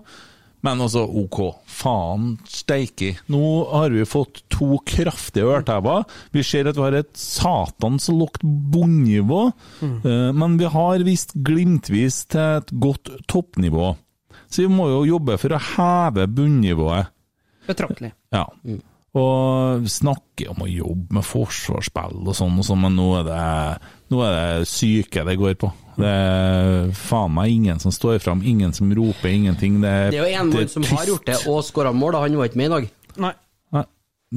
Men 0.64 0.80
altså, 0.80 1.02
OK. 1.04 1.40
Faen 1.68 2.38
steike. 2.48 3.14
Nå 3.32 3.42
har 3.74 3.92
vi 3.92 4.06
fått 4.08 4.46
to 4.54 4.78
kraftige 4.88 5.50
ørtever. 5.58 6.06
Vi 6.32 6.44
ser 6.48 6.70
at 6.72 6.78
vi 6.80 6.86
har 6.86 6.96
et 7.02 7.12
satans 7.20 8.08
lågt 8.14 8.46
bunnivå, 8.72 9.42
eh, 9.84 10.30
men 10.32 10.56
vi 10.62 10.70
har 10.72 11.04
visst 11.04 11.36
glimtvis 11.36 12.22
til 12.32 12.62
et 12.62 12.72
godt 12.80 13.12
toppnivå. 13.28 13.92
Så 14.54 14.64
vi 14.64 14.70
må 14.72 14.86
jo 14.92 15.02
jobbe 15.16 15.36
for 15.42 15.56
å 15.56 15.60
heve 15.76 16.28
bunnivået. 16.32 17.10
Betraktelig. 17.68 18.12
Ja. 18.34 18.48
Og 19.14 19.86
snakke 19.94 20.48
om 20.50 20.64
å 20.66 20.70
jobbe 20.70 21.20
med 21.20 21.26
forsvarsspill 21.28 22.24
og 22.26 22.34
sånn, 22.38 22.58
og 22.58 22.66
sånn, 22.66 22.82
men 22.82 22.96
nå 22.98 23.08
er, 23.20 23.28
det, 23.28 23.44
nå 24.14 24.24
er 24.26 24.38
det 24.40 24.70
syke 24.72 25.26
det 25.28 25.38
går 25.38 25.54
på. 25.62 25.70
Det 26.02 26.10
er 26.10 26.90
faen 26.98 27.36
meg 27.36 27.54
ingen 27.54 27.82
som 27.84 27.94
står 27.94 28.18
fram, 28.24 28.42
ingen 28.42 28.74
som 28.74 28.90
roper, 28.98 29.30
ingenting. 29.30 29.78
Det 29.84 29.92
er, 29.92 30.10
Det 30.10 30.20
er 30.20 30.26
jo 30.26 30.42
en 30.42 30.54
mann 30.56 30.72
som 30.72 30.88
har 30.90 31.12
gjort 31.12 31.30
det 31.30 31.40
og 31.52 31.62
skåra 31.68 31.94
mål, 31.94 32.18
og 32.18 32.26
Han 32.26 32.40
var 32.42 32.50
ikke 32.50 32.62
med 32.64 32.72
i 32.72 32.74
dag. 32.74 32.90
Nei. 33.22 33.34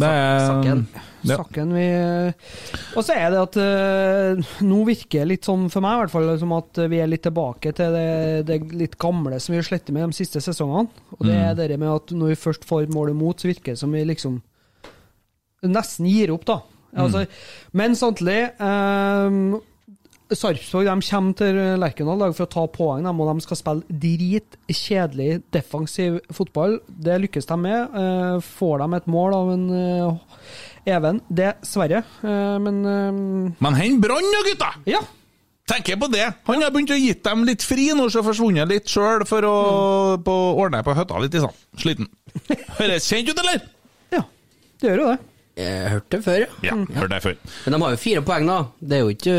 Sakken. 0.03 0.83
Ja. 1.27 1.37
Saken 1.41 1.73
vi 1.75 1.85
Og 2.95 3.03
så 3.03 3.17
er 3.17 3.33
det 3.33 3.41
at 3.41 3.57
uh, 3.59 4.51
nå 4.63 4.83
virker 4.87 5.25
det 5.25 5.31
litt 5.31 5.49
sånn, 5.49 5.65
for 5.73 5.83
meg 5.83 5.97
i 5.97 6.03
hvert 6.05 6.13
fall, 6.13 6.29
som 6.39 6.53
at 6.55 6.83
vi 6.93 7.01
er 7.03 7.11
litt 7.11 7.25
tilbake 7.27 7.73
til 7.77 7.97
det, 7.97 8.11
det 8.47 8.61
litt 8.77 8.99
gamle 9.01 9.41
som 9.43 9.55
vi 9.55 9.61
har 9.63 9.67
slettet 9.67 9.95
med 9.97 10.11
de 10.11 10.19
siste 10.21 10.43
sesongene. 10.45 10.93
Og 11.17 11.27
det 11.27 11.39
er 11.39 11.57
det 11.59 11.81
med 11.81 11.95
at 11.95 12.15
når 12.15 12.35
vi 12.35 12.43
først 12.45 12.69
får 12.69 12.91
målet 12.95 13.17
mot, 13.19 13.39
så 13.41 13.51
virker 13.51 13.75
det 13.75 13.83
som 13.83 13.95
vi 13.97 14.05
liksom 14.07 14.39
nesten 15.67 16.07
gir 16.11 16.35
opp, 16.35 16.45
da. 16.47 16.61
Altså, 16.97 17.25
Men 17.77 17.97
samtidig 17.99 18.39
eh, 18.57 19.41
Sarpsborg 20.35 20.89
kommer 21.07 21.35
til 21.39 21.59
Lerkendal 21.79 22.33
for 22.35 22.47
å 22.47 22.51
ta 22.51 22.65
poeng, 22.73 23.05
de, 23.07 23.11
og 23.15 23.29
de 23.31 23.45
skal 23.45 23.59
spille 23.61 23.99
dritkjedelig 24.05 25.43
defensiv 25.55 26.17
fotball. 26.35 26.81
Det 26.89 27.19
lykkes 27.23 27.47
de 27.47 27.59
med. 27.63 27.95
Eh, 28.01 28.41
Får 28.59 28.83
de 28.83 28.89
et 28.99 29.07
mål 29.13 29.37
av 29.37 29.53
en 29.55 29.67
eh, 29.77 30.41
Even? 30.97 31.21
Dessverre. 31.31 32.03
Eh, 32.27 32.57
Men 32.63 32.83
Men 33.59 33.79
hen 33.79 34.01
brann 34.03 34.33
da, 34.35 34.43
gutta! 34.51 34.73
ja. 34.91 35.05
Tenker 35.67 35.97
på 35.99 36.07
det. 36.07 36.23
Han 36.47 36.61
har 36.63 36.71
begynt 36.71 36.93
å 36.95 36.97
gitt 36.99 37.25
dem 37.27 37.41
litt 37.43 37.65
fri 37.67 37.89
nå, 37.91 38.05
så 38.07 38.21
har 38.21 38.27
forsvunnet 38.29 38.69
litt 38.71 38.87
sjøl 38.87 39.25
for 39.27 39.43
å 39.43 39.55
på, 40.23 40.35
ordne 40.63 40.79
på 40.87 40.95
høtta 40.95 41.19
litt 41.19 41.35
sånn. 41.43 41.57
Sliten. 41.83 42.07
Høres 42.79 43.09
kjent 43.11 43.33
ut, 43.33 43.41
eller? 43.43 43.65
ja. 44.15 44.21
Det 44.79 44.87
gjør 44.93 45.03
jo 45.03 45.09
det. 45.11 45.17
Jeg 45.57 45.89
hørte 45.91 46.11
det 46.17 46.25
før, 46.25 46.35
ja. 46.43 46.47
Ja, 46.63 46.75
hørte 47.01 47.15
det 47.15 47.23
før. 47.23 47.35
Men 47.65 47.73
de 47.75 47.81
har 47.83 47.91
jo 47.91 47.97
fire 47.97 48.23
poeng, 48.23 48.47
da. 48.51 48.57
Det 48.81 48.93
er 48.93 49.01
jo 49.01 49.09
ikke 49.09 49.37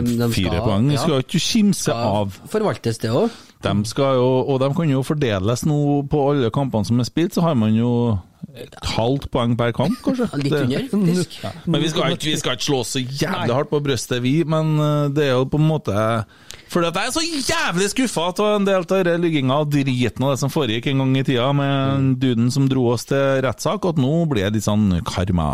de- 0.00 0.18
de 0.18 0.32
fire 0.32 0.48
skal- 0.54 0.60
poeng. 0.64 0.86
Vi 0.88 0.94
ja, 0.94 1.02
skal 1.02 1.18
ikke 1.24 1.40
kimse 1.40 1.82
skal 1.82 1.94
av. 1.94 2.32
Forvaltes, 2.48 2.98
det 2.98 3.10
òg. 3.10 3.30
De 3.60 3.72
skal 3.84 4.16
jo, 4.16 4.28
og 4.48 4.60
de 4.62 4.70
kan 4.76 4.88
jo 4.88 5.02
fordeles 5.04 5.66
nå 5.68 5.78
på 6.08 6.24
alle 6.30 6.50
kampene 6.54 6.88
som 6.88 7.00
er 7.02 7.08
spilt, 7.08 7.36
så 7.36 7.44
har 7.44 7.58
man 7.60 7.74
jo 7.76 7.90
et 8.56 8.76
halvt 8.96 9.28
poeng 9.30 9.52
per 9.58 9.74
kamp, 9.76 9.98
kanskje. 10.04 10.28
Litt 10.40 10.54
under, 10.56 10.86
faktisk. 10.88 11.36
Men 11.66 11.84
vi 11.84 11.90
skal, 11.92 12.14
ikke, 12.16 12.30
vi 12.30 12.38
skal 12.40 12.56
ikke 12.56 12.66
slå 12.70 12.80
så 12.88 13.02
jævlig 13.02 13.56
hardt 13.58 13.70
på 13.72 13.82
brystet, 13.84 14.22
vi. 14.24 14.40
Men 14.48 14.72
eh, 14.80 15.10
det 15.14 15.28
er 15.28 15.36
jo 15.36 15.44
på 15.50 15.60
en 15.60 15.68
måte 15.68 16.06
Fordi 16.70 16.88
at 16.88 16.98
jeg 16.98 17.10
er 17.10 17.14
så 17.14 17.24
jævlig 17.52 17.90
skuffa 17.92 18.30
av 18.30 18.40
en 18.54 18.68
del 18.68 18.80
av 18.84 18.90
denne 18.90 19.18
ligginga 19.26 19.60
og 19.62 19.72
driten 19.74 20.26
av 20.26 20.34
det 20.34 20.42
som 20.42 20.52
foregikk 20.52 20.90
en 20.90 21.04
gang 21.04 21.14
i 21.20 21.26
tida 21.26 21.50
med 21.56 22.16
duden 22.22 22.50
som 22.54 22.68
dro 22.70 22.88
oss 22.94 23.08
til 23.10 23.42
rettssak, 23.44 23.86
at 23.90 24.00
nå 24.00 24.24
blir 24.30 24.48
det 24.48 24.58
litt 24.58 24.68
sånn 24.68 25.02
karma. 25.06 25.50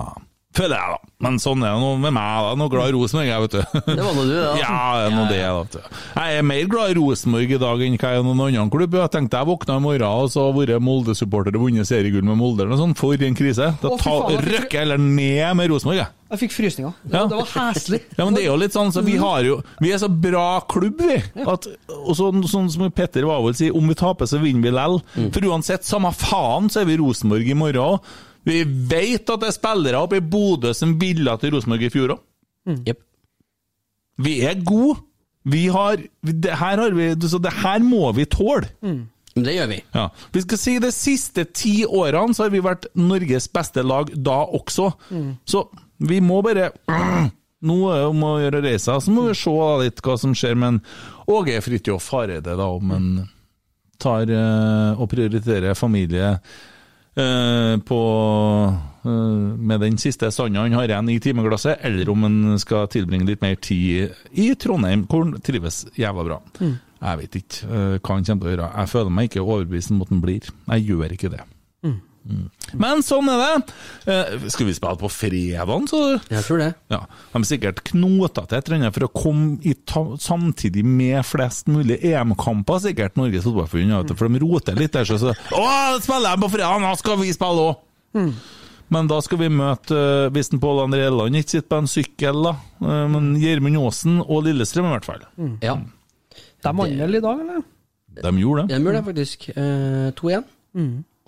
Føler 0.56 0.72
jeg, 0.78 0.94
da. 0.96 1.12
Men 1.26 1.38
sånn 1.40 1.62
er 1.64 1.72
det 1.76 1.80
nå 1.82 1.90
med 2.00 2.12
meg. 2.16 2.44
da. 2.46 2.54
Noe 2.60 2.72
glad 2.72 2.90
i 2.90 2.94
Rosenborg, 2.96 3.28
jeg, 3.28 3.42
vet 3.44 3.54
du. 3.56 3.80
Det 3.96 4.02
var 4.04 4.14
nå 4.16 4.24
du, 4.28 4.32
da. 4.36 4.50
Ja, 4.62 4.76
det 4.96 5.06
er 5.06 5.14
nå 5.16 5.24
det, 5.30 5.38
da. 5.42 5.52
vet 5.60 5.76
du. 5.76 6.00
Jeg 6.16 6.36
er 6.40 6.46
mer 6.50 6.66
glad 6.72 6.92
i 6.92 6.96
Rosenborg 7.00 7.54
i 7.56 7.60
dag 7.62 7.84
enn 7.86 7.96
hva 8.00 8.10
jeg 8.12 8.20
er 8.20 8.24
i 8.24 8.26
noen 8.26 8.42
annen 8.46 8.72
klubb. 8.72 8.96
Jeg 9.00 9.12
tenkte 9.16 9.40
jeg 9.42 9.50
våkna 9.52 9.76
i 9.80 9.84
morgen 9.86 10.06
og 10.26 10.30
så 10.32 10.46
har 10.48 10.56
vært 10.56 10.84
Molde-supporter 10.86 11.56
og 11.56 11.66
vunnet 11.68 11.88
seriegull 11.88 12.24
med 12.28 12.40
Molde 12.40 12.64
eller 12.64 12.74
noe 12.76 12.82
sånt. 12.84 13.00
For 13.00 13.16
en 13.28 13.36
krise. 13.38 13.70
Da 13.82 13.88
Å, 13.92 13.96
fy 13.96 14.04
ta, 14.04 14.12
faen, 14.12 14.34
jeg 14.36 14.44
fikk- 14.44 14.52
røkker 14.56 14.78
jeg 14.80 14.84
heller 14.86 15.02
ned 15.06 15.56
med 15.60 15.72
Rosenborg, 15.74 16.00
jeg. 16.02 16.12
Jeg 16.26 16.40
fikk 16.42 16.54
frysninger. 16.56 16.94
Det, 17.06 17.12
Ja. 17.14 17.26
det 17.30 17.36
var 17.38 17.50
heslig. 17.54 18.00
Ja, 18.18 18.24
men 18.26 18.34
det 18.34 18.40
er 18.42 18.48
jo 18.48 18.56
litt 18.58 18.74
sånn, 18.74 18.88
så 18.90 19.02
vi 19.06 19.14
har 19.20 19.44
jo 19.46 19.60
Vi 19.78 19.92
er 19.94 20.00
så 20.02 20.08
bra 20.10 20.60
klubb, 20.66 20.98
vi. 20.98 21.20
At, 21.46 21.68
og 21.94 22.14
så, 22.18 22.32
sånn 22.50 22.66
som 22.72 22.90
Petter 22.90 23.22
Wavold 23.28 23.54
sier, 23.60 23.76
om 23.76 23.86
vi 23.86 23.94
taper, 23.94 24.26
så 24.26 24.40
vinner 24.42 24.64
vi 24.66 24.72
lell. 24.74 24.98
For 25.30 25.46
uansett, 25.46 25.86
samme 25.86 26.10
faen, 26.18 26.66
så 26.72 26.80
er 26.82 26.88
vi 26.90 26.96
Rosenborg 26.98 27.46
i 27.46 27.54
morgen 27.54 27.78
òg. 27.84 28.00
Vi 28.46 28.62
vet 28.64 29.26
at 29.26 29.42
det 29.42 29.50
er 29.50 29.56
spillere 29.56 30.00
oppe 30.04 30.20
i 30.20 30.24
Bodø 30.24 30.72
som 30.76 30.94
ville 31.00 31.34
til 31.42 31.54
Rosenborg 31.54 31.86
i 31.88 31.92
fjor 31.92 32.14
òg. 32.14 32.22
Jepp. 32.86 33.02
Vi 34.22 34.38
er 34.46 34.62
gode. 34.66 35.00
Vi 35.46 35.66
har 35.70 36.00
det 36.26 36.56
her 36.58 36.80
har 36.82 36.94
vi 36.96 37.12
Så 37.28 37.38
det 37.38 37.52
her 37.62 37.78
må 37.84 38.10
vi 38.12 38.24
tåle. 38.24 38.66
Mm. 38.82 39.04
Det 39.36 39.52
gjør 39.52 39.66
vi. 39.68 39.80
Ja. 39.94 40.08
Vi 40.32 40.42
skal 40.46 40.58
si 40.58 40.78
de 40.80 40.90
siste 40.94 41.44
ti 41.52 41.74
årene 41.84 42.34
så 42.34 42.46
har 42.46 42.54
vi 42.54 42.62
vært 42.64 42.86
Norges 42.96 43.50
beste 43.52 43.84
lag 43.84 44.08
da 44.14 44.38
også. 44.56 44.92
Så 45.44 45.66
vi 45.98 46.20
må 46.24 46.40
bare 46.46 46.70
Nå 47.66 47.76
er 47.88 48.02
det 48.02 48.08
om 48.12 48.20
å 48.22 48.34
gjøre 48.38 48.60
reisa, 48.62 48.98
så 49.00 49.10
må 49.10 49.22
vi 49.26 49.34
se 49.34 49.52
litt 49.80 50.02
hva 50.04 50.14
som 50.20 50.34
skjer. 50.36 50.54
Men 50.60 50.76
Åge 51.32 51.56
Fridtjof 51.64 52.10
Hareide, 52.12 52.52
da, 52.54 52.66
om 52.68 52.92
han 52.92 53.06
tar 53.98 54.28
eh, 54.28 55.00
og 55.00 55.08
prioriterer 55.10 55.74
familie 55.74 56.34
på 57.16 58.00
eh, 59.04 59.10
med 59.56 59.80
den 59.80 59.96
siste 59.98 60.30
sanda 60.34 60.66
han 60.66 60.76
har 60.76 60.90
igjen 60.90 61.08
i 61.14 61.20
timeglasset, 61.22 61.80
eller 61.86 62.10
om 62.12 62.26
han 62.26 62.58
skal 62.60 62.90
tilbringe 62.92 63.28
litt 63.30 63.44
mer 63.44 63.56
tid 63.56 64.12
i 64.32 64.50
Trondheim, 64.60 65.06
hvor 65.08 65.24
han 65.24 65.40
trives 65.40 65.86
jævla 65.96 66.26
bra. 66.28 66.40
Jeg 66.96 67.20
vet 67.20 67.38
ikke 67.40 67.66
eh, 67.68 67.98
hva 68.00 68.14
han 68.16 68.24
kommer 68.24 68.46
til 68.46 68.48
å 68.48 68.54
gjøre. 68.54 68.70
Jeg 68.80 68.92
føler 68.92 69.14
meg 69.18 69.30
ikke 69.30 69.44
overbevist 69.44 69.92
om 69.94 70.02
at 70.04 70.12
han 70.12 70.24
blir. 70.24 70.50
Jeg 70.72 70.88
gjør 70.90 71.16
ikke 71.16 71.32
det. 71.32 71.44
Mm. 72.26 72.46
Men 72.82 73.02
sånn 73.06 73.28
er 73.30 73.38
det. 73.42 73.74
Eh, 74.10 74.48
skal 74.50 74.66
vi 74.66 74.74
spille 74.74 74.98
på 74.98 75.10
fredagen, 75.14 75.84
så 75.86 76.00
Jeg 76.30 76.42
tror 76.42 76.58
det. 76.58 76.68
ja, 76.90 77.00
De 77.32 77.38
er 77.38 77.46
sikkert 77.46 77.84
knota 77.86 78.46
til 78.50 78.58
et 78.58 78.66
eller 78.68 78.80
annet 78.80 78.94
for 78.96 79.06
å 79.06 79.12
komme 79.14 79.58
i 79.62 79.74
ta 79.86 80.02
samtidig 80.18 80.82
med 80.84 81.22
flest 81.24 81.66
mulig 81.70 82.00
EM-kamper, 82.02 82.80
sikkert, 82.82 83.16
Norges 83.16 83.44
Fotballforbund. 83.46 84.16
For 84.18 84.28
de 84.28 84.42
roter 84.42 84.74
litt 84.74 84.92
der. 84.92 85.04
Så, 85.06 85.18
så 85.22 85.32
Å, 85.54 85.66
spiller 86.02 86.34
de 86.34 86.42
på 86.42 86.50
fredag, 86.50 86.80
nå 86.82 86.92
skal 86.98 87.16
vi 87.22 87.30
spille 87.36 87.70
òg! 87.70 88.36
Men 88.88 89.08
da 89.10 89.16
skal 89.22 89.38
vi 89.40 89.48
møte, 89.50 89.96
eh, 89.98 90.28
hvis 90.30 90.52
en 90.54 90.60
Pål 90.62 90.84
André 90.84 91.06
Elland 91.08 91.34
ikke 91.34 91.56
sitter 91.56 91.68
på 91.72 91.78
en 91.82 91.88
sykkel, 91.90 92.42
da. 92.46 92.52
eh, 92.86 93.06
Men 93.10 93.32
Gjermund 93.42 93.78
Aasen 93.82 94.20
og 94.22 94.44
Lillestrøm, 94.46 94.86
i 94.86 94.94
hvert 94.94 95.04
fall. 95.08 95.24
Ja. 95.62 95.74
De 96.62 96.72
vant 96.72 96.98
vel 96.98 97.18
i 97.18 97.20
dag, 97.20 97.40
eller? 97.42 97.64
De 98.22 98.30
gjorde 98.40 98.66
det. 98.68 98.76
De 98.78 98.84
gjør 98.86 98.94
det 98.96 99.04
faktisk. 99.10 99.48
Eh, 99.54 100.10
2-1. 100.18 100.44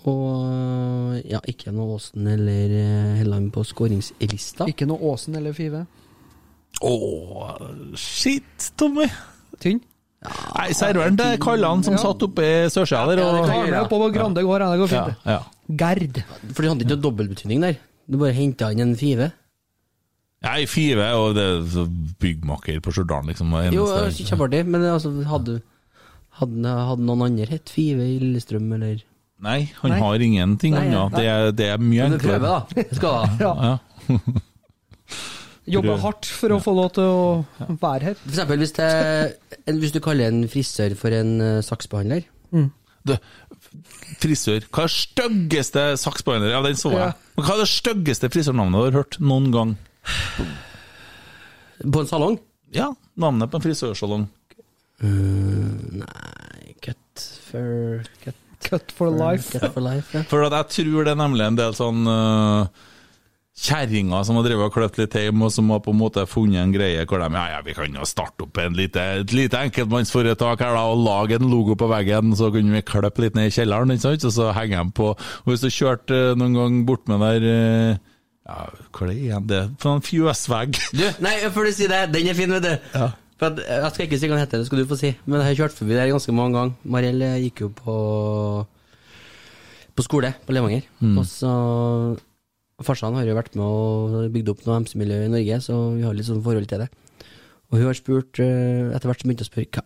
Og 0.07 1.19
ja, 1.27 1.41
ikke 1.51 1.73
noe 1.75 1.97
Aasen 1.97 2.27
eller 2.31 2.71
eh, 2.71 3.15
Helland 3.19 3.49
på 3.55 3.65
skåringslista. 3.67 4.69
Ikke 4.71 4.87
noe 4.87 5.01
Åsen 5.11 5.35
eller 5.35 5.55
Five. 5.57 5.83
Å, 6.85 6.93
shit, 7.99 8.69
Tommy! 8.79 9.09
Tynn. 9.59 9.81
Nei, 10.19 10.69
serveren 10.75 11.17
til 11.19 11.37
Kallan 11.43 11.83
som 11.83 11.95
satt 11.99 12.23
oppe 12.27 12.43
i 12.43 12.55
sørsida 12.71 13.05
der. 13.11 13.21
Ja, 13.23 13.33
det 13.33 13.43
Og, 13.43 13.73
Ta 13.73 13.83
på 13.91 13.99
Grande 14.15 14.43
gård, 14.43 14.63
ja, 14.63 14.71
det 14.71 14.81
går 14.81 14.91
fint. 14.91 15.19
Ja, 15.25 15.37
ja. 15.37 15.75
Gerd. 15.79 16.21
For 16.53 16.63
de 16.63 16.71
hadde 16.71 16.85
ikke 16.85 16.95
noe 16.95 17.05
dobbeltbetydning 17.07 17.63
der. 17.63 17.77
Du 18.09 18.17
bare 18.19 18.35
henta 18.35 18.71
inn 18.73 18.83
en 18.83 18.95
five. 18.99 19.29
Nei, 20.45 20.63
Five 20.71 21.03
og 21.19 21.33
det 21.35 21.43
er 21.43 21.63
så 21.67 21.83
byggmaker 22.23 22.79
på 22.83 22.93
Stjørdal, 22.95 23.27
liksom. 23.27 23.51
var 23.51 23.73
Jo, 23.75 23.85
kjempeartig, 24.15 24.61
men 24.71 24.85
altså, 24.87 25.11
hadde, 25.27 25.57
hadde, 26.39 26.75
hadde 26.87 27.07
noen 27.07 27.25
andre 27.25 27.47
hett 27.49 27.71
five 27.75 28.05
i 28.05 28.21
Lillestrøm, 28.21 28.69
eller 28.77 29.01
Nei, 29.39 29.71
han 29.81 29.91
Nei. 29.93 29.99
har 30.03 30.19
ingenting 30.25 30.73
annet. 30.75 31.13
Det, 31.15 31.25
er- 31.31 31.51
det 31.55 31.67
er 31.71 31.77
mye 31.79 32.09
Men 32.09 32.17
du 32.17 32.23
prøver, 32.25 32.43
enklere. 32.43 32.83
da. 32.83 32.95
Skal 32.97 33.11
da. 33.15 33.23
Ja. 33.39 33.77
Jobber 35.69 35.93
Prøv. 35.93 36.01
hardt 36.01 36.25
for 36.33 36.49
å 36.55 36.57
få 36.65 36.71
lov 36.73 36.87
til 36.97 37.05
å 37.05 37.75
være 37.79 38.07
her. 38.09 38.15
For 38.19 38.31
eksempel 38.33 38.57
hvis, 38.63 38.71
det, 38.73 38.87
en- 39.69 39.79
hvis 39.79 39.93
du 39.93 39.99
kaller 40.01 40.31
en 40.31 40.39
frisør 40.49 40.95
for 40.97 41.13
en 41.13 41.35
uh, 41.39 41.59
saksbehandler. 41.63 42.25
Du, 43.05 43.13
frisør. 44.19 44.65
Hva 44.73 44.87
er 44.87 44.91
styggeste 44.95 45.83
saksbehandler? 46.01 46.51
Ja, 46.55 46.63
den 46.65 46.75
så 46.79 46.89
jeg. 46.95 46.99
Ja. 47.05 47.13
Men 47.37 47.45
hva 47.47 47.53
er 47.55 47.61
det 47.63 47.69
styggeste 47.71 48.31
frisørnavnet 48.33 48.75
du 48.81 48.87
har 48.89 48.97
hørt 49.03 49.19
noen 49.21 49.47
gang? 49.53 49.75
På 51.85 52.01
en 52.03 52.09
salong? 52.09 52.35
Ja, 52.75 52.89
navnet 53.21 53.49
på 53.53 53.61
en 53.61 53.63
frisørsalong. 53.69 54.25
Nei 54.99 56.73
Cut 56.83 57.23
for 57.49 58.01
Cut, 58.25 58.35
Cut 58.65 58.91
for 58.95 59.11
life. 59.13 59.53
cut 59.53 59.71
for 59.75 59.83
life, 59.83 60.13
ja. 60.15 60.23
For 60.29 60.45
at 60.47 60.55
jeg 60.57 60.71
tror 60.79 61.07
det 61.07 61.13
er 61.15 61.19
nemlig 61.19 61.45
en 61.47 61.59
del 61.59 61.75
sånn 61.77 62.07
uh, 62.09 62.67
kjerringer 63.59 64.23
som 64.23 64.37
har 64.39 64.45
drevet 64.47 64.69
og 64.69 64.75
kløpt 64.75 64.99
litt 65.01 65.15
hjem, 65.19 65.41
og 65.43 65.51
som 65.53 65.71
har 65.73 65.81
på 65.83 65.93
en 65.93 65.99
måte 65.99 66.25
funnet 66.29 66.61
en 66.61 66.73
greie 66.73 67.05
hvor 67.07 67.23
de 67.23 67.29
ja, 67.35 67.45
ja, 67.55 67.63
vi 67.65 67.75
kan 67.75 67.95
jo 67.95 68.07
starte 68.07 68.45
opp 68.45 68.59
en 68.61 68.77
lite, 68.77 69.05
et 69.23 69.33
lite 69.35 69.63
enkeltmannsforetak 69.67 70.63
her 70.63 70.77
da, 70.77 70.85
og 70.91 71.03
lage 71.03 71.39
en 71.39 71.49
logo 71.51 71.75
på 71.79 71.89
veggen, 71.91 72.35
så 72.39 72.51
kunne 72.55 72.77
vi 72.77 72.85
klippe 72.87 73.25
litt 73.25 73.39
ned 73.39 73.51
i 73.51 73.55
kjelleren, 73.55 73.95
ikke 73.95 74.05
sant? 74.07 74.27
og 74.29 74.35
så 74.35 74.51
henger 74.55 74.83
de 74.83 74.95
på 74.99 75.09
Og 75.11 75.51
hvis 75.51 75.65
du 75.65 75.71
kjørte 75.73 76.21
uh, 76.31 76.37
noen 76.39 76.59
gang 76.59 76.79
bort 76.87 77.07
med 77.11 77.25
der 77.25 77.49
uh, 77.49 78.05
ja, 78.49 78.65
hva 78.95 79.05
er 79.05 79.11
det 79.11 79.17
igjen? 79.21 79.49
Det 79.49 79.57
er 79.59 79.73
for 79.81 79.97
en 79.97 80.05
fjøsvegg. 80.05 80.77
Du, 80.97 81.03
nei, 81.21 81.35
for 81.53 81.67
du 81.67 81.75
sier 81.75 81.91
det, 81.91 81.99
den 82.15 82.31
er 82.31 82.37
fin, 82.37 82.53
vet 82.55 82.65
du. 82.65 82.87
Ja. 82.95 83.11
For 83.39 83.55
jeg, 83.55 83.67
jeg 83.71 83.93
skal 83.93 84.05
ikke 84.05 84.19
si 84.19 84.27
hva 84.27 84.35
den 84.35 84.43
heter, 84.43 84.61
det 84.61 84.67
skal 84.67 84.81
du 84.81 84.89
få 84.89 84.97
si. 84.99 85.13
Men 85.25 85.39
jeg 85.39 85.47
har 85.47 85.59
kjørt 85.61 85.77
forbi 85.77 85.95
der 85.95 86.11
ganske 86.11 86.35
mange 86.35 86.57
ganger. 86.57 86.73
Mariell 86.95 87.23
eh, 87.23 87.37
gikk 87.45 87.63
jo 87.65 87.71
på 87.75 87.95
på 89.99 90.05
skole 90.05 90.31
på 90.47 90.55
Levanger. 90.55 90.85
Og 91.19 91.25
så 91.27 91.51
Farsan 92.79 93.17
har 93.17 93.27
jo 93.27 93.35
vært 93.35 93.57
med 93.59 93.65
og 93.65 94.29
bygd 94.31 94.53
opp 94.53 94.61
noe 94.63 94.77
MC-miljø 94.85 95.25
i 95.25 95.31
Norge, 95.33 95.57
så 95.65 95.75
vi 95.97 96.05
har 96.07 96.15
litt 96.15 96.29
sånn 96.29 96.43
forhold 96.45 96.69
til 96.71 96.85
det. 96.85 96.87
Og 97.69 97.81
hun 97.81 97.89
har 97.89 97.97
spurt, 97.97 98.39
eh, 98.39 98.87
etter 98.95 99.09
hvert 99.09 99.19
så 99.19 99.27
begynte 99.27 99.43
hun 99.43 99.49
å 99.49 99.51
spørre 99.51 99.83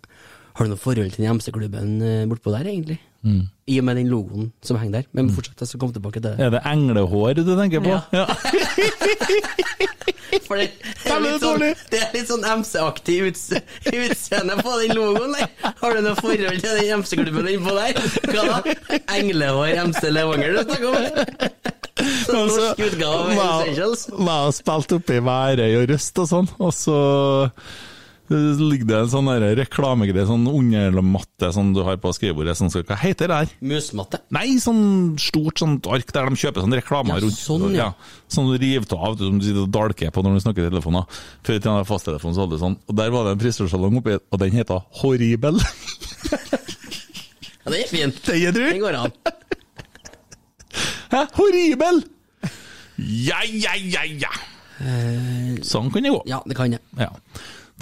har 0.54 0.68
du 0.68 0.70
noe 0.70 0.78
forhold 0.78 1.16
til 1.16 1.26
den 1.26 1.34
MC-klubben 1.34 1.96
eh, 2.06 2.26
bortpå 2.30 2.54
der, 2.54 2.70
egentlig? 2.70 3.00
I 3.24 3.80
og 3.80 3.86
med 3.88 3.96
den 3.96 4.10
logoen 4.12 4.52
som 4.66 4.78
henger 4.80 5.00
der. 5.00 5.06
Men 5.16 5.30
fortsett, 5.32 5.62
jeg 5.62 5.68
skal 5.72 5.80
komme 5.80 5.96
tilbake 5.96 6.20
til 6.20 6.26
det. 6.32 6.40
Er 6.44 6.50
det 6.52 6.62
englehår 6.68 7.40
du 7.40 7.54
tenker 7.56 7.80
på? 7.84 7.96
Ja. 8.12 8.26
For 10.44 10.60
det, 10.60 10.72
det, 11.06 11.12
er 11.14 11.22
litt 12.16 12.28
sånn, 12.28 12.42
sånn 12.42 12.46
MC-aktig 12.60 13.20
utseende 13.30 14.58
på 14.60 14.74
den 14.82 14.96
logoen 14.98 15.36
der. 15.38 15.48
Har 15.80 15.96
du 15.96 16.02
noe 16.04 16.18
forhold 16.20 16.60
til 16.60 16.80
den 16.82 17.00
MC-klubben 17.00 17.48
innpå 17.54 17.76
der? 17.78 18.02
Hva 18.34 18.44
da? 18.50 18.58
Englehår 19.16 19.78
MC 19.86 20.10
Levanger 20.12 20.58
du 20.58 20.62
snakker 20.66 20.88
om? 20.90 20.96
Sånn 22.04 22.50
norsk 22.50 22.84
utgave 22.90 23.16
av 23.22 23.32
Hells 23.32 23.70
Angels. 23.70 24.06
har 24.28 24.52
spilt 24.52 24.64
spilte 24.66 25.00
oppe 25.00 25.18
i 25.20 25.24
Værøy 25.24 25.72
og 25.80 25.90
Røst 25.94 26.24
og 26.24 26.30
sånn, 26.34 26.50
og 26.60 26.74
Så 26.76 26.98
ligger 28.34 28.88
det 28.90 28.98
en 29.04 29.10
sånn 29.12 29.30
reklamegreie, 29.60 30.26
sånn 30.28 30.48
undermatte 30.50 31.50
som 31.56 31.72
du 31.76 31.82
har 31.86 31.98
på 32.02 32.12
skrivebordet. 32.16 32.56
Sånn, 32.60 32.72
hva 32.74 32.98
heter 33.00 33.30
det 33.32 33.38
her? 33.44 33.54
Musmatte. 33.74 34.20
Nei, 34.36 34.58
sånn 34.64 35.16
stort 35.22 35.62
sånt 35.62 35.88
ark 35.92 36.12
der 36.16 36.30
de 36.32 36.40
kjøper 36.42 36.66
sånn 36.66 36.76
reklamer 36.78 37.16
Ja, 37.16 37.22
rundt. 37.26 37.38
sånn, 37.40 37.76
ja. 37.78 37.90
Sånn 38.32 38.50
du 38.52 38.58
river 38.62 38.98
av, 38.98 39.18
som 39.22 39.38
du 39.40 39.46
sitter 39.46 39.64
og 39.66 39.72
dalker 39.76 40.12
på 40.16 40.24
når 40.26 40.38
du 40.40 40.44
snakker 40.46 40.66
i 40.66 40.70
telefonen. 40.72 41.06
Før 41.44 41.54
i 41.56 41.60
tiden 41.60 41.72
hadde 41.74 41.84
jeg 41.86 41.92
fasttelefon, 41.94 42.36
så 42.36 42.46
hadde 42.48 42.62
sånn. 42.64 42.78
Og 42.90 42.96
der 43.00 43.14
var 43.14 43.28
det 43.30 43.36
en 43.38 43.44
frisørsalong 43.46 44.00
oppi, 44.02 44.18
og 44.20 44.40
den 44.44 44.52
heter 44.58 44.84
Horribel. 45.02 45.60
Ja, 47.64 47.72
det 47.72 47.84
er 47.86 47.88
fint. 47.88 48.18
Det 48.26 48.40
er? 48.44 48.52
Den 48.58 48.82
går 48.84 48.98
an. 49.00 49.14
Hæ? 51.14 51.22
Horribel! 51.38 52.02
Ja, 52.98 53.40
ja, 53.48 53.74
ja, 53.80 54.04
ja. 54.20 54.32
Sånn 55.64 55.88
kan 55.94 56.04
det 56.04 56.12
gå. 56.12 56.20
Ja, 56.30 56.42
det 56.50 56.58
kan 56.58 56.74
jeg. 56.76 56.82
Ja. 57.00 57.08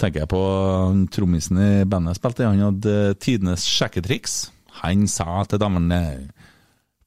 Tenker 0.02 0.24
jeg 0.24 0.30
på 0.32 0.40
han 0.42 1.04
trommisen 1.14 1.60
i 1.62 1.70
bandet 1.86 2.16
jeg 2.16 2.18
spilte 2.18 2.42
i, 2.42 2.48
han 2.48 2.64
hadde 2.64 3.14
tidenes 3.22 3.66
sjekketriks. 3.70 4.34
Han 4.82 5.06
sa 5.10 5.44
til 5.46 5.60
damene 5.62 6.00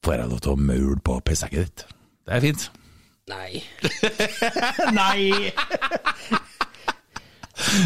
Får 0.06 0.16
jeg 0.16 0.30
lov 0.32 0.42
til 0.46 0.54
å 0.54 0.62
maule 0.62 1.02
på 1.04 1.18
pissekket 1.26 1.66
ditt? 1.66 1.86
Det 2.26 2.36
er 2.38 2.44
fint. 2.46 2.68
Nei. 3.26 3.64
Nei! 5.00 5.22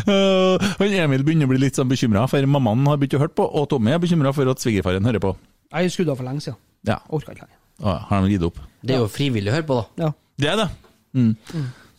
Uh, 0.10 0.60
Emil 0.84 1.24
begynner 1.24 1.48
å 1.48 1.52
bli 1.54 1.62
litt 1.64 1.80
sånn 1.80 1.88
bekymra, 1.90 2.26
for 2.28 2.44
mammaen 2.50 2.84
har 2.92 3.00
begynt 3.00 3.16
å 3.16 3.22
høre 3.24 3.36
på, 3.38 3.46
og 3.46 3.70
Tommy 3.72 3.94
er 3.96 4.02
bekymra 4.04 4.34
for 4.36 4.52
at 4.52 4.62
svigerfaren 4.62 5.08
hører 5.08 5.24
på. 5.24 5.32
Jeg 5.72 5.94
skrudde 5.94 6.14
av 6.14 6.20
for 6.20 6.28
lenge 6.28 6.44
siden. 6.44 6.60
Ja. 6.90 7.00
Orka 7.16 7.36
ikke. 7.38 7.48
Å, 7.80 7.96
har 8.10 8.26
de 8.26 8.34
gitt 8.34 8.46
opp? 8.50 8.60
Det 8.84 8.98
er 8.98 9.04
jo 9.06 9.10
frivillig 9.12 9.54
å 9.54 9.56
høre 9.56 9.68
på, 9.70 9.80
da. 9.80 10.04
Ja. 10.04 10.12
Det 10.44 10.52
er 10.52 10.60
det. 10.60 10.68
Mm. 11.16 11.32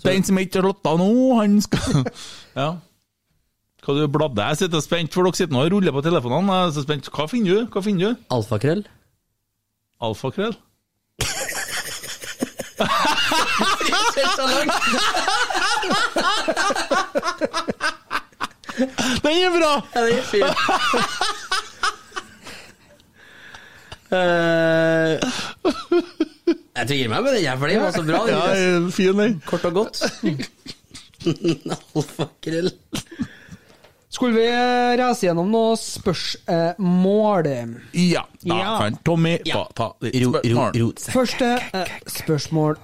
Den 0.05 0.29
som 0.29 0.41
ikke 0.41 0.61
har 0.61 0.69
slått 0.69 0.93
nå, 1.01 1.11
han 1.41 1.57
skal 1.65 2.05
Ja. 2.61 2.69
Hva 3.91 4.07
du 4.07 4.07
bladde? 4.12 4.45
Jeg 4.53 4.59
sitter 4.61 4.82
spent, 4.84 5.11
for 5.14 5.26
dere 5.26 5.34
sitter 5.34 5.55
nå 5.57 5.64
og 5.64 5.72
ruller 5.74 5.95
på 5.97 6.03
telefonene. 6.07 6.59
Jeg 6.61 6.68
er 6.68 6.74
så 6.76 6.82
spent. 6.84 7.09
Hva 7.11 7.24
finner 7.30 7.51
du? 7.51 7.70
Hva 7.74 7.82
finner 7.82 8.12
du? 8.14 8.26
Alfakrøll. 8.36 8.84
Alfakrøll? 10.07 10.55
Den 19.24 19.34
er 19.45 19.51
bra! 19.53 19.72
Ja, 19.95 20.01
den 20.07 20.14
er 20.16 20.22
fint. 20.30 20.47
Eh, 24.11 25.12
jeg 26.78 26.86
tvinger 26.88 27.11
meg 27.12 27.22
med 27.26 27.34
den, 27.36 27.45
her, 27.45 27.59
for 27.61 27.66
den 27.70 27.82
var 27.82 27.93
så 27.95 28.03
bra. 28.07 28.22
Den, 28.26 28.34
Ja, 28.38 28.91
fin 28.95 29.18
den. 29.20 29.36
Kort 29.47 29.66
og 29.68 29.72
godt. 29.82 30.01
Alfakrøll. 32.01 32.70
Skulle 34.11 34.35
vi 34.35 34.47
eh, 34.51 34.97
reise 34.99 35.29
gjennom 35.29 35.51
noen 35.53 35.77
spørsmål? 35.79 37.47
Ja, 37.95 38.25
da 38.43 38.57
Ja. 38.59 38.79
kan 38.81 38.97
Tommy 39.07 39.37
Ja. 39.47 39.55
få 39.55 39.73
ta 39.75 39.93
ditt 40.03 40.17
Ro, 40.25 40.33
ro, 40.33 40.71
ro. 40.75 40.89
Første 40.99 41.53
eh, 41.73 41.87
spørsmål 42.07 42.77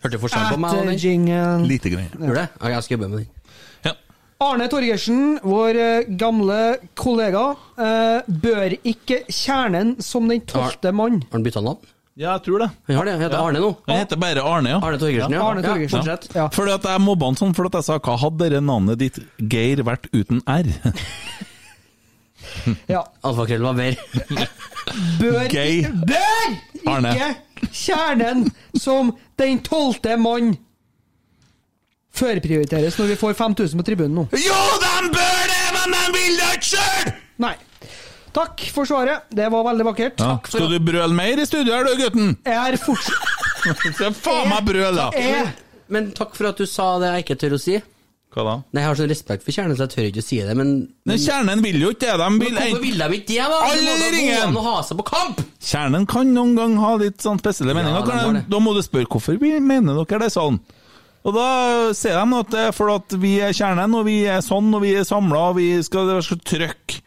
Hørte 0.00 0.10
du 0.10 0.18
forskjell 0.18 0.46
på 0.54 0.58
meg 0.58 0.70
og 0.74 0.86
den? 0.86 1.66
Lite 1.68 1.90
grann. 1.92 2.08
Gjorde 2.16 2.34
det? 2.40 2.48
Ja, 2.60 2.68
jeg 2.74 2.82
skal 2.86 2.96
jobbe 2.98 3.08
med 3.10 3.18
den. 3.18 3.28
Ja. 3.84 3.92
Arne 4.40 4.68
Torgersen, 4.72 5.20
vår 5.44 5.76
eh, 5.80 6.04
gamle 6.20 6.60
kollega, 6.98 7.44
eh, 7.78 8.20
bør 8.28 8.76
ikke 8.84 9.20
kjernen 9.30 9.96
som 10.02 10.28
den 10.28 10.40
tolvte 10.48 10.92
mann. 10.96 11.20
Har 11.28 11.38
han 11.38 11.44
bytta 11.46 11.60
navn? 11.64 11.78
Ja, 12.14 12.32
jeg 12.36 12.42
tror 12.46 12.62
det. 12.62 12.68
Han 12.86 12.96
har 12.96 13.04
det. 13.08 13.12
Han 13.16 13.22
heter 13.24 13.40
Arne 13.42 13.60
nå. 13.62 13.70
Han 13.88 13.96
heter 13.98 14.20
bare 14.22 14.42
Arne, 14.46 14.70
ja. 14.76 14.78
Arne 14.86 14.98
Torgersen, 15.02 15.32
ja. 15.34 15.40
Arne 15.42 15.62
Torgersen. 15.64 16.04
Ja, 16.06 16.14
ja. 16.14 16.42
Ja. 16.44 16.48
Fordi 16.54 16.74
at 16.76 16.86
jeg 16.92 17.02
mobba 17.02 17.26
han 17.32 17.38
sånn, 17.40 17.54
for 17.58 17.66
at 17.70 17.78
jeg 17.80 17.86
sa 17.88 17.98
hva 17.98 18.14
hadde 18.22 18.38
dere 18.44 18.60
navnet 18.62 19.00
ditt 19.02 19.18
Geir 19.50 19.82
vært 19.86 20.06
uten 20.14 20.42
R? 20.46 20.70
Ja. 22.88 23.00
Alfakrøll 23.26 23.64
var 23.64 23.74
bedre. 23.76 24.46
Bør, 25.20 25.46
Gay. 25.50 25.82
bør 26.06 26.90
Arne. 26.92 27.10
ikke 27.16 27.68
kjernen 27.74 28.44
som 28.78 29.10
den 29.40 29.58
tolvte 29.64 30.14
mann 30.20 30.52
førprioriteres 32.14 32.98
når 33.00 33.10
vi 33.14 33.16
får 33.18 33.34
5000 33.40 33.80
på 33.80 33.86
tribunen 33.88 34.18
nå. 34.20 34.24
jo, 34.38 34.58
de 34.84 35.10
bør 35.16 35.40
det, 35.50 35.62
men 35.78 35.96
de 35.96 36.02
vil 36.14 36.36
det 36.38 36.50
ikke 36.58 36.68
sjøl! 36.74 37.14
Nei. 37.42 37.54
Takk 38.34 38.64
for 38.74 38.88
svaret. 38.88 39.28
Det 39.30 39.46
var 39.52 39.64
veldig 39.68 39.86
vakkert. 39.86 40.20
Ja. 40.20 40.36
Skal 40.48 40.68
du 40.72 40.78
brøle 40.82 41.14
mer 41.14 41.38
i 41.40 41.46
studio 41.46 41.74
her, 41.76 41.86
du, 41.86 41.94
gutten? 42.02 42.36
Jeg 42.44 42.74
er 42.74 42.78
fortsatt 42.82 43.32
Skal 43.94 44.14
faen 44.18 44.50
meg 44.50 44.66
brøle, 44.66 44.92
da. 44.98 45.08
jeg, 45.16 45.52
Men 45.94 46.10
takk 46.16 46.34
for 46.36 46.50
at 46.50 46.58
du 46.60 46.66
sa 46.68 46.96
det 47.00 47.12
jeg 47.14 47.24
ikke 47.24 47.36
tør 47.44 47.56
å 47.56 47.60
si. 47.62 47.78
Hva 48.34 48.42
da? 48.42 48.54
Nei, 48.74 48.82
Jeg 48.82 48.88
har 48.90 48.98
sånn 48.98 49.10
respekt 49.12 49.44
for 49.46 49.54
kjernen, 49.54 49.76
så 49.78 49.86
jeg 49.86 49.92
tør 49.94 50.06
ikke 50.08 50.22
å 50.24 50.26
si 50.26 50.38
det, 50.42 50.54
men 50.58 50.70
Men 51.06 51.20
Kjernen 51.22 51.60
vil 51.62 51.78
jo 51.84 51.92
ikke 51.94 52.08
det. 52.10 52.16
De 52.18 52.30
vil 52.42 52.56
Hvorfor 52.58 52.82
vil 52.82 52.98
de 52.98 53.18
ikke 53.20 53.28
det, 53.30 53.44
da? 53.52 53.58
Alle 53.70 54.40
an 54.42 54.58
å 54.58 54.64
ha 54.66 54.72
seg 54.82 54.98
på 54.98 55.06
kamp! 55.12 55.42
Kjernen 55.62 56.06
kan 56.10 56.32
noen 56.34 56.56
gang 56.58 56.74
ha 56.82 56.96
litt 57.00 57.22
sånn 57.22 57.38
spesielle 57.38 57.76
meninger. 57.78 58.02
de 58.08 58.16
jeg- 58.18 58.34
det. 58.40 58.44
da 58.50 58.58
må 58.58 58.74
du 58.74 58.82
spørre 58.82 59.06
hvorfor 59.06 59.38
vi 59.38 59.52
mener 59.60 60.02
dere 60.02 60.26
det 60.26 60.32
sånn. 60.34 60.58
Og 61.24 61.32
da 61.32 61.92
sier 61.96 62.18
de 62.20 62.36
at 62.42 62.50
det 62.50 62.64
er 62.68 62.72
fordi 62.76 63.16
vi 63.22 63.38
er 63.40 63.52
kjernen, 63.56 63.94
og 63.96 64.04
vi 64.04 64.24
er 64.28 64.42
sånn, 64.44 64.74
og 64.74 64.82
vi 64.82 64.92
er 64.98 65.04
samla, 65.08 65.50
og 65.50 65.56
vi 65.56 65.70
skal, 65.82 66.04
være 66.10 66.22
skal 66.26 66.42
trøkk. 66.44 66.98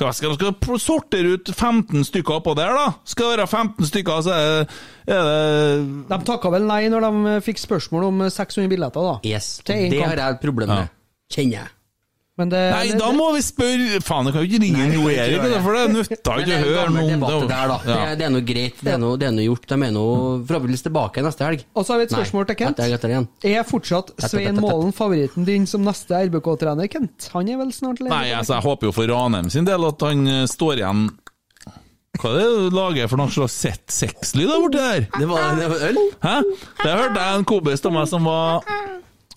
Hva 0.00 0.08
skal 0.16 0.36
de 0.40 0.78
sortere 0.80 1.34
ut 1.36 1.50
15 1.52 2.06
stykker 2.08 2.38
oppå 2.38 2.54
der, 2.56 2.72
da? 2.74 2.86
Skal 3.04 3.28
det 3.34 3.42
være 3.42 3.50
15 3.50 3.90
stykker, 3.90 4.22
så 4.24 4.32
er 4.32 4.46
det, 4.62 4.78
er 5.12 5.28
det 5.28 6.08
De 6.08 6.18
takka 6.30 6.50
vel 6.54 6.64
nei 6.66 6.80
når 6.92 7.06
de 7.06 7.34
fikk 7.44 7.60
spørsmål 7.60 8.08
om 8.08 8.24
600 8.32 8.70
billetter, 8.72 9.04
da. 9.04 9.14
Yes, 9.28 9.58
Det 9.66 9.76
kamp. 9.92 10.06
har 10.08 10.16
jeg 10.16 10.38
et 10.38 10.42
problem 10.46 10.72
med. 10.72 10.88
Kjenner 11.32 11.58
jeg. 11.60 11.70
Men 12.40 12.48
det, 12.48 12.60
Nei, 12.72 12.86
det, 12.88 12.94
da 12.96 13.10
må 13.12 13.26
vi 13.34 13.42
spørre 13.44 13.98
Faen, 14.00 14.24
jeg 14.24 14.32
kan 14.32 14.40
jo 14.40 14.48
ikke 14.48 14.60
ringe 14.62 14.84
Jo 14.94 15.02
Erik, 15.12 15.42
det. 15.42 15.58
for 15.60 15.76
det 15.76 15.82
nytter 15.92 16.38
ikke 16.40 16.54
å 16.56 16.60
høre 16.62 16.84
noe 16.94 17.02
om 17.18 17.24
det 17.26 17.48
der, 17.50 17.66
da. 17.68 17.76
Ja. 17.84 17.96
er- 18.06 18.14
det 18.16 18.24
er 18.24 18.32
noe 18.32 18.46
greit, 18.48 18.78
det 18.80 18.94
er 18.94 19.00
noe, 19.02 19.18
det 19.20 19.26
er 19.28 19.34
noe 19.36 19.44
gjort. 19.44 19.66
De 19.68 19.76
er 19.76 19.92
nå 19.92 20.04
forhåpentligvis 20.48 20.84
tilbake 20.86 21.24
neste 21.26 21.44
helg. 21.44 21.64
Og 21.76 21.84
så 21.84 21.92
har 21.92 22.00
vi 22.00 22.06
et 22.08 22.14
spørsmål 22.16 22.46
til 22.48 22.56
Kent. 22.62 22.80
Etter, 22.80 22.94
etter 22.96 23.12
igjen. 23.12 23.26
Er 23.52 23.66
fortsatt 23.68 24.14
Svein 24.24 24.56
Målen 24.64 24.94
favoritten 24.96 25.44
din 25.44 25.66
som 25.68 25.84
neste 25.84 26.22
RBK-trener, 26.30 26.88
Kent? 26.88 27.28
Han 27.34 27.52
er 27.52 27.60
vel 27.60 27.74
snart 27.76 28.00
leder? 28.00 28.14
Nei, 28.16 28.32
altså, 28.32 28.56
jeg 28.56 28.64
håper 28.70 28.88
jo 28.88 28.94
for 28.96 29.12
Ranheim 29.12 29.52
sin 29.52 29.68
del 29.68 29.84
at 29.92 30.00
han 30.08 30.24
eh, 30.38 30.46
står 30.48 30.80
igjen 30.80 31.04
Hva 32.16 32.32
er 32.32 32.40
det 32.40 32.48
du 32.72 32.76
lager 32.80 33.08
for 33.12 33.20
noen 33.20 33.32
slags 33.36 33.54
sett 33.60 33.92
sexlyd 33.92 34.48
der 34.48 34.64
borte 34.64 34.80
der? 34.80 35.06
Det 35.20 35.28
var, 35.28 35.52
det 35.60 35.68
var 35.72 35.84
øl? 35.90 36.00
Hæ? 36.24 36.34
Det 36.80 36.96
hørte 36.96 37.28
jeg 37.28 37.38
en 37.42 37.46
kompis 37.52 37.84
av 37.88 37.92
meg 38.00 38.08
som 38.08 38.24
var 38.24 38.64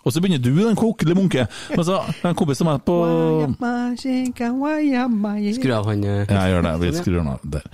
Og 0.06 0.14
så 0.14 0.22
begynner 0.22 0.38
du, 0.44 0.52
den 0.62 0.76
kokelige 0.78 1.18
munke. 1.18 1.48
Men 1.74 1.86
så 1.88 1.98
en 2.30 2.36
kompis 2.38 2.60
som 2.62 2.68
er 2.70 2.78
på 2.86 2.96
Skru 5.58 5.72
av 5.74 5.90
han 5.90 6.04
eh, 6.06 6.26
Ja, 6.30 6.44
jeg 6.46 6.54
gjør 6.54 6.68
det. 6.68 6.74
Vi 6.84 6.92
skrur 7.00 7.18
han 7.24 7.32
av 7.34 7.40
der. 7.56 7.66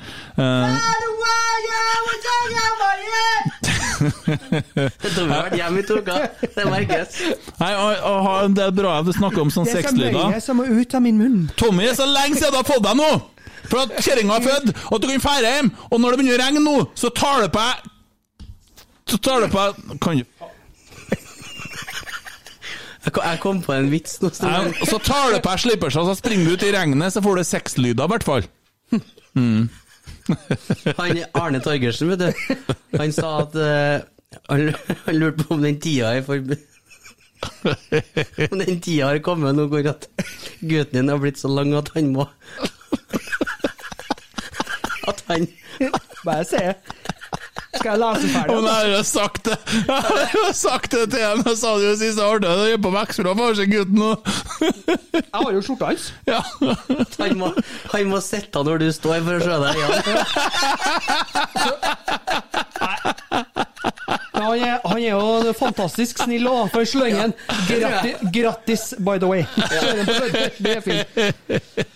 Tommy 4.01 5.29
har 5.29 5.43
vært 5.45 5.57
hjemme 5.59 5.81
i 5.81 5.85
to 5.87 5.97
uker. 6.01 6.25
Det 6.55 6.65
merkes. 6.69 7.19
nei, 7.59 7.71
og, 7.75 7.91
og, 8.07 8.17
ha- 8.25 8.47
det 8.55 8.63
er 8.65 8.73
bra 8.75 8.95
at 9.01 9.07
du 9.09 9.13
snakker 9.15 9.43
om 9.43 9.51
sånn 9.53 9.67
Det 9.67 9.75
er 9.75 9.81
så 9.81 9.91
sexlyder. 9.91 10.31
mye 10.33 10.41
som 10.43 10.59
må 10.61 10.65
ut 10.69 10.95
av 10.97 11.03
min 11.05 11.19
munn. 11.21 11.37
Tommy, 11.59 11.85
det 11.85 11.93
er 11.93 11.99
så 12.01 12.07
lenge 12.09 12.39
siden 12.39 12.55
du 12.55 12.59
har 12.61 12.67
fått 12.67 12.85
deg 12.87 12.97
nå! 12.99 13.11
For 13.71 13.83
at 13.85 13.93
kjerringa 14.03 14.39
er 14.39 14.45
født, 14.47 14.71
og 14.89 14.95
at 14.97 15.03
du 15.03 15.07
kan 15.11 15.21
feire 15.23 15.51
hjem, 15.55 15.69
og 15.91 16.01
når 16.01 16.15
det 16.15 16.19
begynner 16.21 16.39
å 16.39 16.43
regne 16.45 16.63
nå, 16.65 16.77
så 16.97 17.11
tar 17.15 17.43
du 17.45 17.51
på 17.53 17.61
deg 17.61 18.47
Så 19.13 19.19
tar 19.21 19.43
du 19.45 19.51
på 19.53 19.59
deg 19.67 19.99
Kan 20.01 20.17
du 20.17 20.25
Jeg 23.01 23.39
kom- 23.41 23.61
på 23.65 23.73
en 23.73 23.89
vits 23.89 24.19
nå. 24.21 24.29
så- 24.29 24.45
Nei, 24.45 24.71
Så 24.85 24.99
tar 25.01 25.31
du 25.31 25.39
på 25.39 25.49
deg 25.49 25.59
slippersa, 25.63 26.03
så 26.05 26.15
springer 26.15 26.45
du 26.45 26.53
ut 26.53 26.63
i 26.63 26.71
regnet, 26.75 27.13
så 27.13 27.21
får 27.23 27.35
du 27.37 27.43
sexlyder, 27.43 28.05
i 28.05 28.07
hvert 28.13 28.23
fall. 28.27 28.43
Han 30.97 31.17
Arne 31.33 31.59
Torgersen, 31.63 32.09
vet 32.11 32.19
du. 32.19 32.29
Han 32.99 33.11
sa 33.15 33.39
at 33.41 33.55
uh, 33.55 34.01
han, 34.49 34.73
han 35.05 35.15
lurte 35.17 35.43
på 35.43 35.55
om 35.57 35.61
den 35.65 35.79
tida 35.81 36.13
er 36.15 36.21
for 36.23 36.35
Om 38.51 38.59
den 38.61 38.79
tida 38.83 39.07
har 39.09 39.19
kommet 39.25 39.55
nå 39.57 39.65
hvor 39.71 39.87
at 39.89 40.05
gutten 40.61 40.93
din 40.99 41.09
har 41.09 41.17
blitt 41.23 41.39
så 41.41 41.49
lang 41.51 41.73
at 41.75 41.89
han 41.95 42.11
må 42.13 42.27
At 45.09 45.23
han 45.27 45.47
Bare 46.23 46.45
se. 46.45 46.61
Skal 47.71 47.89
jeg 47.93 47.99
lese 48.01 48.27
ferdig? 48.33 48.55
Men 48.55 48.65
jeg 48.67 48.73
har 48.75 48.89
jo 48.91 49.03
sagt 49.07 49.45
det 49.47 49.55
Jeg 49.87 50.01
har 50.07 50.33
jo 50.35 50.45
sagt 50.59 50.91
det 50.91 51.03
til 51.13 51.21
henne, 51.23 51.45
jeg 51.47 51.57
sa 51.61 51.69
det 51.79 51.85
jo 51.87 51.93
sist 52.01 52.19
jeg 52.19 52.27
hørte 52.27 52.47
det, 52.51 52.65
jeg 52.73 52.81
på 52.83 52.91
Vekselå 52.95 53.31
for 53.39 53.55
seg 53.59 53.71
gutten 53.71 53.97
nå. 54.01 54.09
Jeg 55.15 55.23
har 55.37 55.51
jo 55.55 55.61
skjorta 55.67 55.85
hans. 55.93 56.09
Ja. 56.31 56.41
Han 57.21 57.37
må, 57.39 57.47
han 57.93 58.05
må 58.11 58.19
sitte 58.23 58.63
når 58.65 58.75
du 58.83 58.87
står 58.95 59.19
for 59.25 59.33
å 59.35 59.41
se 59.45 59.55
deg 59.63 59.71
igjen. 59.79 59.91
Men 64.31 64.43
han 64.43 64.63
er, 64.65 64.77
han 64.85 64.97
er 64.97 65.11
jo 65.11 65.53
fantastisk 65.57 66.21
snill 66.23 66.47
òg, 66.49 66.71
for 66.73 66.87
slengen 66.87 67.33
gratis, 67.67 68.15
gratis, 68.33 68.83
by 69.03 69.17
the 69.21 69.29
way. 69.29 69.45
Det 70.57 70.75
er 70.77 70.81
fint. 70.85 71.07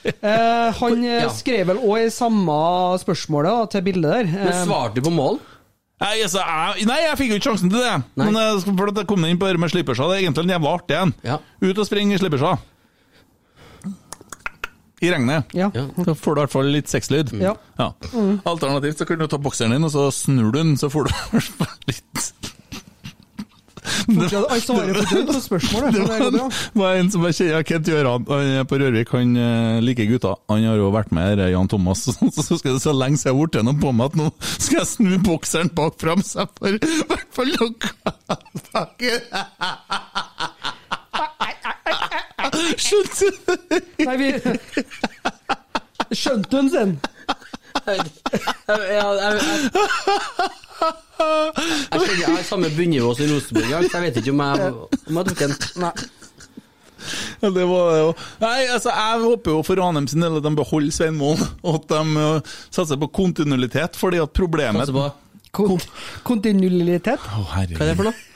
Eh, 0.05 0.79
han 0.79 1.05
skrev 1.35 1.71
vel 1.71 1.79
òg 1.81 2.05
i 2.05 2.13
samme 2.13 2.55
spørsmålet 3.01 3.73
til 3.75 3.85
bildet 3.89 4.09
der. 4.19 4.31
Men 4.35 4.61
svarte 4.67 4.99
du 4.99 5.05
på 5.09 5.13
mål? 5.15 5.39
Nei, 6.03 6.15
altså, 6.25 6.41
jeg, 6.43 6.85
nei, 6.89 6.97
jeg 7.05 7.17
fikk 7.21 7.29
jo 7.31 7.35
ikke 7.39 7.47
sjansen 7.49 7.69
til 7.71 7.79
det. 7.79 7.91
Nei. 8.19 8.25
Men 8.27 8.39
jeg, 8.41 8.63
for 8.67 8.91
at 8.91 8.97
jeg 8.99 9.07
kom 9.07 9.23
inn 9.27 9.37
på 9.39 9.47
det 9.47 9.61
med 9.63 9.71
slippersa, 9.71 10.09
det 10.11 10.17
er 10.17 10.25
egentlig 10.25 10.43
en 10.43 10.55
jævla 10.57 10.73
artig 10.75 10.97
en. 10.99 11.13
Ja. 11.23 11.37
Ut 11.63 11.79
og 11.79 11.87
springe 11.87 12.17
i 12.17 12.19
slippersa. 12.19 12.55
I 15.03 15.11
regnet. 15.11 15.55
Ja. 15.55 15.69
Ja. 15.75 15.85
Da 16.07 16.15
får 16.17 16.35
du 16.35 16.39
i 16.39 16.43
hvert 16.43 16.53
fall 16.55 16.69
litt 16.71 16.91
sexlyd. 16.91 17.31
Ja. 17.39 17.55
Alternativt 18.47 18.99
så 18.99 19.07
kan 19.07 19.19
du 19.23 19.27
ta 19.31 19.39
bokseren 19.39 19.75
din, 19.75 19.87
og 19.87 19.91
så 19.93 20.07
snur 20.15 20.51
du 20.51 20.59
den, 20.59 20.75
så 20.79 20.89
får 20.91 21.07
du 21.07 21.39
litt 21.91 22.27
Jeg 24.05 24.61
svarer 24.65 24.97
fortsatt 24.99 25.29
på 25.29 25.41
spørsmålet. 25.45 25.95
Det 25.95 26.03
var, 26.09 26.59
var 26.79 26.99
en 26.99 27.11
som 27.13 27.25
jeg 27.29 27.37
kjenner, 27.39 27.65
Kent 27.67 27.89
Gjøran, 27.89 28.25
på 28.25 28.79
Rørvik, 28.81 29.13
han 29.15 29.35
eh, 29.39 29.79
liker 29.85 30.09
gutta. 30.09 30.35
Han 30.51 30.65
har 30.67 30.77
jo 30.79 30.91
vært 30.93 31.13
med 31.15 31.23
her, 31.31 31.45
Jan 31.53 31.69
Thomas, 31.71 32.05
så, 32.35 32.57
skal 32.57 32.75
det 32.75 32.83
så 32.83 32.93
lenge 32.95 33.17
siden 33.21 33.31
jeg 33.31 33.39
har 33.39 33.41
blitt 33.49 33.65
noe 33.67 33.81
på 33.81 33.89
meg 33.95 34.05
at 34.11 34.15
nå 34.19 34.27
skal 34.41 34.79
jeg 34.81 34.89
snu 34.91 35.13
bokseren 35.25 35.71
bak 35.75 35.93
fram, 36.01 36.21
så 36.25 36.43
jeg 36.43 36.49
får 36.59 36.69
i 36.75 36.79
hvert 37.09 37.31
fall 37.35 37.51
noe 37.59 37.73
Skjønte 42.75 43.25
du? 43.31 43.35
Nei, 44.05 44.15
vi 44.19 44.29
Skjønte 46.15 46.59
hun 46.59 46.69
sin? 46.71 46.91
Jeg, 51.15 51.99
skjønner 52.01 52.19
jeg, 52.19 52.27
har 52.27 52.43
samme 52.45 52.69
bunnivå 52.75 53.13
som 53.15 53.31
Rosenborg, 53.31 53.87
så 53.87 53.97
jeg 53.97 54.03
vet 54.05 54.19
ikke 54.21 54.33
om 54.35 54.43
jeg, 54.43 54.71
om 55.07 55.19
jeg 55.19 55.29
tok 55.31 55.43
en. 55.47 55.57
Nei. 55.85 55.93
Ja, 57.41 57.49
det 57.53 57.65
var 57.69 57.89
det 57.91 57.97
jo. 57.99 58.13
Nei, 58.41 58.59
altså, 58.73 58.93
jeg 58.95 59.21
håper 59.25 59.55
jo 59.55 59.59
for 59.67 59.79
Ranheim 59.79 60.07
sin 60.09 60.25
del 60.25 60.39
at 60.39 60.45
de 60.45 60.53
beholder 60.57 60.95
Svein 60.95 61.17
Målen, 61.19 61.43
og 61.65 61.79
at 61.79 61.91
de 61.91 62.01
uh, 62.17 62.55
satser 62.73 62.99
på 63.01 63.11
kontinuitet, 63.21 63.99
fordi 63.99 64.21
at 64.23 64.33
problemet 64.35 64.87
Satser 64.87 64.97
på. 64.97 65.09
Kont 65.55 65.85
kontinuitet? 66.27 67.21
Å, 67.21 67.43
Hva 67.47 67.63
er 67.63 67.69
det 67.71 67.95
for 67.95 68.09
noe? 68.09 68.34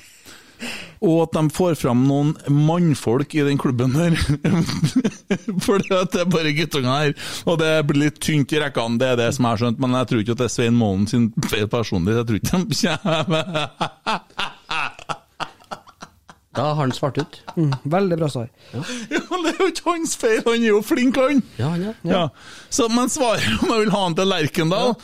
Og 0.99 1.21
at 1.23 1.35
de 1.37 1.43
får 1.55 1.77
fram 1.79 2.01
noen 2.09 2.33
mannfolk 2.51 3.35
i 3.37 3.45
den 3.47 3.59
klubben 3.61 3.95
her. 3.95 4.17
At 5.99 6.13
det 6.13 6.21
er 6.23 6.31
bare 6.31 6.51
guttunger 6.57 6.91
her. 6.91 7.13
Og 7.47 7.59
det 7.61 7.71
blir 7.87 8.03
litt 8.07 8.19
tynt 8.23 8.51
i 8.55 8.59
rekkene, 8.61 8.99
det 8.99 9.13
er 9.13 9.19
det 9.19 9.29
som 9.35 9.47
jeg 9.47 9.55
har 9.55 9.63
skjønt. 9.63 9.79
Men 9.83 9.95
jeg 9.99 10.09
tror 10.09 10.23
ikke 10.23 10.35
at 10.35 10.41
det 10.43 10.49
er 10.49 10.53
Svein 10.53 10.77
Målen 10.79 11.07
sin 11.09 11.29
feil 11.47 11.69
personlig. 11.71 12.17
Jeg 12.19 12.27
tror 12.27 12.39
ikke 12.39 12.49
de 12.49 12.59
kommer 12.59 13.43
Da 16.59 16.65
har 16.73 16.75
han 16.81 16.91
svart 16.91 17.17
ut. 17.21 17.39
Mm, 17.55 17.73
veldig 17.83 18.17
bra 18.19 18.29
svar. 18.29 18.49
Ja, 18.73 18.81
ja, 19.15 19.21
det 19.43 19.51
er 19.53 19.59
jo 19.61 19.69
ikke 19.69 19.91
hans 19.93 20.15
feil, 20.19 20.41
han 20.43 20.57
er 20.57 20.71
jo 20.71 20.81
flink, 20.83 21.19
han! 21.21 21.43
Ja, 21.61 21.69
ja, 21.77 21.93
ja. 22.03 22.11
Ja. 22.11 22.23
Så, 22.73 22.89
men 22.91 23.11
svaret 23.13 23.61
om 23.61 23.71
jeg 23.71 23.85
vil 23.85 23.93
ha 23.93 24.01
han 24.07 24.17
til 24.17 24.27
Lerkendal 24.33 24.89
ja, 24.91 24.97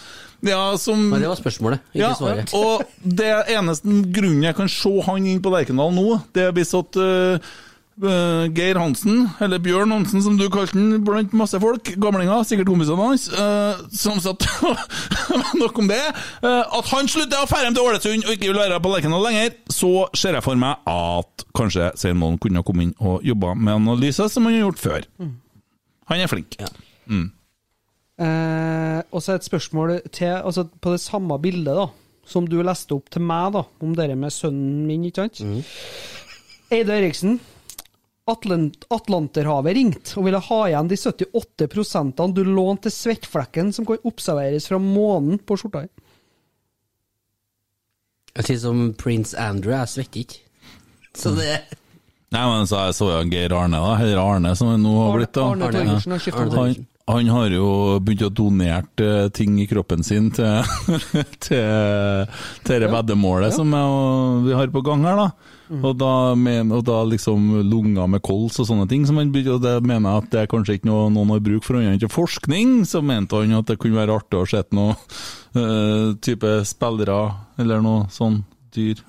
som 0.80 1.10
Men 1.10 1.22
det 1.22 1.30
var 1.30 1.40
spørsmålet, 1.40 1.86
ikke 1.94 2.04
Ja, 2.04 2.14
svaret. 2.18 2.54
og 2.62 2.84
det 3.02 3.32
eneste 3.56 4.02
grunnen 4.16 4.44
jeg 4.44 4.58
kan 4.58 4.70
se 4.72 4.92
han 5.06 5.26
inn 5.26 5.42
på 5.44 5.54
Lerkendal 5.54 5.94
nå, 5.96 6.20
det 6.36 6.50
er 6.50 6.56
hvis 6.56 6.74
at 6.78 7.00
øh, 7.02 7.54
Geir 7.96 8.76
Hansen, 8.76 9.30
eller 9.40 9.62
Bjørn 9.64 9.92
Hansen 9.92 10.22
som 10.24 10.36
du 10.38 10.50
kalte 10.52 10.76
han 10.76 11.04
blant 11.06 11.34
masse 11.34 11.60
folk, 11.64 11.94
gamlinger, 12.02 12.44
sikkert 12.44 12.68
kompisene 12.68 13.00
hans, 13.00 13.30
uh, 13.32 13.80
som 13.96 14.20
satt 14.20 14.44
Nok 15.62 15.80
om 15.80 15.88
det. 15.88 16.02
Uh, 16.44 16.64
at 16.76 16.90
han 16.92 17.08
slutter 17.08 17.40
å 17.40 17.48
ferde 17.48 17.72
til 17.72 17.86
Ålesund 17.88 18.28
og 18.28 18.36
ikke 18.36 18.50
vil 18.50 18.60
være 18.60 18.82
på 18.84 18.92
Lerkendal 18.92 19.24
lenger, 19.24 19.56
så 19.72 20.10
ser 20.18 20.36
jeg 20.36 20.44
for 20.44 20.60
meg 20.60 20.84
at 20.92 21.48
kanskje 21.56 21.94
Svein 21.96 22.20
Målen 22.20 22.42
kunne 22.44 22.60
ha 22.60 22.68
kommet 22.68 22.90
inn 22.90 22.96
og 23.00 23.24
jobba 23.24 23.56
med 23.56 23.78
analyser 23.78 24.28
som 24.32 24.50
han 24.50 24.58
har 24.58 24.66
gjort 24.66 24.84
før. 24.84 25.10
Han 26.12 26.22
er 26.26 26.32
flink. 26.32 26.60
Ja. 26.60 26.68
Eh, 28.16 29.00
og 29.12 29.24
så 29.24 29.36
et 29.36 29.48
spørsmål 29.48 29.98
til, 30.16 30.38
altså 30.40 30.68
på 30.82 30.94
det 30.94 31.02
samme 31.04 31.36
bildet 31.44 31.76
da, 31.76 31.90
som 32.26 32.48
du 32.50 32.62
leste 32.64 32.96
opp 32.96 33.10
til 33.14 33.26
meg, 33.28 33.52
da, 33.58 33.66
om 33.84 33.98
det 33.98 34.08
med 34.18 34.34
sønnen 34.34 34.86
min, 34.88 35.04
ikke 35.10 35.26
sant? 35.28 35.44
Eide 36.74 36.96
Eriksen, 36.96 37.40
Atlant 38.26 38.88
Atlanterhavet 38.90 39.76
ringte 39.78 40.16
og 40.18 40.26
ville 40.26 40.40
ha 40.42 40.62
igjen 40.66 40.88
de 40.90 40.98
78 40.98 41.68
prosentene 41.70 42.34
du 42.34 42.42
lånte 42.48 42.88
til 42.88 42.96
svettflekken 42.96 43.70
som 43.76 43.86
kan 43.86 44.02
observeres 44.10 44.66
fra 44.72 44.80
månen 44.82 45.38
på 45.38 45.60
skjorta 45.62 45.84
di. 45.86 45.92
Jeg 48.36 48.48
sier 48.50 48.64
som 48.64 48.82
prins 48.98 49.36
Andrew, 49.38 49.76
jeg 49.76 49.92
svetter 49.92 50.24
ikke. 50.26 50.42
Så 51.16 51.36
det 51.38 51.60
Nei, 52.34 52.42
men 52.50 52.66
så 52.68 52.82
jeg 52.88 52.96
så 52.98 53.06
jo 53.14 53.20
Geir 53.32 53.54
Arne, 53.56 53.80
da. 53.80 53.94
Eller 54.02 54.20
Arne, 54.20 54.56
som 54.60 54.74
han 54.74 54.82
nå 54.84 54.96
har 54.98 55.14
blitt. 55.16 55.32
da. 55.38 55.46
Arne 55.54 55.70
Arne, 55.70 55.80
Arne, 55.80 55.94
har 55.94 56.02
Arne, 56.02 56.18
skiftet 56.20 56.42
Arne 56.42 56.50
Arne, 56.50 56.74
Torgersen. 56.74 56.88
Han, 57.06 57.28
har 57.30 57.54
jo 57.54 57.68
begynt 58.02 58.24
å 58.26 58.32
donere 58.34 58.82
eh, 58.98 59.28
ting 59.30 59.60
i 59.62 59.68
kroppen 59.70 60.02
sin 60.04 60.32
til, 60.34 60.66
til, 61.46 62.32
til 62.66 62.82
det 62.82 62.90
veddemålet 62.90 63.54
som 63.54 63.70
jeg, 63.78 64.00
vi 64.48 64.56
har 64.58 64.74
på 64.74 64.82
gang 64.86 65.06
her. 65.06 65.22
da. 65.22 65.54
Og, 65.74 65.94
da 65.98 66.12
men, 66.38 66.70
og 66.74 66.84
da 66.86 67.00
liksom 67.08 67.48
lunger 67.66 68.10
med 68.10 68.22
kols 68.26 68.60
og 68.62 68.70
sånne 68.70 68.88
ting. 68.90 69.06
Som 69.08 69.20
han 69.22 69.32
begynte, 69.34 69.58
og 69.58 69.64
det 69.64 69.76
mener 69.86 70.10
jeg 70.10 70.24
at 70.24 70.32
det 70.34 70.42
er 70.44 70.52
kanskje 70.52 70.80
ikke 70.80 70.90
noe 70.90 71.08
noen 71.14 71.36
har 71.36 71.46
bruk 71.46 71.66
for 71.66 71.80
annet 71.80 71.96
enn 71.96 72.04
til 72.06 72.14
forskning. 72.14 72.76
Så 72.90 73.02
mente 73.06 73.38
han 73.42 73.56
at 73.58 73.70
det 73.70 73.80
kunne 73.82 74.02
være 74.02 74.18
artig 74.20 74.42
å 74.42 74.50
se 74.50 74.66
noen 74.76 74.98
uh, 74.98 76.14
type 76.26 76.58
spillere 76.70 77.22
eller 77.62 77.86
noe 77.86 78.10
sånn 78.14 78.42
dyr 78.76 79.02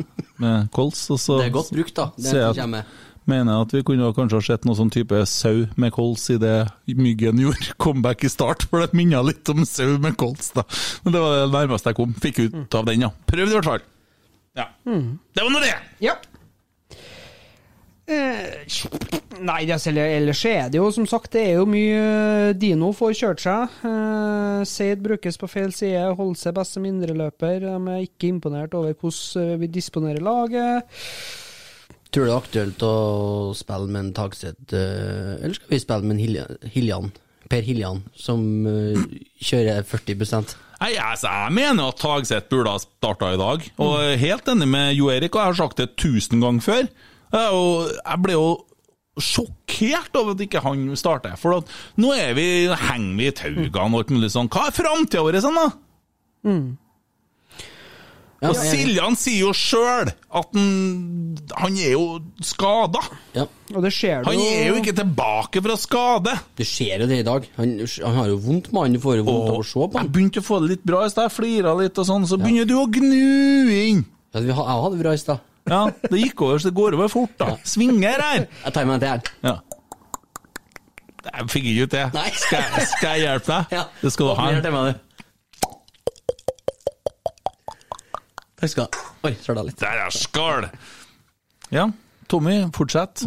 med 0.42 0.70
kols. 0.74 1.08
Og 1.12 1.20
så 1.20 1.40
Det 1.42 1.50
er 1.50 1.58
godt 1.58 1.74
brukt, 1.74 1.96
da. 1.96 2.10
Det 2.16 2.32
er 2.32 2.48
jeg. 2.52 2.86
Mener 3.30 3.52
jeg 3.52 3.66
at 3.66 3.74
vi 3.76 3.82
kunne 3.90 4.12
kanskje 4.16 4.40
ha 4.40 4.46
sett 4.48 4.66
noe 4.68 4.78
sånn 4.78 4.92
type 4.94 5.22
sau 5.30 5.66
med 5.80 5.94
kols 5.94 6.28
i 6.34 6.38
det 6.42 6.54
Myggen 6.96 7.42
gjorde 7.42 7.74
comeback 7.82 8.24
i 8.26 8.32
start, 8.32 8.66
for 8.70 8.84
det 8.84 8.96
minner 8.96 9.26
litt 9.26 9.48
om 9.52 9.64
sau 9.68 9.96
med 10.02 10.16
kols, 10.20 10.52
da. 10.56 10.66
Men 11.04 11.16
det 11.16 11.24
var 11.24 11.36
det 11.40 11.50
nærmeste 11.54 11.92
jeg 11.92 12.00
kom. 12.00 12.16
Fikk 12.22 12.40
ut 12.46 12.78
av 12.78 12.88
den, 12.88 13.06
ja. 13.08 13.12
Prøvd 13.26 13.52
i 13.52 13.58
hvert 13.58 13.70
fall. 13.72 13.84
Ja. 14.56 14.70
Det 14.86 15.42
var 15.44 15.52
nå 15.52 15.60
det! 15.60 15.74
Ja. 16.04 16.16
Eh, 18.06 18.76
nei, 19.42 19.62
er, 19.66 19.96
ellers 19.98 20.44
er 20.46 20.68
det 20.70 20.78
jo 20.78 20.92
som 20.94 21.08
sagt 21.10 21.32
Det 21.34 21.40
er 21.42 21.56
jo 21.58 21.64
mye 21.66 21.96
eh, 21.98 22.52
Dino 22.54 22.92
får 22.94 23.16
kjørt 23.18 23.42
seg. 23.42 23.80
Eh, 23.88 24.60
Seid 24.68 25.02
brukes 25.02 25.40
på 25.40 25.48
feil 25.50 25.74
side, 25.74 26.04
holder 26.14 26.38
seg 26.38 26.54
best 26.56 26.78
som 26.78 26.86
indreløper. 26.86 27.66
De 27.66 27.74
er 27.96 28.04
ikke 28.06 28.30
imponert 28.30 28.76
over 28.78 28.94
hvordan 28.94 29.50
eh, 29.56 29.58
vi 29.64 29.72
disponerer 29.74 30.22
laget. 30.22 30.94
Tror 32.16 32.24
du 32.24 32.30
det 32.30 32.32
er 32.32 32.40
aktuelt 32.40 32.82
å 32.86 32.90
spille 33.52 33.90
med 33.92 33.98
en 34.00 34.12
Tagset, 34.16 34.72
eh, 34.72 35.34
eller 35.36 35.52
skal 35.52 35.68
vi 35.68 35.80
spille 35.82 36.06
med 36.08 36.14
en 36.14 36.20
Hiljan, 36.22 36.54
Hiljan 36.72 37.10
Per 37.52 37.66
Hiljan, 37.66 37.98
som 38.16 38.40
eh, 38.64 39.02
kjører 39.44 39.84
40 39.84 40.22
Nei, 40.80 40.94
altså, 40.96 41.28
Jeg 41.28 41.52
mener 41.58 41.90
at 41.90 42.00
Tagseth 42.00 42.48
burde 42.48 42.72
ha 42.72 42.80
starta 42.80 43.34
i 43.34 43.36
dag. 43.36 43.66
Og 43.76 43.92
er 44.00 44.16
helt 44.22 44.48
enig 44.48 44.70
med 44.72 44.94
Jo 44.96 45.10
Erik, 45.12 45.36
og 45.36 45.42
jeg 45.42 45.52
har 45.52 45.58
sagt 45.60 45.82
det 45.82 45.90
tusen 46.00 46.40
ganger 46.40 46.64
før. 46.64 46.88
Jeg, 47.36 47.44
er 47.44 47.92
jeg 48.00 48.24
ble 48.24 48.38
jo 48.38 48.48
sjokkert 49.20 50.16
over 50.16 50.32
at 50.32 50.46
ikke 50.48 50.64
han 50.64 50.88
starter. 50.96 51.36
For 51.36 51.58
at 51.58 51.76
nå 52.00 52.16
er 52.16 52.32
vi, 52.40 52.48
henger 52.72 53.20
vi 53.20 53.28
i 53.28 53.36
taugene 53.42 53.92
og 53.92 54.00
alt 54.00 54.16
mulig 54.16 54.32
sånn. 54.32 54.48
Hva 54.48 54.70
er 54.70 54.76
framtida 54.80 55.28
vår 55.28 55.42
sånn, 55.44 55.60
da? 55.60 55.68
Ja, 58.42 58.50
Og 58.50 58.56
Siljan 58.60 59.14
sier 59.16 59.46
jo 59.46 59.52
sjøl 59.56 60.10
at 60.10 60.50
han, 60.52 61.38
han 61.56 61.76
er 61.80 61.94
jo 61.94 62.02
skada. 62.44 63.00
ja, 63.32 63.46
Han 63.72 64.42
er 64.44 64.66
jo 64.68 64.74
ikke 64.82 64.92
tilbake 64.98 65.62
fra 65.64 65.76
skade. 65.80 66.34
det 66.58 66.66
skjer 66.68 67.00
jo 67.00 67.08
det 67.08 67.22
i 67.22 67.26
dag. 67.26 67.46
Han, 67.56 67.72
han 67.80 68.18
har 68.20 68.28
jo 68.28 68.36
vondt, 68.44 68.68
mannen. 68.76 68.98
Du 68.98 69.00
får 69.00 69.22
jo 69.22 69.24
vondt 69.30 69.48
av 69.54 69.60
å 69.62 69.64
se 69.64 69.88
på 69.88 70.02
jeg 70.02 70.12
begynte 70.12 70.42
å 70.44 70.46
få 70.50 70.60
det 70.60 70.68
litt 70.74 70.84
bra 70.84 71.06
i 71.06 71.10
stad. 71.14 71.30
Jeg 71.30 71.36
flira 71.38 71.72
litt 71.80 71.96
og 72.02 72.08
sånn, 72.10 72.28
så 72.28 72.36
begynner 72.42 72.68
du 72.68 72.76
å 72.76 72.84
gnu 72.92 73.72
inn. 73.72 74.04
Ja, 74.36 74.40
vi 74.44 74.52
Jeg 74.52 74.58
hadde 74.60 74.92
det 74.92 75.00
bra 75.06 75.16
i 75.16 75.22
stad. 75.24 75.40
Ja, 75.66 75.80
det 76.04 76.20
gikk 76.20 76.44
over, 76.44 76.60
så 76.60 76.68
det 76.68 76.76
går 76.76 76.94
over 76.94 77.08
fort, 77.10 77.32
da. 77.40 77.56
Svinger 77.66 78.20
her. 78.22 78.44
Jeg 78.66 78.76
tar 78.76 78.84
meg 78.86 79.00
en 79.00 79.02
til 79.02 79.14
her. 79.16 79.32
Ja. 79.48 79.56
Jeg 81.26 81.48
fikk 81.50 81.64
ikke 81.72 81.88
ut 81.88 81.96
det. 81.96 82.04
Skal, 82.38 82.68
skal 82.92 83.16
jeg 83.16 83.24
hjelpe 83.26 83.50
deg? 83.50 83.74
Ja. 83.80 83.86
Det 84.04 84.12
skal 84.14 84.28
du 84.30 84.34
ha. 84.38 84.92
Takk 88.56 88.70
skal 88.72 88.86
du 88.88 88.96
ha. 88.96 89.08
Oi, 89.28 89.34
søla 89.44 89.64
litt. 89.66 89.78
Der 89.82 90.04
er 90.06 90.14
skål! 90.14 90.68
Ja, 91.74 91.88
Tommy, 92.30 92.60
fortsett. 92.76 93.26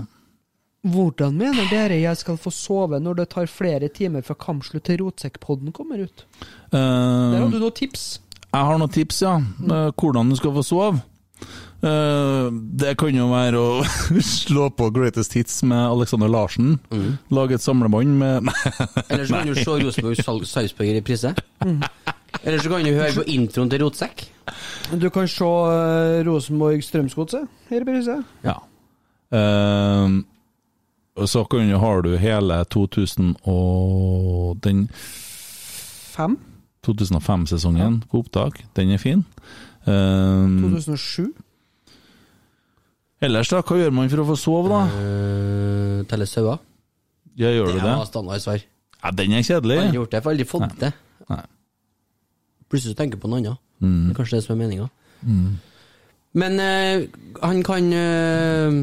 Hvordan 0.89 1.35
mener 1.35 1.67
dere 1.69 1.97
jeg 1.99 2.15
skal 2.21 2.37
få 2.39 2.51
sove 2.55 3.01
når 3.03 3.17
det 3.19 3.25
tar 3.33 3.49
flere 3.51 3.89
timer 3.91 4.23
fra 4.23 4.35
kampslutt 4.39 4.85
til 4.87 5.01
Rotsekkpodden 5.03 5.73
kommer 5.75 6.05
ut? 6.05 6.23
Der 6.71 6.79
Eh, 6.79 7.39
har 7.41 7.49
du 7.51 7.59
noen 7.59 7.75
tips. 7.75 8.19
jeg 8.53 8.65
har 8.69 8.77
noen 8.79 8.89
tips, 8.95 9.21
ja. 9.21 9.35
Eh, 9.37 9.91
hvordan 9.99 10.29
du 10.31 10.35
skal 10.39 10.55
få 10.55 10.63
sove. 10.63 11.01
Uh, 11.79 12.49
det 12.75 12.97
kan 12.99 13.15
jo 13.15 13.29
være 13.31 13.55
å 13.55 13.83
slå 14.19 14.65
på 14.75 14.89
Greatest 14.91 15.31
Hits 15.37 15.61
med 15.63 15.79
Alexander 15.79 16.27
Larsen. 16.27 16.73
Lage 17.31 17.55
et 17.55 17.63
samlebånd 17.63 18.17
med 18.19 18.49
Eller 19.09 19.23
så 19.29 19.37
kan 19.39 19.47
du 19.47 19.55
se 19.55 19.77
Rosenborg 19.85 20.19
Sal- 20.19 20.43
Sarpsborg 20.45 20.89
i 20.91 20.97
reprise. 20.97 21.31
Eller 22.43 22.61
så 22.63 22.69
kan 22.71 22.85
du 22.85 22.93
høre 22.95 23.13
på 23.17 23.25
introen 23.27 23.69
til 23.71 23.81
Rotsekk. 23.83 24.25
Du 25.01 25.09
kan 25.13 25.27
se 25.29 25.43
uh, 25.45 26.21
Rosenborg 26.25 26.83
Strømsgodset 26.83 27.47
i 27.71 27.79
reprise. 27.81 28.15
Ja. 28.45 28.55
Eh, 29.29 30.15
og 31.19 31.27
så 31.29 31.43
kan 31.51 31.67
du, 31.69 31.75
har 31.77 32.01
du 32.01 32.15
hele 32.17 32.63
2000 32.71 33.35
og 33.43 34.57
den 34.63 34.87
2005-sesongen 36.87 37.99
på 38.09 38.23
opptak. 38.23 38.63
Den 38.75 38.91
er 38.95 38.97
fin. 39.03 39.25
Eh, 39.85 40.47
2007? 40.63 41.33
ellers, 43.21 43.49
da? 43.51 43.59
Hva 43.61 43.75
gjør 43.81 43.91
man 43.91 44.09
for 44.09 44.23
å 44.23 44.27
få 44.31 44.35
sove, 44.39 44.69
da? 44.71 44.81
Uh, 44.95 46.03
Telle 46.07 46.25
sauer. 46.29 46.61
Ja, 47.35 47.51
gjør 47.51 47.65
du 47.67 47.73
Det 47.75 47.83
det? 47.83 47.95
var 47.99 48.07
standardsvar. 48.07 48.63
Ja, 49.03 49.11
den 49.15 49.33
er 49.35 49.43
kjedelig. 49.43 49.77
Aldri 49.83 49.99
gjort 49.99 50.11
det, 50.13 50.21
for 50.23 50.31
aldri 50.31 50.45
fått 50.47 50.77
det. 50.79 50.91
Nei. 51.29 51.43
Plutselig 52.69 52.93
så 52.93 52.99
tenker 53.01 53.21
på 53.21 53.29
noe 53.31 53.41
annet. 53.41 53.61
Mm. 53.81 54.07
Det 54.07 54.13
er 54.13 54.17
kanskje 54.19 54.39
det 54.39 54.45
som 54.45 54.55
er 54.55 54.61
meninga. 54.63 54.89
Men 56.39 56.59
eh, 56.61 57.07
han 57.41 57.63
kan 57.65 57.93
eh, 57.93 58.75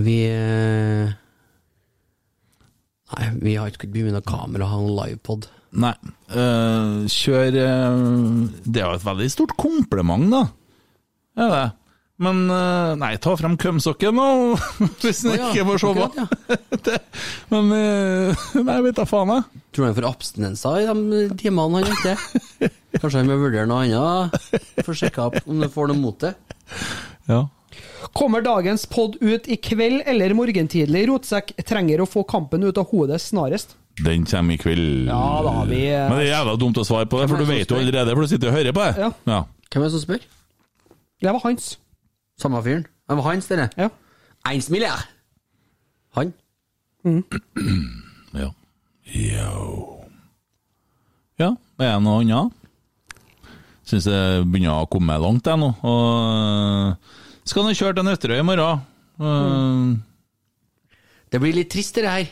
Vi 0.00 0.16
eh, 0.24 1.12
Nei, 3.12 3.26
vi 3.42 3.56
har 3.60 3.68
ikke 3.68 3.90
begynt 3.92 4.16
med 4.16 4.24
kamera 4.24 4.64
og 4.64 4.70
ha 4.72 4.78
en 4.80 4.94
livepod. 4.96 5.50
Nei. 5.76 5.92
kjør 7.12 7.50
Det 7.52 8.80
er 8.80 8.86
jo 8.86 8.94
et 8.96 9.04
veldig 9.04 9.26
stort 9.34 9.52
kompliment, 9.60 10.30
da. 10.32 10.40
Er 11.36 11.52
det. 11.52 11.66
Men 12.22 12.42
eh, 12.52 12.92
nei, 13.00 13.12
ta 13.22 13.32
frem 13.38 13.56
kømsokken, 13.58 14.14
nå, 14.14 14.26
hvis 15.02 15.22
den 15.24 15.32
Å 15.32 15.38
ja, 15.40 15.48
ikke 15.50 15.64
får 15.70 15.80
se 15.82 15.92
på. 15.96 16.98
Men 17.52 17.72
eh, 17.76 18.44
Nei, 18.68 18.76
vet 18.86 19.00
da 19.00 19.06
faen, 19.08 19.32
jeg. 19.34 19.62
Tror 19.72 19.84
du 19.84 19.88
han 19.88 19.96
får 19.98 20.08
abstinenser 20.10 20.82
i 20.82 20.86
de 20.92 21.24
timene 21.40 21.80
han 21.80 21.88
venter? 21.88 22.70
Kanskje 23.00 23.22
han 23.22 23.30
må 23.32 23.40
vurdere 23.40 23.66
noe 23.70 23.86
annet? 23.88 24.62
Få 24.86 24.94
sjekka 24.96 25.30
opp 25.30 25.40
om 25.48 25.62
du 25.64 25.68
får 25.72 25.90
noe 25.90 25.98
mot 25.98 26.18
det. 26.22 26.34
Ja. 27.30 27.46
Kommer 28.12 28.44
dagens 28.44 28.84
pod 28.90 29.16
ut 29.22 29.48
i 29.48 29.56
kveld 29.62 30.02
eller 30.10 30.34
morgentidlig? 30.36 31.06
Rotsekk 31.08 31.54
trenger 31.66 32.02
å 32.04 32.08
få 32.10 32.26
kampen 32.28 32.66
ut 32.66 32.78
av 32.78 32.90
hodet 32.92 33.22
snarest. 33.24 33.78
Den 34.02 34.26
kommer 34.28 34.54
i 34.56 34.60
kveld. 34.60 35.08
Ja, 35.08 35.22
da 35.44 35.56
har 35.58 35.68
vi, 35.68 35.82
Men 35.90 36.16
det 36.16 36.26
er 36.26 36.30
jævla 36.32 36.56
dumt 36.60 36.80
å 36.80 36.84
svare 36.86 37.08
på 37.08 37.20
det, 37.20 37.28
for 37.32 37.40
du 37.40 37.48
vet 37.48 37.72
jo 37.72 37.80
allerede, 37.80 38.14
for 38.14 38.24
du 38.24 38.30
sitter 38.30 38.52
og 38.52 38.56
hører 38.60 38.76
på 38.76 38.84
det. 38.86 39.06
Ja. 39.06 39.10
Ja. 39.28 39.40
Hvem 39.72 39.82
er 39.84 39.88
det 39.88 39.94
som 39.96 40.04
spør? 40.04 40.28
Det 41.22 41.32
var 41.32 41.44
hans. 41.44 41.72
Samme 42.42 42.62
fyren? 42.64 42.84
Det 43.08 43.16
var 43.18 43.26
hans, 43.28 43.46
dere? 43.50 43.68
Ja. 43.78 43.88
Eins 44.50 44.70
milliard. 44.72 45.06
Han? 46.18 46.32
Ja. 48.32 48.46
Yo. 49.12 49.98
Ja, 51.36 51.50
er 51.52 51.90
det 51.90 52.02
noe 52.06 52.22
annet? 52.22 52.54
Syns 53.84 54.06
jeg 54.08 54.46
begynner 54.48 54.78
å 54.84 54.88
komme 54.88 55.18
langt, 55.20 55.44
jeg 55.50 55.60
nå. 55.60 55.68
Og 55.84 57.50
skal 57.50 57.66
nå 57.66 57.74
kjøre 57.76 57.98
til 57.98 58.06
Nøtterøy 58.06 58.38
i 58.40 58.46
morgen. 58.46 58.80
Mm. 59.20 59.90
Det 61.32 61.40
blir 61.42 61.58
litt 61.58 61.68
trist, 61.74 61.98
det 62.00 62.08
her. 62.08 62.30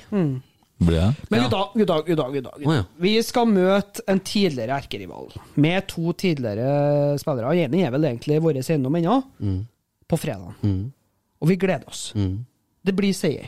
Blir 0.80 0.96
det? 0.96 1.08
Men 1.28 1.42
Ja. 1.42 1.48
gutta, 1.50 1.60
gutta, 1.76 1.98
gutta, 2.06 2.28
gutta, 2.32 2.50
dag. 2.54 2.64
Å, 2.64 2.76
ja. 2.78 2.84
Vi 3.04 3.12
skal 3.26 3.50
møte 3.50 4.00
en 4.08 4.20
tidligere 4.24 4.78
erkerival 4.80 5.28
med 5.60 5.88
to 5.92 6.14
tidligere 6.16 7.18
spillere. 7.20 7.52
Den 7.52 7.74
ene 7.76 7.86
er 7.90 7.92
vel 7.98 8.08
egentlig 8.08 8.40
vår 8.40 8.62
eiendom 8.62 8.96
ennå, 8.96 9.18
på 10.10 10.18
fredag. 10.18 10.58
Og 11.40 11.48
vi 11.48 11.56
gleder 11.60 11.86
oss. 11.88 12.10
Det 12.82 12.94
blir 12.96 13.14
seier. 13.16 13.46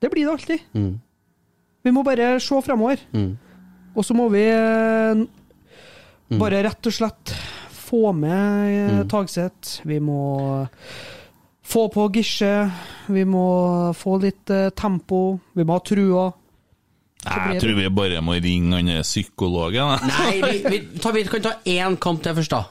Det 0.00 0.08
blir 0.10 0.24
det 0.26 0.32
alltid. 0.32 0.98
Vi 1.84 1.92
må 1.94 2.02
bare 2.06 2.34
se 2.40 2.58
fremover. 2.64 3.02
Og 3.96 4.04
så 4.06 4.14
må 4.14 4.28
vi 4.30 4.44
eh, 4.46 5.22
bare 6.38 6.60
rett 6.62 6.86
og 6.86 6.94
slett 6.94 7.32
få 7.74 8.12
med 8.14 8.74
eh, 8.76 9.00
Tagseth. 9.10 9.80
Vi 9.88 9.98
må 10.00 10.20
få 11.70 11.88
på 11.90 12.06
Gisje. 12.14 12.52
Vi 13.10 13.24
må 13.26 13.46
få 13.98 14.18
litt 14.22 14.50
eh, 14.54 14.68
tempo. 14.78 15.40
Vi 15.58 15.66
må 15.66 15.78
ha 15.78 15.82
trua. 15.82 16.28
Nei, 17.20 17.40
Jeg 17.52 17.60
tror 17.64 17.76
vi 17.76 17.88
bare 17.92 18.20
må 18.24 18.38
ringe 18.40 18.78
han 18.78 19.02
psykologen. 19.04 20.06
Nei, 20.08 20.36
vi, 20.40 20.60
vi, 20.70 20.78
ta, 21.02 21.10
vi 21.12 21.24
kan 21.28 21.42
ta 21.44 21.56
én 21.68 21.98
kamp 22.00 22.22
til 22.24 22.38
først, 22.38 22.54
da. 22.54 22.62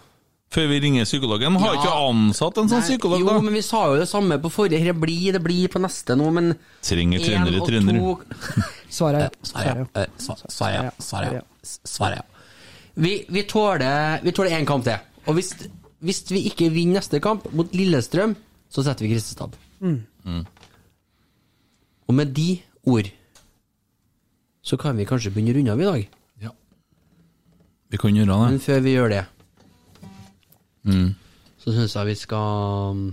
Før 0.49 0.65
vi 0.71 0.79
ringer 0.81 1.05
psykologen. 1.05 1.55
Har 1.61 1.75
Ja. 1.75 1.79
ikke 1.81 1.91
ansatt 2.09 2.57
en 2.57 2.69
sånn 2.71 2.81
psykolog, 2.81 3.21
da? 3.25 3.33
jo, 3.35 3.41
men 3.45 3.53
vi 3.53 3.61
sa 3.61 3.83
jo 3.91 3.99
det 3.99 4.07
samme 4.09 4.39
på 4.41 4.49
forrige. 4.49 4.81
Det 4.83 4.95
blir, 4.97 5.31
det 5.33 5.43
blir 5.45 5.67
på 5.69 5.77
neste 5.83 6.15
nå, 6.17 6.31
men 6.33 6.55
Trenger 6.81 7.19
trøndere, 7.21 7.61
trøndere. 7.67 8.17
Svaret 8.89 9.35
er 9.55 9.83
ja. 9.85 10.05
Sva- 10.17 10.39
Svaret 10.49 10.83
ja. 10.89 11.41
Svaret 11.85 12.17
ja. 12.17 12.23
Vi, 12.95 13.25
vi 13.29 13.43
tåler 13.45 14.49
én 14.57 14.65
kamp 14.65 14.83
til. 14.83 14.97
Og 15.27 15.35
hvis, 15.37 15.53
hvis 16.01 16.23
vi 16.31 16.41
ikke 16.49 16.71
vinner 16.73 16.97
neste 16.99 17.21
kamp 17.21 17.45
mot 17.53 17.69
Lillestrøm, 17.71 18.33
så 18.73 18.83
setter 18.83 19.05
vi 19.05 19.13
Kristestad 19.13 19.53
Mm. 19.79 20.45
Og 22.09 22.13
med 22.17 22.33
de 22.35 22.59
ord 22.89 23.07
så 24.65 24.77
kan 24.77 24.97
vi 24.97 25.05
kanskje 25.07 25.31
begynne 25.31 25.53
å 25.53 25.57
runde 25.57 25.71
av 25.71 25.79
i 25.81 25.85
dag. 25.87 26.07
Ja. 26.43 26.49
Vi 27.89 27.97
kan 28.01 28.13
gjøre 28.17 28.27
det. 28.27 28.49
Men 28.51 28.59
før 28.59 28.81
vi 28.85 28.93
gjør 28.97 29.09
det, 29.13 29.21
Mm. 30.87 31.09
så 31.59 31.73
syns 31.75 31.95
jeg 31.97 32.07
vi 32.07 32.15
skal 32.15 33.09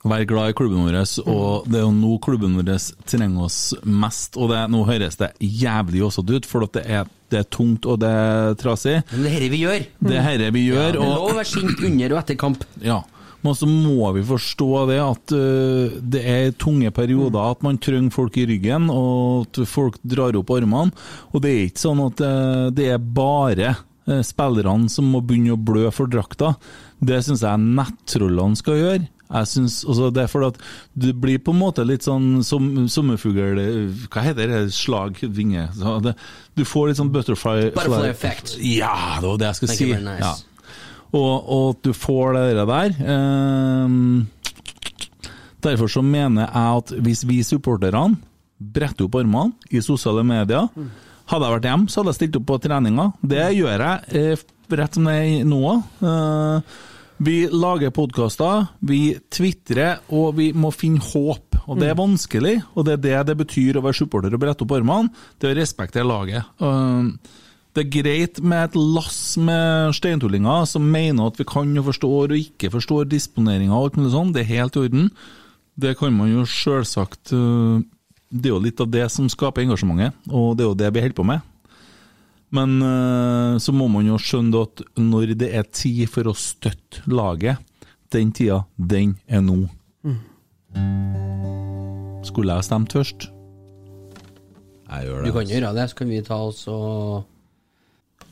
Være 0.00 0.24
glad 0.24 0.48
i 0.48 0.54
klubben 0.56 0.86
vår, 0.86 0.96
og 1.28 1.66
det 1.68 1.76
er 1.76 1.82
jo 1.84 1.92
nå 1.92 2.14
klubben 2.24 2.54
vår 2.56 2.70
trenger 3.04 3.44
oss 3.44 3.74
mest. 3.84 4.38
Og 4.40 4.48
det, 4.48 4.62
nå 4.72 4.80
høres 4.88 5.20
det 5.20 5.34
jævlig 5.44 6.00
åsete 6.06 6.38
ut, 6.38 6.48
for 6.48 6.64
det 6.72 6.86
er, 6.88 7.10
det 7.28 7.42
er 7.42 7.48
tungt 7.52 7.84
og 7.84 8.00
det 8.00 8.08
er 8.08 8.56
trasig. 8.56 8.94
Men 9.10 9.26
det 9.26 9.34
er 9.34 9.36
dette 9.36 9.52
vi 9.52 9.60
gjør. 9.66 9.84
Det 10.00 10.16
er 10.16 10.30
dette 10.40 10.54
vi 10.56 10.62
gjør. 10.70 10.94
Det 10.96 11.04
er 11.04 11.12
lov 11.18 11.26
å 11.34 11.36
være 11.36 11.50
sint 11.52 11.84
under 11.84 12.14
og 12.14 12.22
etter 12.22 12.40
kamp. 12.40 12.64
Ja, 12.80 13.02
men 13.44 13.56
så 13.56 13.68
må 13.68 14.08
vi 14.16 14.24
forstå 14.24 14.70
det 14.90 14.98
at 15.04 15.36
uh, 15.36 16.00
det 16.00 16.24
er 16.32 16.56
tunge 16.60 16.92
perioder, 16.96 17.52
at 17.52 17.64
man 17.64 17.80
trenger 17.80 18.16
folk 18.16 18.40
i 18.40 18.46
ryggen, 18.48 18.88
og 18.92 19.46
at 19.50 19.62
folk 19.68 20.00
drar 20.00 20.36
opp 20.40 20.52
armene. 20.56 20.96
Og 21.32 21.44
det 21.44 21.52
er 21.52 21.68
ikke 21.68 21.84
sånn 21.84 22.02
at 22.08 22.24
uh, 22.24 22.66
det 22.72 22.88
er 22.94 23.00
bare 23.00 23.76
spillerne 24.26 24.90
som 24.92 25.08
må 25.12 25.22
begynne 25.24 25.54
å 25.54 25.60
blø 25.60 25.88
for 25.94 26.10
drakta. 26.10 26.54
Det 27.00 27.20
syns 27.24 27.44
jeg 27.46 27.64
nettrollene 27.78 28.58
skal 28.58 28.78
gjøre. 28.80 29.08
Jeg 29.30 29.46
synes, 29.46 29.76
altså 29.86 30.08
det 30.10 30.24
er 30.24 30.30
fordi 30.30 30.48
at 30.50 30.56
du 30.98 31.12
blir 31.14 31.38
på 31.38 31.52
en 31.54 31.60
måte 31.60 31.84
litt 31.86 32.02
sånn 32.02 32.40
som, 32.42 32.64
sommerfugl 32.90 33.60
Hva 34.10 34.24
heter 34.26 34.50
det? 34.50 34.62
Slag, 34.74 35.20
vinge 35.22 35.68
så 35.76 36.00
det, 36.02 36.16
Du 36.58 36.64
får 36.66 36.90
litt 36.90 36.98
sånn 36.98 37.12
butterfly 37.14 37.68
Butterfly 37.70 38.10
effect. 38.10 38.56
Ja, 38.58 39.20
det 39.20 39.28
var 39.28 39.38
det 39.38 39.52
jeg 39.52 39.60
skulle 39.60 39.76
si. 39.78 39.90
nice. 40.02 40.18
Ja. 40.24 40.34
Og, 41.14 41.46
at 41.70 41.86
du 41.86 41.92
får 41.94 42.34
det 42.38 42.66
der. 42.70 42.96
ehm, 43.14 44.26
derfor 45.62 45.90
så 45.90 46.02
mener 46.02 46.46
jeg 46.48 46.82
at 46.82 46.92
hvis 47.06 47.22
vi 47.26 47.40
supporterne 47.46 48.18
bretter 48.60 49.06
opp 49.06 49.16
armene 49.18 49.54
i 49.70 49.82
sosiale 49.82 50.22
medier 50.26 50.68
Hadde 51.30 51.46
jeg 51.46 51.54
vært 51.54 51.66
hjemme, 51.68 51.90
så 51.90 52.00
hadde 52.00 52.10
jeg 52.10 52.18
stilt 52.18 52.38
opp 52.40 52.46
på 52.48 52.56
treninga. 52.64 53.04
Det 53.22 53.44
gjør 53.54 53.84
jeg 53.84 54.14
eh, 54.18 54.46
rett 54.80 54.96
som 54.96 55.04
det 55.06 55.14
er 55.14 55.44
nå. 55.46 55.74
Eh, 56.10 56.78
vi 57.20 57.36
lager 57.52 57.92
podkaster, 57.94 58.64
vi 58.88 59.02
tvitrer, 59.30 60.00
og 60.16 60.34
vi 60.40 60.48
må 60.56 60.72
finne 60.74 61.02
håp. 61.04 61.60
Og 61.70 61.78
det 61.78 61.90
er 61.90 61.98
vanskelig, 61.98 62.56
og 62.74 62.88
det 62.88 62.96
er 62.96 63.04
det 63.04 63.20
det 63.28 63.36
betyr 63.44 63.78
å 63.78 63.84
være 63.84 64.00
supporter 64.00 64.34
og 64.34 64.42
brette 64.42 64.66
opp 64.66 64.74
armene. 64.74 65.12
Det 65.38 65.46
er 65.46 65.54
å 65.54 65.60
respektere 65.60 66.08
laget. 66.08 66.50
Eh, 66.58 67.38
det 67.78 67.84
er 67.84 67.92
greit 67.94 68.42
med 68.42 68.64
et 68.72 68.80
lass 68.80 69.36
med 69.38 69.94
steintullinger 69.94 70.66
som 70.66 70.90
mener 70.90 71.30
at 71.30 71.38
vi 71.38 71.46
kan 71.46 71.70
og 71.78 71.86
forstår 71.92 72.34
og 72.34 72.40
ikke 72.40 72.72
forstår 72.74 73.06
disponeringa 73.06 73.76
og 73.76 73.84
alt 73.84 74.00
mulig 74.00 74.10
sånt, 74.16 74.34
Det 74.34 74.42
er 74.42 74.54
helt 74.56 74.74
i 74.74 74.82
orden. 74.82 75.10
Det 75.78 75.94
kan 75.96 76.12
man 76.12 76.32
jo 76.32 76.42
sjølsagt 76.42 77.30
øh, 77.32 77.86
Det 78.30 78.46
er 78.46 78.54
jo 78.54 78.62
litt 78.62 78.80
av 78.82 78.90
det 78.90 79.06
som 79.10 79.26
skaper 79.30 79.64
engasjementet, 79.64 80.14
og 80.30 80.54
det 80.56 80.64
er 80.64 80.68
jo 80.70 80.78
det 80.78 80.90
vi 80.94 81.02
holder 81.02 81.18
på 81.18 81.26
med. 81.26 81.46
Men 82.54 82.76
øh, 82.82 83.58
så 83.62 83.74
må 83.74 83.86
man 83.90 84.06
jo 84.06 84.18
skjønne 84.18 84.62
at 84.66 84.82
når 84.98 85.34
det 85.38 85.50
er 85.54 85.66
tid 85.70 86.06
for 86.10 86.30
å 86.30 86.34
støtte 86.34 87.04
laget, 87.10 87.58
den 88.10 88.32
tida, 88.34 88.64
den 88.74 89.16
er 89.30 89.42
nå. 89.42 89.64
Skulle 92.26 92.56
jeg 92.58 92.66
stemt 92.66 92.94
først? 92.94 93.28
Jeg 94.90 95.06
gjør 95.06 95.26
Du 95.26 95.32
kan 95.34 95.46
gjøre 95.46 95.74
det, 95.74 95.86
så 95.90 96.00
kan 96.00 96.10
vi 96.10 96.22
ta 96.26 96.40
oss 96.42 96.64
og 96.70 97.29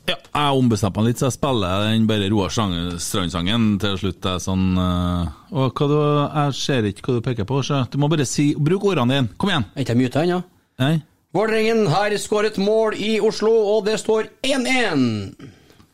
Ja, 0.09 0.15
jeg 0.17 0.57
ombestemte 0.57 0.97
meg 1.03 1.11
litt, 1.11 1.19
så 1.21 1.27
jeg 1.27 1.35
spiller 1.35 1.83
den 1.85 2.07
bare 2.09 2.29
Roar 2.33 2.49
Strand- 2.53 2.95
Strand-sangen 3.03 3.67
til 3.81 3.97
slutt. 4.01 4.25
Er 4.25 4.39
sånn 4.41 4.71
øh, 4.73 5.27
Og 5.53 5.77
hva 5.77 5.87
du 5.91 5.97
Jeg 5.99 6.55
ser 6.57 6.87
ikke 6.89 7.05
hva 7.05 7.17
du 7.19 7.27
peker 7.27 7.45
på, 7.49 7.59
så 7.67 7.83
du 7.93 7.99
må 8.01 8.09
bare 8.09 8.25
si 8.25 8.51
Bruk 8.57 8.87
ordene 8.89 9.19
dine. 9.19 9.29
Kom 9.37 9.51
igjen. 9.53 9.67
Er 9.75 9.85
ikke 9.85 9.93
jeg 9.93 10.01
muta 10.01 10.23
ennå? 10.25 10.41
Nei? 10.81 10.95
Vålerengen 11.35 11.85
har 11.93 12.15
skåret 12.17 12.57
mål 12.57 12.97
i 12.97 13.19
Oslo, 13.21 13.51
og 13.75 13.83
det 13.85 13.99
står 14.01 14.31
1-1. 14.41 15.05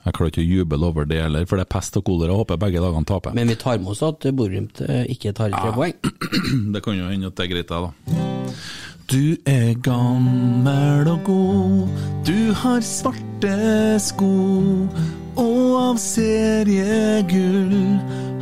Jeg 0.05 0.13
klarer 0.15 0.31
ikke 0.31 0.43
å 0.43 0.47
juble 0.47 0.85
over 0.85 1.07
det 1.09 1.17
heller, 1.19 1.47
for 1.49 1.59
det 1.59 1.65
er 1.65 1.73
pest 1.75 1.97
og 1.99 2.05
kolera. 2.07 2.37
Håper 2.37 2.59
begge 2.61 2.79
dagene 2.79 3.09
taper. 3.09 3.33
Men 3.35 3.49
vi 3.51 3.57
tar 3.59 3.81
med 3.81 3.91
oss 3.91 4.03
at 4.05 4.23
Bodø-Glimt 4.29 4.79
eh, 4.85 5.03
ikke 5.11 5.33
tar 5.35 5.51
tre 5.51 5.73
poeng. 5.75 5.95
Det 6.75 6.83
kan 6.85 6.95
jo 6.95 7.09
hende 7.09 7.33
at 7.33 7.35
det 7.35 7.47
er 7.47 7.51
greit, 7.51 7.67
det, 7.67 7.81
da. 7.83 8.53
Du 9.11 9.35
er 9.45 9.73
gammel 9.83 11.07
og 11.07 11.19
god, 11.23 11.87
du 12.25 12.53
har 12.57 12.79
svarte 12.81 13.99
sko, 14.01 14.31
og 15.37 15.75
av 15.77 15.99
seriegull 16.01 17.75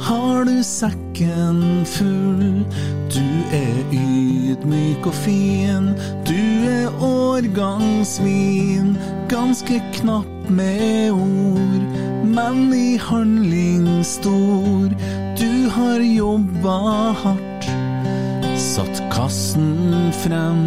har 0.08 0.48
du 0.48 0.56
sekken 0.64 1.84
full. 1.84 2.64
Du 3.12 3.28
er 3.60 3.76
ydmyk 3.92 5.04
og 5.12 5.20
fin, 5.26 5.92
du 6.32 6.40
er 6.72 6.88
årgangsvin, 7.12 8.96
ganske 9.28 9.84
knapp 10.00 10.48
med 10.48 11.12
ord, 11.12 11.88
men 12.24 12.70
i 12.72 12.96
handling 12.96 14.00
stor. 14.08 14.96
Du 15.36 15.70
har 15.76 16.00
jobba 16.00 16.78
hardt, 17.26 17.53
kassen 19.14 20.12
frem. 20.24 20.66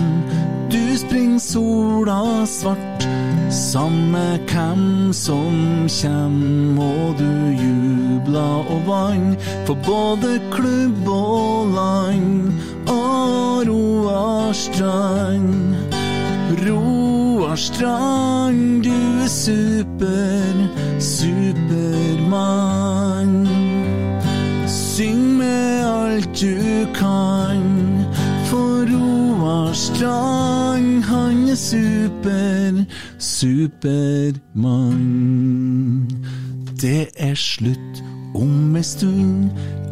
Du 0.70 0.97
springer 0.98 1.39
sola 1.39 2.47
svart, 2.47 3.09
samme 3.51 4.39
hvem 4.47 5.12
som 5.12 5.86
kjem. 5.89 6.78
Og 6.78 7.18
du 7.18 7.32
jubla 7.64 8.48
og 8.73 8.81
vann 8.86 9.36
for 9.66 9.77
både 9.86 10.40
klubb 10.55 11.09
og 11.09 11.74
land. 11.74 12.52
Og 12.86 13.66
Roar 13.68 14.52
Strand. 14.52 15.74
Roar 16.66 17.56
Strand, 17.56 18.82
du 18.82 19.23
er 19.23 19.28
super, 19.28 20.68
supermann. 21.01 21.86
Syng 24.66 25.36
med 25.39 25.85
alt 25.85 26.40
du 26.40 26.86
kan, 26.94 27.45
Strand, 29.77 31.05
han 31.05 31.48
er 31.48 31.55
super, 31.55 32.85
supermann. 33.19 34.81
Det 36.81 37.09
er 37.20 37.35
slutt 37.36 38.01
om 38.32 38.77
ei 38.77 38.82
stund, 38.82 39.51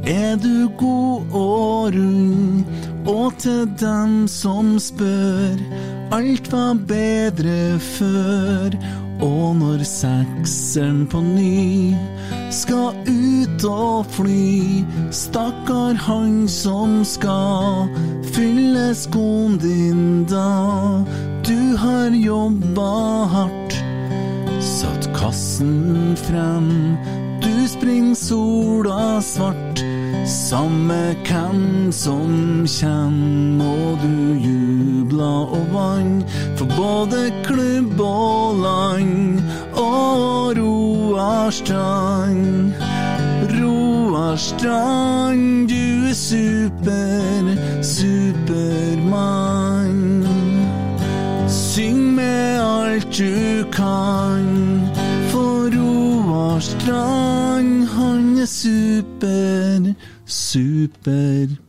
er 0.09 0.41
du 0.41 0.73
god 0.81 1.37
og 1.37 1.93
rund. 1.99 2.65
Og 3.05 3.37
til 3.45 3.69
dem 3.81 4.25
som 4.29 4.79
spør, 4.81 5.61
alt 6.17 6.49
var 6.53 6.81
bedre 6.89 7.77
før. 7.77 8.73
Og 9.23 9.57
når 9.57 9.85
sekseren 9.87 11.05
på 11.07 11.21
ny 11.23 11.95
skal 12.51 12.97
ut 13.07 13.65
og 13.69 14.07
fly, 14.15 14.83
stakkar 15.15 15.95
han 16.07 16.49
som 16.51 17.03
skal 17.07 17.89
fylle 18.35 18.91
skoen 18.99 19.59
din 19.63 20.25
da. 20.31 21.05
Du 21.47 21.77
har 21.79 22.15
jobba 22.17 22.91
hardt 23.35 23.65
satt 24.65 25.09
kassen 25.17 26.17
frem. 26.17 26.97
Du 27.43 27.69
springer 27.69 28.15
sola 28.15 29.21
svart, 29.23 29.83
samme 30.27 31.17
hvem 31.27 31.93
som 31.93 32.65
kjem. 32.67 33.57
må 33.59 33.97
du 34.03 34.35
jubla 34.41 35.33
og 35.57 35.67
vann 35.73 36.25
for 36.57 36.67
både 36.77 37.31
klubb 37.45 38.01
og 38.01 38.57
land. 38.63 39.41
Og 39.75 40.57
Roar 40.59 41.51
Strand, 41.51 42.73
Roar 43.53 44.37
Strand, 44.37 45.69
du 45.69 46.09
er 46.09 46.15
super, 46.15 47.57
supermann. 47.83 49.05
Syng 51.49 52.15
med 52.15 52.61
alt 52.61 53.19
du 53.19 53.65
kan, 53.73 54.89
for 55.29 55.71
Roar 55.77 56.61
Strand, 56.61 57.89
han 57.89 58.39
er 58.39 58.47
super, 58.47 59.95
supermann. 60.27 61.65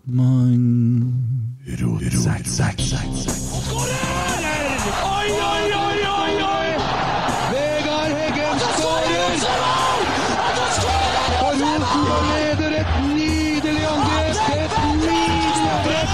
Oi, 5.05 5.29
oi, 5.51 5.65
oi, 5.83 5.99
oi, 6.21 6.33
oi! 6.43 6.69
Vegard 7.51 8.11
Heggen 8.19 8.57
skårer! 8.77 9.33
Og 11.41 11.51
Rosenborg 11.51 12.23
leder 12.31 12.73
et 12.79 12.91
nydelig 13.15 13.85
angrep! 13.93 14.35
Et 14.55 14.73
nydelig 15.01 15.69
angrep! 15.75 16.09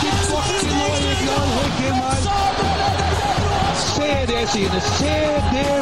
Til 0.00 0.18
bakken 0.30 0.76
og 0.86 0.94
Vegard 1.04 1.50
Heggen 1.56 1.96
her. 2.04 2.20
Se 3.74 4.10
det 4.30 4.42
synet! 4.52 4.82
Se 4.82 5.16
det 5.52 5.72